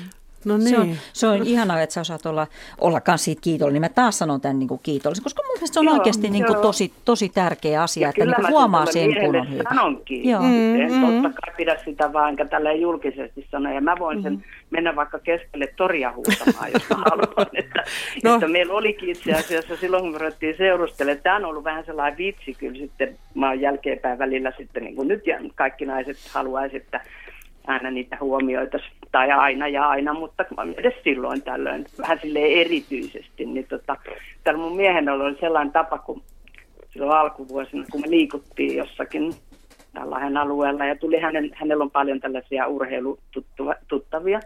No 0.47 0.57
niin. 0.57 0.69
Se 0.69 0.79
on, 0.79 0.97
se 1.13 1.27
on 1.27 1.43
ihanaa, 1.43 1.81
että 1.81 1.95
sä 1.95 2.01
osaat 2.01 2.27
olla, 2.27 2.47
olla 2.81 3.01
kans 3.01 3.25
siitä 3.25 3.41
kiitollinen. 3.41 3.81
Mä 3.81 3.89
taas 3.89 4.19
sanon 4.19 4.41
tämän 4.41 4.59
niin 4.59 4.69
kuin 4.69 4.81
kiitollisen, 4.83 5.23
koska 5.23 5.43
mun 5.43 5.55
mielestä 5.57 5.75
se 5.75 5.81
on 5.81 5.87
joo, 5.87 5.95
oikeasti 5.95 6.31
niin 6.31 6.47
kuin 6.47 6.59
tosi, 6.59 6.93
tosi 7.05 7.29
tärkeä 7.29 7.83
asia, 7.83 8.03
ja 8.03 8.09
että 8.09 8.25
niin 8.25 8.35
kuin 8.35 8.49
huomaa 8.49 8.87
sen, 8.87 9.15
kun 9.15 9.37
on 9.37 9.51
hyvä. 9.51 9.63
sanonkin. 9.69 10.29
Joo. 10.29 10.43
Mm, 10.43 10.81
en 10.81 10.93
mm. 10.93 11.01
totta 11.01 11.41
kai 11.41 11.55
pidä 11.57 11.77
sitä 11.85 12.13
vaan, 12.13 12.31
enkä 12.31 12.45
tällä 12.45 12.73
julkisesti 12.73 13.47
sanoa. 13.51 13.73
Ja 13.73 13.81
mä 13.81 13.97
voin 13.99 14.23
sen 14.23 14.33
mm. 14.33 14.43
mennä 14.71 14.97
vaikka 14.97 15.19
keskelle 15.19 15.67
toria 15.77 16.13
huutamaan, 16.13 16.73
jos 16.73 16.91
mä 16.91 16.97
haluan. 16.97 17.47
Että, 17.55 17.85
no. 18.25 18.35
että 18.35 18.49
meillä 18.49 18.75
olikin 18.75 19.09
itse 19.09 19.33
asiassa 19.33 19.77
silloin, 19.77 20.03
kun 20.03 20.13
me 20.13 20.19
ruvettiin 20.19 20.57
seurustelemaan, 20.57 21.23
tämä 21.23 21.37
on 21.37 21.45
ollut 21.45 21.65
vähän 21.65 21.85
sellainen 21.85 22.19
vitsi 22.19 22.55
kyllä 22.55 22.79
sitten. 22.79 23.17
Mä 23.35 23.49
oon 23.49 23.61
jälkeenpäin 23.61 24.19
välillä 24.19 24.53
sitten, 24.57 24.83
niin 24.83 24.97
kuin 24.97 25.09
nyt 25.09 25.27
ja 25.27 25.39
kaikki 25.55 25.87
naiset 25.87 26.17
haluaisivat, 26.33 26.85
että 26.85 27.01
aina 27.67 27.91
niitä 27.91 28.17
huomioita, 28.21 28.79
tai 29.13 29.31
aina 29.31 29.69
ja 29.69 29.89
aina, 29.89 30.15
mutta 30.15 30.45
edes 30.77 30.95
silloin 31.05 31.43
tällöin, 31.43 31.87
vähän 31.99 32.19
sille 32.23 32.39
erityisesti, 32.39 33.47
niin 33.47 33.67
tota, 33.67 33.97
täällä 34.45 34.61
mun 34.61 34.77
miehen 34.77 35.09
oli 35.09 35.37
sellainen 35.41 35.73
tapa, 35.73 35.99
kun 35.99 36.23
silloin 36.93 37.19
alkuvuosina, 37.19 37.85
kun 37.93 38.01
me 38.01 38.11
liikuttiin 38.11 38.77
jossakin 38.77 39.35
tällainen 39.93 40.37
alueella, 40.37 40.85
ja 40.85 40.97
tuli 40.97 41.21
hänen, 41.21 41.51
hänellä 41.55 41.85
on 41.85 41.91
paljon 41.91 42.21
tällaisia 42.21 42.67
urheilututtavia, 42.67 44.41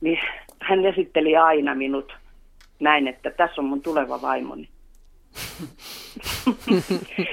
niin 0.00 0.18
hän 0.60 0.86
esitteli 0.86 1.36
aina 1.36 1.74
minut 1.74 2.16
näin, 2.80 3.08
että 3.08 3.30
tässä 3.30 3.60
on 3.60 3.64
mun 3.64 3.82
tuleva 3.82 4.22
vaimoni. 4.22 4.68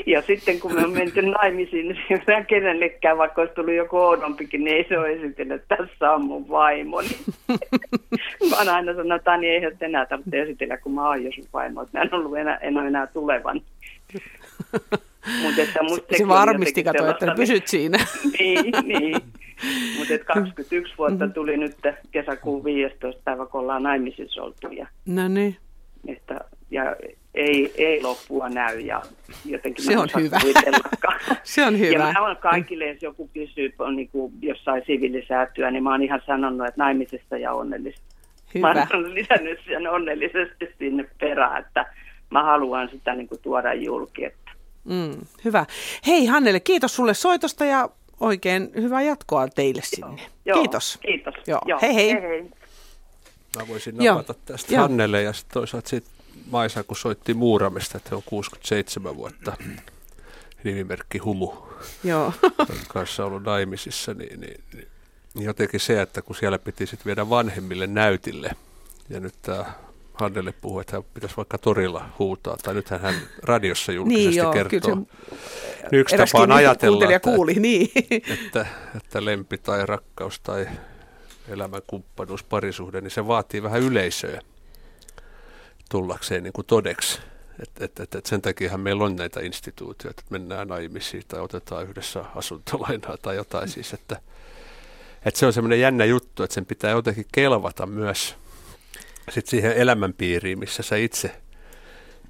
Ja 0.05 0.21
sitten 0.21 0.59
kun 0.59 0.73
me 0.73 0.85
on 0.85 0.91
menty 0.91 1.21
naimisiin, 1.21 1.88
niin 1.88 2.21
se 2.26 2.45
kenellekään, 2.47 3.17
vaikka 3.17 3.41
olisi 3.41 3.55
tullut 3.55 3.73
joku 3.73 3.97
oudompikin, 3.97 4.63
niin 4.63 4.77
ei 4.77 4.85
se 4.89 4.99
ole 4.99 5.11
esitellyt, 5.11 5.61
että 5.61 5.76
tässä 5.77 6.11
on 6.11 6.21
mun 6.26 6.49
vaimoni. 6.49 7.09
mä 8.49 8.57
oon 8.57 8.69
aina 8.69 8.91
sanonut, 8.91 9.15
että 9.17 9.38
niin 9.38 9.63
ei 9.63 9.71
enää 9.81 10.05
tarvitse 10.05 10.41
esitellä, 10.41 10.77
kun 10.77 10.93
mä 10.93 11.07
oon 11.07 11.23
jo 11.23 11.31
sun 11.35 11.45
vaimo, 11.53 11.81
että 11.81 11.97
mä 11.97 12.03
en, 12.03 12.13
ollut 12.13 12.38
enää, 12.38 12.57
en 12.57 12.77
ole 12.77 12.88
enää 12.88 13.07
tulevan. 13.07 13.61
Mut 15.41 15.59
että 15.59 15.84
musta 15.84 16.17
se 16.17 16.27
varmisti, 16.27 16.84
kato, 16.84 17.09
että 17.09 17.34
pysyt 17.35 17.67
siinä. 17.67 17.97
niin, 18.39 18.73
niin. 18.84 19.15
Mutta 19.97 20.26
21 20.26 20.93
vuotta 20.97 21.26
mm. 21.26 21.34
tuli 21.34 21.57
nyt 21.57 21.76
kesäkuun 22.11 22.63
15 22.63 23.21
päivä, 23.26 23.45
kun 23.45 23.61
ollaan 23.61 23.84
naimisissa 23.84 24.43
oltu. 24.43 24.67
Ja, 24.67 24.88
no 25.05 25.27
niin. 25.27 25.57
Että, 26.07 26.39
ja 26.71 26.95
ei, 27.35 27.73
ei 27.77 28.01
loppua 28.01 28.49
näy 28.49 28.80
ja 28.80 29.01
jotenkin 29.45 29.85
se 29.85 29.97
on 29.97 30.09
hyvä. 30.19 30.39
se 31.43 31.65
on 31.65 31.80
hyvä. 31.80 32.07
Ja 32.07 32.13
mä 32.13 32.26
olen 32.26 32.38
kaikille, 32.38 32.85
jos 32.85 33.01
joku 33.01 33.30
kysyy 33.34 33.73
on 33.80 33.95
niin 33.95 34.09
kuin 34.09 34.34
jossain 34.41 34.84
sivilisäätyä, 34.88 35.71
niin 35.71 35.84
mä 35.84 35.91
oon 35.91 36.03
ihan 36.03 36.21
sanonut, 36.26 36.67
että 36.67 36.84
naimisesta 36.84 37.38
ja 37.38 37.53
onnellista. 37.53 38.01
Hyvä. 38.55 38.73
Mä 38.73 38.88
oon 38.93 39.15
lisännyt 39.15 39.59
sen 39.67 39.88
onnellisesti 39.88 40.67
sinne 40.80 41.05
perään, 41.19 41.65
että 41.65 41.85
mä 42.30 42.43
haluan 42.43 42.89
sitä 42.89 43.15
niin 43.15 43.27
kuin 43.27 43.41
tuoda 43.41 43.73
julki. 43.73 44.26
Että. 44.26 44.51
Mm, 44.84 45.17
hyvä. 45.45 45.65
Hei 46.07 46.26
Hannele, 46.26 46.59
kiitos 46.59 46.95
sulle 46.95 47.13
soitosta 47.13 47.65
ja 47.65 47.89
oikein 48.19 48.71
hyvää 48.76 49.01
jatkoa 49.01 49.47
teille 49.47 49.81
sinne. 49.84 50.21
Joo, 50.45 50.59
kiitos. 50.59 50.97
Kiitos. 51.01 51.35
Joo. 51.47 51.61
Joo. 51.65 51.80
Hei 51.81 51.95
hei. 51.95 52.13
hei, 52.13 52.21
hei. 52.21 52.59
Mä 53.55 53.67
voisin 53.67 53.97
napata 53.97 54.34
Joo. 54.34 54.41
tästä 54.45 54.73
Joo. 54.73 54.81
Hannelle 54.81 55.21
ja 55.21 55.34
sitten 55.34 55.53
toisaalta 55.53 55.89
sit 55.89 56.05
Maisa, 56.51 56.84
kun 56.84 56.97
soitti 56.97 57.34
Muuramesta, 57.34 57.97
että 57.97 58.15
on 58.15 58.23
67 58.26 59.15
vuotta 59.15 59.57
nimimerkki 60.63 61.17
Humu 61.17 61.53
Joo. 62.03 62.34
kanssa 62.88 63.26
ollut 63.26 63.43
naimisissa, 63.43 64.13
niin, 64.13 64.39
niin, 64.39 64.63
niin, 64.73 64.88
jotenkin 65.45 65.80
se, 65.80 66.01
että 66.01 66.21
kun 66.21 66.35
siellä 66.35 66.59
piti 66.59 66.85
sitten 66.85 67.05
viedä 67.05 67.30
vanhemmille 67.30 67.88
näytille, 67.88 68.51
ja 69.09 69.19
nyt 69.19 69.35
tämä 69.41 69.65
Hannelle 70.13 70.53
puhui, 70.61 70.81
että 70.81 70.95
hän 70.95 71.03
pitäisi 71.13 71.38
vaikka 71.38 71.57
torilla 71.57 72.09
huutaa, 72.19 72.57
tai 72.57 72.73
nythän 72.73 73.01
hän 73.01 73.15
radiossa 73.43 73.91
julkisesti 73.91 74.30
niin 74.30 74.38
joo, 74.38 74.51
kertoo. 74.51 74.80
Kyllä 74.80 75.05
se 75.89 75.95
Yksi 75.95 76.17
tapa 76.17 76.43
on 76.43 76.51
ajatella, 76.51 77.05
että, 77.05 77.19
kuuli, 77.19 77.53
niin. 77.53 77.91
että, 78.11 78.65
että 78.97 79.26
lempi 79.26 79.57
tai 79.57 79.85
rakkaus 79.85 80.39
tai 80.39 80.67
elämänkumppanuus, 81.49 82.43
parisuhde, 82.43 83.01
niin 83.01 83.11
se 83.11 83.27
vaatii 83.27 83.63
vähän 83.63 83.81
yleisöä 83.81 84.41
tullakseen 85.89 86.43
niin 86.43 86.53
kuin 86.53 86.67
todeksi. 86.67 87.19
Et, 87.59 87.69
et, 87.80 87.99
et, 87.99 88.15
et 88.15 88.26
sen 88.26 88.41
takia 88.41 88.77
meillä 88.77 89.03
on 89.03 89.15
näitä 89.15 89.39
instituutioita, 89.39 90.19
että 90.19 90.31
mennään 90.31 90.67
naimisiin 90.67 91.23
tai 91.27 91.39
otetaan 91.39 91.84
yhdessä 91.89 92.26
asuntolainaa 92.35 93.17
tai 93.17 93.35
jotain 93.35 93.69
siis, 93.69 93.93
että, 93.93 94.21
että 95.26 95.39
se 95.39 95.45
on 95.45 95.53
semmoinen 95.53 95.80
jännä 95.80 96.05
juttu, 96.05 96.43
että 96.43 96.53
sen 96.53 96.65
pitää 96.65 96.91
jotenkin 96.91 97.26
kelvata 97.31 97.85
myös 97.85 98.35
sit 99.30 99.47
siihen 99.47 99.73
elämänpiiriin, 99.73 100.59
missä 100.59 100.84
sä 100.84 100.95
itse, 100.95 101.35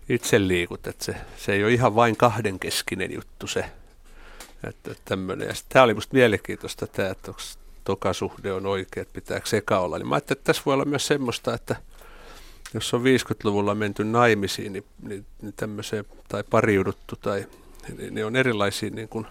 itse 0.10 0.48
liikut, 0.48 0.88
että 0.88 1.06
se, 1.06 1.16
se 1.38 1.54
ei 1.54 1.64
ole 1.64 1.74
ihan 1.74 1.96
vain 1.96 2.18
kahdenkeskinen 2.18 3.14
juttu 3.14 3.48
se, 3.48 3.66
että, 4.64 4.96
tämä 5.70 5.84
oli 5.84 5.94
musta 5.94 6.14
mielenkiintoista 6.14 6.86
että 6.86 7.16
onko 7.28 7.42
toka 7.84 8.14
suhde 8.14 8.54
on 8.54 8.66
oikea, 8.66 9.02
että 9.02 9.14
pitääkö 9.14 9.58
eka 9.58 9.80
olla. 9.80 9.98
Niin 9.98 10.08
mä 10.08 10.16
ajattelin, 10.16 10.40
että 10.40 10.48
tässä 10.48 10.64
voi 10.66 10.74
olla 10.74 10.86
myös 10.86 11.08
semmoista, 11.08 11.54
että 11.54 11.76
jos 12.74 12.94
on 12.94 13.02
50-luvulla 13.02 13.76
menty 13.76 14.04
naimisiin 14.04 14.74
niin, 14.74 14.86
niin, 15.02 15.26
niin 15.42 15.54
tämmöiseen, 15.54 16.06
tai 16.28 16.44
pariuduttu, 16.50 17.16
tai 17.16 17.46
niin, 17.98 18.16
niin 18.16 18.26
on 18.26 18.36
erilaisia 18.36 18.90
niin 18.90 19.10
kuin, 19.10 19.28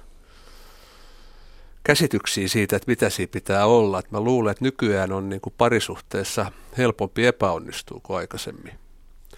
käsityksiä 1.82 2.48
siitä, 2.48 2.76
että 2.76 2.90
mitä 2.90 3.10
siinä 3.10 3.30
pitää 3.32 3.66
olla. 3.66 3.98
Että 3.98 4.16
mä 4.16 4.20
luulen, 4.20 4.50
että 4.50 4.64
nykyään 4.64 5.12
on 5.12 5.28
niin 5.28 5.40
kuin 5.40 5.54
parisuhteessa 5.58 6.52
helpompi 6.78 7.26
epäonnistua 7.26 8.00
kuin 8.02 8.16
aikaisemmin. 8.16 8.72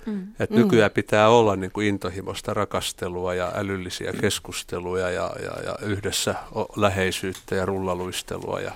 Mm. 0.06 0.28
Että 0.40 0.56
nykyään 0.56 0.90
pitää 0.90 1.28
olla 1.28 1.56
niin 1.56 1.72
kuin 1.72 1.86
intohimosta 1.86 2.54
rakastelua 2.54 3.34
ja 3.34 3.52
älyllisiä 3.54 4.12
keskusteluja 4.12 5.10
ja, 5.10 5.30
ja, 5.42 5.62
ja 5.64 5.74
yhdessä 5.82 6.34
läheisyyttä 6.76 7.54
ja 7.54 7.66
rullaluistelua. 7.66 8.60
Ja, 8.60 8.72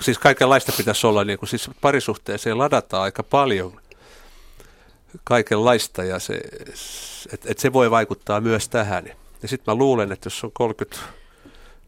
siis 0.00 0.18
kaikenlaista 0.18 0.72
pitäisi 0.76 1.06
olla, 1.06 1.24
niin 1.24 1.38
kuin, 1.38 1.48
siis 1.48 1.70
parisuhteeseen 1.80 2.58
ladataan 2.58 3.02
aika 3.02 3.22
paljon 3.22 3.80
kaikenlaista 5.24 6.04
ja 6.04 6.18
se, 6.18 6.40
et, 7.32 7.46
et 7.46 7.58
se 7.58 7.72
voi 7.72 7.90
vaikuttaa 7.90 8.40
myös 8.40 8.68
tähän. 8.68 9.04
Ja 9.42 9.48
sitten 9.48 9.74
mä 9.74 9.78
luulen, 9.78 10.12
että 10.12 10.26
jos 10.26 10.44
on 10.44 10.52
30, 10.52 11.06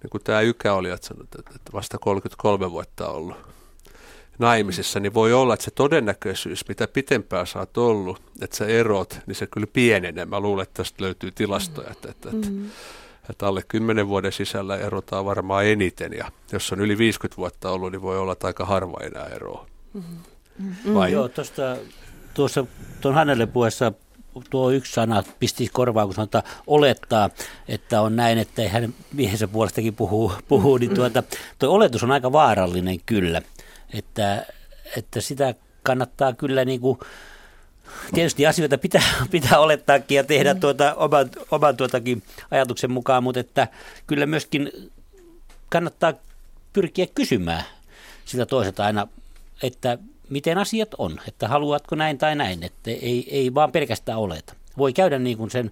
niin 0.02 0.10
kuin 0.10 0.24
tämä 0.24 0.40
Ykä 0.40 0.74
oli, 0.74 0.90
että, 0.90 1.06
sanot, 1.06 1.28
että 1.38 1.72
vasta 1.72 1.98
33 1.98 2.70
vuotta 2.70 3.08
ollut 3.08 3.54
naimisissa, 4.39 5.01
niin 5.01 5.15
voi 5.15 5.32
olla, 5.32 5.55
että 5.55 5.65
se 5.65 5.70
todennäköisyys, 5.70 6.69
mitä 6.69 6.89
pitempään 6.89 7.47
sä 7.47 7.59
oot 7.59 7.78
ollut, 7.78 8.23
että 8.40 8.56
sä 8.56 8.66
erot, 8.66 9.19
niin 9.27 9.35
se 9.35 9.47
kyllä 9.47 9.66
pienenee. 9.73 10.24
Mä 10.24 10.40
luulen, 10.40 10.62
että 10.62 10.82
tästä 10.82 11.05
löytyy 11.05 11.32
tilastoja, 11.32 11.90
että, 11.90 12.11
että, 12.11 12.31
että, 12.31 12.51
mm. 12.51 12.70
että 13.31 13.47
alle 13.47 13.62
10 13.69 14.09
vuoden 14.09 14.32
sisällä 14.32 14.77
erotaan 14.77 15.24
varmaan 15.24 15.66
eniten. 15.66 16.12
Ja 16.12 16.32
jos 16.52 16.73
on 16.73 16.81
yli 16.81 16.98
50 16.98 17.36
vuotta 17.36 17.70
ollut, 17.70 17.93
niin 17.93 18.02
voi 18.02 18.19
olla, 18.19 18.32
että 18.32 18.47
aika 18.47 18.65
harva 18.65 19.01
enää 19.02 19.27
eroa. 19.27 19.66
Mm-hmm. 19.94 20.94
Vai? 20.94 21.12
Joo, 21.12 21.28
tuosta 21.28 21.77
tuossa 22.35 22.66
tuon 23.01 23.15
hänelle 23.15 23.47
puheessa 23.47 23.93
tuo 24.51 24.70
yksi 24.70 24.93
sana 24.93 25.23
pisti 25.39 25.69
korvaan, 25.73 26.09
kun 26.09 26.15
sanotaan 26.15 26.44
olettaa, 26.66 27.31
että 27.69 28.01
on 28.01 28.16
näin, 28.16 28.39
että 28.39 28.62
ei 28.62 28.69
hänen 28.69 28.94
miehensä 29.12 29.48
puolestakin 29.48 29.94
puhuu, 29.94 30.32
puhuu 30.48 30.77
niin 30.77 30.94
tuota, 30.94 31.23
tuo 31.59 31.70
oletus 31.70 32.02
on 32.02 32.11
aika 32.11 32.32
vaarallinen 32.32 33.01
kyllä, 33.06 33.43
että, 33.94 34.46
että 34.96 35.20
sitä 35.20 35.54
kannattaa 35.82 36.32
kyllä 36.32 36.64
niin 36.64 36.80
kuin, 36.80 36.98
tietysti 38.14 38.46
asioita 38.46 38.78
pitää, 38.78 39.02
pitää 39.30 39.58
olettaakin 39.58 40.16
ja 40.16 40.24
tehdä 40.24 40.54
tuota, 40.54 40.94
oman, 40.94 41.30
oman 41.50 41.76
tuotakin 41.76 42.22
ajatuksen 42.50 42.92
mukaan, 42.92 43.22
mutta 43.22 43.40
että 43.40 43.68
kyllä 44.06 44.26
myöskin 44.26 44.90
kannattaa 45.68 46.12
pyrkiä 46.72 47.06
kysymään 47.14 47.64
sitä 48.24 48.46
toiselta 48.46 48.84
aina, 48.84 49.08
että 49.62 49.98
miten 50.30 50.58
asiat 50.58 50.88
on, 50.98 51.20
että 51.28 51.48
haluatko 51.48 51.94
näin 51.94 52.18
tai 52.18 52.36
näin, 52.36 52.62
että 52.62 52.90
ei, 52.90 53.26
ei 53.30 53.54
vaan 53.54 53.72
pelkästään 53.72 54.18
oleta. 54.18 54.54
Voi 54.78 54.92
käydä 54.92 55.18
niin 55.18 55.36
kuin 55.36 55.50
sen 55.50 55.70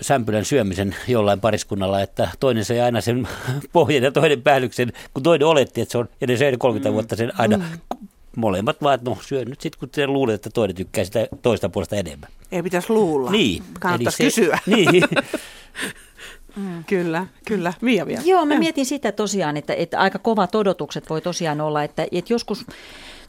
sämpylän 0.00 0.44
syömisen 0.44 0.96
jollain 1.08 1.40
pariskunnalla, 1.40 2.00
että 2.00 2.28
toinen 2.40 2.64
sai 2.64 2.80
aina 2.80 3.00
sen 3.00 3.28
pohjan 3.72 4.02
ja 4.02 4.12
toinen 4.12 4.42
päällyksen, 4.42 4.92
kun 5.14 5.22
toinen 5.22 5.48
oletti, 5.48 5.80
että 5.80 5.92
se 5.92 5.98
on 5.98 6.08
edes 6.20 6.40
30 6.58 6.88
mm. 6.88 6.92
vuotta 6.92 7.16
sen 7.16 7.40
aina 7.40 7.56
mm. 7.56 7.64
molemmat 8.36 8.82
vaan, 8.82 8.94
että 8.94 9.10
no 9.10 9.18
syö 9.20 9.44
nyt 9.44 9.60
sitten, 9.60 9.80
kun 9.80 9.90
te 9.90 10.06
luulet, 10.06 10.34
että 10.34 10.50
toinen 10.50 10.76
tykkää 10.76 11.04
sitä 11.04 11.28
toista 11.42 11.68
puolesta 11.68 11.96
enemmän. 11.96 12.30
Ei 12.52 12.62
pitäisi 12.62 12.90
luulla. 12.90 13.30
Niin. 13.30 13.62
Kannattaisi 13.80 14.16
se, 14.16 14.24
kysyä. 14.24 14.58
Niin. 14.76 15.04
Mm. 16.56 16.84
Kyllä, 16.84 17.26
kyllä. 17.46 17.72
Mia 17.80 18.06
vielä. 18.06 18.22
Joo, 18.24 18.44
mä 18.46 18.58
mietin 18.58 18.86
sitä 18.86 19.12
tosiaan, 19.12 19.56
että, 19.56 19.74
että 19.74 19.98
aika 19.98 20.18
kovat 20.18 20.54
odotukset 20.54 21.10
voi 21.10 21.20
tosiaan 21.20 21.60
olla, 21.60 21.84
että, 21.84 22.06
että 22.12 22.32
joskus 22.32 22.66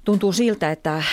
tuntuu 0.05 0.31
siltä, 0.33 0.71
että 0.71 1.03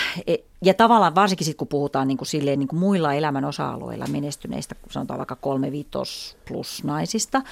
ja 0.65 0.75
tavallaan 0.75 1.15
varsinkin 1.15 1.45
sitten, 1.45 1.59
kun 1.59 1.69
puhutaan 1.69 2.09
niin 2.09 2.19
kuin 2.19 2.29
silleen, 2.29 2.59
niin 2.59 2.69
kuin 2.69 2.81
muilla 2.81 3.15
elämän 3.15 3.45
osa-alueilla 3.45 4.07
menestyneistä, 4.07 4.75
kun 4.75 4.93
sanotaan 4.93 5.19
vaikka 5.19 5.37
kolme 5.37 5.73
viitos 5.73 6.37
plus 6.49 6.85
naisista, 6.85 7.43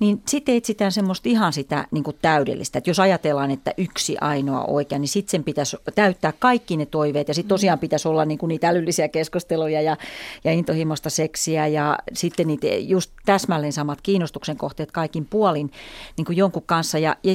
niin 0.00 0.22
sitten 0.28 0.54
etsitään 0.54 0.92
semmoista 0.92 1.28
ihan 1.28 1.52
sitä 1.52 1.86
niin 1.90 2.04
kuin 2.04 2.16
täydellistä. 2.22 2.78
Että 2.78 2.90
jos 2.90 3.00
ajatellaan, 3.00 3.50
että 3.50 3.74
yksi 3.76 4.16
ainoa 4.20 4.64
oikea, 4.64 4.98
niin 4.98 5.08
sitten 5.08 5.30
sen 5.30 5.44
pitäisi 5.44 5.76
täyttää 5.94 6.32
kaikki 6.38 6.76
ne 6.76 6.86
toiveet. 6.86 7.28
Ja 7.28 7.34
sitten 7.34 7.48
tosiaan 7.48 7.78
pitäisi 7.78 8.08
olla 8.08 8.24
niin 8.24 8.38
kuin 8.38 8.48
niitä 8.48 8.68
älyllisiä 8.68 9.08
keskusteluja 9.08 9.80
ja, 9.80 9.96
ja 10.44 10.52
intohimosta 10.52 11.10
seksiä 11.10 11.66
ja 11.66 11.98
sitten 12.12 12.46
niitä 12.46 12.66
just 12.66 13.10
täsmälleen 13.26 13.72
samat 13.72 14.00
kiinnostuksen 14.00 14.56
kohteet 14.56 14.92
kaikin 14.92 15.24
puolin 15.24 15.70
niin 16.16 16.24
kuin 16.24 16.36
jonkun 16.36 16.62
kanssa. 16.66 16.98
Ja, 16.98 17.16
ja, 17.24 17.34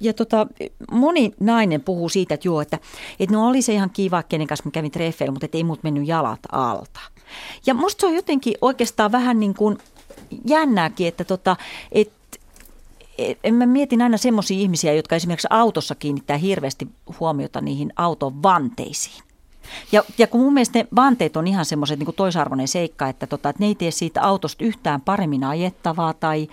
ja 0.00 0.12
tota, 0.12 0.46
moni 0.90 1.34
nainen 1.40 1.80
puhuu 1.80 2.08
siitä, 2.08 2.34
että 2.34 2.48
joo, 2.48 2.60
että, 2.60 2.78
että 3.20 3.34
no 3.34 3.48
oli 3.48 3.62
se 3.62 3.72
ihan 3.72 3.90
kiva, 3.90 4.22
kenen 4.22 4.46
kanssa 4.56 4.68
mä 4.68 4.70
kävin 4.70 4.90
treffeillä, 4.90 5.32
mutta 5.32 5.48
ei 5.52 5.64
mut 5.64 5.82
mennyt 5.82 6.08
jalat 6.08 6.40
alta. 6.52 7.00
Ja 7.66 7.74
musta 7.74 8.00
se 8.00 8.06
on 8.06 8.14
jotenkin 8.14 8.54
oikeastaan 8.60 9.12
vähän 9.12 9.40
niin 9.40 9.54
kuin 9.54 9.78
jännääkin, 10.44 11.08
että 11.08 11.24
tota, 11.24 11.56
et, 11.92 12.12
en 13.44 13.54
mä 13.54 13.66
mietin 13.66 14.02
aina 14.02 14.16
semmoisia 14.16 14.58
ihmisiä, 14.58 14.92
jotka 14.92 15.16
esimerkiksi 15.16 15.48
autossa 15.50 15.94
kiinnittää 15.94 16.36
hirveästi 16.36 16.88
huomiota 17.20 17.60
niihin 17.60 17.92
auton 17.96 18.42
vanteisiin. 18.42 19.23
Ja, 19.92 20.02
ja 20.18 20.26
kun 20.26 20.40
mun 20.40 20.54
mielestä 20.54 20.78
ne 20.78 20.86
vanteet 20.96 21.36
on 21.36 21.46
ihan 21.46 21.64
semmoiset 21.64 21.98
niin 21.98 22.14
toisarvoinen 22.16 22.68
seikka, 22.68 23.08
että, 23.08 23.26
tota, 23.26 23.48
että 23.48 23.62
ne 23.62 23.66
ei 23.66 23.74
tee 23.74 23.90
siitä 23.90 24.22
autosta 24.22 24.64
yhtään 24.64 25.00
paremmin 25.00 25.44
ajettavaa 25.44 26.12
tai, 26.12 26.48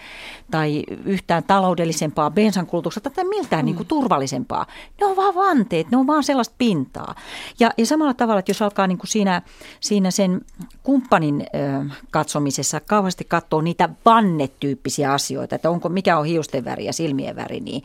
tai 0.52 0.84
yhtään 1.06 1.44
taloudellisempaa 1.44 2.32
bensankulutuksesta 2.32 3.10
tai 3.10 3.24
miltään 3.24 3.62
mm. 3.62 3.66
niin 3.66 3.76
kuin 3.76 3.88
turvallisempaa. 3.88 4.66
Ne 5.00 5.06
on 5.06 5.16
vaan 5.16 5.36
vanteet, 5.36 5.92
ne 5.92 5.98
on 5.98 6.08
vaan 6.08 6.24
sellaista 6.24 6.56
pintaa. 6.58 7.16
Ja, 7.60 7.72
ja 7.78 7.86
samalla 7.86 8.14
tavalla, 8.14 8.40
että 8.40 8.50
jos 8.50 8.62
alkaa 8.62 8.88
niin 8.88 8.98
kuin 8.98 9.08
siinä, 9.08 9.42
siinä 9.80 10.12
sen 10.12 10.42
kumppanin 10.84 11.42
ö, 11.42 11.86
katsomisessa 12.12 12.80
kauheasti 12.80 13.24
katsoa 13.24 13.62
niitä 13.62 13.90
vannetyyppisiä 14.06 15.14
asioita, 15.14 15.56
että 15.56 15.70
onko, 15.70 15.90
mikä 15.90 16.18
on 16.18 16.26
hiusten 16.26 16.66
väri 16.66 16.86
ja 16.86 16.94
silmien 16.94 17.36
väri, 17.36 17.60
niin, 17.60 17.84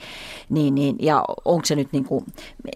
niin, 0.49 0.75
niin, 0.75 0.97
ja 1.01 1.25
onko 1.45 1.67
se 1.67 1.77
nyt 1.77 1.93
niin 1.93 2.05
kuin, 2.05 2.25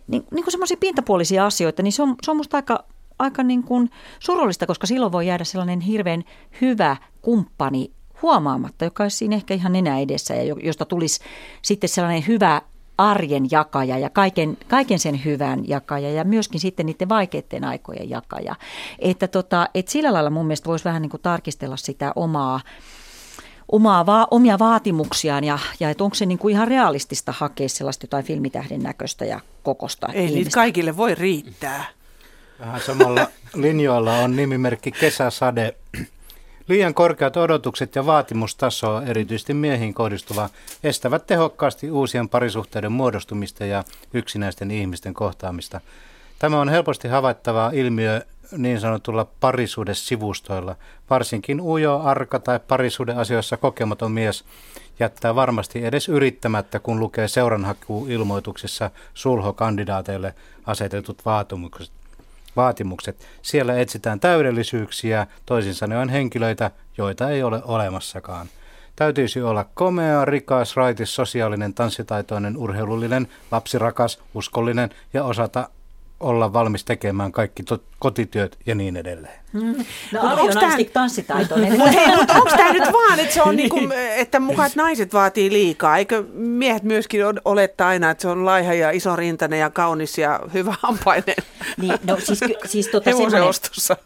niin, 0.07 0.25
niin 0.31 0.45
kuin 0.45 0.51
semmoisia 0.51 0.77
pintapuolisia 0.81 1.47
asioita, 1.47 1.83
niin 1.83 1.93
se 1.93 2.03
on, 2.03 2.17
se 2.23 2.31
on 2.31 2.37
musta 2.41 2.57
aika, 2.57 2.85
aika 3.19 3.43
niin 3.43 3.63
kuin 3.63 3.91
surullista, 4.19 4.67
koska 4.67 4.87
silloin 4.87 5.13
voi 5.13 5.27
jäädä 5.27 5.45
sellainen 5.45 5.81
hirveän 5.81 6.25
hyvä 6.61 6.97
kumppani 7.23 7.91
huomaamatta, 8.23 8.85
joka 8.85 9.03
olisi 9.03 9.17
siinä 9.17 9.37
ehkä 9.37 9.55
ihan 9.55 9.77
enää 9.77 9.99
edessä 9.99 10.35
ja 10.35 10.55
josta 10.63 10.85
tulisi 10.85 11.21
sitten 11.63 11.89
sellainen 11.89 12.27
hyvä 12.27 12.63
arjen 12.99 13.51
jakaja 13.51 13.99
ja 13.99 14.11
kaiken, 14.11 14.59
kaiken 14.69 14.99
sen 14.99 15.25
hyvän 15.25 15.69
jakaja 15.69 16.11
ja 16.11 16.25
myöskin 16.25 16.61
sitten 16.61 16.87
niiden 16.87 17.09
vaikeiden 17.09 17.65
aikojen 17.65 18.11
jakaja. 18.11 18.55
Että 18.99 19.29
tota, 19.29 19.69
et 19.75 19.89
sillä 19.89 20.13
lailla 20.13 20.31
mun 20.31 20.47
mielestä 20.47 20.69
voisi 20.69 20.85
vähän 20.85 21.03
niin 21.03 21.11
kuin 21.11 21.23
tarkistella 21.23 21.77
sitä 21.77 22.13
omaa, 22.17 22.61
omaa 23.73 24.07
va- 24.07 24.29
omia 24.31 24.59
vaatimuksiaan 24.59 25.45
ja, 25.45 25.59
ja 25.81 25.91
että 25.91 26.05
onko 26.05 26.15
se 26.15 26.27
niin 26.27 26.39
kuin 26.39 26.53
ihan 26.53 26.69
realistista 26.69 27.33
hakea 27.33 27.69
sellaista 27.69 28.05
jotain 28.05 28.25
filmitähden 28.25 28.81
näköistä 28.81 29.25
ja 29.25 29.41
kokosta. 29.63 30.07
Ei 30.07 30.19
ihmistä. 30.19 30.39
niitä 30.39 30.51
kaikille 30.51 30.97
voi 30.97 31.15
riittää. 31.15 32.00
Vähän 32.61 32.81
samalla 32.81 33.27
linjoilla 33.55 34.19
on 34.19 34.37
nimimerkki 34.37 34.91
Kesäsade. 34.91 35.75
Liian 36.69 36.95
korkeat 36.95 37.37
odotukset 37.37 37.95
ja 37.95 38.07
vaatimustaso, 38.07 39.01
erityisesti 39.01 39.55
miehiin 39.55 39.95
kohdistuva, 39.95 40.49
estävät 40.85 41.27
tehokkaasti 41.27 41.91
uusien 41.91 42.29
parisuhteiden 42.29 42.93
muodostumista 42.93 43.65
ja 43.65 43.85
yksinäisten 44.15 44.71
ihmisten 44.71 45.15
kohtaamista. 45.15 45.81
Tämä 46.39 46.61
on 46.61 46.69
helposti 46.69 47.09
havaittava 47.09 47.71
ilmiö 47.75 48.23
niin 48.57 48.81
sanotulla 48.81 49.27
parisuudesivustoilla. 49.41 50.77
Varsinkin 51.11 51.61
ujo, 51.61 52.01
arka 52.05 52.39
tai 52.39 52.61
parisuuden 52.69 53.19
asioissa 53.19 53.57
kokematon 53.57 54.13
mies 54.13 54.45
jättää 54.99 55.35
varmasti 55.35 55.85
edes 55.85 56.09
yrittämättä, 56.09 56.79
kun 56.79 57.01
lukee 57.01 57.29
seuranhakuilmoituksissa 57.29 58.91
sulhokandidaateille 59.15 60.35
asetetut 60.67 61.25
vaatimukset. 61.25 62.00
Vaatimukset. 62.57 63.27
Siellä 63.43 63.79
etsitään 63.79 64.21
täydellisyyksiä, 64.21 65.27
toisin 65.47 65.75
sanoen 65.75 66.09
henkilöitä, 66.09 66.71
joita 66.99 67.31
ei 67.31 67.43
ole 67.43 67.63
olemassakaan. 67.65 68.47
Täytyisi 68.97 69.43
olla 69.43 69.67
komea, 69.75 70.25
rikas, 70.25 70.77
raitis, 70.77 71.15
sosiaalinen, 71.15 71.75
tanssitaitoinen, 71.75 72.57
urheilullinen, 72.57 73.29
lapsirakas, 73.51 74.19
uskollinen 74.35 74.91
ja 75.13 75.25
osata 75.25 75.69
olla 76.21 76.53
valmis 76.53 76.85
tekemään 76.85 77.33
kaikki 77.33 77.63
to- 77.63 77.83
kotityöt 77.99 78.59
ja 78.67 78.75
niin 78.75 78.97
edelleen. 78.97 79.40
Mm. 79.53 79.85
No 80.13 80.21
Ali 80.23 80.41
on 80.41 80.55
tämän... 80.55 80.87
tanssitaitoinen. 80.93 81.79
Mutta 82.19 82.35
onko 82.35 82.51
tämä 82.51 82.73
nyt 82.73 82.93
vaan, 82.93 83.21
että, 83.21 83.35
se 83.35 83.43
on 83.43 83.57
niinku, 83.61 83.79
että 84.17 84.41
mukaan 84.41 84.71
naiset 84.75 85.13
vaatii 85.15 85.53
liikaa? 85.53 85.99
Eikö 85.99 86.25
miehet 86.33 86.83
myöskin 86.83 87.21
oletta 87.45 87.89
aina, 87.89 88.11
että 88.11 88.23
se 88.23 88.29
on 88.29 88.45
laiha 88.45 88.75
ja 88.75 88.91
iso 88.91 89.17
rintainen 89.17 89.61
ja 89.61 89.71
kaunis 89.71 90.19
ja 90.19 90.41
hyvä 90.55 90.75
hampainen? 90.81 91.37
Niin, 91.77 91.95
no 92.07 92.17
siis, 92.21 92.41
siis 92.67 92.89
tota 92.89 93.11
ostossa. 93.49 93.97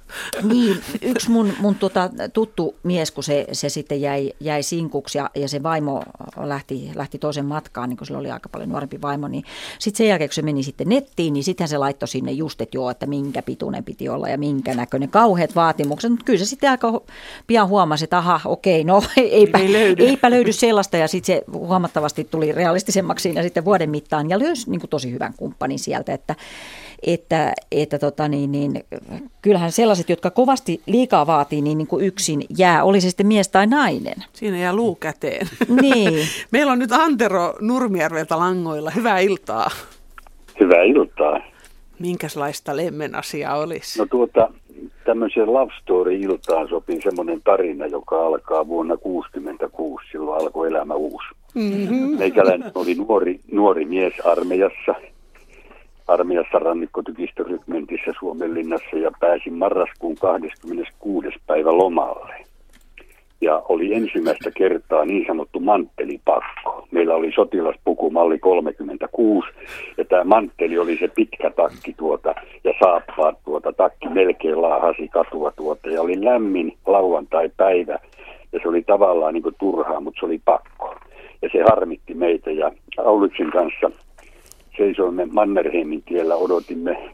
Niin, 0.43 0.83
yksi 1.03 1.31
mun, 1.31 1.53
mun 1.59 1.75
tota, 1.75 2.11
tuttu 2.33 2.77
mies, 2.83 3.11
kun 3.11 3.25
se, 3.25 3.47
se 3.53 3.69
sitten 3.69 4.01
jäi, 4.01 4.33
jäi 4.41 4.63
sinkuksi 4.63 5.19
ja, 5.19 5.31
ja 5.35 5.49
se 5.49 5.63
vaimo 5.63 6.03
lähti, 6.37 6.91
lähti 6.95 7.19
toisen 7.19 7.47
matkaan, 7.47 7.89
niin 7.89 7.97
kun 7.97 8.07
sillä 8.07 8.21
oli 8.21 8.31
aika 8.31 8.49
paljon 8.49 8.69
nuorempi 8.69 9.03
vaimo, 9.03 9.29
niin 9.29 9.45
sitten 9.79 9.99
sen 9.99 10.09
jälkeen, 10.09 10.29
kun 10.29 10.35
se 10.35 10.43
meni 10.43 10.63
sitten 10.63 10.89
nettiin, 10.89 11.33
niin 11.33 11.45
sitten 11.45 11.69
se 11.69 11.79
laittoi 11.79 12.09
sinne 12.09 12.33
just, 12.33 12.61
että 12.61 12.77
joo, 12.77 12.91
että 12.91 13.07
minkä 13.07 13.43
pituinen 13.43 13.85
piti 13.85 14.09
olla 14.09 14.29
ja 14.29 14.39
minkä 14.39 14.75
näköinen. 14.75 15.11
Kauheat 15.35 15.55
vaatimukset, 15.55 16.11
mutta 16.11 16.25
kyllä 16.25 16.39
se 16.39 16.45
sitten 16.45 16.71
aika 16.71 17.01
pian 17.47 17.69
huomasi, 17.69 18.05
että 18.05 18.19
aha, 18.19 18.41
okei, 18.45 18.85
no 18.85 19.03
eipä, 19.17 19.59
ei 19.59 19.73
löydy. 19.73 20.07
eipä 20.07 20.31
löydy 20.31 20.53
sellaista 20.53 20.97
ja 20.97 21.09
sitten 21.09 21.37
se 21.37 21.43
huomattavasti 21.53 22.25
tuli 22.25 22.53
realistisemmaksi 22.53 23.23
siinä 23.23 23.43
sitten 23.43 23.65
vuoden 23.65 23.91
mittaan 23.91 24.31
ja 24.31 24.39
löysi 24.39 24.71
niin 24.71 24.81
tosi 24.91 25.13
hyvän 25.13 25.35
kumppanin 25.37 25.79
sieltä, 25.79 26.13
että 26.13 26.35
että, 27.03 27.53
että 27.73 27.99
tota 27.99 28.29
niin, 28.29 28.53
niin, 28.53 28.85
kyllähän 29.43 29.73
sellaiset, 29.73 30.09
jotka 30.09 30.31
kovasti 30.31 30.81
liikaa 30.87 31.27
vaatii, 31.27 31.63
niin, 31.63 31.79
niin 31.79 31.89
kuin 31.89 32.05
yksin 32.05 32.45
jää, 32.59 32.85
oli 32.85 33.01
se 33.01 33.09
sitten 33.09 33.27
mies 33.27 33.49
tai 33.49 33.67
nainen. 33.67 34.25
Siinä 34.33 34.59
jää 34.59 34.77
luu 34.77 34.95
käteen. 34.95 35.49
Niin. 35.83 36.29
Meillä 36.51 36.73
on 36.73 36.79
nyt 36.79 36.93
Antero 36.93 37.55
Nurmijärveltä 37.61 38.39
langoilla. 38.39 38.91
Hyvää 38.91 39.19
iltaa. 39.19 39.71
Hyvää 40.61 40.83
iltaa. 40.83 41.41
Minkälaista 41.99 42.77
lemmen 42.77 43.15
asia 43.15 43.55
olisi? 43.55 43.99
No 43.99 44.07
tuota, 44.07 44.49
tämmöiseen 45.05 45.53
love 45.53 45.73
story-iltaan 45.83 46.69
sopii 46.69 47.01
semmoinen 47.03 47.41
tarina, 47.45 47.87
joka 47.87 48.27
alkaa 48.27 48.67
vuonna 48.67 48.97
1966. 48.97 50.11
Silloin 50.13 50.43
alkoi 50.43 50.69
elämä 50.69 50.95
uusi. 50.95 51.27
Mm-hmm. 51.55 52.19
Meikäläinen 52.19 52.73
oli 52.75 52.95
nuori, 52.95 53.41
nuori 53.53 53.85
mies 53.85 54.21
armeijassa– 54.25 54.95
armeijassa 56.09 56.59
rannikkotykistörykmentissä 56.59 58.13
Suomenlinnassa 58.19 58.97
ja 58.97 59.11
pääsin 59.21 59.55
marraskuun 59.55 60.17
26. 60.17 61.29
päivä 61.47 61.79
lomalle. 61.79 62.35
Ja 63.45 63.63
oli 63.69 63.95
ensimmäistä 63.95 64.51
kertaa 64.57 65.05
niin 65.05 65.25
sanottu 65.27 65.61
manttelipakko. 65.61 66.87
Meillä 66.91 67.15
oli 67.15 67.33
sotilaspuku 67.35 68.11
malli 68.11 68.39
36 68.39 69.49
ja 69.97 70.05
tämä 70.05 70.25
mantteli 70.25 70.79
oli 70.79 70.97
se 70.99 71.09
pitkä 71.09 71.51
takki 71.51 71.93
tuota 71.93 72.35
ja 72.65 72.73
saappaat 72.85 73.39
tuota. 73.45 73.73
Takki 73.73 74.09
melkein 74.09 74.63
laahasi 74.63 75.09
katua 75.09 75.51
tuota 75.51 75.89
ja 75.91 76.03
oli 76.03 76.25
lämmin 76.25 76.73
lauantai-päivä 76.87 77.99
ja 78.53 78.61
se 78.63 78.69
oli 78.69 78.83
tavallaan 78.83 79.35
niin 79.35 79.43
kuin 79.43 79.55
turhaa, 79.59 80.01
mutta 80.01 80.21
se 80.21 80.27
oli 80.27 80.41
pakko. 80.45 80.95
Ja 81.43 81.49
se 81.53 81.63
harmitti 81.71 82.15
meitä 82.15 82.51
ja 82.51 82.73
Aulitsin 82.99 83.51
kanssa– 83.51 83.91
seisoimme 84.77 85.27
Mannerheimin 85.33 86.03
tiellä, 86.03 86.37
odotimme 86.37 87.11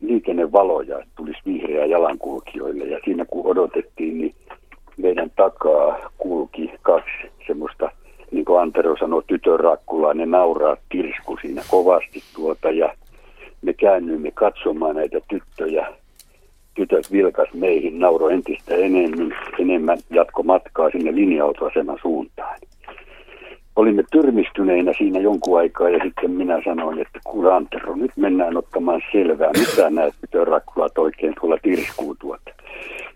liikennevaloja, 0.00 0.98
että 0.98 1.10
tulisi 1.16 1.40
vihreä 1.46 1.86
jalankulkijoille. 1.86 2.84
Ja 2.84 2.98
siinä 3.04 3.24
kun 3.24 3.46
odotettiin, 3.46 4.18
niin 4.18 4.34
meidän 4.96 5.30
takaa 5.36 6.10
kulki 6.18 6.72
kaksi 6.82 7.30
semmoista, 7.46 7.90
niin 8.30 8.44
kuin 8.44 8.60
Antero 8.60 8.96
sanoi, 8.96 9.22
tytön 9.26 9.60
rakkulaa, 9.60 10.14
ne 10.14 10.26
nauraa 10.26 10.76
tirsku 10.88 11.38
siinä 11.40 11.62
kovasti 11.70 12.22
tuota. 12.36 12.70
Ja 12.70 12.94
me 13.62 13.72
käännyimme 13.72 14.30
katsomaan 14.30 14.96
näitä 14.96 15.18
tyttöjä. 15.28 15.86
Tytöt 16.74 17.12
vilkas 17.12 17.48
meihin, 17.54 17.98
nauro 17.98 18.28
entistä 18.28 18.74
enemmän, 18.74 19.36
enemmän 19.58 19.98
jatko 20.10 20.42
matkaa 20.42 20.90
sinne 20.90 21.14
linja-autoaseman 21.14 21.98
suuntaan 22.02 22.58
olimme 23.76 24.04
tyrmistyneinä 24.12 24.92
siinä 24.98 25.18
jonkun 25.18 25.58
aikaa 25.58 25.88
ja 25.88 26.04
sitten 26.04 26.30
minä 26.30 26.62
sanoin, 26.64 26.98
että 26.98 27.18
kurantero, 27.24 27.96
nyt 27.96 28.10
mennään 28.16 28.56
ottamaan 28.56 29.02
selvää, 29.12 29.50
mitä 29.58 29.90
nämä 29.90 30.08
tytörakkulat 30.20 30.98
oikein 30.98 31.34
tuolla 31.40 31.58
tirskuu 31.62 32.14
tuota. 32.14 32.50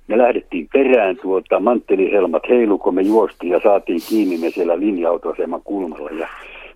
Me 0.09 0.19
lähdettiin 0.19 0.69
perään 0.73 1.17
tuota, 1.17 1.61
manttelihelmat 1.61 2.43
heilu, 2.49 2.79
kun 2.79 2.95
me 2.95 3.03
juostiin 3.03 3.53
ja 3.53 3.61
saatiin 3.63 4.01
kiinni 4.09 4.37
ne 4.37 4.51
siellä 4.51 4.81
linja-autoaseman 4.81 5.63
kulmalla. 5.65 6.11
Ja 6.11 6.29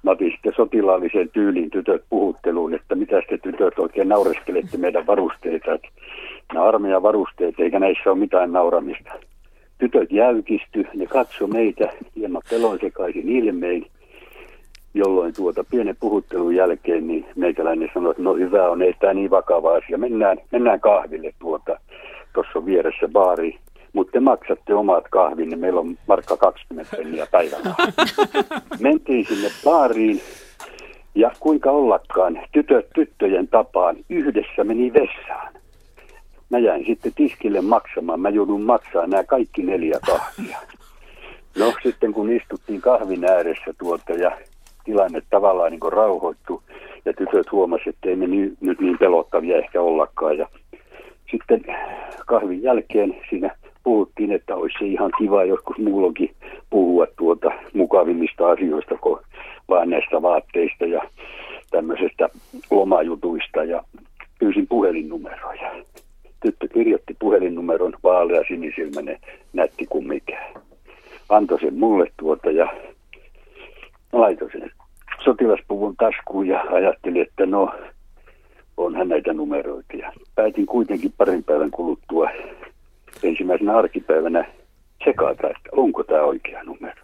mä 0.02 0.10
otin 0.10 0.30
sitten 0.30 0.52
sotilaalliseen 0.56 1.30
tyyliin 1.30 1.70
tytöt 1.70 2.04
puhutteluun, 2.10 2.74
että 2.74 2.94
mitä 2.94 3.22
te 3.28 3.38
tytöt 3.38 3.78
oikein 3.78 4.08
naureskelette 4.08 4.76
meidän 4.76 5.06
varusteita, 5.06 5.72
että 5.72 5.88
nämä 6.54 6.66
armeijan 6.66 7.02
varusteet, 7.02 7.60
eikä 7.60 7.78
näissä 7.78 8.10
ole 8.10 8.18
mitään 8.18 8.52
nauramista. 8.52 9.12
Tytöt 9.78 10.12
jäykisty, 10.12 10.86
ne 10.94 11.06
katso 11.06 11.46
meitä 11.46 11.88
hieman 12.16 12.42
pelonsekaisin 12.50 13.28
ilmein, 13.28 13.86
jolloin 14.94 15.34
tuota 15.34 15.64
pienen 15.70 15.96
puhuttelun 16.00 16.54
jälkeen 16.54 17.06
niin 17.06 17.26
meikäläinen 17.36 17.90
sanoi, 17.94 18.10
että 18.10 18.22
no 18.22 18.34
hyvä 18.34 18.68
on, 18.68 18.82
ei 18.82 18.94
tämä 19.00 19.14
niin 19.14 19.30
vakava 19.30 19.74
asia, 19.74 19.98
mennään, 19.98 20.38
mennään 20.50 20.80
kahville 20.80 21.32
tuota, 21.38 21.78
tuossa 22.34 22.58
on 22.58 22.66
vieressä 22.66 23.08
baari, 23.08 23.58
mutta 23.92 24.12
te 24.12 24.20
maksatte 24.20 24.74
omat 24.74 25.04
kahvinne, 25.10 25.56
meillä 25.56 25.80
on 25.80 25.98
markka 26.06 26.36
20 26.36 26.96
penniä 26.96 27.26
päivällä. 27.30 27.74
Mentiin 28.80 29.26
sinne 29.26 29.48
baariin 29.64 30.20
ja 31.14 31.30
kuinka 31.40 31.70
ollakaan 31.70 32.40
tytöt 32.52 32.86
tyttöjen 32.94 33.48
tapaan 33.48 33.96
yhdessä 34.08 34.64
meni 34.64 34.92
vessaan 34.92 35.52
mä 36.52 36.58
jäin 36.58 36.86
sitten 36.86 37.12
tiskille 37.14 37.60
maksamaan. 37.60 38.20
Mä 38.20 38.28
joudun 38.28 38.62
maksamaan 38.62 39.10
nämä 39.10 39.24
kaikki 39.24 39.62
neljä 39.62 39.98
kahvia. 40.06 40.58
No 41.58 41.72
sitten 41.82 42.12
kun 42.12 42.32
istuttiin 42.32 42.80
kahvin 42.80 43.24
ääressä 43.24 43.74
tuota 43.78 44.12
ja 44.12 44.38
tilanne 44.84 45.22
tavallaan 45.30 45.70
niin 45.70 45.80
kuin 45.80 45.92
rauhoittu 45.92 46.62
ja 47.04 47.12
tytöt 47.12 47.52
huomasivat, 47.52 47.94
että 47.94 48.08
ei 48.08 48.16
me 48.16 48.26
ny, 48.26 48.56
nyt 48.60 48.80
niin 48.80 48.98
pelottavia 48.98 49.58
ehkä 49.58 49.80
ollakaan. 49.80 50.38
Ja 50.38 50.48
sitten 51.32 51.64
kahvin 52.26 52.62
jälkeen 52.62 53.16
siinä 53.30 53.56
puhuttiin, 53.84 54.32
että 54.32 54.56
olisi 54.56 54.78
se 54.78 54.86
ihan 54.86 55.10
kiva 55.18 55.44
joskus 55.44 55.78
muullakin 55.78 56.34
puhua 56.70 57.06
tuota 57.16 57.50
mukavimmista 57.74 58.50
asioista 58.50 58.94
kuin 59.00 59.20
vaan 59.68 59.90
näistä 59.90 60.22
vaatteista 60.22 60.86
ja 60.86 61.02
tämmöisestä 61.70 62.28
lomajutuista 62.70 63.64
ja 63.64 63.82
pyysin 64.38 64.66
puhelinnumeroja 64.66 65.72
tyttö 66.42 66.68
kirjoitti 66.68 67.16
puhelinnumeron 67.18 67.92
vaalea 68.02 68.42
sinisilmäinen 68.48 69.18
nätti 69.52 69.86
kuin 69.86 70.08
mikään. 70.08 70.54
Antoi 71.28 71.60
sen 71.60 71.74
mulle 71.74 72.06
tuota 72.16 72.50
ja 72.50 72.72
laitoin 74.12 74.50
sen 74.52 74.70
sotilaspuvun 75.24 75.96
taskuun 75.96 76.46
ja 76.46 76.60
ajattelin, 76.60 77.22
että 77.22 77.46
no 77.46 77.74
onhan 78.76 79.08
näitä 79.08 79.32
numeroita. 79.32 79.96
Ja 79.96 80.12
päätin 80.34 80.66
kuitenkin 80.66 81.12
parin 81.18 81.44
päivän 81.44 81.70
kuluttua 81.70 82.30
ensimmäisenä 83.22 83.76
arkipäivänä 83.78 84.44
sekata, 85.04 85.46
että 85.46 85.68
onko 85.72 86.04
tämä 86.04 86.22
oikea 86.22 86.64
numero. 86.64 87.02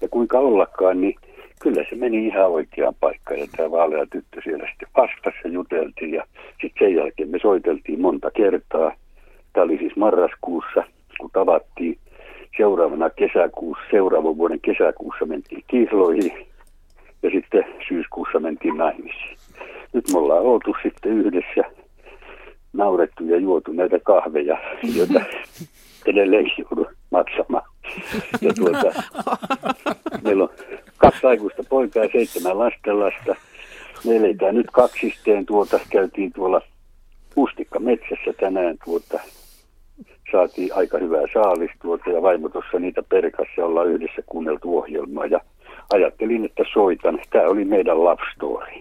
Ja 0.00 0.08
kuinka 0.08 0.38
ollakaan, 0.38 1.00
niin 1.00 1.14
kyllä 1.60 1.84
se 1.90 1.96
meni 1.96 2.26
ihan 2.26 2.50
oikeaan 2.50 2.94
paikkaan 3.00 3.40
ja 3.40 3.46
tämä 3.56 3.70
vaalea 3.70 4.06
tyttö 4.06 4.40
siellä 4.44 4.66
sitten 4.68 4.88
vastasi 4.96 5.36
ja 5.44 5.50
juteltiin 5.50 6.14
ja 6.14 6.24
sitten 6.60 6.88
sen 6.88 6.94
jälkeen 6.94 7.28
me 7.28 7.38
soiteltiin 7.38 8.00
monta 8.00 8.30
kertaa. 8.30 8.92
Tämä 9.52 9.64
oli 9.64 9.78
siis 9.78 9.96
marraskuussa, 9.96 10.84
kun 11.20 11.30
tavattiin. 11.32 11.98
Seuraavana 12.56 13.10
kesäkuussa, 13.10 13.84
seuraavan 13.90 14.36
vuoden 14.36 14.60
kesäkuussa 14.60 15.26
mentiin 15.26 15.64
kihloihin 15.66 16.46
ja 17.22 17.30
sitten 17.30 17.64
syyskuussa 17.88 18.40
mentiin 18.40 18.76
naimisiin. 18.76 19.36
Nyt 19.92 20.04
me 20.12 20.18
ollaan 20.18 20.42
oltu 20.42 20.74
sitten 20.82 21.12
yhdessä, 21.12 21.62
naurettu 22.72 23.24
ja 23.24 23.38
juotu 23.38 23.72
näitä 23.72 23.98
kahveja, 23.98 24.58
joita 24.96 25.20
edelleenkin 26.06 26.64
joudun 26.70 26.94
maksamaan. 27.10 27.64
Ja 28.40 28.54
tuota, 28.58 29.02
meillä 30.22 30.44
on 30.44 30.50
kaksi 30.98 31.26
aikuista 31.26 31.62
poikaa 31.68 32.04
ja 32.04 32.10
seitsemän 32.12 32.58
lastenlasta. 32.58 33.36
Me 34.04 34.16
eletään 34.16 34.54
nyt 34.54 34.70
kaksisteen 34.72 35.46
tuota, 35.46 35.80
käytiin 35.90 36.32
tuolla 36.32 36.60
Pustikka 37.34 37.78
metsässä 37.78 38.32
tänään 38.40 38.76
tuota, 38.84 39.20
saatiin 40.32 40.74
aika 40.74 40.98
hyvää 40.98 41.22
saalis 41.32 41.70
tuota 41.82 42.10
ja 42.10 42.22
vaimo 42.22 42.48
tuossa 42.48 42.78
niitä 42.78 43.02
perkassa 43.02 43.64
ollaan 43.64 43.88
yhdessä 43.88 44.22
kuunneltu 44.26 44.78
ohjelmaa 44.78 45.26
ja 45.26 45.40
ajattelin, 45.94 46.44
että 46.44 46.64
soitan. 46.72 47.18
Tämä 47.30 47.44
oli 47.44 47.64
meidän 47.64 48.04
love 48.04 48.22
story. 48.34 48.72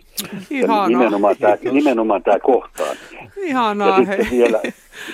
Ihanaa. 0.49 0.87
Nimenomaan 0.87 1.35
tämä, 1.39 1.57
nimenomaan 1.71 2.23
tämä 2.23 2.39
kohtaaminen. 2.39 3.31
Ihanaa, 3.37 3.99
ja 3.99 4.05
sitten 4.05 4.27
vielä 4.31 4.61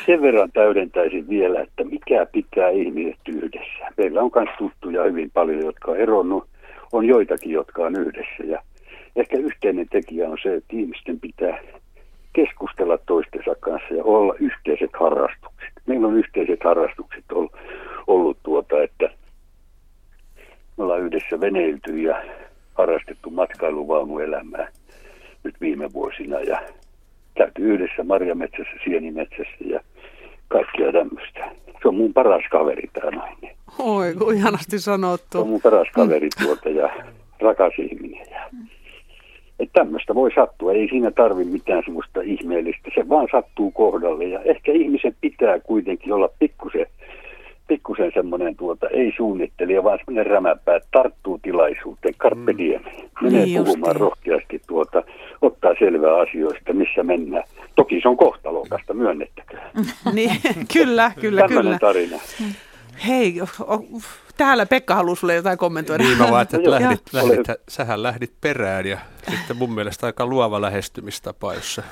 sen 0.06 0.22
verran 0.22 0.52
täydentäisin 0.52 1.30
vielä, 1.30 1.62
että 1.62 1.84
mikä 1.84 2.26
pitää 2.32 2.70
ihmiset 2.70 3.20
yhdessä. 3.28 3.86
Meillä 3.98 4.22
on 4.22 4.32
myös 4.36 4.50
tuttuja 4.58 5.04
hyvin 5.04 5.32
paljon, 5.34 5.66
jotka 5.66 5.92
on 5.92 5.98
eronnut. 5.98 6.44
On 6.92 7.06
joitakin, 7.06 7.52
jotka 7.52 7.82
on 7.82 7.96
yhdessä. 7.96 8.44
Ja 8.44 8.62
ehkä 9.16 9.38
yhteinen 9.38 9.88
tekijä 9.90 10.30
on 10.30 10.38
se, 10.44 10.56
että 10.56 10.76
ihmisten 10.76 11.20
pitää 11.20 11.60
keskustella 12.34 12.98
toistensa 12.98 13.56
kanssa 13.60 13.94
ja 13.94 14.04
olla 14.04 14.34
yhteiset 14.40 14.90
harrastukset. 15.00 15.70
Meillä 15.86 16.08
on 16.08 16.18
yhteiset 16.18 16.60
harrastukset 16.64 17.24
ollut, 17.32 17.52
ollut 18.08 18.38
tuota, 18.44 18.84
että 18.84 19.10
me 20.78 20.84
ollaan 20.84 21.02
yhdessä 21.02 21.40
veneilty 21.40 22.02
ja 22.02 22.24
harrastettu 22.74 23.30
matkailuvaunuelämää 23.30 24.68
nyt 25.44 25.56
viime 25.62 25.94
vuosina 25.94 26.40
ja 26.40 26.62
käyty 27.36 27.62
yhdessä 27.62 28.04
marjametsässä, 28.04 28.74
sienimetsässä 28.84 29.58
ja 29.66 29.80
kaikkia 30.48 30.92
tämmöistä. 30.92 31.40
Se 31.82 31.88
on 31.88 31.96
mun 31.96 32.14
paras 32.14 32.44
kaveri 32.52 32.90
tämä 32.94 33.12
nainen. 33.12 33.56
Oi, 33.80 34.14
kuin 34.14 34.38
ihanasti 34.38 34.80
sanottu. 34.80 35.28
Se 35.32 35.38
on 35.38 35.48
mun 35.48 35.62
paras 35.62 35.88
kaveri 35.94 36.30
tuota 36.44 36.70
ja 36.70 36.90
rakas 37.40 37.74
ihminen. 37.78 38.26
Ja 38.32 38.50
että 39.60 39.80
tämmöistä 39.80 40.16
voi 40.16 40.32
sattua, 40.36 40.74
ei 40.74 40.88
siinä 40.90 41.12
tarvi 41.12 41.44
mitään 41.44 41.84
semmoista 41.86 42.22
ihmeellistä, 42.22 42.90
se 42.96 43.10
vaan 43.10 43.28
sattuu 43.32 43.72
kohdalle 43.72 44.26
ja 44.26 44.40
ehkä 44.40 44.72
ihmisen 44.72 45.16
pitää 45.22 45.60
kuitenkin 45.60 46.14
olla 46.14 46.30
pikkusen, 46.40 46.86
pikkusen 47.68 48.12
semmoinen 48.14 48.56
tuota, 48.56 48.88
ei 48.88 49.14
suunnittelija, 49.18 49.84
vaan 49.84 50.00
semmoinen 50.06 50.32
rämäpää, 50.32 50.80
tarttuu 50.92 51.40
tilaisuuteen, 51.42 52.16
carpe 52.16 52.52
mm. 52.52 52.58
diem, 52.58 52.82
menee 53.22 53.46
niin 53.46 53.64
puhumaan 53.64 53.90
justiin. 53.90 54.02
rohkeasti 54.02 54.62
tuota, 54.68 55.04
ottaa 55.42 55.72
selvää 55.80 56.20
asioista, 56.20 56.74
missä 56.74 57.04
mennään. 57.04 57.44
Toki 57.76 58.00
se 58.02 58.10
on 58.10 58.18
kohtalokasta, 58.18 58.94
myönnettäkö? 58.94 59.58
niin, 60.14 60.32
kyllä, 60.74 61.12
kyllä, 61.22 61.42
Tällainen 61.42 61.64
kyllä. 61.64 61.80
tarina. 61.80 62.18
Hei, 63.08 63.42
täällä 64.38 64.66
Pekka 64.66 64.96
halusi 64.96 65.20
sulle 65.20 65.36
jotain 65.36 65.58
kommentoida. 65.58 66.04
Niin 66.04 66.18
mä 66.18 66.32
vaan, 66.32 66.42
että 66.42 66.58
lähdit, 66.72 67.02
lähdit, 67.14 67.48
sähän 67.70 68.04
lähdit 68.04 68.34
perään 68.42 68.86
ja 68.86 68.98
sitten 69.30 69.58
mun 69.58 69.74
mielestä 69.74 70.06
aika 70.06 70.26
luova 70.26 70.62
lähestymistapa, 70.62 71.54
jossa 71.54 71.84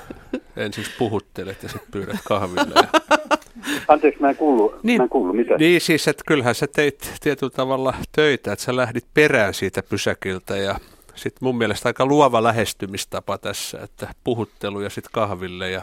ensin 0.56 0.84
puhuttelet 0.98 1.62
ja 1.62 1.68
sitten 1.68 1.90
pyydät 1.90 2.16
kahville. 2.24 2.74
Ja... 2.74 2.88
Anteeksi, 3.88 4.20
mä 4.20 4.30
en 4.30 4.36
kuullut, 4.36 4.74
niin, 4.82 5.00
mä 5.00 5.02
en 5.02 5.08
kuullut 5.08 5.36
mitä. 5.36 5.56
Niin 5.56 5.80
siis, 5.80 6.08
että 6.08 6.22
kyllähän 6.26 6.54
sä 6.54 6.66
teit 6.66 7.12
tietyllä 7.20 7.52
tavalla 7.56 7.94
töitä, 8.16 8.52
että 8.52 8.64
sä 8.64 8.76
lähdit 8.76 9.04
perään 9.14 9.54
siitä 9.54 9.82
pysäkiltä 9.82 10.56
ja 10.56 10.74
sitten 11.14 11.38
mun 11.40 11.58
mielestä 11.58 11.88
aika 11.88 12.06
luova 12.06 12.42
lähestymistapa 12.42 13.38
tässä, 13.38 13.80
että 13.82 14.08
puhuttelu 14.24 14.80
ja 14.80 14.90
sitten 14.90 15.12
kahville 15.12 15.70
ja 15.70 15.82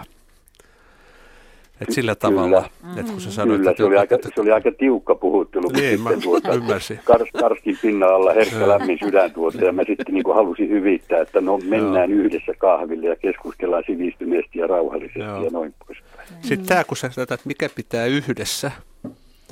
et 1.81 1.91
sillä 1.91 2.15
tavalla, 2.15 2.69
kyllä. 2.81 2.99
että 2.99 3.11
kun 3.11 3.21
sä 3.21 3.31
sanoit, 3.31 3.57
kyllä, 3.57 3.71
että... 3.71 3.83
Se 3.83 3.87
oli, 3.87 3.97
aika, 3.97 4.17
se 4.35 4.41
oli 4.41 4.51
aika 4.51 4.71
tiukka 4.71 5.15
puhuttelu, 5.15 5.63
kun 5.63 5.73
niin, 5.73 5.97
sitten 5.97 6.21
tuota, 6.21 6.53
ymmärsin. 6.53 6.99
Kars, 7.03 7.29
karskin 7.39 7.77
pinnan 7.81 8.13
alla 8.13 8.33
herkkä 8.33 8.67
lämmin 8.67 8.99
sydän 9.03 9.31
tuota, 9.31 9.65
ja 9.65 9.71
mä 9.71 9.83
sitten 9.87 10.05
niin 10.15 10.35
halusin 10.35 10.69
hyvittää, 10.69 11.21
että 11.21 11.41
no 11.41 11.57
mennään 11.57 12.11
Joo. 12.11 12.19
yhdessä 12.19 12.53
kahville 12.57 13.07
ja 13.07 13.15
keskustellaan 13.15 13.83
sivistyneesti 13.87 14.59
ja 14.59 14.67
rauhallisesti 14.67 15.19
Joo. 15.19 15.43
ja 15.43 15.49
noin 15.51 15.73
poispäin. 15.87 16.10
Sitten 16.41 16.67
tämä, 16.67 16.83
kun 16.83 16.97
sä 16.97 17.09
sanoit, 17.11 17.31
että 17.31 17.47
mikä 17.47 17.69
pitää 17.75 18.05
yhdessä, 18.05 18.71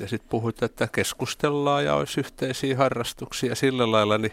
ja 0.00 0.08
sitten 0.08 0.30
puhut, 0.30 0.62
että 0.62 0.88
keskustellaan 0.92 1.84
ja 1.84 1.94
olisi 1.94 2.20
yhteisiä 2.20 2.76
harrastuksia 2.76 3.54
sillä 3.54 3.92
lailla, 3.92 4.18
niin 4.18 4.32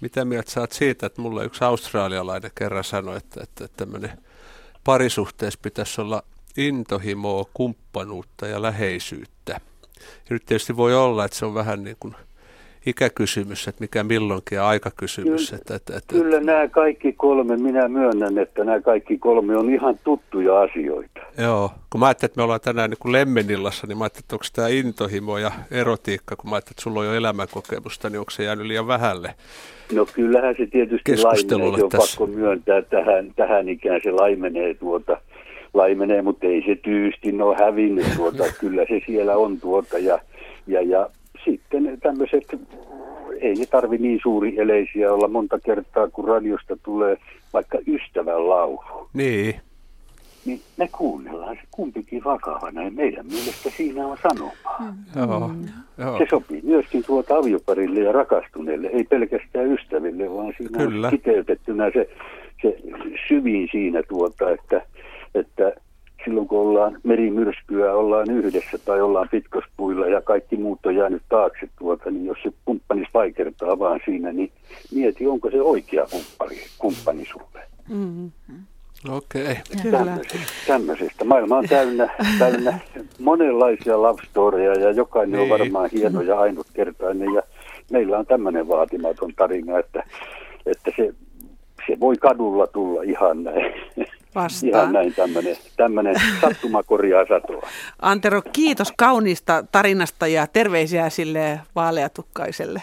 mitä 0.00 0.24
mieltä 0.24 0.50
sä 0.50 0.60
oot 0.60 0.72
siitä, 0.72 1.06
että 1.06 1.22
mulle 1.22 1.44
yksi 1.44 1.64
australialainen 1.64 2.50
kerran 2.54 2.84
sanoi, 2.84 3.16
että, 3.16 3.42
että 3.42 3.68
tämmöinen 3.76 4.10
parisuhteessa 4.84 5.60
pitäisi 5.62 6.00
olla 6.00 6.22
intohimoa, 6.56 7.44
kumppanuutta 7.54 8.46
ja 8.46 8.62
läheisyyttä. 8.62 9.52
Ja 10.02 10.30
nyt 10.30 10.42
tietysti 10.46 10.76
voi 10.76 10.94
olla, 10.94 11.24
että 11.24 11.36
se 11.36 11.46
on 11.46 11.54
vähän 11.54 11.84
niin 11.84 11.96
kuin 12.00 12.14
ikäkysymys, 12.86 13.68
että 13.68 13.80
mikä 13.80 14.04
milloinkin 14.04 14.56
ja 14.56 14.68
aikakysymys. 14.68 15.50
Kyllä, 15.50 15.60
että, 15.60 15.74
että, 15.74 15.96
että, 15.96 16.14
kyllä 16.14 16.40
nämä 16.40 16.68
kaikki 16.68 17.12
kolme, 17.12 17.56
minä 17.56 17.88
myönnän, 17.88 18.38
että 18.38 18.64
nämä 18.64 18.80
kaikki 18.80 19.18
kolme 19.18 19.56
on 19.56 19.74
ihan 19.74 19.98
tuttuja 20.04 20.60
asioita. 20.60 21.19
Joo, 21.42 21.70
kun 21.90 22.00
mä 22.00 22.06
ajattelin, 22.06 22.30
että 22.30 22.38
me 22.38 22.42
ollaan 22.42 22.60
tänään 22.60 22.90
niin 22.90 22.98
kuin 22.98 23.12
Lemmenillassa, 23.12 23.86
niin 23.86 23.98
mä 23.98 24.04
ajattelin, 24.04 24.24
että 24.24 24.34
onko 24.34 24.44
tämä 24.54 24.68
intohimo 24.68 25.38
ja 25.38 25.50
erotiikka, 25.70 26.36
kun 26.36 26.50
mä 26.50 26.56
ajattelin, 26.56 26.72
että 26.72 26.82
sulla 26.82 27.00
on 27.00 27.06
jo 27.06 27.14
elämänkokemusta, 27.14 28.10
niin 28.10 28.18
onko 28.18 28.30
se 28.30 28.44
jäänyt 28.44 28.66
liian 28.66 28.86
vähälle? 28.86 29.34
No 29.92 30.06
kyllähän 30.06 30.54
se 30.58 30.66
tietysti 30.66 31.16
laimenee, 31.16 31.76
se 31.76 31.84
on 31.84 31.90
tässä. 31.90 32.18
pakko 32.18 32.26
myöntää 32.26 32.82
tähän, 32.82 33.32
tähän 33.36 33.68
ikään 33.68 34.00
se 34.04 34.12
laimenee 34.12 34.74
tuota 34.74 35.20
laimenee, 35.74 36.22
mutta 36.22 36.46
ei 36.46 36.62
se 36.66 36.74
tyystin 36.74 37.42
ole 37.42 37.56
hävinnyt 37.56 38.06
tuota, 38.16 38.44
kyllä 38.60 38.82
se 38.88 39.00
siellä 39.06 39.36
on 39.36 39.60
tuota 39.60 39.98
ja, 39.98 40.18
ja, 40.66 40.82
ja 40.82 41.10
sitten 41.44 41.98
tämmöiset, 42.02 42.44
ei 43.40 43.54
ne 43.54 43.66
tarvi 43.66 43.98
niin 43.98 44.20
suuri 44.22 44.58
eleisiä 44.58 45.12
olla 45.12 45.28
monta 45.28 45.58
kertaa, 45.58 46.08
kun 46.08 46.28
radiosta 46.28 46.76
tulee 46.82 47.16
vaikka 47.52 47.78
ystävän 47.86 48.48
laulu. 48.48 49.08
Niin. 49.14 49.54
Niin 50.44 50.60
me 50.76 50.88
kuunnellaan 50.88 51.56
se 51.56 51.62
kumpikin 51.70 52.24
vakavana 52.24 52.82
ja 52.82 52.90
meidän 52.90 53.26
mielestä 53.26 53.70
siinä 53.76 54.06
on 54.06 54.16
sanomaa. 54.22 54.80
Mm. 54.80 55.20
Joo, 55.20 55.50
joo. 55.98 56.18
Se 56.18 56.26
sopii 56.30 56.60
myöskin 56.62 57.04
tuota 57.06 57.36
avioparille 57.36 58.00
ja 58.00 58.12
rakastuneelle, 58.12 58.88
ei 58.88 59.04
pelkästään 59.04 59.72
ystäville, 59.72 60.30
vaan 60.30 60.54
siinä 60.56 60.78
Kyllä. 60.78 61.06
on 61.06 61.10
kiteytettynä 61.10 61.90
se, 61.94 62.08
se 62.62 62.76
syvin 63.28 63.68
siinä 63.72 64.02
tuota, 64.02 64.50
että 64.50 64.82
että 65.34 65.72
silloin 66.24 66.48
kun 66.48 66.58
ollaan 66.58 66.98
merimyrskyä, 67.02 67.94
ollaan 67.94 68.30
yhdessä 68.30 68.78
tai 68.78 69.00
ollaan 69.00 69.28
pitkospuilla 69.30 70.06
ja 70.06 70.20
kaikki 70.20 70.56
muut 70.56 70.86
on 70.86 70.96
jäänyt 70.96 71.22
taakse 71.28 71.68
tuota, 71.78 72.10
niin 72.10 72.26
jos 72.26 72.38
se 72.42 72.52
kumppanis 72.64 73.08
vaikertaa 73.14 73.78
vaan 73.78 74.00
siinä, 74.04 74.32
niin 74.32 74.52
mieti, 74.94 75.26
onko 75.26 75.50
se 75.50 75.62
oikea 75.62 76.06
kumppani, 76.10 76.56
kumppani 76.78 77.24
sulle. 77.24 77.60
Mm-hmm. 77.88 78.30
Okei. 79.08 79.42
Okay. 79.42 79.90
Tämmöisestä, 79.90 80.38
tämmöisestä. 80.66 81.24
Maailma 81.24 81.58
on 81.58 81.68
täynnä, 81.68 82.08
täynnä 82.38 82.78
monenlaisia 83.18 84.02
love 84.02 84.22
storya 84.30 84.74
ja 84.74 84.90
jokainen 84.90 85.40
niin. 85.40 85.52
on 85.52 85.58
varmaan 85.58 85.90
hieno 85.92 86.20
ja 86.20 86.40
ainutkertainen 86.40 87.34
ja 87.34 87.42
meillä 87.90 88.18
on 88.18 88.26
tämmöinen 88.26 88.68
vaatimaton 88.68 89.32
tarina, 89.36 89.78
että, 89.78 90.02
että 90.66 90.90
se, 90.96 91.14
se 91.86 92.00
voi 92.00 92.16
kadulla 92.16 92.66
tulla 92.66 93.02
ihan 93.02 93.44
näin 93.44 93.72
vastaan. 94.34 94.70
Ihan 94.70 94.92
näin 94.92 95.14
tämmöinen, 95.14 95.56
tämmöinen 95.76 96.16
sattumakorjaa 96.40 97.24
satoa. 97.28 97.68
Antero, 98.02 98.42
kiitos 98.52 98.92
kauniista 98.98 99.64
tarinasta 99.72 100.26
ja 100.26 100.46
terveisiä 100.46 101.10
sille 101.10 101.60
vaaleatukkaiselle. 101.74 102.82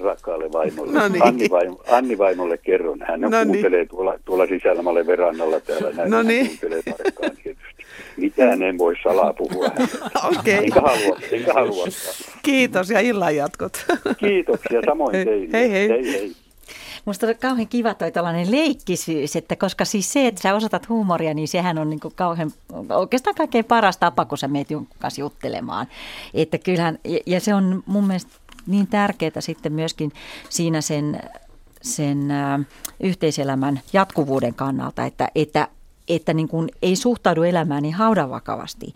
Rakkaalle 0.00 0.52
vaimolle. 0.52 0.92
No 0.92 1.08
niin. 1.08 1.26
Anni, 1.26 1.50
vaimo, 1.50 1.80
Anni 1.90 2.18
vaimolle 2.18 2.58
kerron. 2.58 2.98
Hän 3.08 3.20
no 3.20 3.30
kuuntelee 3.30 3.78
niin. 3.78 3.88
tuolla, 3.88 4.14
tuolla 4.24 4.46
sisällä, 4.46 4.82
mä 4.82 4.90
olen 4.90 5.06
verannalla 5.06 5.60
täällä. 5.60 5.90
Näin 5.90 6.10
no 6.10 6.22
niin. 6.22 6.46
kuuntelee 6.46 6.82
tarkkaan 6.82 7.36
tietysti. 7.42 7.84
Mitään 8.16 8.62
en 8.62 8.78
voi 8.78 8.94
salaa 9.02 9.32
puhua. 9.32 9.66
Okei. 10.38 10.38
Okay. 10.38 10.64
Enkä 10.64 10.80
halua, 10.80 11.18
enkä 11.32 11.52
halua. 11.52 11.86
Kiitos 12.42 12.90
ja 12.90 13.00
illan 13.00 13.36
jatkot. 13.36 13.86
Kiitoksia 14.18 14.80
samoin 14.86 15.12
teille. 15.12 15.48
Hei 15.52 15.70
hei. 15.70 15.88
hei, 15.88 16.12
hei. 16.12 16.32
Musta 17.04 17.26
on 17.26 17.34
kauhean 17.40 17.68
kiva 17.68 17.94
toi 17.94 18.12
tällainen 18.12 18.50
leikkisyys, 18.50 19.36
että 19.36 19.56
koska 19.56 19.84
siis 19.84 20.12
se, 20.12 20.26
että 20.26 20.40
sä 20.40 20.54
osoitat 20.54 20.88
huumoria, 20.88 21.34
niin 21.34 21.48
sehän 21.48 21.78
on 21.78 21.90
niin 21.90 22.00
kuin 22.00 22.14
kauhean, 22.16 22.50
oikeastaan 22.90 23.36
kaikkein 23.36 23.64
paras 23.64 23.96
tapa, 23.96 24.24
kun 24.24 24.38
sä 24.38 24.48
meet 24.48 24.70
jonkun 24.70 24.96
kanssa 24.98 25.20
juttelemaan. 25.20 25.86
Että 26.34 26.58
kyllähän, 26.58 26.98
ja 27.26 27.40
se 27.40 27.54
on 27.54 27.82
mun 27.86 28.06
mielestä 28.06 28.32
niin 28.68 28.86
tärkeää 28.86 29.40
sitten 29.40 29.72
myöskin 29.72 30.12
siinä 30.48 30.80
sen 30.80 31.20
sen 31.82 32.30
ä, 32.30 32.60
yhteiselämän 33.00 33.80
jatkuvuuden 33.92 34.54
kannalta, 34.54 35.04
että, 35.04 35.28
että 35.34 35.68
että 36.08 36.34
niin 36.34 36.48
kuin 36.48 36.68
ei 36.82 36.96
suhtaudu 36.96 37.42
elämään 37.42 37.82
niin 37.82 37.94
haudan 37.94 38.30
vakavasti. 38.30 38.94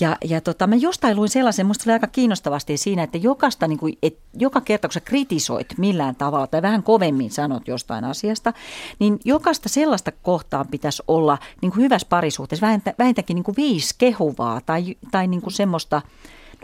Ja, 0.00 0.16
ja 0.24 0.40
tota, 0.40 0.66
mä 0.66 0.76
jostain 0.76 1.16
luin 1.16 1.28
sellaisen, 1.28 1.66
musta 1.66 1.84
oli 1.86 1.92
aika 1.92 2.06
kiinnostavasti 2.06 2.76
siinä, 2.76 3.02
että 3.02 3.18
jokaista, 3.18 3.68
niin 3.68 3.78
kuin, 3.78 3.98
et, 4.02 4.18
joka 4.34 4.60
kerta 4.60 4.88
kun 4.88 4.92
sä 4.92 5.00
kritisoit 5.00 5.78
millään 5.78 6.16
tavalla 6.16 6.46
tai 6.46 6.62
vähän 6.62 6.82
kovemmin 6.82 7.30
sanot 7.30 7.68
jostain 7.68 8.04
asiasta, 8.04 8.52
niin 8.98 9.18
jokaista 9.24 9.68
sellaista 9.68 10.12
kohtaan 10.22 10.68
pitäisi 10.68 11.02
olla 11.08 11.38
niin 11.62 11.72
kuin 11.72 11.82
hyvässä 11.82 12.08
parisuhteessa 12.10 12.66
vähintä, 12.66 12.94
vähintäänkin 12.98 13.34
niin 13.34 13.44
kuin 13.44 13.56
viisi 13.56 13.94
kehuvaa 13.98 14.60
tai, 14.60 14.96
tai 15.10 15.26
niin 15.26 15.42
kuin 15.42 15.52
semmoista, 15.52 16.02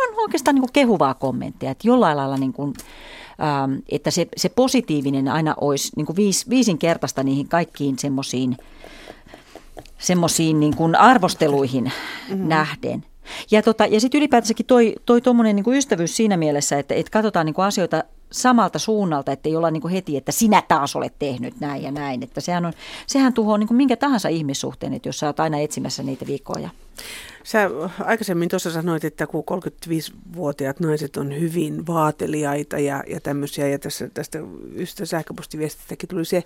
on 0.09 0.23
oikeastaan 0.23 0.55
niin 0.55 0.63
kuin 0.63 0.73
kehuvaa 0.73 1.15
kommenttia, 1.15 1.71
että 1.71 1.89
jollain 1.89 2.17
lailla 2.17 2.37
niin 2.37 2.53
kuin, 2.53 2.75
ähm, 3.43 3.79
että 3.89 4.11
se, 4.11 4.29
se 4.37 4.49
positiivinen 4.49 5.29
aina 5.29 5.55
olisi 5.61 5.93
niin 5.97 6.07
kuin 6.07 6.17
viis, 6.17 6.51
viisinkertaista 6.51 7.23
niihin 7.23 7.49
kaikkiin 7.49 7.99
semmoisiin 7.99 8.57
semmoisiin 9.99 10.61
niin 10.61 10.77
kuin 10.77 10.97
arvosteluihin 10.97 11.85
mm-hmm. 11.85 12.49
nähden. 12.49 13.05
Ja, 13.51 13.63
tota, 13.63 13.87
ja 13.87 14.01
sitten 14.01 14.19
ylipäätänsäkin 14.19 14.67
toi, 14.67 14.95
toi 15.07 15.21
tuommoinen 15.21 15.57
niin 15.57 15.75
ystävyys 15.75 16.17
siinä 16.17 16.37
mielessä, 16.37 16.79
että, 16.79 16.95
että 16.95 17.11
katsotaan 17.11 17.47
niin 17.47 17.55
kuin 17.55 17.65
asioita 17.65 18.05
samalta 18.33 18.79
suunnalta, 18.79 19.33
että 19.33 19.49
ei 19.49 19.57
olla 19.57 19.71
niin 19.71 19.81
kuin 19.81 19.93
heti, 19.93 20.17
että 20.17 20.33
sinä 20.33 20.63
taas 20.69 20.97
olet 20.97 21.15
tehnyt 21.19 21.61
näin 21.61 21.83
ja 21.83 21.91
näin. 21.91 22.23
Että 22.23 22.41
sehän, 22.41 22.67
on, 22.67 22.73
sehän 23.07 23.33
tuhoaa 23.33 23.59
niin 23.59 23.69
kuin 23.69 23.77
minkä 23.77 23.97
tahansa 23.97 24.29
ihmissuhteen, 24.29 24.95
että 24.95 25.09
jos 25.09 25.19
sä 25.19 25.27
oot 25.27 25.41
aina 25.41 25.59
etsimässä 25.59 26.03
niitä 26.03 26.27
viikkoja. 26.27 26.71
Sä 27.45 27.71
aikaisemmin 28.05 28.49
tuossa 28.49 28.71
sanoit, 28.71 29.05
että 29.05 29.27
kun 29.27 29.45
35-vuotiaat 29.51 30.81
naiset 30.81 31.17
on 31.17 31.41
hyvin 31.41 31.87
vaateliaita 31.87 32.79
ja, 32.79 33.05
ja 33.07 33.21
tämmöisiä, 33.21 33.69
ja 33.69 33.79
tässä, 33.79 34.09
tästä 34.15 34.39
ystä 34.75 35.07
sähköpostiviestistäkin 35.07 36.09
tuli 36.09 36.25
se, 36.25 36.45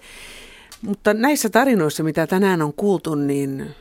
mutta 0.82 1.14
näissä 1.14 1.50
tarinoissa, 1.50 2.02
mitä 2.02 2.26
tänään 2.26 2.62
on 2.62 2.72
kuultu, 2.72 3.14
niin 3.14 3.74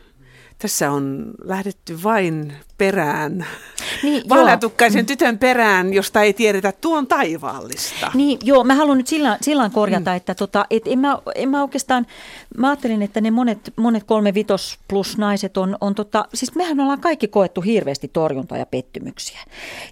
tässä 0.64 0.91
on 0.91 1.31
lähdetty 1.44 2.03
vain 2.03 2.53
perään, 2.77 3.45
niin, 4.03 4.30
vaaleatukkaisen 4.30 5.06
tytön 5.06 5.38
perään, 5.38 5.94
josta 5.94 6.22
ei 6.22 6.34
tiedetä 6.34 6.72
tuon 6.72 7.07
taivaallista. 7.07 8.11
Niin, 8.14 8.40
joo, 8.44 8.64
mä 8.64 8.76
haluan 8.76 8.98
nyt 8.98 9.07
sillä, 9.07 9.38
sillä 9.41 9.69
korjata, 9.69 10.11
mm. 10.11 10.18
että 10.18 10.35
tota, 10.35 10.65
et 10.69 10.84
en, 10.85 10.99
mä, 10.99 11.18
en 11.35 11.49
mä 11.49 11.61
oikeastaan, 11.61 12.07
mä 12.57 12.69
ajattelin, 12.69 13.02
että 13.02 13.22
ne 13.22 13.31
monet, 13.31 13.73
monet 13.76 14.03
kolme 14.03 14.34
vitos 14.34 14.80
plus 14.88 15.18
naiset 15.18 15.57
on, 15.57 15.77
on 15.81 15.95
tota, 15.95 16.26
siis 16.34 16.56
mehän 16.56 16.80
ollaan 16.80 16.99
kaikki 16.99 17.27
koettu 17.27 17.61
hirveästi 17.61 18.07
torjuntaa 18.07 18.57
ja 18.57 18.65
pettymyksiä. 18.65 19.40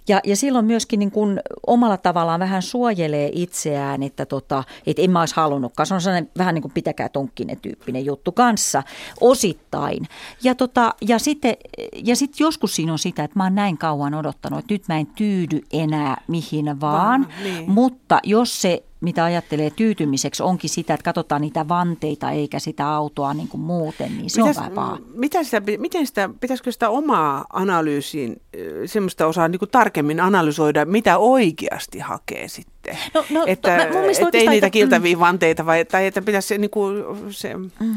Ja, 0.08 0.20
ja 0.24 0.36
silloin 0.36 0.64
myöskin 0.64 0.98
niin 0.98 1.10
kun 1.10 1.40
omalla 1.66 1.96
tavallaan 1.96 2.40
vähän 2.40 2.62
suojelee 2.62 3.30
itseään, 3.32 4.02
että 4.02 4.26
tota, 4.26 4.64
et 4.86 4.98
en 4.98 5.10
mä 5.10 5.20
olisi 5.20 5.36
halunnutkaan. 5.36 5.86
Se 5.86 5.94
on 5.94 6.00
sellainen 6.00 6.30
vähän 6.38 6.54
niin 6.54 6.62
kuin 6.62 6.72
pitäkää 6.72 7.08
tonkkinen 7.08 7.60
tyyppinen 7.60 8.04
juttu 8.04 8.32
kanssa 8.32 8.82
osittain. 9.20 10.08
Ja, 10.42 10.54
tota, 10.62 10.94
ja 11.00 11.18
sitten 11.18 11.56
ja 12.04 12.16
sit 12.16 12.40
joskus 12.40 12.76
siinä 12.76 12.92
on 12.92 12.98
sitä, 12.98 13.24
että 13.24 13.38
mä 13.38 13.44
oon 13.44 13.54
näin 13.54 13.78
kauan 13.78 14.14
odottanut, 14.14 14.58
että 14.58 14.74
nyt 14.74 14.88
mä 14.88 14.98
en 14.98 15.06
tyydy 15.06 15.60
enää 15.72 16.22
mihin 16.28 16.80
vaan, 16.80 17.22
Va, 17.22 17.42
niin. 17.42 17.70
mutta 17.70 18.20
jos 18.24 18.62
se 18.62 18.82
mitä 19.00 19.24
ajattelee 19.24 19.70
tyytymiseksi, 19.70 20.42
onkin 20.42 20.70
sitä, 20.70 20.94
että 20.94 21.04
katsotaan 21.04 21.40
niitä 21.40 21.68
vanteita 21.68 22.30
eikä 22.30 22.58
sitä 22.58 22.88
autoa 22.88 23.34
niin 23.34 23.48
kuin 23.48 23.60
muuten, 23.60 24.18
niin 24.18 24.30
se 24.30 24.42
Mitäs, 24.42 24.56
on 24.56 24.60
vähän 24.60 24.72
paha. 24.72 24.98
Miten 25.14 25.44
sitä, 25.44 25.62
miten 25.78 26.06
sitä, 26.06 26.30
pitäisikö 26.40 26.72
sitä 26.72 26.90
omaa 26.90 27.44
analyysiin, 27.52 28.42
semmoista 28.86 29.26
osaa 29.26 29.48
niin 29.48 29.58
kuin 29.58 29.70
tarkemmin 29.70 30.20
analysoida, 30.20 30.84
mitä 30.84 31.18
oikeasti 31.18 31.98
hakee 31.98 32.48
sitten? 32.48 32.71
No, 33.14 33.24
no, 33.30 33.44
että, 33.46 33.76
no, 33.76 33.92
mun 33.92 34.10
että 34.10 34.38
ei 34.38 34.48
niitä 34.48 34.70
kiltäviä 34.70 35.16
mm. 35.16 35.20
vanteita, 35.20 35.66
vai, 35.66 35.84
tai 35.84 36.06
että 36.06 36.22
pitäisi 36.22 36.58
niin 36.58 36.70
kuin 36.70 37.04
se... 37.30 37.54
Mm. 37.56 37.94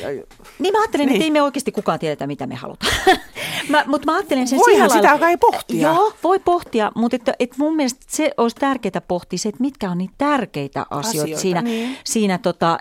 Ja, 0.00 0.08
niin 0.58 0.72
mä 0.72 0.80
ajattelen, 0.80 1.06
niin. 1.06 1.16
että 1.16 1.24
ei 1.24 1.30
me 1.30 1.42
oikeasti 1.42 1.72
kukaan 1.72 1.98
tiedetä, 1.98 2.26
mitä 2.26 2.46
me 2.46 2.54
halutaan. 2.54 2.92
mä, 3.68 3.84
mutta 3.86 4.12
mä 4.12 4.16
ajattelen 4.16 4.48
sen 4.48 4.58
Voihan 4.58 4.90
sitä 4.90 5.18
kai 5.18 5.36
pohtia. 5.36 5.88
Joo, 5.88 6.12
voi 6.24 6.38
pohtia, 6.38 6.92
mutta 6.94 7.16
että, 7.16 7.34
että 7.38 7.56
mun 7.58 7.76
mielestä 7.76 8.00
se 8.08 8.32
olisi 8.36 8.56
tärkeää 8.56 9.00
pohtia 9.08 9.38
se, 9.38 9.48
että 9.48 9.60
mitkä 9.60 9.90
on 9.90 9.98
niitä 9.98 10.14
tärkeitä 10.18 10.86
asioita, 10.90 11.08
asioita 11.22 11.40
siinä, 11.40 11.62
niin. 11.62 11.98
siinä 12.04 12.38
tota, 12.38 12.78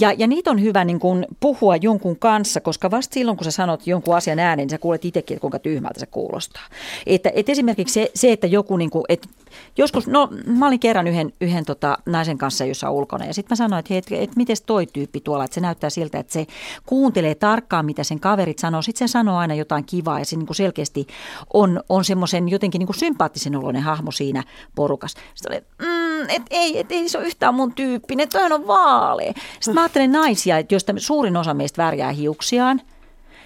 ja, 0.00 0.12
ja 0.12 0.26
niitä 0.26 0.50
on 0.50 0.62
hyvä 0.62 0.84
niin 0.84 1.00
kuin 1.00 1.26
puhua 1.40 1.76
jonkun 1.76 2.18
kanssa, 2.18 2.60
koska 2.60 2.90
vasta 2.90 3.14
silloin, 3.14 3.36
kun 3.36 3.44
sä 3.44 3.50
sanot 3.50 3.86
jonkun 3.86 4.16
asian 4.16 4.38
ääneen, 4.38 4.66
niin 4.66 4.70
sä 4.70 4.78
kuulet 4.78 5.04
itsekin, 5.04 5.34
että 5.34 5.40
kuinka 5.40 5.58
tyhmältä 5.58 6.00
se 6.00 6.06
kuulostaa. 6.06 6.62
Että, 7.06 7.32
et 7.34 7.48
esimerkiksi 7.48 7.94
se, 7.94 8.10
se, 8.14 8.32
että 8.32 8.46
joku, 8.46 8.76
niin 8.76 8.90
kuin, 8.90 9.04
että 9.08 9.28
joskus, 9.76 10.06
no 10.06 10.28
mä 10.46 10.66
olin 10.66 10.80
kerran 10.80 11.06
yhden, 11.06 11.32
yhden 11.40 11.64
tota, 11.64 11.98
naisen 12.06 12.38
kanssa 12.38 12.64
jossain 12.64 12.92
ulkona 12.92 13.24
ja 13.24 13.34
sitten 13.34 13.52
mä 13.52 13.56
sanoin, 13.56 13.80
että, 13.80 13.94
että, 13.94 14.14
että 14.16 14.36
miten 14.36 14.56
toi 14.66 14.86
tyyppi 14.86 15.20
tuolla, 15.20 15.44
että 15.44 15.54
se 15.54 15.60
näyttää 15.60 15.90
siltä, 15.90 16.18
että 16.18 16.32
se 16.32 16.46
kuuntelee 16.86 17.34
tarkkaan, 17.34 17.86
mitä 17.86 18.04
sen 18.04 18.20
kaverit 18.20 18.58
sanoo. 18.58 18.82
Sitten 18.82 19.08
se 19.08 19.12
sanoo 19.12 19.36
aina 19.36 19.54
jotain 19.54 19.84
kivaa 19.84 20.18
ja 20.18 20.24
se 20.24 20.36
niin 20.36 20.54
selkeästi 20.54 21.06
on, 21.52 21.82
on 21.88 22.04
semmoisen 22.04 22.48
jotenkin 22.48 22.78
niin 22.78 22.94
sympaattisen 22.94 23.56
oloinen 23.56 23.82
hahmo 23.82 24.10
siinä 24.10 24.44
porukassa. 24.74 25.18
Sitten 25.34 25.52
oli, 25.52 25.88
mm, 25.88 26.30
et 26.30 26.42
ei, 26.50 26.78
et 26.78 26.92
ei 26.92 27.08
se 27.08 27.18
ole 27.18 27.26
yhtään 27.26 27.54
mun 27.54 27.74
tyyppinen, 27.74 28.28
toihan 28.28 28.52
on 28.52 28.66
vaalea. 28.66 29.32
Sitten 29.60 29.74
mä 29.74 29.80
ajattelen 29.80 30.12
naisia, 30.12 30.58
että 30.58 30.74
joista 30.74 30.94
suurin 30.96 31.36
osa 31.36 31.54
meistä 31.54 31.82
värjää 31.82 32.12
hiuksiaan, 32.12 32.80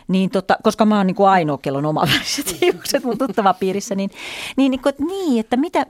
niin 0.09 0.31
tota, 0.31 0.57
koska 0.63 0.85
mä 0.85 0.97
oon 0.97 1.07
niin 1.07 1.15
kuin 1.15 1.29
ainoa, 1.29 1.59
kello 1.59 1.79
on 1.79 1.87
omaväriset 1.87 2.57
hiukset 2.61 3.05
mun 3.05 3.19
tuttava 3.19 3.55
piirissä, 3.55 3.95
niin, 3.95 4.11
niin, 4.57 4.71
niin, 4.71 4.81
että, 4.89 5.05
niin, 5.05 5.41
että 5.41 5.57
mitä, 5.57 5.87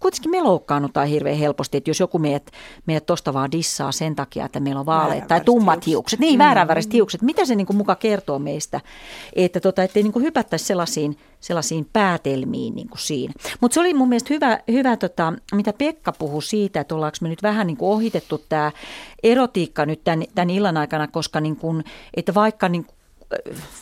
kuitenkin 0.00 0.30
me 0.30 0.42
loukkaannutaan 0.42 1.08
hirveän 1.08 1.36
helposti, 1.36 1.76
että 1.76 1.90
jos 1.90 2.00
joku 2.00 2.18
meidät, 2.18 2.50
meidät 2.86 3.06
tosta 3.06 3.34
vaan 3.34 3.52
dissaa 3.52 3.92
sen 3.92 4.16
takia, 4.16 4.44
että 4.44 4.60
meillä 4.60 4.80
on 4.80 4.86
vaaleet 4.86 5.26
tai 5.26 5.40
tummat 5.40 5.86
hiukset, 5.86 5.86
hiukset 5.86 6.20
niin 6.20 6.34
mm. 6.34 6.38
vääränväriset 6.38 6.92
hiukset, 6.92 7.22
mitä 7.22 7.44
se 7.44 7.54
niin 7.54 7.66
kuin 7.66 7.76
muka 7.76 7.94
kertoo 7.94 8.38
meistä, 8.38 8.80
että 9.36 9.60
tota, 9.60 9.82
ettei 9.82 10.02
niin 10.02 10.12
kuin 10.12 10.24
hypättäisi 10.24 10.64
sellaisiin, 10.64 11.18
sellaisiin 11.40 11.86
päätelmiin 11.92 12.74
niin 12.74 12.88
kuin 12.88 12.98
siinä. 12.98 13.32
Mutta 13.60 13.74
se 13.74 13.80
oli 13.80 13.94
mun 13.94 14.08
mielestä 14.08 14.34
hyvä, 14.34 14.58
hyvä 14.68 14.96
tota, 14.96 15.32
mitä 15.52 15.72
Pekka 15.72 16.12
puhui 16.12 16.42
siitä, 16.42 16.80
että 16.80 16.94
ollaanko 16.94 17.16
me 17.20 17.28
nyt 17.28 17.42
vähän 17.42 17.66
niin 17.66 17.76
kuin 17.76 17.90
ohitettu 17.90 18.44
tämä 18.48 18.72
erotiikka 19.22 19.86
nyt 19.86 20.04
tämän, 20.04 20.24
tämän 20.34 20.50
illan 20.50 20.76
aikana, 20.76 21.08
koska 21.08 21.40
niin 21.40 21.56
kuin, 21.56 21.84
että 22.14 22.34
vaikka 22.34 22.68
niin 22.68 22.84
kuin 22.84 22.99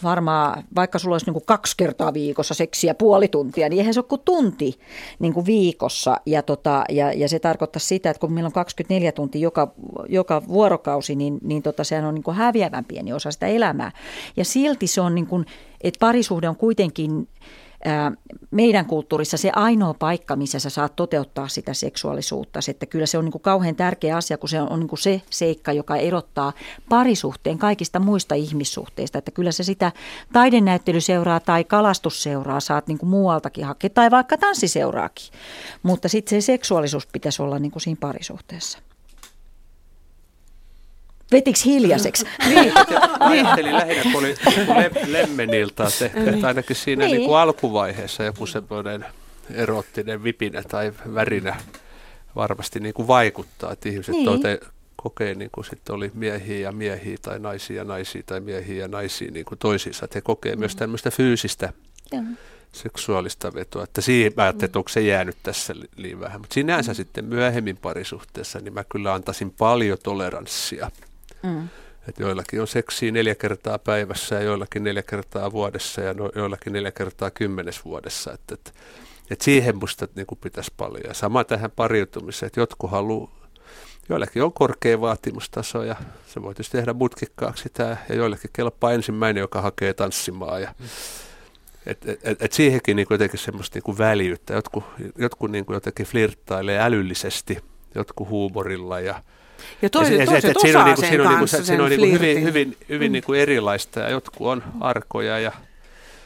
varmaan, 0.03 0.65
vaikka 0.77 0.99
sulla 0.99 1.15
olisi 1.15 1.27
niin 1.27 1.33
kuin 1.33 1.47
kaksi 1.47 1.75
kertaa 1.77 2.15
viikossa 2.15 2.55
seksiä 2.55 2.95
puoli 2.95 3.29
tuntia, 3.29 3.69
niin 3.69 3.79
eihän 3.79 3.95
se 3.95 4.01
ole 4.01 4.07
kuin 4.09 4.23
tunti 4.25 4.79
niin 5.19 5.35
kuin 5.35 5.47
viikossa. 5.47 6.17
Ja, 6.27 6.43
tota, 6.43 6.85
ja, 6.89 7.13
ja 7.13 7.29
se 7.29 7.39
tarkoittaa 7.39 7.81
sitä, 7.81 8.11
että 8.11 8.21
kun 8.21 8.33
meillä 8.33 8.47
on 8.47 8.53
24 8.53 9.13
tuntia 9.13 9.41
joka, 9.41 9.73
joka 10.09 10.43
vuorokausi, 10.49 11.15
niin, 11.15 11.39
niin 11.43 11.63
tota, 11.63 11.85
sehän 11.85 12.05
on 12.05 12.15
niin 12.15 12.23
kuin 12.23 12.37
häviävän 12.37 12.85
pieni 12.85 13.13
osa 13.13 13.31
sitä 13.31 13.47
elämää. 13.47 13.93
Ja 14.37 14.45
silti 14.45 14.87
se 14.87 15.01
on, 15.01 15.15
niin 15.15 15.27
kuin, 15.27 15.47
että 15.81 15.99
parisuhde 16.01 16.49
on 16.49 16.57
kuitenkin 16.57 17.29
meidän 18.51 18.87
kulttuurissa 18.87 19.37
se 19.37 19.51
ainoa 19.57 19.95
paikka, 19.95 20.37
missä 20.37 20.59
sä 20.59 20.71
saat 20.71 20.97
toteuttaa 20.97 21.49
sitä 21.49 21.75
seksuaalisuutta. 21.75 22.61
Että 22.69 22.87
kyllä 22.87 23.07
se 23.07 23.19
on 23.19 23.25
niin 23.25 23.33
kuin 23.33 23.43
kauhean 23.43 23.77
tärkeä 23.77 24.17
asia, 24.17 24.39
kun 24.39 24.49
se 24.49 24.61
on 24.61 24.81
niin 24.81 24.89
kuin 24.89 24.99
se 24.99 25.23
seikka, 25.31 25.73
joka 25.73 25.97
erottaa 25.97 26.53
parisuhteen 26.89 27.59
kaikista 27.59 27.99
muista 27.99 28.35
ihmissuhteista. 28.35 29.19
Että 29.19 29.31
kyllä 29.31 29.53
se 29.53 29.63
sitä 29.63 29.93
taidenäyttelyseuraa 30.33 31.41
tai 31.41 31.65
kalastusseuraa 31.65 32.61
saat 32.61 32.87
niin 32.87 32.99
kuin 32.99 33.11
muualtakin 33.11 33.65
hakea 33.65 33.91
tai 33.91 34.11
vaikka 34.11 34.37
tanssiseuraakin. 34.37 35.27
Mutta 35.83 36.09
sitten 36.09 36.43
se 36.43 36.47
seksuaalisuus 36.47 37.07
pitäisi 37.07 37.43
olla 37.43 37.59
niin 37.59 37.73
kuin 37.73 37.83
siinä 37.83 37.99
parisuhteessa. 38.01 38.79
Vetiksi 41.33 41.65
hiljaiseksi? 41.65 42.25
niin, 42.49 42.73
ajattelin 43.21 43.75
lähinnä, 43.75 44.03
kun 44.03 44.15
oli 44.17 44.35
Lemmenilta 45.07 45.91
tehty, 45.99 46.29
että 46.29 46.47
ainakin 46.47 46.77
siinä 46.77 47.05
niin. 47.05 47.17
Niin 47.17 47.27
kuin 47.27 47.39
alkuvaiheessa 47.39 48.25
joku 48.25 48.47
semmoinen 48.47 49.05
erottinen 49.55 50.25
vipinä 50.25 50.63
tai 50.63 50.93
värinä 51.15 51.57
varmasti 52.37 52.81
niin 52.81 52.95
kuin 52.95 53.09
vaikuttaa, 53.09 53.73
että 53.73 53.89
ihmiset 53.89 54.13
niin. 54.13 54.25
tote, 54.25 54.61
kokee, 54.97 55.35
niin 55.35 55.51
kuin 55.53 55.65
sitten 55.65 55.95
oli 55.95 56.11
miehiä 56.15 56.59
ja 56.59 56.73
miehiä 56.73 57.17
tai 57.23 57.39
naisia 57.39 57.77
ja 57.77 57.85
naisia 57.85 58.23
tai 58.27 58.41
miehiä 58.41 58.83
ja 58.83 58.89
naisia 58.89 59.31
niin 59.31 59.45
kuin 59.45 59.59
toisiinsa, 59.59 60.05
että 60.05 60.17
he 60.17 60.21
kokee 60.21 60.55
mm. 60.55 60.59
myös 60.59 60.77
tämmöistä 60.77 61.11
fyysistä 61.11 61.73
mm. 62.15 62.37
seksuaalista 62.73 63.55
vetoa, 63.55 63.85
että 63.85 64.01
siihen 64.01 64.33
mä 64.37 64.43
ajattelin, 64.43 64.65
että 64.65 64.79
onko 64.79 64.89
se 64.89 65.01
jäänyt 65.01 65.37
tässä 65.43 65.75
liian 65.97 66.21
vähän, 66.21 66.41
mutta 66.41 66.55
sinänsä 66.55 66.93
mm. 66.93 66.97
sitten 66.97 67.25
myöhemmin 67.25 67.77
parisuhteessa, 67.77 68.59
niin 68.59 68.75
mä 68.75 68.85
kyllä 68.85 69.15
antaisin 69.15 69.51
paljon 69.51 69.99
toleranssia 70.03 70.91
Mm. 71.43 71.69
Et 72.09 72.19
joillakin 72.19 72.61
on 72.61 72.67
seksiä 72.67 73.13
neljä 73.13 73.35
kertaa 73.35 73.79
päivässä 73.79 74.35
ja 74.35 74.43
joillakin 74.43 74.85
neljä 74.85 75.03
kertaa 75.03 75.53
vuodessa 75.53 76.01
ja 76.01 76.15
no, 76.15 76.31
joillakin 76.35 76.73
neljä 76.73 76.91
kertaa 76.91 77.31
kymmenes 77.31 77.85
vuodessa. 77.85 78.33
Et, 78.33 78.41
et, 78.53 78.75
et 79.31 79.41
siihen 79.41 79.77
musta 79.77 80.09
niin 80.15 80.27
kuin 80.27 80.39
pitäisi 80.43 80.73
paljon. 80.77 81.05
Ja 81.09 81.15
sama 81.15 81.45
tähän 81.45 81.71
pariutumiseen, 81.71 82.47
että 82.47 82.61
jotkut 82.61 82.91
haluaa, 82.91 83.39
joillakin 84.09 84.43
on 84.43 84.53
korkea 84.53 85.01
vaatimustaso 85.01 85.83
ja 85.83 85.97
se 86.27 86.43
voi 86.43 86.55
tietysti 86.55 86.77
tehdä 86.77 86.93
mutkikkaaksi 86.93 87.69
tämä 87.69 87.97
ja 88.09 88.15
joillekin 88.15 88.51
kelpaa 88.53 88.93
ensimmäinen, 88.93 89.41
joka 89.41 89.63
hakee 89.63 89.95
tanssimaan. 89.95 90.63
Ja, 90.63 90.75
et, 91.87 92.09
et, 92.09 92.21
et, 92.23 92.43
et 92.43 92.53
siihenkin 92.53 92.97
niin 92.97 93.07
jotenkin 93.11 93.41
semmoista 93.41 93.77
niin 93.77 93.83
kuin 93.83 93.99
väljyyttä. 93.99 94.55
Jotkut, 94.55 94.85
jotkut 95.19 95.51
niin 95.51 95.65
jotenkin 95.69 96.07
flirttailee 96.07 96.79
älyllisesti, 96.79 97.59
jotkut 97.95 98.29
huumorilla 98.29 99.01
ja 99.01 99.23
ja 99.83 99.91
toiset, 99.91 100.25
toiset 100.25 100.57
se, 100.61 100.69
osaa 100.69 100.85
niinku- 100.85 101.01
sen 101.01 101.11
siinä 101.11 101.23
on, 101.23 101.29
niinku, 101.29 101.47
siinä 101.47 101.85
on 101.85 101.91
niinku 101.91 102.07
hyvin, 102.07 102.43
hyvin, 102.43 102.77
hyvin 102.89 103.11
mm. 103.11 103.13
niinku 103.13 103.33
erilaista 103.33 104.01
ja 104.01 104.11
jotkut 104.11 104.47
on 104.47 104.63
arkoja 104.81 105.39
ja 105.39 105.53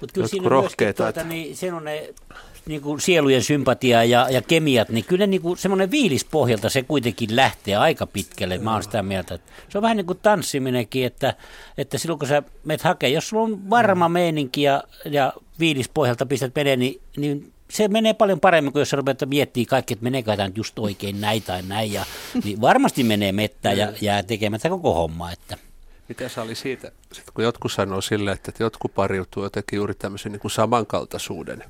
Mut 0.01 0.13
kyllä 0.13 0.25
jotkut 0.25 0.51
rohkeita. 0.51 1.03
Tuota, 1.03 1.25
niin, 1.25 1.57
se 1.57 1.73
on 1.73 1.85
ne 1.85 2.15
niin 2.67 2.81
kuin 2.81 3.01
sielujen 3.01 3.43
sympatia 3.43 4.05
ja, 4.05 4.27
ja 4.31 4.43
kemiat, 4.43 4.89
niin 4.89 5.05
kyllä 5.05 5.27
niin 5.27 5.43
kuin 5.43 5.59
semmoinen 5.59 5.91
viilispohjalta 5.91 6.69
se 6.69 6.83
kuitenkin 6.83 7.37
lähtee 7.37 7.77
aika 7.77 8.07
pitkälle. 8.07 8.59
Mä 8.59 8.73
oon 8.73 8.83
sitä 8.83 9.03
mieltä, 9.03 9.35
että 9.35 9.53
se 9.69 9.79
on 9.79 9.83
vähän 9.83 9.97
niin 9.97 10.07
kuin 10.07 10.19
tanssiminenkin, 10.23 11.07
että, 11.07 11.35
että 11.79 11.99
silloin 11.99 12.19
kun 12.19 12.29
sä 12.29 12.43
menet 12.65 12.83
hakee, 12.83 13.09
jos 13.09 13.29
sulla 13.29 13.43
on 13.43 13.71
varma 13.71 14.09
mm. 14.09 14.13
meininki 14.13 14.63
ja, 14.63 14.85
ja 15.05 15.33
viilispohjalta 15.59 16.27
pistät 16.27 16.55
menee, 16.55 16.77
niin, 16.77 17.01
niin 17.17 17.53
se 17.73 17.89
menee 17.89 18.15
paljon 18.15 18.41
paremmin 18.41 18.73
kuin 18.73 18.81
jos 18.81 18.93
rupeat 18.93 19.23
miettimään 19.27 19.67
kaikki, 19.67 19.95
että 19.95 20.05
meneekö 20.05 20.37
tämä 20.37 20.51
just 20.55 20.79
oikein 20.79 21.21
näin 21.21 21.43
tai 21.43 21.63
näin. 21.63 21.93
Ja, 21.93 22.05
niin 22.45 22.61
varmasti 22.61 23.05
menee 23.05 23.33
mettä 23.33 23.73
ja 23.73 23.93
jää 24.01 24.23
tekemättä 24.23 24.69
koko 24.69 24.95
homma. 24.95 25.33
Että. 25.33 25.59
Mitä 26.09 26.29
se 26.29 26.41
oli 26.41 26.55
siitä, 26.55 26.93
sit 27.13 27.31
kun 27.35 27.45
jotkut 27.45 27.73
sanoo 27.73 28.01
sille, 28.01 28.33
että 28.33 28.53
jotkut 28.59 28.95
pariutuu 28.95 29.43
jotenkin 29.43 29.77
juuri 29.77 29.95
tämmöisen 29.95 30.33
niin 30.33 30.41
kuin 30.41 30.51
samankaltaisuuden 30.51 31.65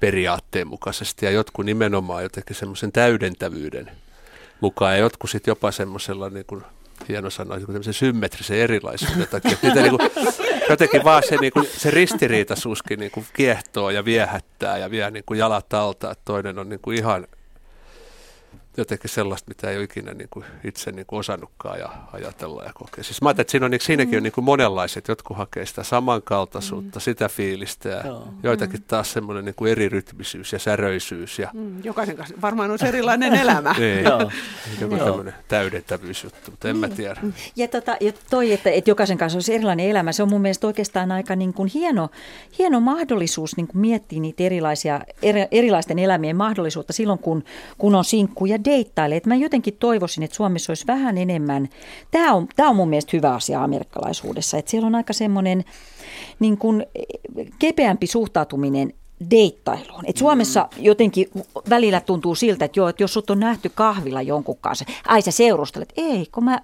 periaatteen 0.00 0.66
mukaisesti 0.66 1.26
ja 1.26 1.32
jotkut 1.32 1.66
nimenomaan 1.66 2.22
jotenkin 2.22 2.56
semmoisen 2.56 2.92
täydentävyyden 2.92 3.90
mukaan 4.60 4.92
ja 4.92 4.98
jotkut 4.98 5.30
sitten 5.30 5.50
jopa 5.52 5.72
semmoisella 5.72 6.30
niin 6.30 6.46
kuin 6.46 6.62
hieno 7.08 7.30
sana, 7.30 7.56
niin 7.56 7.66
tämmöisen 7.66 7.94
symmetrisen 7.94 8.58
erilaisuuden 8.58 9.28
takia. 9.30 9.56
Niitä 9.62 9.80
niin 9.80 9.98
kuin, 9.98 10.10
jotenkin 10.70 11.04
vaan 11.04 11.22
se, 11.28 11.36
niin 11.36 11.52
kuin, 11.52 11.66
se 11.76 11.90
ristiriitaisuuskin 11.90 12.98
niin 12.98 13.10
kuin 13.10 13.26
kiehtoo 13.32 13.90
ja 13.90 14.04
viehättää 14.04 14.78
ja 14.78 14.90
vie 14.90 15.10
niin 15.10 15.24
kuin 15.26 15.38
jalat 15.38 15.74
alta, 15.74 16.10
että 16.10 16.22
toinen 16.24 16.58
on 16.58 16.68
niin 16.68 16.80
kuin 16.80 16.98
ihan 16.98 17.26
jotenkin 18.78 19.10
sellaista, 19.10 19.48
mitä 19.48 19.70
ei 19.70 19.76
ole 19.76 19.84
ikinä 19.84 20.14
niin 20.14 20.28
kuin 20.30 20.44
itse 20.64 20.92
niin 20.92 21.06
kuin 21.06 21.20
osannutkaan 21.20 21.78
ja 21.78 21.88
ajatella 22.12 22.64
ja 22.64 22.70
kokea. 22.74 23.04
Siis 23.04 23.22
mä 23.22 23.28
ajattelin, 23.28 23.42
että 23.42 23.50
siinä 23.50 23.64
on, 23.64 23.70
niin, 23.70 23.80
siinäkin 23.80 24.16
on 24.16 24.22
niin 24.22 24.32
kuin 24.32 24.44
monenlaiset, 24.44 25.08
jotkut 25.08 25.36
hakee 25.36 25.66
sitä 25.66 25.82
samankaltaisuutta, 25.82 26.98
mm. 26.98 27.00
sitä 27.00 27.28
fiilistä 27.28 27.88
ja 27.88 28.06
Joo. 28.06 28.28
joitakin 28.42 28.82
taas 28.82 29.12
semmoinen 29.12 29.44
niin 29.44 29.54
kuin 29.54 29.72
erirytmisyys 29.72 30.52
ja 30.52 30.58
säröisyys. 30.58 31.38
Ja... 31.38 31.50
Mm, 31.52 31.84
jokaisen 31.84 32.16
kanssa 32.16 32.34
varmaan 32.42 32.70
on 32.70 32.78
erilainen 32.86 33.34
elämä. 33.42 33.74
niin, 33.78 34.04
Joo. 34.04 34.30
joku 34.80 34.96
tämmöinen 34.96 35.34
täydentävyysjuttu, 35.48 36.50
mutta 36.50 36.68
en 36.68 36.76
mä 36.76 36.86
niin. 36.86 36.96
tiedä. 36.96 37.20
Ja, 37.56 37.68
tota, 37.68 37.96
ja 38.00 38.12
toi, 38.30 38.52
että, 38.52 38.70
että 38.70 38.90
jokaisen 38.90 39.18
kanssa 39.18 39.36
olisi 39.36 39.54
erilainen 39.54 39.90
elämä, 39.90 40.12
se 40.12 40.22
on 40.22 40.28
mun 40.28 40.40
mielestä 40.40 40.66
oikeastaan 40.66 41.12
aika 41.12 41.36
niin 41.36 41.52
kuin 41.52 41.70
hieno, 41.74 42.08
hieno 42.58 42.80
mahdollisuus 42.80 43.56
niin 43.56 43.66
kuin 43.66 43.80
miettiä 43.80 44.20
niitä 44.20 44.42
erilaisia, 44.42 45.00
eri, 45.22 45.46
erilaisten 45.50 45.98
elämien 45.98 46.36
mahdollisuutta 46.36 46.92
silloin, 46.92 47.18
kun, 47.18 47.44
kun 47.78 47.94
on 47.94 48.04
sinkku 48.04 48.46
ja 48.46 48.64
deittailee. 48.68 49.16
Että 49.16 49.28
mä 49.28 49.34
jotenkin 49.34 49.76
toivoisin, 49.76 50.22
että 50.22 50.36
Suomessa 50.36 50.70
olisi 50.70 50.86
vähän 50.86 51.18
enemmän, 51.18 51.68
tämä 52.10 52.32
on, 52.32 52.48
tämä 52.56 52.68
on 52.68 52.76
mun 52.76 52.88
mielestä 52.88 53.16
hyvä 53.16 53.34
asia 53.34 53.64
amerikkalaisuudessa, 53.64 54.58
että 54.58 54.70
siellä 54.70 54.86
on 54.86 54.94
aika 54.94 55.12
semmoinen 55.12 55.64
niin 56.40 56.58
kuin 56.58 56.86
kepeämpi 57.58 58.06
suhtautuminen 58.06 58.92
deittailuun. 59.30 60.04
Et 60.06 60.16
Suomessa 60.16 60.68
jotenkin 60.78 61.26
välillä 61.70 62.00
tuntuu 62.00 62.34
siltä, 62.34 62.64
että, 62.64 62.80
joo, 62.80 62.88
että 62.88 63.02
jos 63.02 63.12
sut 63.12 63.30
on 63.30 63.40
nähty 63.40 63.68
kahvilla 63.74 64.22
jonkun 64.22 64.58
kanssa, 64.60 64.84
ai 65.08 65.22
sä 65.22 65.30
seurustelet. 65.30 65.92
Ei, 65.96 66.26
kun 66.32 66.44
mä, 66.44 66.60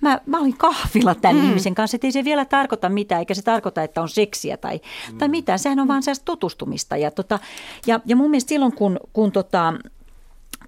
mä, 0.00 0.20
mä 0.26 0.40
olin 0.40 0.56
kahvilla 0.56 1.14
tämän 1.14 1.36
mm. 1.36 1.48
ihmisen 1.48 1.74
kanssa, 1.74 1.96
että 1.96 2.06
ei 2.06 2.12
se 2.12 2.24
vielä 2.24 2.44
tarkoita 2.44 2.88
mitään, 2.88 3.18
eikä 3.18 3.34
se 3.34 3.42
tarkoita, 3.42 3.82
että 3.82 4.02
on 4.02 4.08
seksiä 4.08 4.56
tai, 4.56 4.80
mm. 5.12 5.18
tai 5.18 5.28
mitään. 5.28 5.58
Sehän 5.58 5.80
on 5.80 5.88
vaan 5.88 6.02
sellaista 6.02 6.24
tutustumista. 6.24 6.96
Ja, 6.96 7.10
tota, 7.10 7.38
ja, 7.86 8.00
ja 8.06 8.16
mun 8.16 8.30
mielestä 8.30 8.48
silloin, 8.48 8.72
kun, 8.72 9.00
kun 9.12 9.32
tota, 9.32 9.74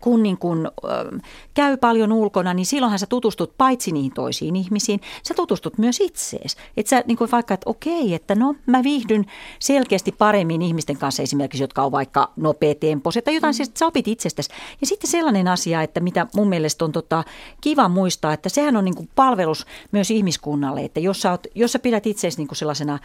kun 0.00 0.22
niin 0.22 0.38
kun, 0.38 0.70
ö, 0.84 1.18
käy 1.54 1.76
paljon 1.76 2.12
ulkona, 2.12 2.54
niin 2.54 2.66
silloinhan 2.66 2.98
sä 2.98 3.06
tutustut 3.06 3.54
paitsi 3.58 3.92
niihin 3.92 4.12
toisiin 4.12 4.56
ihmisiin, 4.56 5.00
sä 5.22 5.34
tutustut 5.34 5.78
myös 5.78 6.00
itseesi. 6.00 6.56
Että 6.76 6.90
sä 6.90 7.04
niin 7.06 7.18
kuin 7.18 7.30
vaikka, 7.30 7.54
että 7.54 7.70
okei, 7.70 8.14
että 8.14 8.34
no 8.34 8.54
mä 8.66 8.82
viihdyn 8.82 9.24
selkeästi 9.58 10.12
paremmin 10.12 10.62
ihmisten 10.62 10.96
kanssa 10.96 11.22
esimerkiksi, 11.22 11.62
jotka 11.62 11.82
on 11.82 11.92
vaikka 11.92 12.32
nopeatempoiset 12.36 13.24
tai 13.24 13.34
jotain, 13.34 13.54
mm. 13.54 13.56
siis, 13.56 13.70
sä 13.74 13.86
opit 13.86 14.08
itsestäsi. 14.08 14.50
Ja 14.80 14.86
sitten 14.86 15.10
sellainen 15.10 15.48
asia, 15.48 15.82
että 15.82 16.00
mitä 16.00 16.26
mun 16.36 16.48
mielestä 16.48 16.84
on 16.84 16.92
tota, 16.92 17.24
kiva 17.60 17.88
muistaa, 17.88 18.32
että 18.32 18.48
sehän 18.48 18.76
on 18.76 18.84
niin 18.84 18.96
kuin 18.96 19.08
palvelus 19.14 19.66
myös 19.92 20.10
ihmiskunnalle, 20.10 20.84
että 20.84 21.00
jos 21.00 21.22
sä, 21.22 21.30
oot, 21.30 21.46
jos 21.54 21.72
sä 21.72 21.78
pidät 21.78 22.06
itseäsi 22.06 22.38
niin 22.38 22.48
kuin 22.48 22.58
sellaisena 22.58 22.98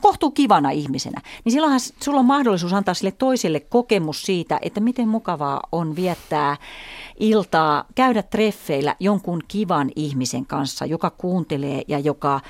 kohtuu 0.00 0.30
kivana 0.30 0.70
ihmisenä, 0.70 1.20
niin 1.44 1.52
silloinhan 1.52 1.80
sulla 1.80 2.20
on 2.20 2.26
mahdollisuus 2.26 2.72
antaa 2.72 2.94
sille 2.94 3.10
toiselle 3.10 3.60
kokemus 3.60 4.22
siitä, 4.22 4.58
että 4.62 4.80
miten 4.80 5.08
mukavaa 5.08 5.60
on 5.72 5.96
viettää 5.96 6.56
iltaa, 7.20 7.84
käydä 7.94 8.22
treffeillä 8.22 8.96
jonkun 9.00 9.42
kivan 9.48 9.90
ihmisen 9.96 10.46
kanssa, 10.46 10.86
joka 10.86 11.10
kuuntelee 11.10 11.82
ja 11.88 11.98
joka, 11.98 12.40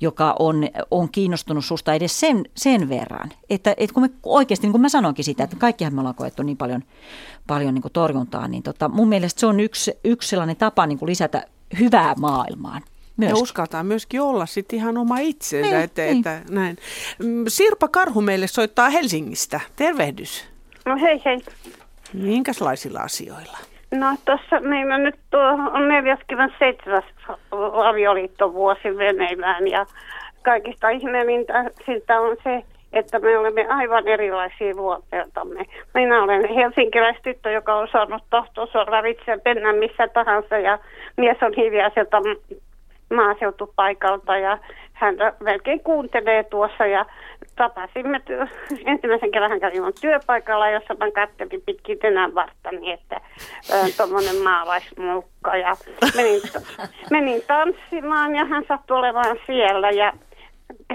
joka 0.00 0.36
on, 0.38 0.68
on 0.90 1.08
kiinnostunut 1.10 1.64
susta 1.64 1.94
edes 1.94 2.20
sen, 2.20 2.44
sen 2.56 2.88
verran. 2.88 3.30
Että, 3.50 3.74
että 3.76 3.94
kun 3.94 4.02
me 4.02 4.10
oikeasti, 4.22 4.66
niin 4.66 4.72
kuin 4.72 4.82
mä 4.82 4.88
sanoinkin 4.88 5.24
sitä, 5.24 5.44
että 5.44 5.56
kaikkihan 5.56 5.94
me 5.94 6.00
ollaan 6.00 6.14
koettu 6.14 6.42
niin 6.42 6.56
paljon, 6.56 6.82
paljon 7.46 7.74
niin 7.74 7.82
torjuntaa, 7.92 8.48
niin 8.48 8.62
tota, 8.62 8.88
mun 8.88 9.08
mielestä 9.08 9.40
se 9.40 9.46
on 9.46 9.60
yksi, 9.60 9.92
yksi 10.04 10.28
sellainen 10.28 10.56
tapa 10.56 10.86
niin 10.86 10.98
kuin 10.98 11.08
lisätä 11.08 11.46
hyvää 11.78 12.14
maailmaan. 12.14 12.82
Myöskin. 13.20 13.38
Ja 13.38 13.42
uskaltaa 13.42 13.82
myöskin 13.82 14.20
olla 14.20 14.46
sitten 14.46 14.78
ihan 14.78 14.98
oma 14.98 15.18
itsensä. 15.18 15.70
Niin, 15.70 15.84
että, 15.84 16.02
niin. 16.02 16.18
Että, 16.18 16.40
näin. 16.50 16.76
Mm, 17.18 17.44
Sirpa 17.48 17.88
Karhu 17.88 18.20
meille 18.20 18.46
soittaa 18.46 18.90
Helsingistä. 18.90 19.60
Tervehdys. 19.76 20.48
No 20.86 20.96
hei 21.00 21.22
hei. 21.24 21.38
Minkälaisilla 22.12 23.00
asioilla? 23.00 23.58
No 23.94 24.16
tuossa 24.24 24.60
meillä 24.60 24.98
nyt 24.98 25.14
tuo 25.30 25.40
on 25.72 25.88
47. 25.88 27.02
avioliittovuosi 27.84 28.96
veneillään 28.96 29.68
ja 29.68 29.86
kaikista 30.42 30.88
ihmeellintä 30.88 31.64
siltä 31.86 32.20
on 32.20 32.36
se, 32.44 32.62
että 32.92 33.18
me 33.18 33.38
olemme 33.38 33.66
aivan 33.68 34.08
erilaisia 34.08 34.74
luonteeltamme. 34.74 35.64
Minä 35.94 36.22
olen 36.22 36.54
helsinkiläistyttö, 36.54 37.50
joka 37.50 37.74
on 37.74 37.88
saanut 37.92 38.22
tahtonsa 38.30 38.84
ravitse 38.84 39.38
mennä 39.44 39.72
missä 39.72 40.08
tahansa 40.08 40.58
ja 40.58 40.78
mies 41.16 41.36
on 41.42 41.52
hiljaiselta 41.56 42.18
maaseutupaikalta 43.14 44.36
ja 44.36 44.58
hän 44.92 45.16
melkein 45.40 45.80
kuuntelee 45.80 46.44
tuossa 46.44 46.86
ja 46.86 47.06
tapasimme 47.56 48.20
ensimmäisen 48.84 49.30
kerran 49.30 49.50
hän 49.50 49.60
kävi 49.60 49.76
työpaikalla, 50.00 50.70
jossa 50.70 50.94
mä 50.94 51.10
katselin 51.10 51.62
pitkin 51.66 51.98
tänään 51.98 52.34
varttani, 52.34 52.92
että 52.92 53.20
tuommoinen 53.96 54.42
maalaismukka 54.42 55.56
ja 55.56 55.76
menin, 56.16 56.40
menin 57.10 57.42
tanssimaan 57.46 58.34
ja 58.34 58.44
hän 58.44 58.64
sattui 58.68 58.96
olemaan 58.96 59.36
siellä 59.46 59.90
ja 59.90 60.12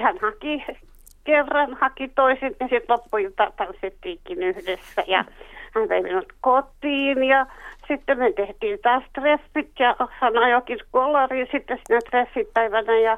hän 0.01 0.17
haki 0.21 0.65
kerran 1.23 1.77
haki 1.81 2.07
toisin 2.07 2.55
ja 2.59 2.67
sitten 2.67 2.85
loppuilta 2.89 3.51
tanssittiinkin 3.57 4.43
yhdessä 4.43 5.03
ja 5.07 5.25
hän 5.75 5.89
vei 5.89 6.01
minut 6.01 6.33
kotiin 6.41 7.23
ja 7.23 7.45
sitten 7.88 8.20
me 8.20 8.32
tehtiin 8.32 8.80
taas 8.82 9.03
treffit 9.14 9.72
ja 9.80 9.95
hän 10.10 10.38
ajokin 10.38 10.80
kolariin 10.91 11.48
sitten 11.52 11.80
siinä 11.88 11.99
treffipäivänä 12.10 12.99
ja 12.99 13.18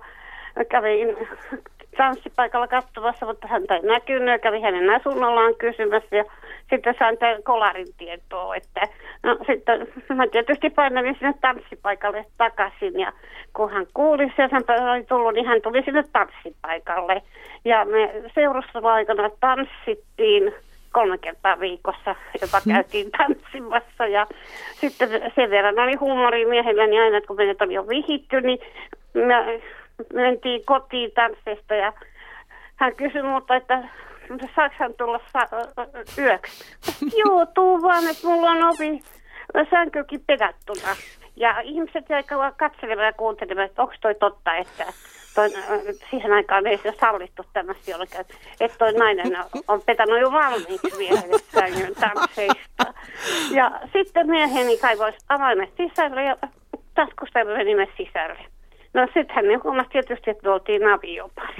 kävin 0.69 1.17
tanssipaikalla 1.97 2.67
katsomassa, 2.67 3.25
mutta 3.25 3.47
häntä 3.47 3.75
ei 3.75 3.81
näkynyt 3.81 4.29
ja 4.29 4.39
kävi 4.39 4.61
hänen 4.61 4.89
asunnollaan 4.89 5.55
kysymässä 5.55 6.15
ja 6.15 6.23
sitten 6.69 6.95
sain 6.99 7.17
tämän 7.17 7.43
kolarin 7.43 7.87
tietoa, 7.97 8.55
että 8.55 8.81
no 9.23 9.37
sitten 9.47 9.87
mä 10.15 10.27
tietysti 10.27 10.69
painelin 10.69 11.15
sinne 11.19 11.33
tanssipaikalle 11.41 12.25
takaisin 12.37 12.99
ja 12.99 13.11
kun 13.53 13.71
hän 13.71 13.85
kuuli 13.93 14.33
se, 14.35 14.49
hän 14.51 14.89
oli 14.89 15.03
tullut, 15.03 15.33
niin 15.33 15.45
hän 15.45 15.61
tuli 15.61 15.83
sinne 15.83 16.03
tanssipaikalle. 16.13 17.21
Ja 17.65 17.85
me 17.85 18.11
seurustella 18.35 18.93
aikana 18.93 19.29
tanssittiin 19.39 20.53
kolme 20.97 21.17
kertaa 21.17 21.59
viikossa, 21.59 22.15
jopa 22.41 22.61
käytiin 22.69 23.11
tanssimassa 23.11 24.07
ja 24.07 24.27
sitten 24.73 25.09
sen 25.35 25.49
verran 25.49 25.79
oli 25.79 25.95
huumori 25.95 26.45
miehellä, 26.45 26.87
niin 26.87 27.01
aina 27.01 27.21
kun 27.21 27.35
menet 27.35 27.61
oli 27.61 27.73
jo 27.73 27.87
vihitty, 27.87 28.41
niin 28.41 28.59
me 29.13 29.61
mentiin 30.13 30.65
kotiin 30.65 31.11
tanssista 31.11 31.75
ja 31.75 31.93
hän 32.75 32.95
kysyi 32.95 33.21
multa, 33.21 33.55
että 33.55 33.83
saako 34.55 34.75
hän 34.79 34.93
tulla 34.93 35.19
sa- 35.33 35.47
yöksi? 36.17 36.75
Joo, 37.17 37.45
tuu 37.45 37.81
vaan, 37.81 38.09
että 38.09 38.27
mulla 38.27 38.51
on 38.51 38.63
ovi 38.63 39.01
sänkykin 39.69 40.23
pedattuna. 40.27 40.95
Ja 41.35 41.61
ihmiset 41.61 42.09
jäi 42.09 42.23
katselemaan 42.57 43.05
ja 43.05 43.13
kuuntelemaan, 43.13 43.65
että 43.65 43.81
onko 43.81 43.93
toi 44.01 44.15
totta, 44.15 44.55
että 44.55 44.85
toi, 45.37 45.49
siihen 46.09 46.33
aikaan 46.33 46.67
ei 46.67 46.77
se 46.77 46.93
sallittu 46.99 47.43
tämmöistä 47.53 47.91
jollakin, 47.91 48.19
että 48.59 48.77
toi 48.77 48.93
nainen 48.93 49.37
on 49.67 49.81
petänyt 49.85 50.21
jo 50.21 50.31
valmiiksi 50.31 50.97
miehelle 50.97 51.39
sängyn 51.39 51.95
tansseista. 51.95 52.93
Ja 53.51 53.71
sitten 53.93 54.29
mieheni 54.29 54.77
kaivoi 54.77 55.13
avaimet 55.29 55.69
sisälle 55.77 56.23
ja 56.23 56.37
taskusta 56.95 57.45
menimme 57.45 57.87
sisälle. 57.97 58.39
No 58.93 59.05
sitten 59.05 59.35
hän 59.35 59.63
huomasi 59.63 59.89
tietysti, 59.89 60.29
että 60.29 60.47
me 60.47 60.53
oltiin 60.53 60.87
aviopari. 60.87 61.53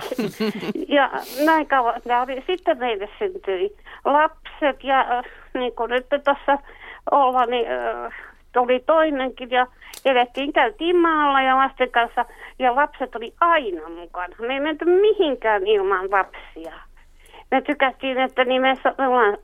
ja 0.98 1.12
näin 1.46 1.68
kauan, 1.68 2.02
oli, 2.24 2.44
sitten 2.48 2.80
meille 2.80 3.10
syntyi 3.20 3.76
lapset 4.06 4.84
ja 4.84 5.24
niin 5.54 5.76
kuin 5.76 5.90
nyt 5.90 6.06
tuossa 6.10 6.58
olla, 7.12 7.46
niin 7.46 7.66
äh, 7.72 8.14
tuli 8.58 8.84
toinenkin 8.86 9.52
ja 9.52 9.68
elettiin, 10.06 10.54
käytiin 10.54 10.96
maalla 10.96 11.42
ja 11.42 11.58
lasten 11.58 11.92
kanssa 11.92 12.26
ja 12.60 12.76
lapset 12.76 13.16
oli 13.16 13.34
aina 13.40 13.90
mukana. 13.90 14.36
Me 14.40 14.54
ei 14.54 14.60
menty 14.60 14.86
mihinkään 14.86 15.68
ilman 15.68 16.12
lapsia. 16.12 16.74
Me 17.52 17.62
tykättiin, 17.62 18.18
että 18.18 18.46
niin 18.46 18.62
me 18.62 18.78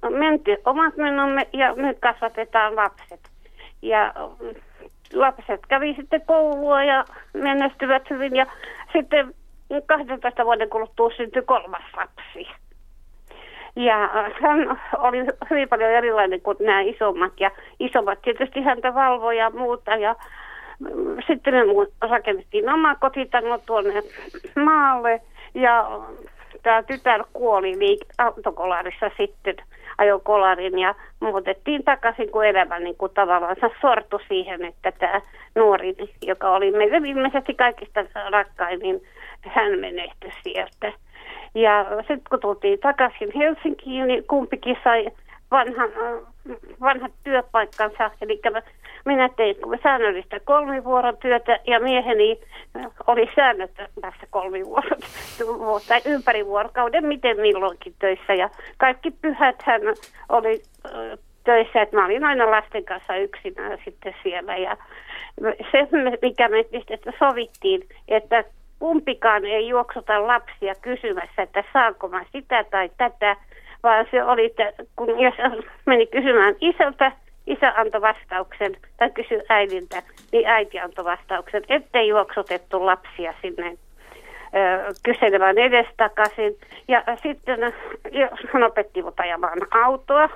menty 0.09 0.57
omat 0.65 0.97
menomme 0.97 1.47
ja 1.53 1.73
nyt 1.73 1.97
kasvatetaan 1.99 2.75
lapset. 2.75 3.19
Ja 3.81 4.13
mm, 4.39 4.55
lapset 5.13 5.61
kävi 5.67 5.93
sitten 5.93 6.21
koulua 6.25 6.83
ja 6.83 7.05
menestyvät 7.33 8.09
hyvin 8.09 8.35
ja 8.35 8.45
sitten 8.93 9.33
12 9.85 10.45
vuoden 10.45 10.69
kuluttua 10.69 11.09
syntyi 11.17 11.41
kolmas 11.41 11.85
lapsi. 11.97 12.62
Ja 13.75 14.09
hän 14.41 14.79
oli 14.97 15.17
hyvin 15.49 15.69
paljon 15.69 15.91
erilainen 15.91 16.41
kuin 16.41 16.57
nämä 16.59 16.81
isommat. 16.81 17.33
Ja 17.39 17.51
isommat 17.79 18.21
tietysti 18.21 18.61
häntä 18.61 18.93
valvoi 18.93 19.37
ja 19.37 19.49
muuta. 19.49 19.95
Ja 19.95 20.15
mm, 20.79 21.17
sitten 21.27 21.53
me 21.53 21.61
rakennettiin 22.09 22.69
oma 22.69 22.95
kotitalo 22.95 23.57
tuonne 23.57 24.03
maalle. 24.65 25.21
Ja 25.53 25.89
tämä 26.63 26.83
tytär 26.83 27.23
kuoli 27.33 27.99
autokolarissa 28.17 29.11
sitten 29.17 29.55
ajokolarin 29.97 30.79
ja 30.79 30.95
muutettiin 31.19 31.83
takaisin, 31.83 32.31
kun 32.31 32.45
elämä 32.45 32.79
niin 32.79 32.97
kuin 32.97 33.13
tavallaan 33.13 33.55
sortui 33.81 34.19
siihen, 34.27 34.65
että 34.65 34.91
tämä 34.91 35.21
nuori, 35.55 35.95
joka 36.21 36.51
oli 36.51 36.71
meille 36.71 36.97
ilmeisesti 36.97 37.53
kaikista 37.53 38.05
rakkain, 38.31 38.79
niin 38.79 39.01
hän 39.41 39.79
menehtyi 39.79 40.31
sieltä. 40.43 40.93
Ja 41.55 41.85
sitten 41.97 42.21
kun 42.29 42.39
tultiin 42.39 42.79
takaisin 42.79 43.31
Helsinkiin, 43.35 44.07
niin 44.07 44.23
kumpikin 44.27 44.77
sai 44.83 45.07
vanhan, 45.51 45.89
vanhat 46.81 47.11
työpaikkansa. 47.23 48.11
Eli 48.21 48.41
minä 49.05 49.29
tein 49.29 49.55
säännöllistä 49.83 50.39
kolmivuorotyötä 50.39 51.59
ja 51.67 51.79
mieheni 51.79 52.39
oli 53.07 53.29
säännöttömässä 53.35 54.27
kolmivuorotyötä 54.29 55.87
tai 55.87 56.01
ympäri 56.05 56.45
vuorokauden, 56.45 57.05
miten 57.05 57.39
milloinkin 57.39 57.93
töissä. 57.99 58.33
Ja 58.33 58.49
kaikki 58.77 59.11
pyhät 59.11 59.55
hän 59.63 59.81
oli 60.29 60.61
töissä, 61.43 61.81
että 61.81 61.95
mä 61.95 62.05
olin 62.05 62.23
aina 62.23 62.51
lasten 62.51 62.85
kanssa 62.85 63.15
yksinään 63.15 63.77
sitten 63.85 64.15
siellä. 64.23 64.57
Ja 64.57 64.77
se, 65.71 65.87
mikä 66.21 66.49
me 66.49 66.65
sovittiin, 67.19 67.87
että 68.07 68.43
kumpikaan 68.83 69.45
ei 69.45 69.67
juoksuta 69.67 70.27
lapsia 70.27 70.75
kysymässä, 70.81 71.41
että 71.41 71.63
saanko 71.73 72.07
mä 72.07 72.25
sitä 72.31 72.63
tai 72.63 72.89
tätä, 72.97 73.35
vaan 73.83 74.05
se 74.11 74.23
oli, 74.23 74.45
että 74.45 74.73
kun 74.95 75.19
jos 75.19 75.33
meni 75.85 76.05
kysymään 76.05 76.55
isältä, 76.61 77.11
isä 77.47 77.73
antoi 77.75 78.01
vastauksen 78.01 78.75
tai 78.97 79.09
kysyi 79.11 79.41
äidiltä, 79.49 80.03
niin 80.31 80.47
äiti 80.47 80.79
antoi 80.79 81.05
vastauksen, 81.05 81.63
ettei 81.69 82.07
juoksutettu 82.07 82.85
lapsia 82.85 83.33
sinne 83.41 83.67
ö, 83.69 84.93
kyselemään 85.03 85.57
edestakaisin. 85.57 86.57
Ja 86.87 87.03
sitten 87.23 87.59
hän 88.53 88.63
opetti 88.63 89.03
ajamaan 89.17 89.59
autoa. 89.71 90.29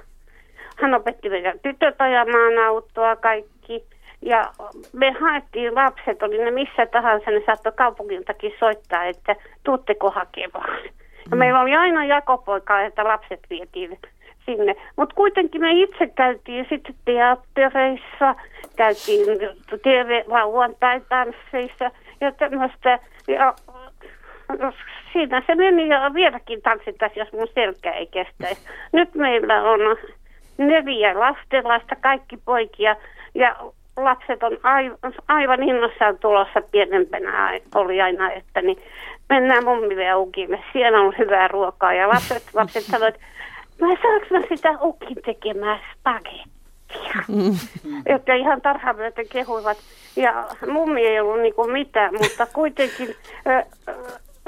Hän 0.81 0.93
opetti 0.93 1.29
meidän 1.29 1.59
tytöt 1.59 2.01
ajamaan 2.01 2.57
autoa 2.67 3.15
kaikki. 3.15 3.83
Ja 4.21 4.51
me 4.93 5.11
haettiin 5.11 5.75
lapset, 5.75 6.23
oli 6.23 6.37
ne 6.37 6.51
missä 6.51 6.85
tahansa, 6.85 7.31
ne 7.31 7.41
saattoi 7.45 7.71
kaupungiltakin 7.71 8.53
soittaa, 8.59 9.05
että 9.05 9.35
tuutteko 9.63 10.11
hakemaan. 10.11 10.83
Ja 10.83 10.91
mm. 11.31 11.37
meillä 11.37 11.59
oli 11.59 11.75
aina 11.75 12.05
jakopoika, 12.05 12.81
että 12.81 13.03
lapset 13.03 13.39
vietiin 13.49 13.99
sinne. 14.45 14.75
Mutta 14.95 15.15
kuitenkin 15.15 15.61
me 15.61 15.71
itse 15.71 16.07
käytiin 16.07 16.65
sitten 16.69 16.95
teattereissa, 17.05 18.35
käytiin 18.75 19.25
TV-lauantai-tansseissa 19.83 21.91
ja 22.21 22.31
tämmöistä. 22.31 22.99
Ja 23.27 23.53
siinä 25.13 25.43
se 25.47 25.55
meni 25.55 25.87
ja 25.87 26.13
vieläkin 26.13 26.61
tanssittaisi, 26.61 27.19
jos 27.19 27.33
mun 27.33 27.47
selkä 27.53 27.91
ei 27.91 28.07
kestäisi. 28.07 28.67
Nyt 28.91 29.15
meillä 29.15 29.63
on 29.63 29.79
neljä 30.57 31.19
lastenlaista, 31.19 31.95
kaikki 31.95 32.37
poikia 32.45 32.95
ja 33.35 33.55
lapset 33.97 34.43
on 34.43 34.57
aivan, 34.63 34.97
aivan 35.27 35.63
innossaan 35.63 36.17
tulossa 36.19 36.61
pienempänä 36.71 37.59
oli 37.75 38.01
aina, 38.01 38.31
että 38.31 38.61
niin 38.61 38.81
mennään 39.29 39.63
mummille 39.63 40.03
ja 40.03 40.17
ukille. 40.17 40.59
Siellä 40.73 40.99
on 40.99 41.13
hyvää 41.17 41.47
ruokaa 41.47 41.93
ja 41.93 42.07
lapset, 42.07 42.43
lapset 42.53 42.83
sanoivat, 42.83 43.19
mä 43.81 43.87
saanko 43.87 44.25
mä 44.29 44.41
sitä 44.49 44.69
ukin 44.81 45.17
tekemään 45.25 45.79
spagettia? 45.99 47.23
Mm. 47.27 47.57
Jotka 48.09 48.33
ihan 48.33 48.61
tarhaan 48.61 48.95
myöten 48.95 49.27
kehuivat. 49.29 49.77
Ja 50.15 50.47
mummi 50.71 51.07
ei 51.07 51.19
ollut 51.19 51.41
niinku 51.41 51.67
mitään, 51.67 52.13
mutta 52.13 52.47
kuitenkin 52.53 53.15
äh, 53.47 53.65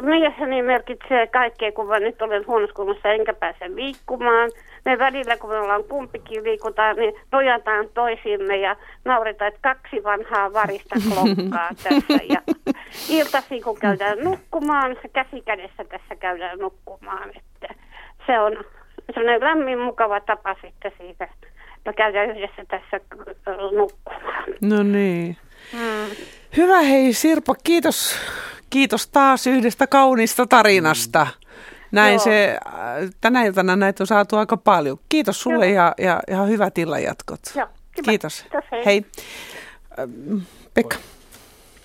mieheni 0.01 0.61
merkitsee 0.61 1.27
kaikkea, 1.27 1.71
kun 1.71 1.87
mä 1.87 1.99
nyt 1.99 2.21
olen 2.21 2.47
huonossa 2.47 2.75
kunnossa 2.75 3.09
enkä 3.09 3.33
pääse 3.33 3.75
liikkumaan. 3.75 4.51
Me 4.85 4.99
välillä, 4.99 5.37
kun 5.37 5.49
me 5.49 5.59
ollaan 5.59 5.83
kumpikin 5.83 6.43
liikutaan, 6.43 6.95
niin 6.95 7.13
nojataan 7.31 7.89
toisiimme 7.93 8.57
ja 8.57 8.75
nauretaan, 9.05 9.47
että 9.47 9.75
kaksi 9.75 10.03
vanhaa 10.03 10.53
varista 10.53 10.95
klokkaa 11.09 11.69
tässä. 11.83 12.23
Ja 12.29 12.41
iltaisin, 13.09 13.63
kun 13.63 13.79
käydään 13.79 14.17
nukkumaan, 14.23 14.97
se 15.01 15.07
käsi 15.07 15.41
kädessä 15.41 15.83
tässä 15.83 16.15
käydään 16.15 16.59
nukkumaan. 16.59 17.29
Että 17.29 17.75
se 18.27 18.39
on 18.39 18.63
sellainen 19.13 19.43
lämmin, 19.43 19.79
mukava 19.79 20.19
tapa 20.19 20.55
sitten 20.61 20.91
siitä, 20.97 21.29
että 21.77 21.93
käydään 21.93 22.29
yhdessä 22.29 22.65
tässä 22.67 22.99
nukkumaan. 23.71 24.43
No 24.61 24.83
niin. 24.83 25.37
Mm. 25.73 26.15
Hyvä 26.57 26.81
hei 26.81 27.13
Sirpa, 27.13 27.55
kiitos, 27.63 28.15
kiitos 28.69 29.07
taas 29.07 29.47
yhdestä 29.47 29.87
kaunista 29.87 30.47
tarinasta. 30.47 31.27
Näin 31.91 32.13
Joo. 32.13 32.23
se, 32.23 32.59
äh, 32.67 32.73
tänä 33.21 33.43
iltana 33.43 33.75
näitä 33.75 34.03
on 34.03 34.07
saatu 34.07 34.35
aika 34.35 34.57
paljon. 34.57 34.99
Kiitos 35.09 35.41
sulle 35.41 35.67
Joo. 35.67 35.75
ja, 35.75 35.93
ja, 35.97 36.19
ja 36.27 36.43
hyvät 36.43 36.77
illanjatkot. 36.77 37.39
Joo, 37.55 37.67
Kiitos. 38.05 38.41
Kiitos 38.41 38.63
hei. 38.71 38.85
hei. 38.85 39.05
Ähm, 39.99 40.37
Pekka. 40.73 40.97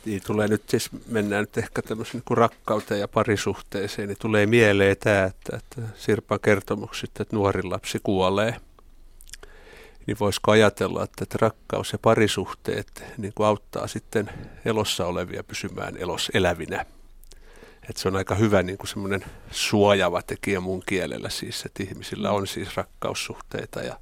Niin 0.04 0.22
tulee 0.26 0.48
nyt 0.48 0.62
siis, 0.68 0.90
mennään 1.06 1.42
nyt 1.42 1.58
ehkä 1.58 1.82
tämmöisen 1.82 2.22
niin 2.28 2.38
rakkauteen 2.38 3.00
ja 3.00 3.08
parisuhteeseen, 3.08 4.08
niin 4.08 4.18
tulee 4.20 4.46
mieleen 4.46 4.96
tämä, 5.00 5.24
että, 5.24 5.56
että 5.56 5.82
Sirpan 5.96 6.40
kertomuksista, 6.40 7.22
että 7.22 7.36
nuori 7.36 7.62
lapsi 7.62 8.00
kuolee. 8.02 8.56
Niin 10.06 10.16
voisiko 10.20 10.50
ajatella, 10.50 11.04
että, 11.04 11.22
että 11.22 11.38
rakkaus 11.40 11.92
ja 11.92 11.98
parisuhteet 12.02 13.04
niin 13.18 13.32
kuin 13.34 13.46
auttaa 13.46 13.86
sitten 13.86 14.30
elossa 14.64 15.06
olevia 15.06 15.44
pysymään 15.44 15.96
elos 15.96 16.30
elävinä. 16.34 16.86
Että 17.90 18.02
se 18.02 18.08
on 18.08 18.16
aika 18.16 18.34
hyvä 18.34 18.62
niin 18.62 18.78
kuin 18.78 18.88
semmoinen 18.88 19.24
suojava 19.50 20.22
tekijä 20.22 20.60
mun 20.60 20.82
kielellä 20.86 21.28
siis, 21.28 21.64
että 21.64 21.82
ihmisillä 21.82 22.30
on 22.30 22.46
siis 22.46 22.76
rakkaussuhteita 22.76 23.80
ja 23.80 23.96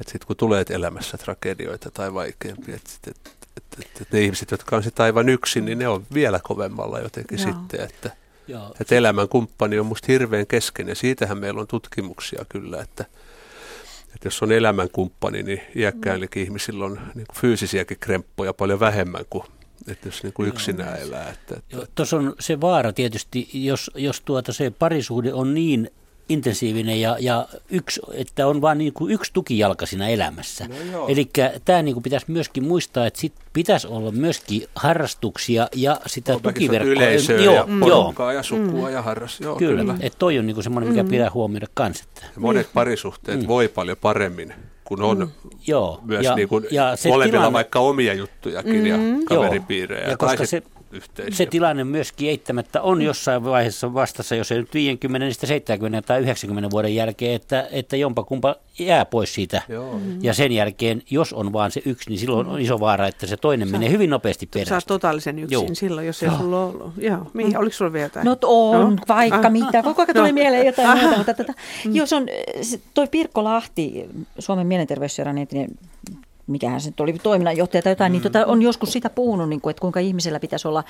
että 0.00 0.12
sitten 0.12 0.26
kun 0.26 0.36
tulee 0.36 0.64
elämässä 0.70 1.18
tragedioita 1.18 1.90
tai 1.90 2.14
vaikeampia, 2.14 2.76
että, 2.76 2.90
että, 3.06 3.30
että, 3.56 3.76
että, 3.80 4.02
että 4.02 4.16
ne 4.16 4.22
ihmiset, 4.22 4.50
jotka 4.50 4.76
on 4.76 4.82
sitten 4.82 5.04
aivan 5.04 5.28
yksin, 5.28 5.64
niin 5.64 5.78
ne 5.78 5.88
on 5.88 6.06
vielä 6.14 6.40
kovemmalla 6.42 7.00
jotenkin 7.00 7.38
Joo. 7.38 7.52
sitten, 7.52 7.80
että, 7.80 8.10
Joo. 8.48 8.74
että 8.80 8.94
elämän 8.94 9.28
kumppani 9.28 9.78
on 9.78 9.86
musta 9.86 10.06
hirveän 10.08 10.46
kesken 10.46 10.88
ja 10.88 10.94
siitähän 10.94 11.38
meillä 11.38 11.60
on 11.60 11.66
tutkimuksia 11.66 12.44
kyllä, 12.48 12.82
että, 12.82 13.04
että 14.14 14.26
jos 14.26 14.42
on 14.42 14.52
elämän 14.52 14.90
kumppani, 14.90 15.42
niin 15.42 15.60
iäkkäilläkin 15.76 16.42
mm. 16.42 16.44
ihmisillä 16.44 16.84
on 16.84 17.00
niin 17.14 17.26
fyysisiäkin 17.34 17.98
kremppoja 18.00 18.54
paljon 18.54 18.80
vähemmän 18.80 19.24
kuin 19.30 19.44
että 19.88 20.08
jos 20.08 20.22
niin 20.22 20.32
kuin 20.32 20.48
yksinään 20.48 21.00
elää. 21.00 21.30
Että, 21.30 21.56
että... 21.56 21.86
Tuossa 21.94 22.16
on 22.16 22.34
se 22.40 22.60
vaara 22.60 22.92
tietysti, 22.92 23.48
jos, 23.52 23.90
jos 23.94 24.20
tuota 24.20 24.52
se 24.52 24.70
parisuhde 24.70 25.34
on 25.34 25.54
niin 25.54 25.90
intensiivinen 26.28 27.00
ja, 27.00 27.16
ja 27.20 27.48
yksi, 27.70 28.00
että 28.12 28.46
on 28.46 28.60
vain 28.60 28.78
niin 28.78 28.92
kuin 28.92 29.12
yksi 29.12 29.32
tukijalka 29.32 29.86
siinä 29.86 30.08
elämässä. 30.08 30.68
No 30.92 31.06
Eli 31.08 31.30
tämä 31.64 31.82
niin 31.82 31.94
kuin 31.94 32.02
pitäisi 32.02 32.26
myöskin 32.28 32.64
muistaa, 32.64 33.06
että 33.06 33.20
sit 33.20 33.32
pitäisi 33.52 33.86
olla 33.86 34.12
myöskin 34.12 34.68
harrastuksia 34.74 35.68
ja 35.74 36.00
sitä 36.06 36.34
on 36.34 36.42
tukiverkkoa. 36.42 36.92
Yleisöä 36.92 37.40
joo, 37.40 37.54
ja 37.54 37.66
porukkaa 37.80 38.32
ja 38.32 38.42
sukua 38.42 38.88
mm. 38.88 38.94
ja 38.94 39.02
harras. 39.02 39.40
Joo, 39.40 39.56
kyllä, 39.56 39.80
kyllä. 39.80 39.96
että 40.00 40.18
toi 40.18 40.38
on 40.38 40.46
niin 40.46 40.54
kuin 40.54 40.64
semmoinen, 40.64 40.90
mikä 40.90 41.02
mm. 41.02 41.08
pitää 41.08 41.30
huomioida 41.34 41.66
kanssa. 41.74 42.04
Monet 42.36 42.68
parisuhteet 42.74 43.40
mm. 43.40 43.46
voi 43.46 43.68
paljon 43.68 43.96
paremmin 44.00 44.54
kun 44.88 45.02
on 45.02 45.18
mm, 45.18 45.50
joo, 45.66 46.00
myös 46.04 46.24
ja, 46.24 46.34
niin 46.34 46.48
kuin 46.48 46.66
ja 46.70 46.94
molemmilla 47.08 47.30
tilanne, 47.30 47.52
vaikka 47.52 47.78
omia 47.78 48.14
juttujakin 48.14 48.80
mm, 48.80 48.86
ja 48.86 48.96
kaveripiirejä. 49.24 50.00
Joo, 50.02 50.10
ja 50.10 50.16
koska 50.16 50.46
se, 50.46 50.62
yhteisiä. 50.96 51.36
Se 51.36 51.46
tilanne 51.46 51.84
myöskin 51.84 52.30
eittämättä 52.30 52.82
on 52.82 53.02
jossain 53.02 53.44
vaiheessa 53.44 53.94
vastassa, 53.94 54.34
jos 54.34 54.52
ei 54.52 54.58
nyt 54.58 54.74
50, 54.74 55.46
70 55.46 56.02
tai 56.06 56.20
90 56.20 56.70
vuoden 56.70 56.94
jälkeen, 56.94 57.34
että, 57.34 57.68
että 57.70 57.96
jompa 57.96 58.24
kumpa 58.24 58.56
jää 58.78 59.04
pois 59.04 59.34
siitä. 59.34 59.62
Joo. 59.68 59.92
Mm-hmm. 59.92 60.18
Ja 60.22 60.34
sen 60.34 60.52
jälkeen, 60.52 61.02
jos 61.10 61.32
on 61.32 61.52
vaan 61.52 61.70
se 61.70 61.82
yksi, 61.84 62.10
niin 62.10 62.18
silloin 62.18 62.46
on 62.46 62.60
iso 62.60 62.80
vaara, 62.80 63.06
että 63.06 63.26
se 63.26 63.36
toinen 63.36 63.68
Sä, 63.68 63.72
menee 63.72 63.90
hyvin 63.90 64.10
nopeasti 64.10 64.46
perästä. 64.46 64.80
Sä 64.80 64.86
totaalisen 64.86 65.38
yksin 65.38 65.52
Joo. 65.52 65.66
silloin, 65.72 66.06
jos 66.06 66.22
ei 66.22 66.28
oh. 66.28 66.38
sulla 66.38 66.64
ollut. 66.64 66.92
Joo. 66.98 67.30
Mihin, 67.34 67.52
mm. 67.52 67.58
oliko 67.58 67.76
sulla 67.76 67.92
vielä 67.92 68.06
jotain? 68.06 68.24
No 68.24 68.36
on, 68.42 68.96
no. 68.96 69.02
vaikka 69.08 69.46
ah. 69.46 69.52
mitä. 69.52 69.82
Koko 69.82 70.02
ajan 70.02 70.16
tuli 70.16 70.28
no. 70.28 70.34
mieleen 70.34 70.66
jotain 70.66 70.88
ah. 70.88 71.00
muuta. 71.00 71.16
Mutta 71.26 71.34
tätä, 71.34 71.54
mm. 71.84 71.94
jos 71.94 72.12
on, 72.12 72.26
toi 72.94 73.06
Pirkko 73.06 73.44
Lahti, 73.44 74.08
Suomen 74.38 74.66
mielenterveysseuran 74.66 75.38
entinen 75.38 75.68
mikähän 76.46 76.80
se 76.80 76.92
oli 77.00 77.12
toiminnanjohtaja 77.12 77.82
tai 77.82 77.92
jotain, 77.92 78.12
niin 78.12 78.22
mm. 78.22 78.24
niin 78.24 78.32
tota, 78.32 78.46
on 78.46 78.62
joskus 78.62 78.92
sitä 78.92 79.10
puhunut, 79.10 79.48
niin 79.48 79.60
kuin, 79.60 79.70
että 79.70 79.80
kuinka 79.80 80.00
ihmisellä 80.00 80.40
pitäisi 80.40 80.68
olla 80.68 80.84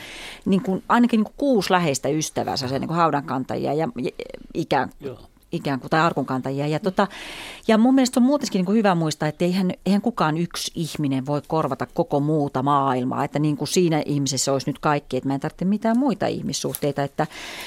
niin 0.44 0.62
kuin, 0.62 0.82
ainakin 0.88 1.18
niin 1.18 1.24
kuin 1.24 1.34
kuusi 1.36 1.72
läheistä 1.72 2.08
ystävää, 2.08 2.56
se 2.56 2.78
niin 2.78 2.88
kuin 2.88 2.96
haudankantajia 2.96 3.74
ja, 3.74 3.88
ja 3.96 4.10
ikään 4.54 4.90
Joo 5.00 5.18
ikään 5.52 5.80
kuin, 5.80 5.90
tai 5.90 6.00
arkunkantajia. 6.00 6.66
Ja, 6.66 6.80
tota, 6.80 7.06
ja 7.68 7.78
mun 7.78 7.94
mielestä 7.94 8.20
on 8.20 8.26
muutenkin 8.26 8.58
niin 8.58 8.66
kuin 8.66 8.78
hyvä 8.78 8.94
muistaa, 8.94 9.28
että 9.28 9.44
eihän, 9.44 9.72
eihän 9.86 10.02
kukaan 10.02 10.36
yksi 10.36 10.72
ihminen 10.74 11.26
voi 11.26 11.42
korvata 11.46 11.86
koko 11.94 12.20
muuta 12.20 12.62
maailmaa. 12.62 13.24
Että 13.24 13.38
niin 13.38 13.56
kuin 13.56 13.68
siinä 13.68 14.02
ihmisessä 14.06 14.52
olisi 14.52 14.70
nyt 14.70 14.78
kaikki, 14.78 15.16
että 15.16 15.28
mä 15.28 15.34
en 15.34 15.40
tarvitse 15.40 15.64
mitään 15.64 15.98
muita 15.98 16.26
ihmissuhteita. 16.26 17.02
Että, 17.02 17.26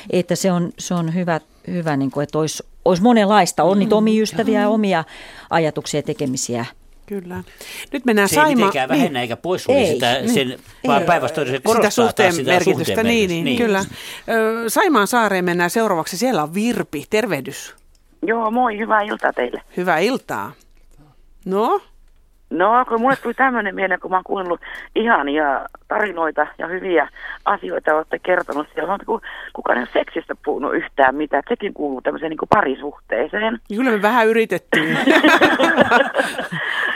että 0.09 0.35
se 0.35 0.51
on, 0.51 0.71
se 0.79 0.93
on 0.93 1.13
hyvä, 1.13 1.39
hyvä 1.67 1.97
niin 1.97 2.11
kuin, 2.11 2.23
että 2.23 2.39
olisi 2.39 2.63
olisi 2.85 3.03
monenlaista. 3.03 3.63
On 3.63 3.79
niitä 3.79 3.95
omia 3.95 4.23
ystäviä 4.23 4.61
ja 4.61 4.69
omia 4.69 5.03
ajatuksia 5.49 5.97
ja 5.97 6.03
tekemisiä. 6.03 6.65
Kyllä. 7.09 7.43
Nyt 7.91 8.05
mennään 8.05 8.29
se 8.29 8.35
Saima... 8.35 8.49
ei 8.49 8.55
mitenkään 8.55 8.89
vähennä 8.89 9.09
niin. 9.09 9.21
eikä 9.21 9.37
pois 9.37 9.65
ei, 9.69 9.93
sitä, 9.93 10.13
niin. 10.13 10.33
sen, 10.33 10.51
ei. 10.51 10.57
vaan 10.87 11.03
päinvastoin 11.03 11.47
se 11.47 11.59
korostaa 11.59 11.89
sitä 11.89 12.03
suhteen 12.03 12.33
sitä 12.33 12.51
merkitystä. 12.51 12.85
Suhteen 12.85 13.07
niin, 13.07 13.29
niin, 13.29 13.45
niin, 13.45 13.57
kyllä. 13.57 13.85
Saimaan 14.67 15.07
saareen 15.07 15.45
mennään 15.45 15.69
seuraavaksi. 15.69 16.17
Siellä 16.17 16.43
on 16.43 16.53
Virpi. 16.53 17.05
Tervehdys. 17.09 17.75
Joo, 18.27 18.51
moi. 18.51 18.77
Hyvää 18.77 19.01
iltaa 19.01 19.33
teille. 19.33 19.61
Hyvää 19.77 19.99
iltaa. 19.99 20.51
No? 21.45 21.81
No, 22.49 22.85
kun 22.85 23.01
mulle 23.01 23.15
tuli 23.15 23.33
tämmöinen 23.33 23.75
mieleen, 23.75 23.99
kun 23.99 24.11
mä 24.11 24.17
oon 24.17 24.23
kuunnellut 24.23 24.61
ihania 24.95 25.65
tarinoita 25.87 26.47
ja 26.57 26.67
hyviä 26.67 27.09
asioita, 27.45 27.95
olette 27.95 28.19
kertonut. 28.19 28.67
Siellä 28.73 28.93
on, 28.93 28.99
kun 29.05 29.21
kukaan 29.53 29.77
ei 29.77 29.81
ole 29.81 29.89
seksistä 29.93 30.35
puhunut 30.45 30.75
yhtään 30.75 31.15
mitään. 31.15 31.43
Sekin 31.49 31.73
kuuluu 31.73 32.01
tämmöiseen 32.01 32.29
niin 32.29 32.37
kuin 32.37 32.49
parisuhteeseen. 32.49 33.59
Kyllä 33.75 33.91
me 33.91 34.01
vähän 34.01 34.27
yritettiin. 34.27 34.89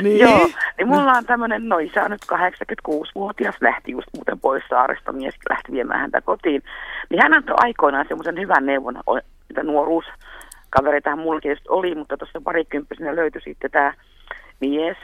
niin. 0.04 0.20
Joo, 0.20 0.50
niin 0.78 0.88
mulla 0.88 1.12
on 1.12 1.26
tämmöinen, 1.26 1.70
no 1.70 1.78
isä 1.78 2.10
nyt 2.10 2.22
86-vuotias, 2.34 3.56
lähti 3.62 3.92
just 3.92 4.08
muuten 4.16 4.40
pois 4.40 4.64
saaresta, 4.70 5.12
mies 5.12 5.36
lähti 5.50 5.72
viemään 5.72 6.00
häntä 6.00 6.22
kotiin. 6.22 6.64
Niin 7.10 7.22
hän 7.22 7.34
antoi 7.34 7.56
aikoinaan 7.60 8.06
semmoisen 8.08 8.40
hyvän 8.40 8.66
neuvon, 8.66 9.00
mitä 9.50 9.64
nuoruus 9.64 10.06
kavereita 10.70 11.16
mullakin 11.16 11.58
oli, 11.70 11.96
mutta 11.96 12.18
tuossa 12.18 12.42
parikymppisenä 12.44 13.16
löytyi 13.16 13.42
sitten 13.42 13.72
tämä 13.72 13.94
mies, 14.60 14.98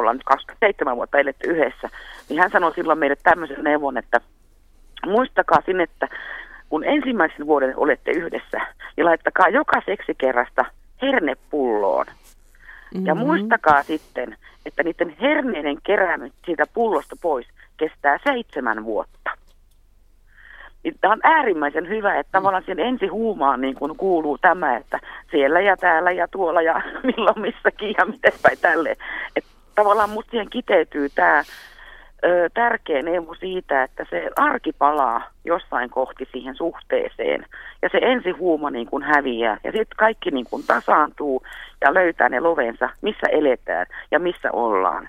ollaan 0.00 0.16
nyt 0.16 0.24
27 0.24 0.96
vuotta 0.96 1.18
eletty 1.18 1.50
yhdessä, 1.50 1.88
niin 2.28 2.40
hän 2.40 2.50
sanoi 2.50 2.74
silloin 2.74 2.98
meille 2.98 3.16
tämmöisen 3.22 3.64
neuvon, 3.64 3.98
että 3.98 4.20
muistakaa 5.06 5.58
sinne, 5.66 5.82
että 5.82 6.08
kun 6.68 6.84
ensimmäisen 6.84 7.46
vuoden 7.46 7.74
olette 7.76 8.10
yhdessä, 8.10 8.60
niin 8.96 9.04
laittakaa 9.04 9.48
joka 9.48 9.82
seksikerrasta 9.86 10.64
hernepulloon. 11.02 12.06
Mm-hmm. 12.06 13.06
Ja 13.06 13.14
muistakaa 13.14 13.82
sitten, 13.82 14.36
että 14.66 14.82
niiden 14.82 15.16
herneiden 15.20 15.76
kerääminen 15.82 16.32
siitä 16.46 16.64
pullosta 16.74 17.16
pois 17.22 17.46
kestää 17.76 18.18
seitsemän 18.24 18.84
vuotta. 18.84 19.30
Niin 20.84 20.94
tämä 21.00 21.12
on 21.12 21.20
äärimmäisen 21.22 21.88
hyvä, 21.88 22.18
että 22.18 22.32
tavallaan 22.32 22.62
siihen 22.62 22.86
ensi 22.86 23.06
huumaan 23.06 23.60
niin 23.60 23.74
kuin 23.74 23.96
kuuluu 23.96 24.38
tämä, 24.38 24.76
että 24.76 25.00
siellä 25.30 25.60
ja 25.60 25.76
täällä 25.76 26.10
ja 26.10 26.28
tuolla 26.28 26.62
ja 26.62 26.82
milloin 27.16 27.40
missäkin 27.40 27.94
ja 27.98 28.04
miten 28.04 28.32
päin 28.42 28.58
tälleen. 28.58 28.96
Että 29.36 29.49
tavallaan 29.74 30.10
musta 30.10 30.30
siihen 30.30 30.50
kiteytyy 30.50 31.08
tämä 31.14 31.42
tärkeä 32.54 33.02
neuvo 33.02 33.34
siitä, 33.34 33.82
että 33.82 34.06
se 34.10 34.30
arki 34.36 34.72
palaa 34.72 35.30
jossain 35.44 35.90
kohti 35.90 36.28
siihen 36.32 36.54
suhteeseen 36.54 37.46
ja 37.82 37.88
se 37.92 37.98
ensi 38.02 38.30
huuma 38.30 38.70
niin 38.70 38.86
kuin 38.86 39.02
häviää 39.02 39.58
ja 39.64 39.72
sitten 39.72 39.96
kaikki 39.96 40.30
niin 40.30 40.46
kuin 40.50 40.62
tasaantuu 40.66 41.42
ja 41.80 41.94
löytää 41.94 42.28
ne 42.28 42.40
lovensa, 42.40 42.88
missä 43.02 43.26
eletään 43.32 43.86
ja 44.10 44.18
missä 44.18 44.48
ollaan. 44.52 45.08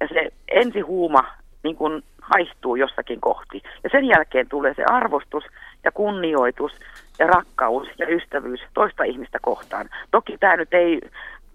Ja 0.00 0.08
se 0.08 0.30
ensi 0.48 0.80
huuma 0.80 1.24
niin 1.62 1.76
kuin 1.76 2.02
haihtuu 2.22 2.76
jossakin 2.76 3.20
kohti. 3.20 3.62
Ja 3.84 3.90
sen 3.90 4.04
jälkeen 4.04 4.48
tulee 4.48 4.74
se 4.74 4.84
arvostus 4.84 5.44
ja 5.84 5.92
kunnioitus 5.92 6.72
ja 7.18 7.26
rakkaus 7.26 7.88
ja 7.98 8.08
ystävyys 8.08 8.60
toista 8.74 9.04
ihmistä 9.04 9.38
kohtaan. 9.42 9.88
Toki 10.10 10.38
tämä 10.38 10.56
nyt 10.56 10.74
ei 10.74 11.00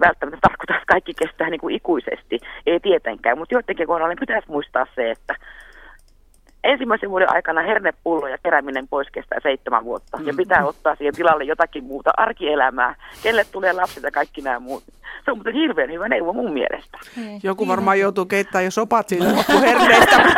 välttämättä 0.01 0.39
tarkoita, 0.41 0.75
että 0.75 0.93
kaikki 0.93 1.13
kestää 1.13 1.49
niin 1.49 1.61
kuin 1.61 1.75
ikuisesti, 1.75 2.39
ei 2.65 2.79
tietenkään, 2.79 3.37
mutta 3.37 3.55
joidenkin 3.55 3.87
kohdalla 3.87 4.15
pitäisi 4.19 4.51
muistaa 4.51 4.85
se, 4.95 5.11
että 5.11 5.35
ensimmäisen 6.63 7.09
vuoden 7.09 7.33
aikana 7.33 7.61
hernepullo 7.61 8.27
ja 8.27 8.37
kerääminen 8.43 8.87
pois 8.87 9.07
kestää 9.11 9.39
seitsemän 9.43 9.83
vuotta. 9.83 10.19
Ja 10.23 10.33
pitää 10.37 10.65
ottaa 10.65 10.95
siihen 10.95 11.15
tilalle 11.15 11.43
jotakin 11.43 11.83
muuta 11.83 12.11
arkielämää. 12.17 12.95
Kelle 13.23 13.45
tulee 13.51 13.73
lapset 13.73 14.03
ja 14.03 14.11
kaikki 14.11 14.41
nämä 14.41 14.59
muut. 14.59 14.83
Se 15.25 15.31
on 15.31 15.37
muuten 15.37 15.53
hirveän 15.53 15.91
hyvä 15.91 16.09
neuvo 16.09 16.33
mun 16.33 16.53
mielestä. 16.53 16.97
Joku 17.43 17.67
varmaan 17.67 17.99
joutuu 17.99 18.25
keittämään 18.25 18.65
jo 18.65 18.71
sopat 18.71 19.09
siitä 19.09 19.35
loppuherneistä. 19.35 20.23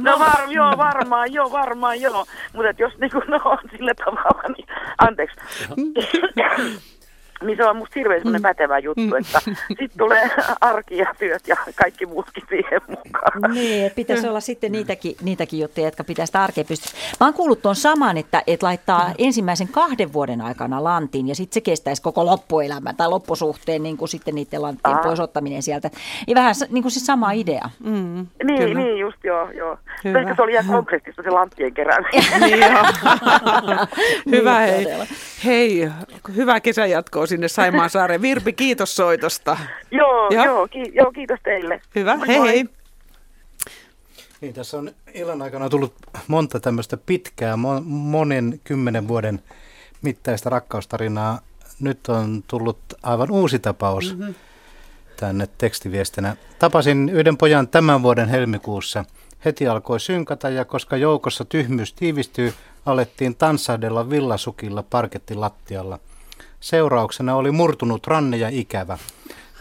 No 0.00 0.18
var, 0.18 0.40
joo, 0.50 0.76
varmaan, 0.76 1.32
joo, 1.32 1.52
varmaan, 1.52 2.00
joo. 2.00 2.26
Mutta 2.52 2.82
jos 2.82 2.92
niin 2.98 3.10
kuin, 3.10 3.22
no, 3.28 3.40
on 3.44 3.58
sillä 3.70 3.94
tavalla, 3.94 4.42
niin 4.56 4.66
anteeksi 4.98 5.36
niin 7.42 7.56
se 7.56 7.64
on 7.64 7.76
musta 7.76 7.92
hirveän 7.96 8.20
semmoinen 8.20 8.40
mm. 8.40 8.42
pätevä 8.42 8.78
juttu, 8.78 9.00
mm. 9.00 9.16
että 9.16 9.40
sitten 9.68 9.98
tulee 9.98 10.30
arki 10.60 10.96
ja 10.96 11.14
työt 11.18 11.48
ja 11.48 11.56
kaikki 11.74 12.06
muutkin 12.06 12.42
siihen 12.48 12.80
mukaan. 12.88 13.54
Niin, 13.54 13.92
pitäisi 13.96 14.28
olla 14.28 14.40
sitten 14.40 14.72
niitäkin, 14.72 15.16
niitäkin 15.22 15.60
juttuja, 15.60 15.86
jotka 15.86 16.04
pitäisi 16.04 16.28
sitä 16.28 16.44
arkea 16.44 16.64
pystyä. 16.64 17.00
Mä 17.20 17.26
oon 17.26 17.34
kuullut 17.34 17.62
tuon 17.62 17.76
saman, 17.76 18.16
että, 18.16 18.42
että 18.46 18.66
laittaa 18.66 19.10
ensimmäisen 19.18 19.68
kahden 19.68 20.12
vuoden 20.12 20.40
aikana 20.40 20.84
lantin 20.84 21.28
ja 21.28 21.34
sitten 21.34 21.54
se 21.54 21.60
kestäisi 21.60 22.02
koko 22.02 22.26
loppuelämän 22.26 22.96
tai 22.96 23.08
loppusuhteen 23.08 23.82
niin 23.82 23.96
kuin 23.96 24.08
sitten 24.08 24.34
niiden 24.34 24.62
lanttien 24.62 24.98
pois 24.98 25.20
ottaminen 25.20 25.62
sieltä. 25.62 25.90
Ja 26.26 26.34
vähän 26.34 26.54
niin 26.70 26.82
kuin 26.82 26.92
se 26.92 27.00
sama 27.00 27.32
idea. 27.32 27.70
Mm, 27.84 28.26
niin, 28.44 28.58
kyllä. 28.58 28.80
niin, 28.80 28.98
just 28.98 29.24
joo. 29.24 29.50
joo. 29.50 29.78
Ehkä 30.04 30.34
se 30.34 30.42
oli 30.42 30.52
ihan 30.52 30.66
konkreettista 30.66 31.22
se 31.22 31.30
lanttien 31.30 31.74
kerääminen. 31.74 32.40
niin, 32.40 32.64
hyvä 34.38 34.58
hei. 34.58 34.86
Hei, 35.44 35.90
hyvää 36.36 36.60
sinne 37.26 37.48
Saimaan 37.48 37.90
saareen. 37.90 38.22
Virpi, 38.22 38.52
kiitos 38.52 38.96
soitosta. 38.96 39.56
joo, 39.90 40.28
ja? 40.30 40.44
joo, 40.44 40.68
ki- 40.68 40.92
joo, 40.94 41.12
kiitos 41.12 41.40
teille. 41.42 41.80
Hyvä, 41.94 42.16
moi, 42.16 42.26
hei 42.26 42.38
moi. 42.38 42.48
hei. 42.48 42.64
Niin, 44.40 44.54
tässä 44.54 44.78
on 44.78 44.90
illan 45.14 45.42
aikana 45.42 45.68
tullut 45.68 45.94
monta 46.28 46.60
tämmöistä 46.60 46.96
pitkää, 46.96 47.56
monen 47.84 48.60
kymmenen 48.64 49.08
vuoden 49.08 49.42
mittaista 50.02 50.50
rakkaustarinaa. 50.50 51.40
Nyt 51.80 52.08
on 52.08 52.44
tullut 52.46 52.78
aivan 53.02 53.30
uusi 53.30 53.58
tapaus 53.58 54.16
mm-hmm. 54.16 54.34
tänne 55.16 55.48
tekstiviestinä. 55.58 56.36
Tapasin 56.58 57.08
yhden 57.08 57.36
pojan 57.36 57.68
tämän 57.68 58.02
vuoden 58.02 58.28
helmikuussa. 58.28 59.04
Heti 59.44 59.68
alkoi 59.68 60.00
synkata 60.00 60.50
ja 60.50 60.64
koska 60.64 60.96
joukossa 60.96 61.44
tyhmyys 61.44 61.92
tiivistyy, 61.92 62.54
alettiin 62.86 63.36
tanssahdella 63.36 64.10
villasukilla 64.10 64.82
parkettilattialla– 64.82 65.98
Seurauksena 66.66 67.36
oli 67.36 67.50
murtunut 67.50 68.06
ranne 68.06 68.36
ja 68.36 68.48
ikävä. 68.48 68.98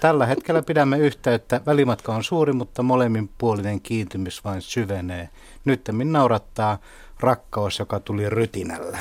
Tällä 0.01 0.25
hetkellä 0.25 0.61
pidämme 0.61 0.97
yhteyttä. 0.97 1.61
Välimatka 1.65 2.15
on 2.15 2.23
suuri, 2.23 2.53
mutta 2.53 2.83
molemminpuolinen 2.83 3.81
kiintymys 3.81 4.43
vain 4.43 4.61
syvenee. 4.61 5.29
Nyt 5.65 5.89
naurattaa 6.03 6.77
rakkaus, 7.19 7.79
joka 7.79 7.99
tuli 7.99 8.29
rytinällä. 8.29 8.97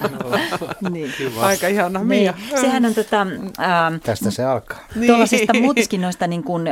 niin. 0.90 1.12
Aika 1.40 1.68
ihana. 1.68 1.98
Niin. 1.98 2.08
Mia. 2.08 2.34
Sehän 2.60 2.84
on 2.84 2.94
tota, 2.94 3.20
ähm, 3.20 3.96
Tästä 4.02 4.30
se 4.30 4.44
alkaa. 4.44 4.78
Niin. 4.94 5.06
Tuollaisista 5.06 5.60
muutkin 5.60 6.00
noista 6.00 6.26
niin 6.26 6.44
kuin, 6.44 6.64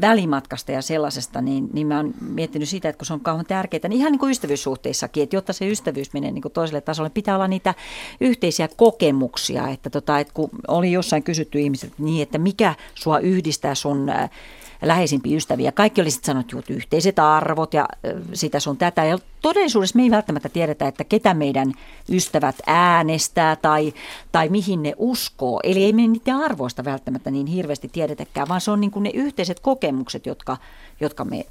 välimatkasta 0.00 0.72
ja 0.72 0.82
sellaisesta, 0.82 1.40
niin, 1.40 1.68
niin 1.72 1.86
mä 1.86 1.96
oon 1.96 2.14
miettinyt 2.20 2.68
sitä, 2.68 2.88
että 2.88 2.98
kun 2.98 3.06
se 3.06 3.12
on 3.12 3.20
kauhean 3.20 3.46
tärkeää, 3.46 3.88
niin 3.88 3.98
ihan 3.98 4.12
niin 4.12 4.20
kuin 4.20 4.30
ystävyyssuhteissakin, 4.30 5.22
että 5.22 5.36
jotta 5.36 5.52
se 5.52 5.68
ystävyys 5.68 6.12
menee 6.12 6.30
niin 6.30 6.42
kuin 6.42 6.52
toiselle 6.52 6.80
tasolle, 6.80 7.10
pitää 7.10 7.34
olla 7.34 7.48
niitä 7.48 7.74
yhteisiä 8.20 8.68
kokemuksia, 8.76 9.68
että, 9.68 9.90
tota, 9.90 10.18
että 10.18 10.34
kun 10.34 10.50
oli 10.68 10.92
jossain 10.92 11.22
kysytty 11.22 11.60
ihmiset 11.60 11.92
niin, 11.98 12.22
että 12.22 12.38
mikä 12.38 12.74
sua 12.94 13.18
yhdistää 13.18 13.74
sun 13.74 14.10
läheisimpiä 14.88 15.36
ystäviä. 15.36 15.72
Kaikki 15.72 16.00
oli 16.00 16.10
sitten 16.10 16.26
sanottu, 16.26 16.58
että 16.58 16.72
yhteiset 16.72 17.18
arvot 17.18 17.74
ja 17.74 17.88
sitä 18.32 18.60
sun 18.60 18.76
tätä. 18.76 19.04
Ja 19.04 19.18
todellisuudessa 19.42 19.96
me 19.96 20.02
ei 20.02 20.10
välttämättä 20.10 20.48
tiedetä, 20.48 20.88
että 20.88 21.04
ketä 21.04 21.34
meidän 21.34 21.72
ystävät 22.12 22.56
äänestää 22.66 23.56
tai, 23.56 23.92
tai 24.32 24.48
mihin 24.48 24.82
ne 24.82 24.94
uskoo. 24.96 25.60
Eli 25.64 25.84
ei 25.84 25.92
me 25.92 26.06
niiden 26.06 26.36
arvoista 26.36 26.84
välttämättä 26.84 27.30
niin 27.30 27.46
hirveästi 27.46 27.88
tiedetäkään, 27.88 28.48
vaan 28.48 28.60
se 28.60 28.70
on 28.70 28.80
niin 28.80 28.90
kuin 28.90 29.02
ne 29.02 29.10
yhteiset 29.14 29.60
kokemukset, 29.60 30.26
jotka, 30.26 30.56
jotka 31.00 31.24
me 31.24 31.46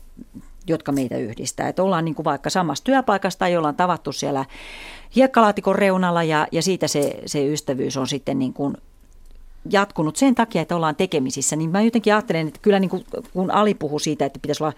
jotka 0.67 0.91
meitä 0.91 1.17
yhdistää. 1.17 1.67
Että 1.67 1.83
ollaan 1.83 2.05
niin 2.05 2.15
kuin 2.15 2.23
vaikka 2.23 2.49
samassa 2.49 2.83
työpaikassa 2.83 3.39
tai 3.39 3.57
ollaan 3.57 3.75
tavattu 3.75 4.11
siellä 4.11 4.45
hiekkalaatikon 5.15 5.75
reunalla 5.75 6.23
ja, 6.23 6.47
ja 6.51 6.61
siitä 6.61 6.87
se, 6.87 7.19
se 7.25 7.47
ystävyys 7.47 7.97
on 7.97 8.07
sitten 8.07 8.39
niin 8.39 8.53
kuin 8.53 8.77
jatkunut 9.69 10.15
sen 10.15 10.35
takia, 10.35 10.61
että 10.61 10.75
ollaan 10.75 10.95
tekemisissä, 10.95 11.55
niin 11.55 11.69
mä 11.69 11.81
jotenkin 11.81 12.13
ajattelen, 12.13 12.47
että 12.47 12.59
kyllä 12.61 12.79
niin 12.79 12.89
kuin, 12.89 13.05
kun 13.33 13.51
Ali 13.51 13.73
puhuu 13.73 13.99
siitä, 13.99 14.25
että 14.25 14.39
pitäisi 14.39 14.63
olla 14.63 14.73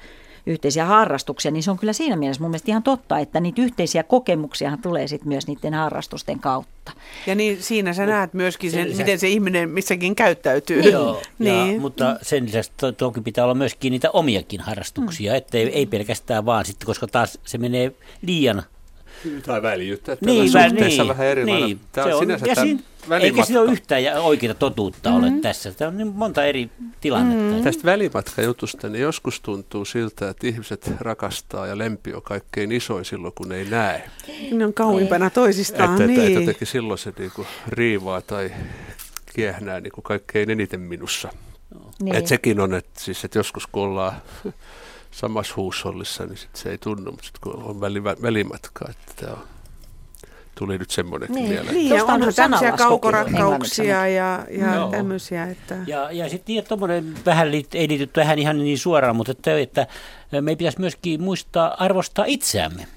yhteisiä 0.47 0.85
harrastuksia, 0.85 1.51
niin 1.51 1.64
se 1.64 1.72
on 1.72 1.77
kyllä 1.77 1.93
siinä 1.93 2.15
mielessä 2.15 2.41
mun 2.41 2.51
mielestä 2.51 2.72
ihan 2.72 2.84
totta, 2.84 3.19
että 3.19 3.39
niitä 3.39 3.61
yhteisiä 3.61 4.03
kokemuksia 4.03 4.77
tulee 4.81 5.07
sitten 5.07 5.27
myös 5.27 5.47
niiden 5.47 5.73
harrastusten 5.73 6.39
kautta. 6.39 6.91
Ja 7.27 7.35
niin 7.35 7.64
siinä 7.64 7.93
sä 7.93 8.05
näet 8.05 8.34
myöskin 8.34 8.72
sen, 8.72 8.88
sen 8.88 8.97
miten 8.97 9.19
se 9.19 9.27
ihminen 9.27 9.69
missäkin 9.69 10.15
käyttäytyy. 10.15 10.81
Joo, 10.81 11.22
niin. 11.39 11.73
ja, 11.73 11.81
mutta 11.81 12.19
sen 12.22 12.45
lisäksi 12.45 12.72
to, 12.77 12.91
toki 12.91 13.22
pitää 13.22 13.43
olla 13.43 13.53
myöskin 13.53 13.91
niitä 13.91 14.11
omiakin 14.11 14.61
harrastuksia, 14.61 15.31
mm. 15.31 15.38
ettei 15.38 15.64
ei 15.64 15.85
pelkästään 15.85 16.45
vaan 16.45 16.65
sitten, 16.65 16.85
koska 16.85 17.07
taas 17.07 17.39
se 17.45 17.57
menee 17.57 17.91
liian 18.22 18.64
Tai 19.45 19.61
väljyyttä. 19.61 20.18
Niin, 20.22 20.45
vä- 20.45 20.52
suhteessa 20.69 21.03
niin, 21.03 21.07
vähän 21.07 21.27
eri 21.27 21.45
lailla. 21.45 21.65
niin, 21.68 21.80
Tämä 21.91 22.07
se 22.07 22.14
on 22.14 22.18
on, 22.19 22.23
sinänsä 22.26 22.45
ja 22.48 22.56
siinä, 22.56 22.80
eikä 23.22 23.45
siinä 23.45 23.61
ole 23.61 23.72
yhtään 23.72 24.22
oikeaa 24.22 24.53
totuutta 24.53 25.14
ole 25.14 25.30
Mhm. 25.30 25.39
tässä. 25.41 25.72
Tämä 25.72 25.89
on 25.89 25.98
niin 25.98 26.07
monta 26.07 26.45
eri 26.45 26.69
tilannetta. 27.02 27.57
Mm. 27.57 27.64
Tästä 27.64 27.84
välimatkajutusta, 27.84 28.89
niin 28.89 29.02
joskus 29.02 29.41
tuntuu 29.41 29.85
siltä, 29.85 30.30
että 30.30 30.48
ihmiset 30.48 30.91
rakastaa 30.99 31.68
ja 31.68 31.77
lempi 31.77 32.14
on 32.14 32.22
kaikkein 32.22 32.72
isoin 32.72 33.06
silloin, 33.06 33.34
kun 33.34 33.52
ei 33.52 33.65
näe. 33.65 34.10
Ne 34.52 34.65
on 34.65 34.73
kauimpana 34.73 35.30
toisistaan, 35.30 35.91
että, 35.91 36.07
niin. 36.07 36.19
että, 36.19 36.27
että 36.27 36.39
jotenkin 36.39 36.68
silloin 36.68 36.98
se 36.99 37.14
niinku 37.19 37.45
riivaa 37.68 38.22
tai 38.22 38.52
kiehnää 39.35 39.80
niinku 39.81 40.02
kaikkein 40.02 40.49
eniten 40.49 40.80
minussa. 40.80 41.30
Niin. 42.02 42.15
Et 42.15 42.27
sekin 42.27 42.60
on, 42.60 42.73
että, 42.73 42.99
siis, 42.99 43.26
että 43.26 43.39
joskus 43.39 43.68
kun 43.68 43.84
ollaan 43.84 44.14
samassa 45.18 45.53
huushollissa, 45.57 46.26
niin 46.26 46.38
sit 46.38 46.56
se 46.56 46.69
ei 46.72 46.77
tunnu, 46.77 47.11
mutta 47.11 47.26
sitten 47.26 47.41
kun 47.41 47.64
on 47.64 47.81
väli, 47.81 48.03
välimatka, 48.03 48.85
että 48.89 49.14
tämä 49.26 49.34
on, 49.34 49.44
tuli 50.56 50.77
nyt 50.77 50.89
semmoinenkin 50.89 51.35
Niin. 51.35 51.49
mieleen. 51.49 51.73
Niin, 51.76 51.89
ja 51.89 52.03
onhan 52.03 52.34
tämmöisiä 52.35 52.72
kaukorakkauksia 52.72 54.07
ja, 54.07 54.45
ja 54.60 54.76
Joo. 54.76 54.91
tämmöisiä, 54.91 55.44
että... 55.45 55.76
Ja, 55.88 56.11
ja 56.11 56.30
sitten 56.30 56.53
niin, 56.53 56.64
tuommoinen 56.65 57.15
vähän 57.26 57.52
liit, 57.52 57.76
ei 57.76 57.88
liity 57.88 58.07
tähän 58.07 58.39
ihan 58.39 58.57
niin 58.57 58.77
suoraan, 58.80 59.15
mutta 59.15 59.31
että, 59.31 59.57
että 59.60 59.88
me 60.41 60.56
pitäisi 60.56 60.80
myöskin 60.80 61.22
muistaa 61.23 61.76
arvostaa 61.84 62.26
itseämme. 62.27 62.88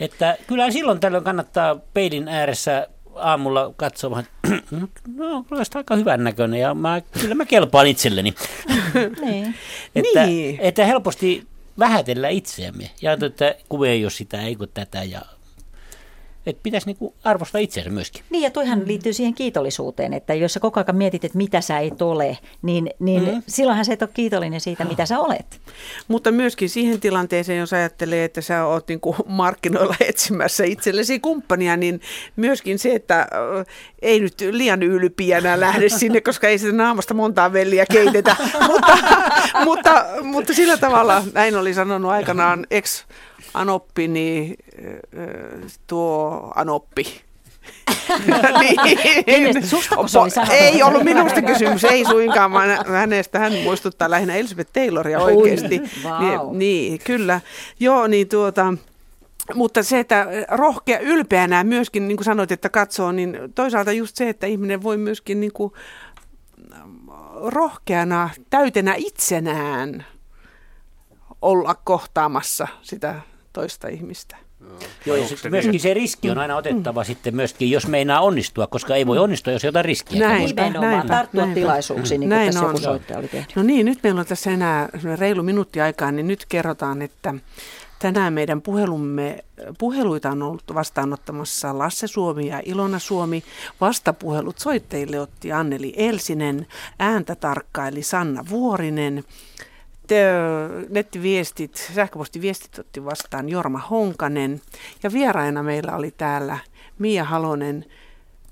Että 0.00 0.36
kyllä 0.46 0.70
silloin 0.70 1.00
tällöin 1.00 1.24
kannattaa 1.24 1.76
peilin 1.94 2.28
ääressä 2.28 2.86
aamulla 3.14 3.72
katsomaan, 3.76 4.24
että 4.24 4.76
no, 5.16 5.42
kyllä 5.48 5.62
aika 5.74 5.96
hyvän 5.96 6.24
näköinen 6.24 6.60
ja 6.60 6.74
mä, 6.74 7.00
kyllä 7.20 7.34
mä 7.34 7.44
kelpaan 7.44 7.86
itselleni. 7.86 8.34
niin. 9.24 9.54
Että, 9.94 10.26
Niin. 10.26 10.58
että 10.60 10.86
helposti 10.86 11.46
vähätellä 11.78 12.28
itseämme. 12.28 12.90
Ja 13.02 13.12
että 13.12 13.54
kun 13.68 13.86
ei 13.86 14.04
ole 14.04 14.10
sitä, 14.10 14.42
ei 14.42 14.56
kun 14.56 14.68
tätä 14.74 15.02
ja 15.02 15.22
että 16.46 16.60
pitäisi 16.62 16.86
niinku 16.86 17.14
arvostaa 17.24 17.60
itseänsä 17.60 17.90
myöskin. 17.90 18.24
Niin 18.30 18.42
ja 18.42 18.50
toihan 18.50 18.82
liittyy 18.86 19.12
siihen 19.12 19.34
kiitollisuuteen, 19.34 20.12
että 20.12 20.34
jos 20.34 20.52
sä 20.52 20.60
koko 20.60 20.80
ajan 20.80 20.96
mietit, 20.96 21.24
että 21.24 21.38
mitä 21.38 21.60
sä 21.60 21.78
et 21.78 22.02
ole, 22.02 22.38
niin, 22.62 22.90
niin 22.98 23.22
Mm. 23.22 23.42
silloinhan 23.48 23.84
sä 23.84 23.92
et 23.92 24.02
ole 24.02 24.10
kiitollinen 24.14 24.60
siitä, 24.60 24.84
mitä 24.84 25.06
sä 25.06 25.18
olet. 25.18 25.60
Mutta 26.08 26.30
myöskin 26.32 26.68
siihen 26.70 27.00
tilanteeseen, 27.00 27.58
jos 27.58 27.72
ajattelee, 27.72 28.24
että 28.24 28.40
sä 28.40 28.64
oot 28.64 28.88
niin 28.88 29.00
kuin 29.00 29.16
markkinoilla 29.26 29.96
etsimässä 30.08 30.64
itsellesi 30.64 31.20
kumppania, 31.20 31.76
niin 31.76 32.00
myöskin 32.36 32.78
se, 32.78 32.94
että 32.94 33.28
ei 34.02 34.20
nyt 34.20 34.34
liian 34.50 34.82
ylpiänä 34.82 35.60
lähde 35.60 35.88
sinne, 35.98 36.20
koska 36.20 36.48
ei 36.48 36.58
sitä 36.58 36.72
naamasta 36.72 37.14
montaa 37.14 37.52
velliä 37.52 37.86
keitetä. 37.92 38.36
mutta, 38.68 38.98
mutta, 39.64 40.04
mutta 40.22 40.54
sillä 40.54 40.76
tavalla, 40.76 41.22
näin 41.34 41.56
oli 41.56 41.74
sanonut 41.74 42.10
aikanaan 42.10 42.66
ex 42.70 43.04
Anoppi, 43.54 44.08
niin 44.08 44.56
tuo 45.86 46.52
Anoppi. 46.54 47.22
Kenestä? 49.26 49.66
Se 50.06 50.18
oli 50.18 50.30
sanonut? 50.30 50.54
Ei 50.54 50.82
ollut 50.82 51.04
minusta 51.04 51.42
kysymys, 51.42 51.84
ei 51.84 52.04
suinkaan, 52.04 52.52
vaan 52.52 52.68
hänestä 52.86 53.38
hän 53.38 53.52
muistuttaa 53.52 54.10
lähinnä 54.10 54.34
Elisabeth 54.34 54.72
Tayloria 54.72 55.20
Oi, 55.20 55.32
oikeasti. 55.32 55.82
vau. 56.04 56.52
Niin, 56.52 56.58
niin, 56.58 57.00
kyllä. 57.04 57.40
Joo, 57.80 58.06
niin 58.06 58.28
tuota, 58.28 58.74
mutta 59.54 59.82
se, 59.82 59.98
että 59.98 60.26
rohkea 60.50 60.98
ylpeänä 60.98 61.64
myöskin, 61.64 62.08
niin 62.08 62.16
kuin 62.16 62.24
sanoit, 62.24 62.52
että 62.52 62.68
katsoo, 62.68 63.12
niin 63.12 63.38
toisaalta 63.54 63.92
just 63.92 64.16
se, 64.16 64.28
että 64.28 64.46
ihminen 64.46 64.82
voi 64.82 64.96
myöskin 64.96 65.40
niin 65.40 65.52
kuin 65.52 65.72
rohkeana, 67.36 68.30
täytenä 68.50 68.94
itsenään 68.96 70.06
olla 71.42 71.74
kohtaamassa 71.74 72.68
sitä 72.82 73.20
toista 73.52 73.88
ihmistä. 73.88 74.36
Joo, 75.06 75.16
ja 75.16 75.28
sitten 75.28 75.50
myöskin 75.50 75.80
se 75.80 75.94
riski 75.94 76.30
on 76.30 76.38
aina 76.38 76.56
otettava 76.56 77.04
sitten 77.04 77.36
myöskin, 77.36 77.70
jos 77.70 77.86
meinaa 77.86 78.20
onnistua, 78.20 78.66
koska 78.66 78.94
ei 78.96 79.06
voi 79.06 79.18
onnistua, 79.18 79.52
jos 79.52 79.64
ei 79.64 79.68
ota 79.68 79.82
riskiä. 79.82 80.28
Näinpä, 80.28 80.62
Nimenomaan 80.62 80.92
näinpä, 80.92 81.14
tarttua 81.14 81.40
näinpä. 81.40 81.54
tilaisuuksiin, 81.54 82.20
niin 82.20 82.28
kuin 82.30 82.36
Näin 82.36 82.46
tässä 82.52 82.60
on. 82.60 82.66
joku 82.66 82.78
soittaja 82.78 83.18
oli 83.18 83.28
tehnyt. 83.28 83.56
No 83.56 83.62
niin, 83.62 83.86
nyt 83.86 83.98
meillä 84.02 84.20
on 84.20 84.26
tässä 84.26 84.50
enää 84.50 84.88
reilu 85.18 85.42
minuutti 85.42 85.80
aikaa, 85.80 86.12
niin 86.12 86.28
nyt 86.28 86.46
kerrotaan, 86.48 87.02
että 87.02 87.34
tänään 87.98 88.32
meidän 88.32 88.62
puhelumme, 88.62 89.44
puheluita 89.78 90.30
on 90.30 90.42
ollut 90.42 90.62
vastaanottamassa 90.74 91.78
Lasse 91.78 92.06
Suomi 92.06 92.46
ja 92.48 92.62
Ilona 92.64 92.98
Suomi. 92.98 93.42
Vastapuhelut 93.80 94.58
soittajille 94.58 95.20
otti 95.20 95.52
Anneli 95.52 95.94
Elsinen, 95.96 96.66
ääntä 96.98 97.34
tarkkaili 97.34 98.02
Sanna 98.02 98.44
Vuorinen. 98.50 99.24
Te, 100.12 100.24
nettiviestit, 100.88 101.88
sähköpostiviestit 101.94 102.78
otti 102.78 103.04
vastaan 103.04 103.48
Jorma 103.48 103.78
Honkanen 103.78 104.60
ja 105.02 105.12
vieraina 105.12 105.62
meillä 105.62 105.96
oli 105.96 106.10
täällä 106.10 106.58
Mia 106.98 107.24
Halonen, 107.24 107.84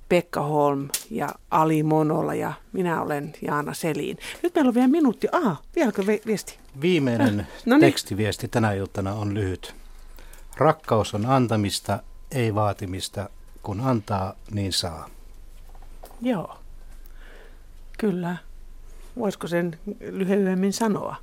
Pekka 0.09 0.41
Holm 0.43 0.89
ja 1.11 1.29
Ali 1.51 1.83
Monola 1.83 2.35
ja 2.35 2.53
minä 2.73 3.03
olen 3.03 3.33
Jaana 3.43 3.75
Selin. 3.75 4.19
Nyt 4.43 4.55
meillä 4.55 4.69
on 4.69 4.75
vielä 4.75 4.89
minuutti. 4.89 5.29
Ah, 5.33 5.63
vieläkö 5.77 6.07
vi- 6.07 6.23
viesti? 6.27 6.59
Viimeinen 6.81 7.47
No 7.67 7.77
niin. 7.77 7.81
tekstiviesti 7.81 8.49
tänä 8.49 8.73
iltana 8.73 9.13
on 9.15 9.35
lyhyt. 9.35 9.75
Rakkaus 10.57 11.15
on 11.15 11.27
antamista, 11.27 12.03
ei 12.31 12.55
vaatimista. 12.55 13.29
Kun 13.63 13.81
antaa, 13.81 14.35
niin 14.51 14.73
saa. 14.73 15.09
Joo. 16.23 16.57
Kyllä. 17.99 18.37
Voisiko 19.19 19.47
sen 19.49 19.79
lyhyemmin 20.01 20.73
sanoa? 20.73 21.17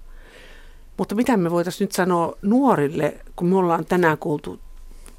Mutta 0.97 1.15
mitä 1.15 1.37
me 1.37 1.51
voitaisiin 1.51 1.85
nyt 1.85 1.91
sanoa 1.91 2.37
nuorille, 2.41 3.17
kun 3.35 3.47
me 3.47 3.55
ollaan 3.55 3.85
tänään 3.85 4.17
kuultu 4.17 4.59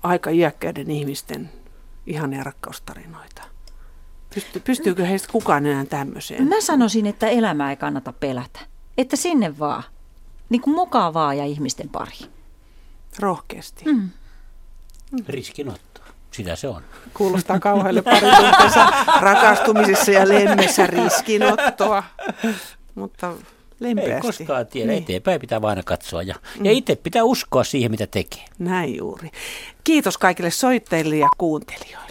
aika 0.03 0.31
iäkkäiden 0.31 0.91
ihmisten 0.91 1.51
ihania 2.07 2.45
rakkaustarinoita? 2.45 3.43
Pysty, 4.35 4.61
pystyykö 4.61 5.05
heistä 5.07 5.29
kukaan 5.33 5.67
enää 5.67 5.85
tämmöiseen? 5.85 6.49
Mä 6.49 6.61
sanoisin, 6.61 7.07
että 7.07 7.29
elämää 7.29 7.71
ei 7.71 7.77
kannata 7.77 8.13
pelätä. 8.13 8.61
Että 8.99 9.17
sinne 9.17 9.59
vaan. 9.59 9.83
Niin 10.49 10.61
kuin 10.63 10.75
mukavaa 10.75 11.35
ja 11.35 11.45
ihmisten 11.45 11.89
pari. 11.89 12.19
Rohkeasti. 13.19 13.85
Mm. 13.85 14.11
Riskinotto, 15.29 16.01
sitä 16.31 16.57
se 16.57 16.69
on. 16.69 16.83
Kuulostaa 17.15 17.61
kauhealle 17.61 18.03
parisuhteessa 18.03 18.87
rakastumisessa 19.21 20.11
ja 20.11 20.29
lemmessä 20.29 20.87
riskinottoa. 20.87 22.03
Mutta 22.95 23.33
Ei 23.81 23.87
lempeästi. 23.89 24.27
koskaan 24.27 24.67
tiedä, 24.67 24.93
Niin. 24.93 25.03
eteenpäin 25.03 25.41
pitää 25.41 25.63
vaan 25.63 25.71
aina 25.71 25.83
katsoa. 25.83 26.23
Ja, 26.23 26.35
Mm. 26.59 26.65
ja 26.65 26.73
itse 26.73 26.97
pitää 26.97 27.25
uskoa 27.25 27.65
siihen, 27.65 27.91
mitä 27.91 28.07
tekee. 28.07 28.45
Näin 28.59 28.97
juuri. 28.97 29.31
Kiitos 29.85 30.19
kaikille 30.19 30.51
soittajille 30.51 31.17
ja 31.17 31.29
kuuntelijoille. 31.39 32.08